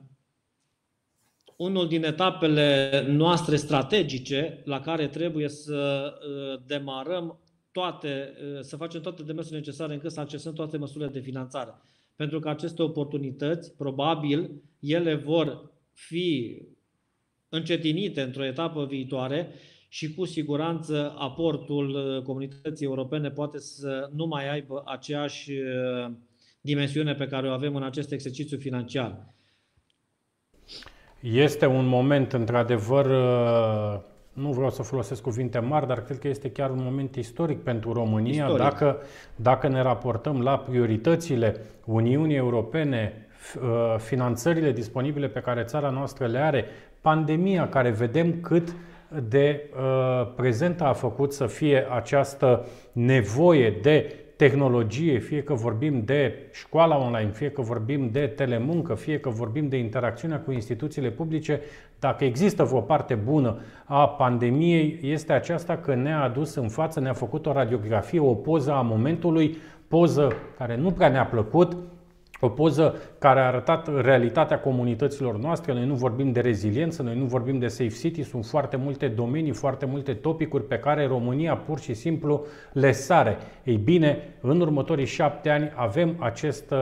unul 1.56 1.88
din 1.88 2.04
etapele 2.04 2.90
noastre 3.08 3.56
strategice 3.56 4.62
la 4.64 4.80
care 4.80 5.08
trebuie 5.08 5.48
să 5.48 6.12
uh, 6.12 6.62
demarăm 6.66 7.40
toate, 7.72 8.32
uh, 8.54 8.60
să 8.60 8.76
facem 8.76 9.00
toate 9.00 9.22
demersurile 9.22 9.60
necesare 9.60 9.92
încât 9.92 10.12
să 10.12 10.20
accesăm 10.20 10.52
toate 10.52 10.76
măsurile 10.76 11.10
de 11.10 11.20
finanțare. 11.20 11.74
Pentru 12.16 12.38
că 12.38 12.48
aceste 12.48 12.82
oportunități, 12.82 13.76
probabil, 13.76 14.62
ele 14.80 15.14
vor 15.14 15.70
fi 15.92 16.60
încetinite 17.48 18.20
într-o 18.20 18.44
etapă 18.44 18.84
viitoare 18.84 19.48
și 19.88 20.14
cu 20.14 20.24
siguranță 20.24 21.14
aportul 21.18 21.88
uh, 21.88 22.22
comunității 22.22 22.86
europene 22.86 23.30
poate 23.30 23.58
să 23.58 24.10
nu 24.14 24.26
mai 24.26 24.50
aibă 24.50 24.82
aceeași 24.86 25.50
uh, 25.52 26.10
dimensiune 26.60 27.14
pe 27.14 27.26
care 27.26 27.48
o 27.48 27.52
avem 27.52 27.76
în 27.76 27.82
acest 27.82 28.12
exercițiu 28.12 28.58
financiar. 28.58 29.34
Este 31.20 31.66
un 31.66 31.86
moment, 31.86 32.32
într-adevăr, 32.32 33.06
uh, 33.06 34.00
nu 34.32 34.52
vreau 34.52 34.70
să 34.70 34.82
folosesc 34.82 35.22
cuvinte 35.22 35.58
mari, 35.58 35.86
dar 35.86 36.04
cred 36.04 36.18
că 36.18 36.28
este 36.28 36.50
chiar 36.50 36.70
un 36.70 36.82
moment 36.82 37.14
istoric 37.14 37.62
pentru 37.62 37.92
România. 37.92 38.44
Istoric. 38.44 38.62
Dacă, 38.62 38.98
dacă 39.36 39.68
ne 39.68 39.82
raportăm 39.82 40.42
la 40.42 40.58
prioritățile 40.58 41.60
Uniunii 41.84 42.36
Europene, 42.36 43.26
finanțările 43.98 44.72
disponibile 44.72 45.28
pe 45.28 45.40
care 45.40 45.62
țara 45.62 45.90
noastră 45.90 46.26
le 46.26 46.38
are, 46.38 46.64
pandemia, 47.06 47.68
care 47.68 47.90
vedem 47.90 48.34
cât 48.40 48.74
de 49.28 49.70
uh, 49.76 50.32
prezentă 50.36 50.84
a 50.84 50.92
făcut 50.92 51.32
să 51.32 51.46
fie 51.46 51.86
această 51.90 52.66
nevoie 52.92 53.70
de 53.82 54.14
tehnologie, 54.36 55.18
fie 55.18 55.42
că 55.42 55.54
vorbim 55.54 56.02
de 56.04 56.34
școala 56.52 56.96
online, 56.96 57.30
fie 57.30 57.50
că 57.50 57.60
vorbim 57.62 58.08
de 58.10 58.26
telemuncă, 58.26 58.94
fie 58.94 59.20
că 59.20 59.28
vorbim 59.28 59.68
de 59.68 59.76
interacțiunea 59.76 60.40
cu 60.40 60.52
instituțiile 60.52 61.10
publice, 61.10 61.60
dacă 61.98 62.24
există 62.24 62.64
vreo 62.64 62.80
parte 62.80 63.14
bună 63.14 63.58
a 63.84 64.08
pandemiei, 64.08 64.98
este 65.02 65.32
aceasta 65.32 65.76
că 65.76 65.94
ne-a 65.94 66.22
adus 66.22 66.54
în 66.54 66.68
față, 66.68 67.00
ne-a 67.00 67.12
făcut 67.12 67.46
o 67.46 67.52
radiografie, 67.52 68.20
o 68.20 68.34
poză 68.34 68.72
a 68.72 68.80
momentului, 68.80 69.56
poză 69.88 70.32
care 70.58 70.76
nu 70.76 70.90
prea 70.90 71.08
ne-a 71.08 71.26
plăcut, 71.26 71.76
o 72.40 72.48
poză 72.48 72.94
care 73.18 73.40
a 73.40 73.46
arătat 73.46 74.02
realitatea 74.02 74.60
comunităților 74.60 75.38
noastre. 75.38 75.72
Noi 75.72 75.86
nu 75.86 75.94
vorbim 75.94 76.32
de 76.32 76.40
reziliență, 76.40 77.02
noi 77.02 77.18
nu 77.18 77.24
vorbim 77.24 77.58
de 77.58 77.68
safe 77.68 77.94
city, 78.00 78.22
sunt 78.22 78.46
foarte 78.46 78.76
multe 78.76 79.08
domenii, 79.08 79.52
foarte 79.52 79.86
multe 79.86 80.12
topicuri 80.12 80.64
pe 80.64 80.78
care 80.78 81.06
România 81.06 81.56
pur 81.56 81.78
și 81.78 81.94
simplu 81.94 82.44
le 82.72 82.92
sare. 82.92 83.36
Ei 83.64 83.76
bine, 83.76 84.18
în 84.40 84.60
următorii 84.60 85.06
șapte 85.06 85.50
ani 85.50 85.72
avem 85.74 86.16
acest 86.18 86.74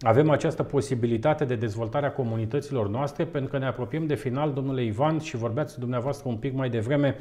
avem 0.00 0.30
această 0.30 0.62
posibilitate 0.62 1.44
de 1.44 1.54
dezvoltare 1.54 2.06
a 2.06 2.12
comunităților 2.12 2.88
noastre 2.88 3.24
pentru 3.24 3.50
că 3.50 3.58
ne 3.58 3.66
apropiem 3.66 4.06
de 4.06 4.14
final, 4.14 4.52
domnule 4.52 4.84
Ivan, 4.84 5.18
și 5.18 5.36
vorbeați 5.36 5.78
dumneavoastră 5.78 6.28
un 6.28 6.36
pic 6.36 6.54
mai 6.54 6.70
devreme 6.70 7.16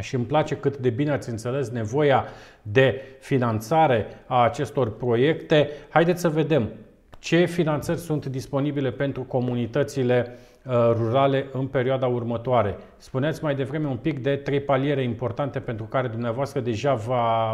și 0.00 0.14
îmi 0.14 0.24
place 0.24 0.56
cât 0.56 0.76
de 0.76 0.90
bine 0.90 1.10
ați 1.10 1.30
înțeles 1.30 1.68
nevoia 1.68 2.24
de 2.62 3.02
finanțare 3.20 4.06
a 4.26 4.42
acestor 4.42 4.96
proiecte. 4.96 5.68
Haideți 5.88 6.20
să 6.20 6.28
vedem 6.28 6.70
ce 7.18 7.44
finanțări 7.44 7.98
sunt 7.98 8.26
disponibile 8.26 8.90
pentru 8.90 9.22
comunitățile 9.22 10.36
uh, 10.64 10.72
rurale 10.72 11.46
în 11.52 11.66
perioada 11.66 12.06
următoare. 12.06 12.76
Spuneți 12.96 13.42
mai 13.42 13.54
devreme 13.54 13.88
un 13.88 13.96
pic 13.96 14.22
de 14.22 14.36
trei 14.36 14.60
paliere 14.60 15.02
importante 15.02 15.60
pentru 15.60 15.84
care 15.84 16.08
dumneavoastră 16.08 16.60
deja 16.60 16.94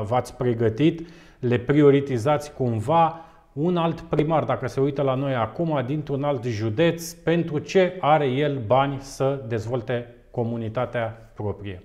v-ați 0.05 0.37
pregătit, 0.37 1.09
le 1.39 1.59
prioritizați 1.59 2.53
cumva. 2.53 3.21
Un 3.53 3.77
alt 3.77 4.01
primar, 4.01 4.45
dacă 4.45 4.67
se 4.67 4.81
uită 4.81 5.03
la 5.03 5.15
noi 5.15 5.35
acum, 5.35 5.83
dintr-un 5.87 6.23
alt 6.23 6.45
județ, 6.45 7.13
pentru 7.13 7.59
ce 7.59 7.97
are 8.01 8.27
el 8.27 8.59
bani 8.67 8.99
să 9.01 9.45
dezvolte 9.49 10.15
comunitatea 10.31 11.31
proprie? 11.35 11.83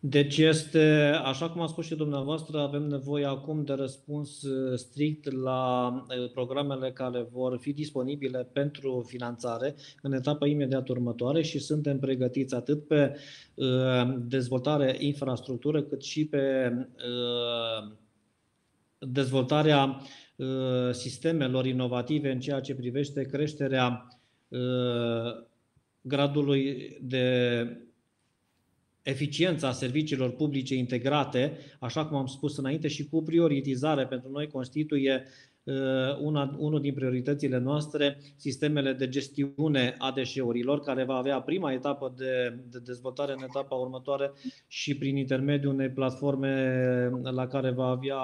Deci 0.00 0.36
este, 0.36 1.12
așa 1.24 1.50
cum 1.50 1.60
a 1.60 1.66
spus 1.66 1.86
și 1.86 1.94
dumneavoastră, 1.94 2.58
avem 2.58 2.82
nevoie 2.82 3.24
acum 3.24 3.64
de 3.64 3.72
răspuns 3.72 4.42
uh, 4.42 4.78
strict 4.78 5.32
la 5.32 5.86
uh, 5.88 6.30
programele 6.32 6.92
care 6.92 7.26
vor 7.32 7.58
fi 7.60 7.72
disponibile 7.72 8.48
pentru 8.52 9.04
finanțare 9.06 9.74
în 10.02 10.12
etapa 10.12 10.46
imediat 10.46 10.88
următoare 10.88 11.42
și 11.42 11.58
suntem 11.58 11.98
pregătiți 11.98 12.54
atât 12.54 12.86
pe 12.86 13.16
uh, 13.54 14.14
dezvoltare 14.18 14.96
infrastructură 14.98 15.82
cât 15.82 16.02
și 16.02 16.26
pe 16.26 16.72
dezvoltarea 18.98 20.00
sistemelor 20.92 21.66
inovative 21.66 22.30
în 22.30 22.40
ceea 22.40 22.60
ce 22.60 22.74
privește 22.74 23.22
creșterea 23.22 24.08
gradului 26.00 26.96
de 27.02 27.87
eficiența 29.08 29.72
serviciilor 29.72 30.30
publice 30.30 30.74
integrate, 30.74 31.52
așa 31.78 32.06
cum 32.06 32.16
am 32.16 32.26
spus 32.26 32.56
înainte, 32.56 32.88
și 32.88 33.08
cu 33.08 33.22
prioritizare 33.22 34.06
pentru 34.06 34.30
noi 34.30 34.46
constituie 34.46 35.22
Uh, 35.22 35.47
una, 36.20 36.56
unul 36.58 36.80
din 36.80 36.94
prioritățile 36.94 37.58
noastre, 37.58 38.18
sistemele 38.36 38.92
de 38.92 39.08
gestiune 39.08 39.94
a 39.98 40.12
deșeurilor, 40.12 40.80
care 40.80 41.04
va 41.04 41.14
avea 41.14 41.40
prima 41.40 41.72
etapă 41.72 42.14
de, 42.16 42.58
de 42.70 42.78
dezvoltare 42.84 43.32
în 43.32 43.42
etapa 43.42 43.74
următoare 43.74 44.32
și 44.66 44.96
prin 44.96 45.16
intermediul 45.16 45.72
unei 45.72 45.88
platforme 45.88 47.10
la 47.22 47.46
care 47.46 47.70
va 47.70 47.86
avea 47.86 48.16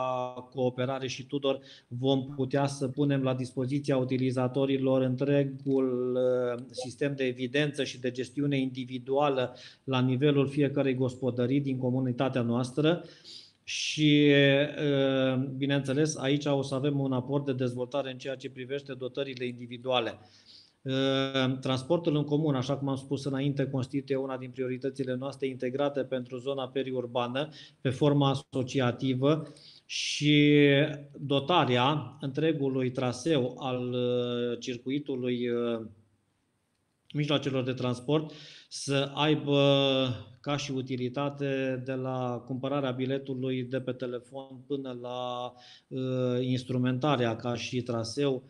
cooperare 0.55 1.07
și 1.07 1.27
Tudor, 1.27 1.61
vom 1.89 2.35
putea 2.35 2.67
să 2.67 2.89
punem 2.89 3.23
la 3.23 3.35
dispoziția 3.35 3.97
utilizatorilor 3.97 5.03
întregul 5.03 6.17
uh, 6.17 6.65
sistem 6.71 7.15
de 7.17 7.25
evidență 7.25 7.85
și 7.85 8.01
de 8.01 8.11
gestiune 8.11 8.59
individuală 8.59 9.57
la 9.85 10.01
nivelul 10.01 10.49
fiecărei 10.49 10.95
gospodării 10.95 11.61
din 11.61 11.79
comunitatea 11.79 12.43
noastră 12.43 13.05
și, 13.65 14.33
bineînțeles, 15.57 16.17
aici 16.17 16.45
o 16.45 16.63
să 16.63 16.75
avem 16.75 17.01
un 17.01 17.13
aport 17.13 17.45
de 17.45 17.53
dezvoltare 17.53 18.11
în 18.11 18.19
ceea 18.19 18.37
ce 18.37 18.51
privește 18.51 18.95
dotările 18.95 19.47
individuale. 19.47 20.19
Transportul 21.61 22.17
în 22.17 22.25
comun, 22.25 22.55
așa 22.55 22.77
cum 22.77 22.89
am 22.89 22.97
spus 22.97 23.25
înainte, 23.25 23.67
constituie 23.67 24.19
una 24.19 24.37
din 24.37 24.51
prioritățile 24.51 25.15
noastre 25.15 25.47
integrate 25.47 26.05
pentru 26.05 26.37
zona 26.37 26.69
periurbană, 26.69 27.49
pe 27.81 27.91
forma 27.91 28.29
asociativă 28.29 29.53
și 29.87 30.59
dotarea 31.19 32.17
întregului 32.21 32.91
traseu 32.91 33.57
al 33.59 33.97
circuitului 34.61 35.49
mijloacelor 37.15 37.65
de 37.65 37.73
transport 37.73 38.33
să 38.69 39.11
aibă 39.15 39.61
ca 40.45 40.57
și 40.57 40.71
utilitate 40.71 41.83
de 41.85 41.93
la 41.93 42.43
cumpărarea 42.47 42.91
biletului 42.91 43.63
de 43.63 43.81
pe 43.81 43.93
telefon 43.93 44.65
până 44.67 44.99
la 45.03 45.53
uh, 45.89 46.45
instrumentarea 46.47 47.37
ca 47.37 47.55
și 47.55 47.83
traseu 47.83 48.43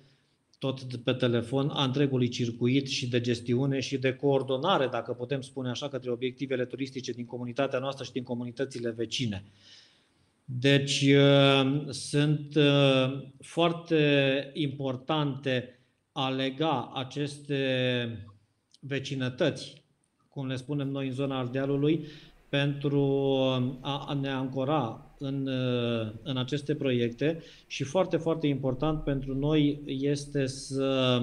tot 0.59 0.97
pe 0.97 1.12
telefon 1.12 1.69
a 1.69 1.85
întregului 1.85 2.29
circuit 2.29 2.89
și 2.89 3.09
de 3.09 3.21
gestiune 3.21 3.81
și 3.81 3.99
de 3.99 4.15
coordonare, 4.15 4.87
dacă 4.87 5.12
putem 5.12 5.41
spune 5.41 5.69
așa, 5.69 5.89
către 5.89 6.11
obiectivele 6.11 6.65
turistice 6.65 7.12
din 7.12 7.25
comunitatea 7.25 7.79
noastră 7.79 8.05
și 8.05 8.12
din 8.12 8.23
comunitățile 8.23 8.91
vecine. 8.91 9.45
Deci 10.45 11.03
uh, 11.03 11.91
sunt 11.91 12.55
uh, 12.55 13.29
foarte 13.41 14.51
importante 14.53 15.81
a 16.12 16.29
lega 16.29 16.93
aceste 16.95 17.59
vecinătăți 18.81 19.84
cum 20.35 20.47
le 20.47 20.56
spunem 20.56 20.89
noi 20.89 21.06
în 21.06 21.12
zona 21.12 21.39
Ardealului, 21.39 22.06
pentru 22.48 23.36
a 23.81 24.19
ne 24.20 24.28
ancora 24.28 25.15
în, 25.19 25.48
în 26.23 26.36
aceste 26.36 26.74
proiecte 26.74 27.43
și 27.66 27.85
foarte, 27.85 28.16
foarte 28.16 28.47
important 28.47 29.02
pentru 29.02 29.39
noi 29.39 29.81
este 29.86 30.47
să 30.47 31.20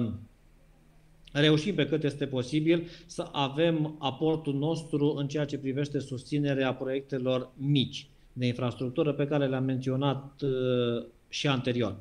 reușim 1.32 1.74
pe 1.74 1.86
cât 1.86 2.04
este 2.04 2.26
posibil 2.26 2.88
să 3.06 3.28
avem 3.32 3.96
aportul 3.98 4.54
nostru 4.54 5.14
în 5.16 5.28
ceea 5.28 5.44
ce 5.44 5.58
privește 5.58 5.98
susținerea 5.98 6.74
proiectelor 6.74 7.50
mici 7.56 8.06
de 8.32 8.46
infrastructură 8.46 9.12
pe 9.12 9.26
care 9.26 9.46
le-am 9.46 9.64
menționat 9.64 10.42
uh, 10.42 11.04
și 11.28 11.48
anterior. 11.48 11.96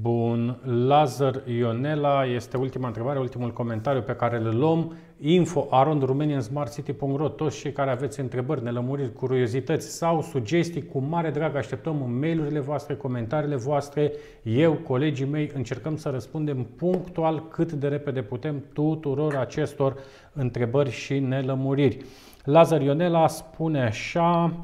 Bun. 0.00 0.58
Lazar 0.64 1.42
Ionela 1.48 2.24
este 2.24 2.56
ultima 2.56 2.86
întrebare, 2.86 3.18
ultimul 3.18 3.52
comentariu 3.52 4.02
pe 4.02 4.16
care 4.16 4.36
îl 4.36 4.56
luăm. 4.56 4.96
Info 5.20 5.66
arond 5.70 6.02
romaniansmartcity.ro 6.02 7.28
Toți 7.28 7.58
cei 7.58 7.72
care 7.72 7.90
aveți 7.90 8.20
întrebări, 8.20 8.62
nelămuriri, 8.62 9.12
curiozități 9.12 9.88
sau 9.88 10.22
sugestii, 10.22 10.86
cu 10.86 10.98
mare 10.98 11.30
drag 11.30 11.56
așteptăm 11.56 12.10
mail-urile 12.10 12.60
voastre, 12.60 12.94
comentariile 12.94 13.56
voastre. 13.56 14.12
Eu, 14.42 14.72
colegii 14.72 15.26
mei, 15.26 15.50
încercăm 15.54 15.96
să 15.96 16.08
răspundem 16.08 16.66
punctual 16.76 17.48
cât 17.48 17.72
de 17.72 17.88
repede 17.88 18.22
putem 18.22 18.64
tuturor 18.72 19.36
acestor 19.36 19.96
întrebări 20.32 20.90
și 20.90 21.18
nelămuriri. 21.18 22.04
Lazar 22.44 22.80
Ionela 22.80 23.28
spune 23.28 23.82
așa... 23.82 24.60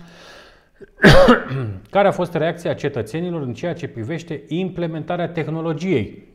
Care 1.90 2.08
a 2.08 2.12
fost 2.12 2.34
reacția 2.34 2.74
cetățenilor 2.74 3.42
în 3.42 3.54
ceea 3.54 3.74
ce 3.74 3.88
privește 3.88 4.42
implementarea 4.48 5.28
tehnologiei? 5.28 6.30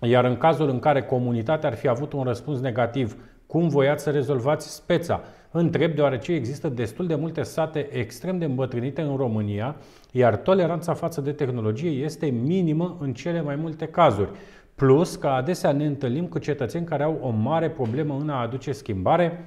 Iar 0.00 0.24
în 0.24 0.36
cazul 0.36 0.68
în 0.68 0.78
care 0.78 1.02
comunitatea 1.02 1.68
ar 1.68 1.74
fi 1.74 1.88
avut 1.88 2.12
un 2.12 2.22
răspuns 2.22 2.60
negativ, 2.60 3.16
cum 3.46 3.68
voiați 3.68 4.02
să 4.02 4.10
rezolvați 4.10 4.74
speța? 4.74 5.20
Întreb 5.50 5.94
deoarece 5.94 6.32
există 6.32 6.68
destul 6.68 7.06
de 7.06 7.14
multe 7.14 7.42
sate 7.42 7.88
extrem 7.92 8.38
de 8.38 8.44
îmbătrânite 8.44 9.02
în 9.02 9.16
România, 9.16 9.76
iar 10.10 10.36
toleranța 10.36 10.94
față 10.94 11.20
de 11.20 11.32
tehnologie 11.32 11.90
este 11.90 12.26
minimă 12.26 12.96
în 13.00 13.14
cele 13.14 13.42
mai 13.42 13.56
multe 13.56 13.86
cazuri. 13.86 14.30
Plus 14.74 15.16
că 15.16 15.26
adesea 15.26 15.72
ne 15.72 15.86
întâlnim 15.86 16.26
cu 16.26 16.38
cetățeni 16.38 16.86
care 16.86 17.02
au 17.02 17.18
o 17.20 17.30
mare 17.30 17.70
problemă 17.70 18.16
în 18.20 18.28
a 18.28 18.40
aduce 18.40 18.72
schimbare, 18.72 19.44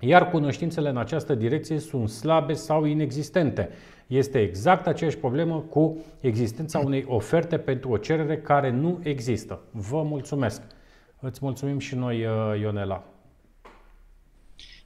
iar 0.00 0.30
cunoștințele 0.30 0.88
în 0.88 0.96
această 0.96 1.34
direcție 1.34 1.78
sunt 1.78 2.08
slabe 2.08 2.52
sau 2.52 2.84
inexistente. 2.84 3.68
Este 4.06 4.38
exact 4.40 4.86
aceeași 4.86 5.18
problemă 5.18 5.64
cu 5.68 5.96
existența 6.20 6.78
unei 6.78 7.04
oferte 7.08 7.58
pentru 7.58 7.90
o 7.90 7.96
cerere 7.96 8.38
care 8.38 8.70
nu 8.70 8.98
există. 9.02 9.60
Vă 9.70 10.02
mulțumesc! 10.02 10.62
Îți 11.20 11.38
mulțumim 11.42 11.78
și 11.78 11.94
noi, 11.94 12.24
uh, 12.24 12.60
Ionela. 12.60 13.09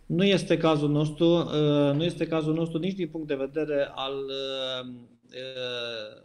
Nu 0.07 0.25
este 0.25 0.57
cazul 0.57 0.91
nostru, 0.91 1.27
uh, 1.27 1.95
nu 1.95 2.05
este 2.05 2.27
cazul 2.27 2.55
nostru 2.55 2.79
nici 2.79 2.95
din 2.95 3.09
punct 3.09 3.27
de 3.27 3.35
vedere 3.35 3.91
al 3.95 4.15
uh, 4.15 4.87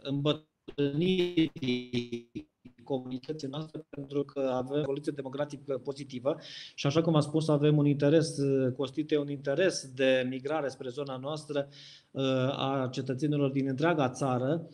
îmbătrânirii 0.02 1.50
comunității 2.84 3.48
noastre 3.48 3.86
pentru 3.90 4.24
că 4.24 4.40
avem 4.40 4.72
o 4.72 4.78
evoluție 4.78 5.12
demografică 5.16 5.78
pozitivă 5.78 6.36
și 6.74 6.86
așa 6.86 7.02
cum 7.02 7.14
am 7.14 7.20
spus, 7.20 7.48
avem 7.48 7.76
un 7.76 7.86
interes, 7.86 8.36
constituie 8.76 9.18
un 9.20 9.30
interes 9.30 9.90
de 9.94 10.26
migrare 10.28 10.68
spre 10.68 10.88
zona 10.88 11.16
noastră 11.16 11.68
uh, 12.10 12.22
a 12.58 12.88
cetățenilor 12.92 13.50
din 13.50 13.68
întreaga 13.68 14.08
țară 14.08 14.68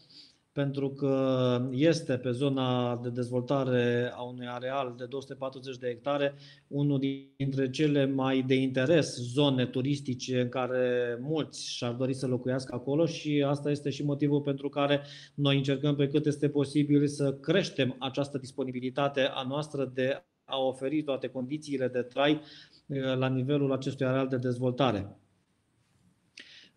pentru 0.57 0.91
că 0.91 1.69
este 1.71 2.17
pe 2.17 2.31
zona 2.31 2.97
de 3.03 3.09
dezvoltare 3.09 4.13
a 4.15 4.23
unui 4.23 4.47
areal 4.47 4.95
de 4.99 5.05
240 5.05 5.77
de 5.77 5.87
hectare, 5.87 6.35
unul 6.69 6.99
dintre 7.37 7.71
cele 7.71 8.07
mai 8.07 8.43
de 8.43 8.55
interes 8.55 9.17
zone 9.17 9.67
turistice 9.67 10.41
în 10.41 10.49
care 10.49 11.19
mulți 11.21 11.71
și-ar 11.71 11.93
dori 11.93 12.15
să 12.15 12.27
locuiască 12.27 12.75
acolo 12.75 13.07
și 13.07 13.45
asta 13.47 13.71
este 13.71 13.91
și 13.91 14.05
motivul 14.05 14.41
pentru 14.41 14.69
care 14.69 15.01
noi 15.35 15.57
încercăm 15.57 15.95
pe 15.95 16.09
cât 16.09 16.27
este 16.27 16.49
posibil 16.49 17.07
să 17.07 17.33
creștem 17.33 17.97
această 17.99 18.39
disponibilitate 18.39 19.21
a 19.21 19.47
noastră 19.49 19.91
de 19.95 20.25
a 20.45 20.59
oferi 20.61 21.03
toate 21.03 21.29
condițiile 21.29 21.89
de 21.89 22.03
trai 22.03 22.41
eh, 22.87 23.17
la 23.17 23.29
nivelul 23.29 23.73
acestui 23.73 24.07
areal 24.07 24.29
de 24.29 24.37
dezvoltare. 24.37 25.17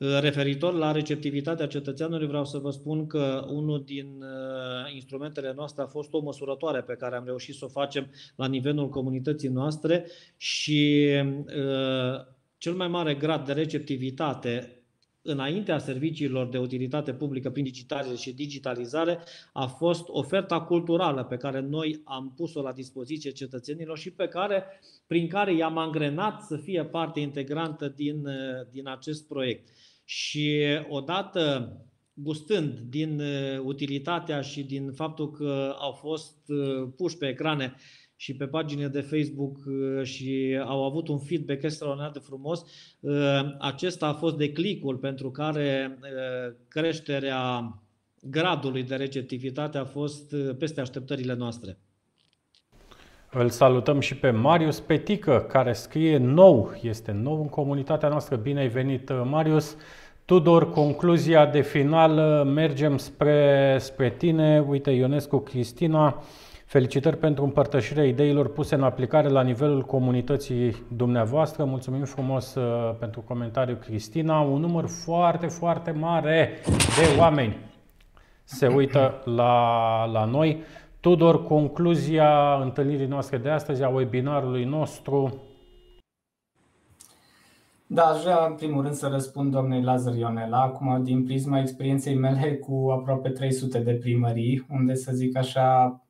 Referitor 0.02 0.74
la 0.74 0.92
receptivitatea 0.92 1.68
cetățeanului, 1.68 2.28
vreau 2.28 2.46
să 2.46 2.58
vă 2.58 2.70
spun 2.70 3.08
că 3.08 3.46
unul 3.50 3.84
din 3.86 4.22
uh, 4.22 4.94
instrumentele 4.94 5.54
noastre 5.56 5.82
a 5.82 5.88
fost 5.88 6.14
o 6.14 6.20
măsurătoare 6.20 6.82
pe 6.82 6.94
care 6.94 7.16
am 7.16 7.26
reușit 7.26 7.56
să 7.56 7.66
o 7.66 7.68
facem 7.68 8.12
la 8.36 8.48
nivelul 8.48 8.90
comunității 8.90 9.50
noastre 9.50 10.06
și 10.38 11.08
uh, 11.36 12.26
cel 12.58 12.74
mai 12.74 12.88
mare 12.88 13.16
grad 13.16 13.46
de 13.46 13.54
receptivitate 13.54 14.80
înaintea 15.22 15.78
serviciilor 15.78 16.50
de 16.50 16.58
utilitate 16.58 17.14
publică 17.14 17.50
prin 17.50 17.64
digitalizare 17.64 18.18
și 18.18 18.34
digitalizare 18.34 19.20
a 19.54 19.66
fost 19.66 20.04
oferta 20.08 20.62
culturală 20.62 21.24
pe 21.24 21.38
care 21.38 21.60
noi 21.60 22.02
am 22.04 22.34
pus-o 22.36 22.62
la 22.62 22.72
dispoziție 22.72 23.32
cetățenilor 23.32 23.98
și 23.98 24.12
pe 24.12 24.28
care, 24.28 24.64
prin 25.08 25.28
care 25.28 25.56
i-am 25.56 25.78
angrenat 25.78 26.42
să 26.42 26.58
fie 26.58 26.86
parte 26.86 27.20
integrantă 27.20 27.88
din, 27.88 28.26
uh, 28.26 28.68
din 28.72 28.88
acest 28.88 29.28
proiect 29.28 29.70
și 30.12 30.64
odată 30.88 31.74
gustând 32.14 32.80
din 32.80 33.20
uh, 33.20 33.60
utilitatea 33.64 34.42
și 34.42 34.64
din 34.64 34.92
faptul 34.92 35.32
că 35.32 35.76
au 35.80 35.92
fost 35.92 36.38
uh, 36.48 36.90
puși 36.96 37.18
pe 37.18 37.28
ecrane 37.28 37.76
și 38.16 38.36
pe 38.36 38.48
paginile 38.48 38.88
de 38.88 39.02
Facebook 39.02 39.58
uh, 39.66 40.04
și 40.04 40.60
au 40.66 40.86
avut 40.86 41.08
un 41.08 41.20
feedback 41.20 41.64
extraordinar 41.64 42.12
de 42.12 42.20
frumos. 42.20 42.64
Uh, 43.00 43.40
Acesta 43.60 44.08
a 44.08 44.14
fost 44.14 44.38
declicul 44.38 44.98
pentru 44.98 45.32
care 45.32 45.98
uh, 46.02 46.56
creșterea 46.68 47.74
gradului 48.22 48.84
de 48.84 48.96
receptivitate 48.96 49.78
a 49.78 49.86
fost 49.86 50.32
uh, 50.32 50.56
peste 50.58 50.82
așteptările 50.82 51.34
noastre. 51.34 51.78
Îl 53.32 53.50
salutăm 53.50 54.00
și 54.00 54.16
pe 54.16 54.32
Marius 54.32 54.80
Petică, 54.80 55.46
care 55.50 55.74
scrie 55.74 56.18
nou, 56.18 56.74
este 56.82 57.12
nou 57.12 57.42
în 57.42 57.48
comunitatea 57.50 58.10
noastră. 58.10 58.36
Bine 58.36 58.60
ai 58.60 58.68
venit, 58.68 59.12
Marius! 59.24 59.78
Tudor, 60.30 60.72
concluzia 60.72 61.46
de 61.46 61.62
final, 61.62 62.12
mergem 62.46 62.98
spre, 62.98 63.78
spre 63.80 64.10
tine. 64.10 64.66
Uite, 64.68 64.92
Ionescu 64.92 65.38
Cristina, 65.38 66.24
felicitări 66.66 67.18
pentru 67.18 67.44
împărtășirea 67.44 68.06
ideilor 68.06 68.52
puse 68.52 68.76
în 68.76 68.84
aplicare 68.84 69.28
la 69.28 69.42
nivelul 69.42 69.82
comunității 69.82 70.76
dumneavoastră. 70.96 71.64
Mulțumim 71.64 72.04
frumos 72.04 72.56
uh, 72.56 72.96
pentru 73.00 73.22
comentariu, 73.22 73.76
Cristina. 73.76 74.40
Un 74.40 74.60
număr 74.60 74.86
foarte, 74.88 75.48
foarte 75.48 75.92
mare 75.92 76.50
de 76.66 77.20
oameni 77.20 77.58
se 78.44 78.68
uită 78.68 79.22
la, 79.26 80.06
la 80.06 80.26
noi. 80.26 80.64
Tudor, 81.00 81.44
concluzia 81.44 82.60
întâlnirii 82.62 83.08
noastre 83.08 83.38
de 83.38 83.50
astăzi, 83.50 83.84
a 83.84 83.90
webinarului 83.90 84.64
nostru. 84.64 85.42
Da, 87.92 88.06
aș 88.06 88.22
vrea 88.22 88.46
în 88.46 88.56
primul 88.56 88.82
rând 88.84 88.96
să 88.96 89.08
răspund 89.08 89.52
doamnei 89.52 89.82
Lazar 89.84 90.16
Ionela, 90.16 90.62
acum 90.62 91.04
din 91.04 91.24
prisma 91.24 91.60
experienței 91.60 92.16
mele 92.16 92.58
cu 92.58 92.90
aproape 92.92 93.30
300 93.30 93.80
de 93.80 93.94
primării, 93.94 94.66
unde 94.70 94.96
să 94.96 95.12
zic 95.12 95.38
așa, 95.38 96.02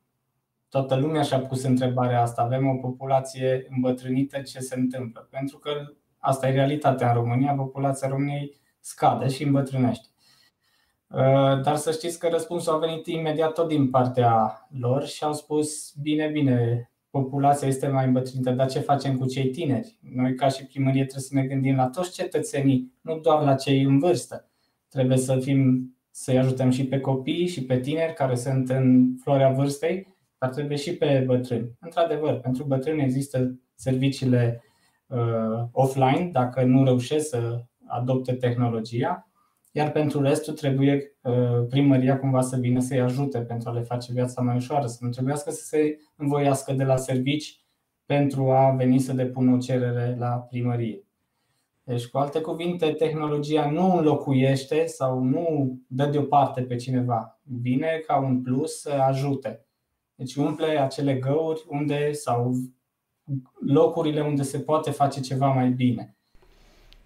toată 0.68 0.96
lumea 0.96 1.22
și-a 1.22 1.40
pus 1.40 1.62
întrebarea 1.62 2.22
asta. 2.22 2.42
Avem 2.42 2.68
o 2.68 2.74
populație 2.74 3.66
îmbătrânită, 3.70 4.40
ce 4.40 4.58
se 4.58 4.78
întâmplă? 4.78 5.28
Pentru 5.30 5.58
că 5.58 5.70
asta 6.18 6.48
e 6.48 6.52
realitatea 6.52 7.08
în 7.08 7.14
România, 7.14 7.54
populația 7.54 8.08
României 8.08 8.60
scade 8.80 9.28
și 9.28 9.42
îmbătrânește. 9.42 10.08
Uh, 11.08 11.62
Dar 11.62 11.76
să 11.76 11.90
știți 11.90 12.18
că 12.18 12.28
răspunsul 12.28 12.72
a 12.72 12.78
venit 12.78 13.06
imediat 13.06 13.52
tot 13.52 13.68
din 13.68 13.90
partea 13.90 14.66
lor 14.70 15.06
și 15.06 15.24
au 15.24 15.32
spus 15.32 15.92
bine, 16.02 16.28
bine, 16.28 16.89
populația 17.10 17.68
este 17.68 17.88
mai 17.88 18.06
îmbătrânită, 18.06 18.50
dar 18.50 18.70
ce 18.70 18.78
facem 18.78 19.16
cu 19.16 19.26
cei 19.26 19.50
tineri? 19.50 19.98
Noi 20.14 20.34
ca 20.34 20.48
și 20.48 20.66
primărie 20.66 21.04
trebuie 21.04 21.24
să 21.24 21.34
ne 21.34 21.46
gândim 21.46 21.76
la 21.76 21.88
toți 21.88 22.12
cetățenii, 22.12 22.92
nu 23.00 23.18
doar 23.18 23.42
la 23.42 23.54
cei 23.54 23.82
în 23.82 23.98
vârstă. 23.98 24.50
Trebuie 24.88 25.16
să 25.16 25.38
fim 25.38 25.90
să-i 26.10 26.38
ajutăm 26.38 26.70
și 26.70 26.86
pe 26.86 27.00
copii 27.00 27.46
și 27.46 27.64
pe 27.64 27.80
tineri 27.80 28.14
care 28.14 28.34
sunt 28.34 28.68
în 28.68 29.14
floarea 29.22 29.50
vârstei, 29.50 30.16
dar 30.38 30.50
trebuie 30.50 30.76
și 30.76 30.96
pe 30.96 31.22
bătrâni. 31.26 31.76
Într-adevăr, 31.80 32.40
pentru 32.40 32.64
bătrâni 32.64 33.02
există 33.02 33.60
serviciile 33.74 34.62
uh, 35.06 35.64
offline, 35.72 36.28
dacă 36.32 36.64
nu 36.64 36.84
reușesc 36.84 37.28
să 37.28 37.64
adopte 37.86 38.32
tehnologia, 38.32 39.29
iar 39.70 39.90
pentru 39.90 40.22
restul 40.22 40.54
trebuie 40.54 41.16
uh, 41.22 41.66
primăria 41.68 42.18
cumva 42.18 42.40
să 42.40 42.56
vină 42.56 42.80
să-i 42.80 43.00
ajute 43.00 43.38
pentru 43.38 43.68
a 43.68 43.72
le 43.72 43.80
face 43.80 44.12
viața 44.12 44.42
mai 44.42 44.56
ușoară, 44.56 44.86
să 44.86 44.98
nu 45.00 45.10
trebuiască 45.10 45.50
să 45.50 45.64
se 45.64 45.98
învoiască 46.16 46.72
de 46.72 46.84
la 46.84 46.96
servici 46.96 47.60
pentru 48.06 48.50
a 48.50 48.70
veni 48.70 48.98
să 48.98 49.12
depună 49.12 49.54
o 49.54 49.58
cerere 49.58 50.16
la 50.18 50.28
primărie. 50.28 51.04
Deci, 51.82 52.06
cu 52.06 52.18
alte 52.18 52.40
cuvinte, 52.40 52.92
tehnologia 52.92 53.70
nu 53.70 53.96
înlocuiește 53.96 54.86
sau 54.86 55.22
nu 55.22 55.78
dă 55.86 56.06
deoparte 56.06 56.62
pe 56.62 56.76
cineva. 56.76 57.40
Vine 57.42 58.02
ca 58.06 58.18
un 58.18 58.42
plus 58.42 58.80
să 58.80 58.90
ajute. 58.90 59.66
Deci 60.14 60.34
umple 60.34 60.66
acele 60.66 61.14
găuri 61.14 61.64
unde 61.68 62.12
sau 62.12 62.54
locurile 63.66 64.20
unde 64.20 64.42
se 64.42 64.58
poate 64.58 64.90
face 64.90 65.20
ceva 65.20 65.48
mai 65.52 65.70
bine. 65.70 66.16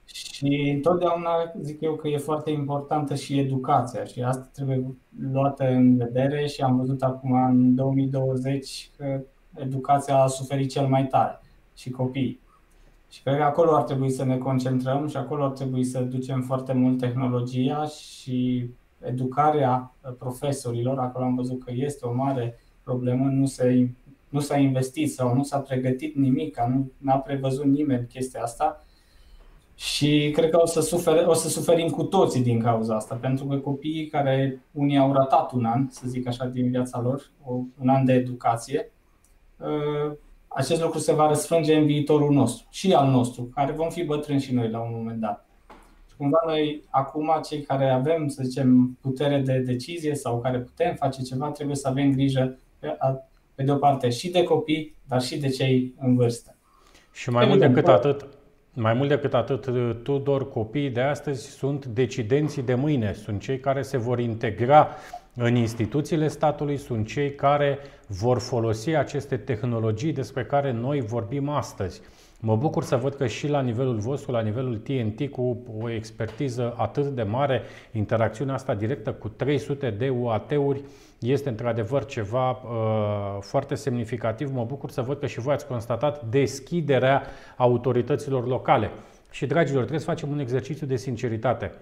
Și 0.05 0.73
întotdeauna 0.75 1.31
zic 1.61 1.81
eu 1.81 1.95
că 1.95 2.09
e 2.09 2.17
foarte 2.17 2.51
importantă 2.51 3.15
și 3.15 3.39
educația 3.39 4.05
și 4.05 4.23
asta 4.23 4.49
trebuie 4.53 4.97
luată 5.33 5.65
în 5.69 5.97
vedere 5.97 6.47
și 6.47 6.61
am 6.61 6.77
văzut 6.77 7.03
acum 7.03 7.33
în 7.33 7.75
2020 7.75 8.91
că 8.97 9.21
educația 9.57 10.17
a 10.17 10.27
suferit 10.27 10.71
cel 10.71 10.87
mai 10.87 11.07
tare 11.07 11.41
și 11.75 11.91
copiii. 11.91 12.41
Și 13.09 13.23
cred 13.23 13.37
că 13.37 13.43
acolo 13.43 13.77
ar 13.77 13.83
trebui 13.83 14.11
să 14.11 14.25
ne 14.25 14.39
concentrăm 14.39 15.09
și 15.09 15.17
acolo 15.17 15.45
ar 15.45 15.51
trebui 15.51 15.85
să 15.85 16.01
ducem 16.01 16.43
foarte 16.43 16.73
mult 16.73 16.99
tehnologia 16.99 17.85
și 17.85 18.71
educarea 19.01 19.95
profesorilor. 20.19 20.99
Acolo 20.99 21.25
am 21.25 21.35
văzut 21.35 21.65
că 21.65 21.73
este 21.75 22.07
o 22.07 22.15
mare 22.15 22.59
problemă, 22.83 23.29
nu, 23.29 23.47
se, 23.47 23.89
nu 24.29 24.41
s-a 24.41 24.57
investit 24.57 25.13
sau 25.13 25.35
nu 25.35 25.43
s-a 25.43 25.59
pregătit 25.59 26.15
nimic, 26.15 26.59
nu 26.99 27.13
a 27.13 27.19
prevăzut 27.19 27.65
nimeni 27.65 28.07
chestia 28.07 28.43
asta 28.43 28.84
și 29.75 30.31
cred 30.35 30.51
că 30.51 30.61
o 30.63 30.67
să, 30.67 30.81
sufere, 30.81 31.21
o 31.21 31.33
să 31.33 31.49
suferim 31.49 31.89
cu 31.89 32.03
toții 32.03 32.43
din 32.43 32.61
cauza 32.61 32.95
asta, 32.95 33.15
pentru 33.15 33.47
că 33.47 33.57
copiii 33.57 34.07
care 34.07 34.61
unii 34.73 34.99
au 34.99 35.13
ratat 35.13 35.53
un 35.53 35.65
an, 35.65 35.87
să 35.91 36.03
zic 36.07 36.27
așa, 36.27 36.45
din 36.45 36.71
viața 36.71 37.01
lor, 37.01 37.31
un 37.81 37.89
an 37.89 38.05
de 38.05 38.13
educație, 38.13 38.93
ă, 39.61 40.17
acest 40.49 40.83
lucru 40.83 40.99
se 40.99 41.13
va 41.13 41.29
răsfrânge 41.29 41.75
în 41.75 41.87
viitorul 41.87 42.33
nostru 42.33 42.67
și 42.71 42.93
al 42.93 43.11
nostru, 43.11 43.43
care 43.43 43.73
vom 43.73 43.91
fi 43.91 44.05
bătrâni 44.05 44.41
și 44.41 44.55
noi 44.55 44.71
la 44.71 44.81
un 44.81 44.91
moment 44.95 45.21
dat. 45.21 45.47
Și 46.09 46.17
cumva 46.17 46.39
noi, 46.47 46.83
acum, 46.91 47.41
cei 47.49 47.61
care 47.61 47.91
avem, 47.91 48.29
să 48.29 48.43
zicem, 48.43 48.99
putere 49.01 49.39
de 49.39 49.59
decizie 49.59 50.15
sau 50.15 50.41
care 50.41 50.59
putem 50.59 50.95
face 50.95 51.23
ceva, 51.23 51.51
trebuie 51.51 51.77
să 51.77 51.89
avem 51.89 52.13
grijă, 52.13 52.59
pe, 52.79 52.97
pe 53.55 53.63
de 53.63 53.73
o 53.73 53.77
parte, 53.77 54.11
și 54.11 54.31
de 54.31 54.43
copii, 54.43 54.97
dar 55.09 55.23
și 55.23 55.39
de 55.39 55.49
cei 55.49 55.95
în 55.99 56.17
vârstă. 56.17 56.57
Și 57.13 57.31
mai 57.31 57.47
mult 57.47 57.61
decât 57.61 57.87
atât, 57.87 58.27
mai 58.75 58.95
mult 58.95 59.09
decât 59.09 59.35
atât, 59.35 59.63
Tudor, 60.03 60.49
copiii 60.49 60.91
de 60.91 61.01
astăzi 61.01 61.47
sunt 61.51 61.87
decidenții 61.87 62.63
de 62.63 62.75
mâine, 62.75 63.13
sunt 63.13 63.41
cei 63.41 63.59
care 63.61 63.83
se 63.83 63.97
vor 63.97 64.19
integra 64.19 64.89
în 65.35 65.55
instituțiile 65.57 66.29
statului, 66.29 66.77
sunt 66.77 67.07
cei 67.07 67.35
care 67.35 67.79
vor 68.07 68.39
folosi 68.39 68.91
aceste 68.91 69.37
tehnologii 69.37 70.13
despre 70.13 70.45
care 70.45 70.73
noi 70.73 71.01
vorbim 71.01 71.49
astăzi. 71.49 72.01
Mă 72.47 72.57
bucur 72.57 72.85
să 72.85 72.97
văd 72.97 73.15
că 73.15 73.27
și 73.27 73.49
la 73.49 73.61
nivelul 73.61 73.97
vostru, 73.97 74.33
la 74.33 74.41
nivelul 74.41 74.77
TNT, 74.77 75.31
cu 75.31 75.57
o 75.81 75.91
expertiză 75.91 76.75
atât 76.77 77.07
de 77.07 77.23
mare, 77.23 77.63
interacțiunea 77.93 78.55
asta 78.55 78.75
directă 78.75 79.13
cu 79.13 79.29
300 79.29 79.91
de 79.91 80.09
UAT-uri 80.09 80.83
este 81.19 81.49
într-adevăr 81.49 82.05
ceva 82.05 82.51
uh, 82.51 82.57
foarte 83.41 83.75
semnificativ. 83.75 84.53
Mă 84.53 84.65
bucur 84.65 84.91
să 84.91 85.03
văd 85.03 85.19
că 85.19 85.27
și 85.27 85.41
voi 85.41 85.55
ați 85.55 85.67
constatat 85.67 86.25
deschiderea 86.25 87.23
autorităților 87.57 88.47
locale. 88.47 88.91
Și, 89.31 89.47
dragilor, 89.47 89.81
trebuie 89.81 90.01
să 90.01 90.11
facem 90.11 90.31
un 90.31 90.39
exercițiu 90.39 90.87
de 90.87 90.97
sinceritate. 90.97 91.73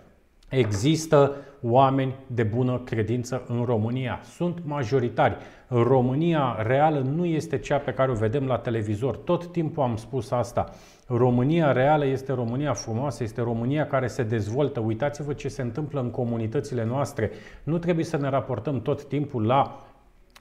Există 0.53 1.37
oameni 1.63 2.15
de 2.27 2.43
bună 2.43 2.81
credință 2.85 3.43
în 3.49 3.65
România. 3.65 4.21
Sunt 4.37 4.59
majoritari. 4.65 5.37
România 5.69 6.57
reală 6.67 6.99
nu 6.99 7.25
este 7.25 7.59
cea 7.59 7.79
pe 7.79 7.93
care 7.93 8.11
o 8.11 8.15
vedem 8.15 8.47
la 8.47 8.59
televizor. 8.59 9.17
Tot 9.17 9.47
timpul 9.47 9.83
am 9.83 9.97
spus 9.97 10.31
asta. 10.31 10.71
România 11.07 11.73
reală 11.73 12.07
este 12.07 12.33
România 12.33 12.73
frumoasă, 12.73 13.23
este 13.23 13.41
România 13.41 13.87
care 13.87 14.07
se 14.07 14.23
dezvoltă. 14.23 14.81
Uitați-vă 14.81 15.33
ce 15.33 15.49
se 15.49 15.63
întâmplă 15.63 16.01
în 16.01 16.11
comunitățile 16.11 16.85
noastre. 16.85 17.31
Nu 17.63 17.79
trebuie 17.79 18.05
să 18.05 18.17
ne 18.17 18.29
raportăm 18.29 18.81
tot 18.81 19.05
timpul 19.05 19.47
la 19.47 19.81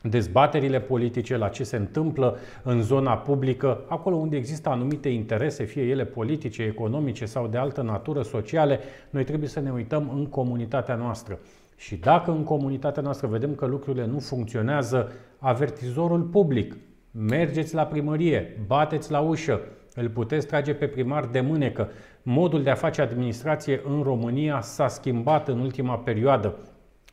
dezbaterile 0.01 0.79
politice, 0.79 1.37
la 1.37 1.47
ce 1.47 1.63
se 1.63 1.75
întâmplă 1.75 2.37
în 2.63 2.81
zona 2.81 3.17
publică, 3.17 3.83
acolo 3.87 4.15
unde 4.15 4.37
există 4.37 4.69
anumite 4.69 5.09
interese, 5.09 5.63
fie 5.63 5.83
ele 5.83 6.05
politice, 6.05 6.63
economice 6.63 7.25
sau 7.25 7.47
de 7.47 7.57
altă 7.57 7.81
natură 7.81 8.21
sociale, 8.21 8.79
noi 9.09 9.23
trebuie 9.23 9.49
să 9.49 9.59
ne 9.59 9.71
uităm 9.71 10.11
în 10.15 10.25
comunitatea 10.25 10.95
noastră. 10.95 11.39
Și 11.75 11.95
dacă 11.95 12.31
în 12.31 12.43
comunitatea 12.43 13.01
noastră 13.01 13.27
vedem 13.27 13.55
că 13.55 13.65
lucrurile 13.65 14.05
nu 14.05 14.19
funcționează, 14.19 15.11
avertizorul 15.37 16.21
public, 16.21 16.75
mergeți 17.11 17.73
la 17.73 17.85
primărie, 17.85 18.57
bateți 18.67 19.11
la 19.11 19.19
ușă, 19.19 19.61
îl 19.95 20.09
puteți 20.09 20.47
trage 20.47 20.73
pe 20.73 20.87
primar 20.87 21.25
de 21.25 21.41
mânecă. 21.41 21.89
Modul 22.23 22.63
de 22.63 22.69
a 22.69 22.75
face 22.75 23.01
administrație 23.01 23.81
în 23.85 24.01
România 24.01 24.61
s-a 24.61 24.87
schimbat 24.87 25.47
în 25.47 25.59
ultima 25.59 25.97
perioadă. 25.97 26.55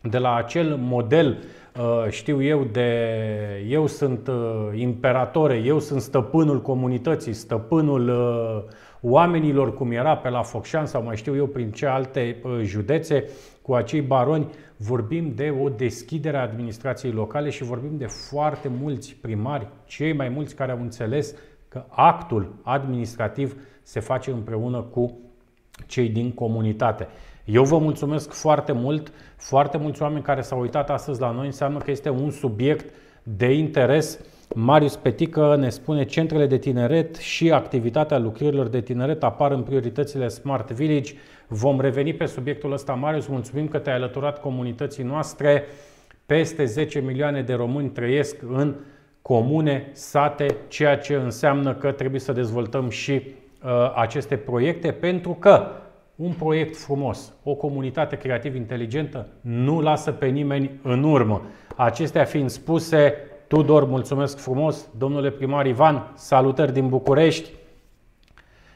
De 0.01 0.19
la 0.19 0.35
acel 0.35 0.77
model, 0.77 1.39
uh, 1.79 2.11
știu 2.11 2.43
eu, 2.43 2.65
de 2.65 2.91
eu 3.69 3.87
sunt 3.87 4.29
uh, 4.29 4.69
imperatore, 4.75 5.57
eu 5.57 5.79
sunt 5.79 6.01
stăpânul 6.01 6.63
comunității, 6.63 7.33
stăpânul 7.33 8.09
uh, 8.09 8.73
oamenilor, 9.01 9.75
cum 9.75 9.91
era 9.91 10.17
pe 10.17 10.29
la 10.29 10.43
Focșan 10.43 10.87
sau 10.87 11.03
mai 11.03 11.17
știu 11.17 11.37
eu 11.37 11.47
prin 11.47 11.71
ce 11.71 11.87
alte 11.87 12.37
județe, 12.63 13.25
cu 13.63 13.75
acei 13.75 14.01
baroni, 14.01 14.47
vorbim 14.77 15.33
de 15.35 15.55
o 15.63 15.69
deschidere 15.69 16.37
a 16.37 16.43
administrației 16.43 17.13
locale 17.13 17.51
și 17.51 17.65
vorbim 17.65 17.97
de 17.97 18.07
foarte 18.07 18.71
mulți 18.81 19.17
primari, 19.21 19.67
cei 19.87 20.13
mai 20.13 20.29
mulți 20.29 20.55
care 20.55 20.73
au 20.73 20.81
înțeles 20.81 21.35
că 21.69 21.85
actul 21.89 22.55
administrativ 22.63 23.57
se 23.83 24.01
face 24.01 24.31
împreună 24.31 24.81
cu 24.81 25.19
cei 25.87 26.09
din 26.09 26.33
comunitate. 26.33 27.09
Eu 27.51 27.65
vă 27.65 27.79
mulțumesc 27.79 28.33
foarte 28.33 28.73
mult, 28.73 29.13
foarte 29.37 29.77
mulți 29.77 30.03
oameni 30.03 30.23
care 30.23 30.41
s-au 30.41 30.61
uitat 30.61 30.91
astăzi 30.91 31.21
la 31.21 31.31
noi, 31.31 31.47
înseamnă 31.47 31.79
că 31.79 31.91
este 31.91 32.11
un 32.11 32.31
subiect 32.31 32.95
de 33.23 33.53
interes 33.53 34.21
Marius 34.55 34.97
Petică 34.97 35.57
ne 35.57 35.69
spune 35.69 36.05
centrele 36.05 36.47
de 36.47 36.59
tineret 36.59 37.17
și 37.17 37.53
activitatea 37.53 38.19
lucrărilor 38.19 38.67
de 38.67 38.81
tineret 38.81 39.23
apar 39.23 39.51
în 39.51 39.63
prioritățile 39.63 40.29
Smart 40.29 40.71
Village. 40.71 41.15
Vom 41.47 41.81
reveni 41.81 42.15
pe 42.15 42.27
subiectul 42.27 42.73
ăsta, 42.73 42.93
Marius. 42.93 43.27
Mulțumim 43.27 43.69
că 43.69 43.79
te-ai 43.79 43.97
alăturat 43.97 44.41
comunității 44.41 45.05
noastre. 45.05 45.65
Peste 46.27 46.65
10 46.65 47.01
milioane 47.01 47.43
de 47.43 47.55
români 47.55 47.89
trăiesc 47.89 48.37
în 48.49 48.75
comune, 49.23 49.89
sate, 49.93 50.57
ceea 50.69 50.99
ce 50.99 51.15
înseamnă 51.15 51.75
că 51.75 51.93
trebuie 51.93 52.21
să 52.21 52.33
dezvoltăm 52.33 52.89
și 52.89 53.13
uh, 53.13 53.93
aceste 53.95 54.37
proiecte 54.37 54.93
pentru 54.93 55.37
că 55.39 55.67
un 56.19 56.33
proiect 56.33 56.77
frumos, 56.77 57.33
o 57.43 57.55
comunitate 57.55 58.17
creativ 58.17 58.55
inteligentă 58.55 59.27
nu 59.41 59.81
lasă 59.81 60.13
pe 60.13 60.27
nimeni 60.27 60.71
în 60.83 61.03
urmă. 61.03 61.43
Acestea 61.77 62.25
fiind 62.25 62.51
spuse, 62.51 63.15
Tudor, 63.47 63.85
mulțumesc 63.85 64.39
frumos, 64.39 64.89
domnule 64.97 65.31
primar 65.31 65.67
Ivan, 65.67 66.13
salutări 66.15 66.73
din 66.73 66.89
București. 66.89 67.51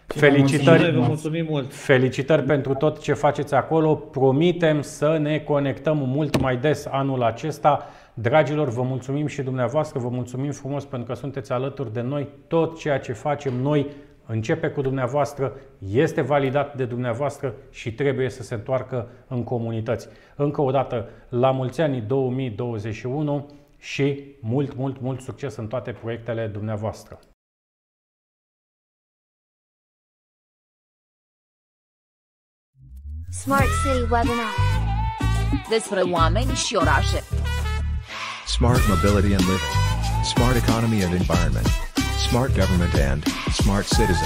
Felicitări, 0.06 0.92
Vă 0.92 1.00
mulțumim 1.00 1.46
mult! 1.48 1.72
felicitări 1.72 2.42
pentru 2.42 2.74
tot 2.74 3.00
ce 3.00 3.12
faceți 3.12 3.54
acolo. 3.54 3.94
Promitem 3.94 4.82
să 4.82 5.18
ne 5.20 5.38
conectăm 5.38 5.96
mult 5.96 6.40
mai 6.40 6.56
des 6.56 6.86
anul 6.90 7.22
acesta. 7.22 7.86
Dragilor, 8.14 8.68
vă 8.68 8.82
mulțumim 8.82 9.26
și 9.26 9.42
dumneavoastră, 9.42 9.98
vă 9.98 10.08
mulțumim 10.08 10.50
frumos 10.50 10.84
pentru 10.84 11.08
că 11.12 11.14
sunteți 11.14 11.52
alături 11.52 11.92
de 11.92 12.00
noi. 12.00 12.28
Tot 12.46 12.78
ceea 12.78 12.98
ce 12.98 13.12
facem 13.12 13.54
noi 13.54 13.86
începe 14.32 14.68
cu 14.68 14.80
dumneavoastră, 14.80 15.52
este 15.78 16.20
validat 16.20 16.76
de 16.76 16.84
dumneavoastră 16.84 17.54
și 17.70 17.94
trebuie 17.94 18.28
să 18.30 18.42
se 18.42 18.54
întoarcă 18.54 19.08
în 19.28 19.44
comunități. 19.44 20.08
Încă 20.36 20.60
o 20.60 20.70
dată, 20.70 21.08
la 21.28 21.50
mulți 21.50 21.80
ani 21.80 22.00
2021 22.00 23.46
și 23.78 24.36
mult, 24.40 24.74
mult, 24.74 25.00
mult 25.00 25.20
succes 25.20 25.56
în 25.56 25.66
toate 25.66 25.92
proiectele 25.92 26.46
dumneavoastră. 26.46 27.18
Smart 33.30 33.68
City 33.82 34.00
Webinar. 34.00 34.54
Despre 35.68 36.00
oameni 36.00 36.50
și 36.50 36.74
orașe. 36.76 37.20
Smart 38.46 38.80
mobility 38.88 39.34
and 39.34 39.44
living. 39.50 39.72
Smart 40.24 40.56
economy 40.56 41.02
and 41.04 41.14
environment. 41.14 41.66
Smart 42.28 42.54
government 42.54 42.94
and 43.10 43.22
smart 43.52 43.86
citizen. 43.86 44.16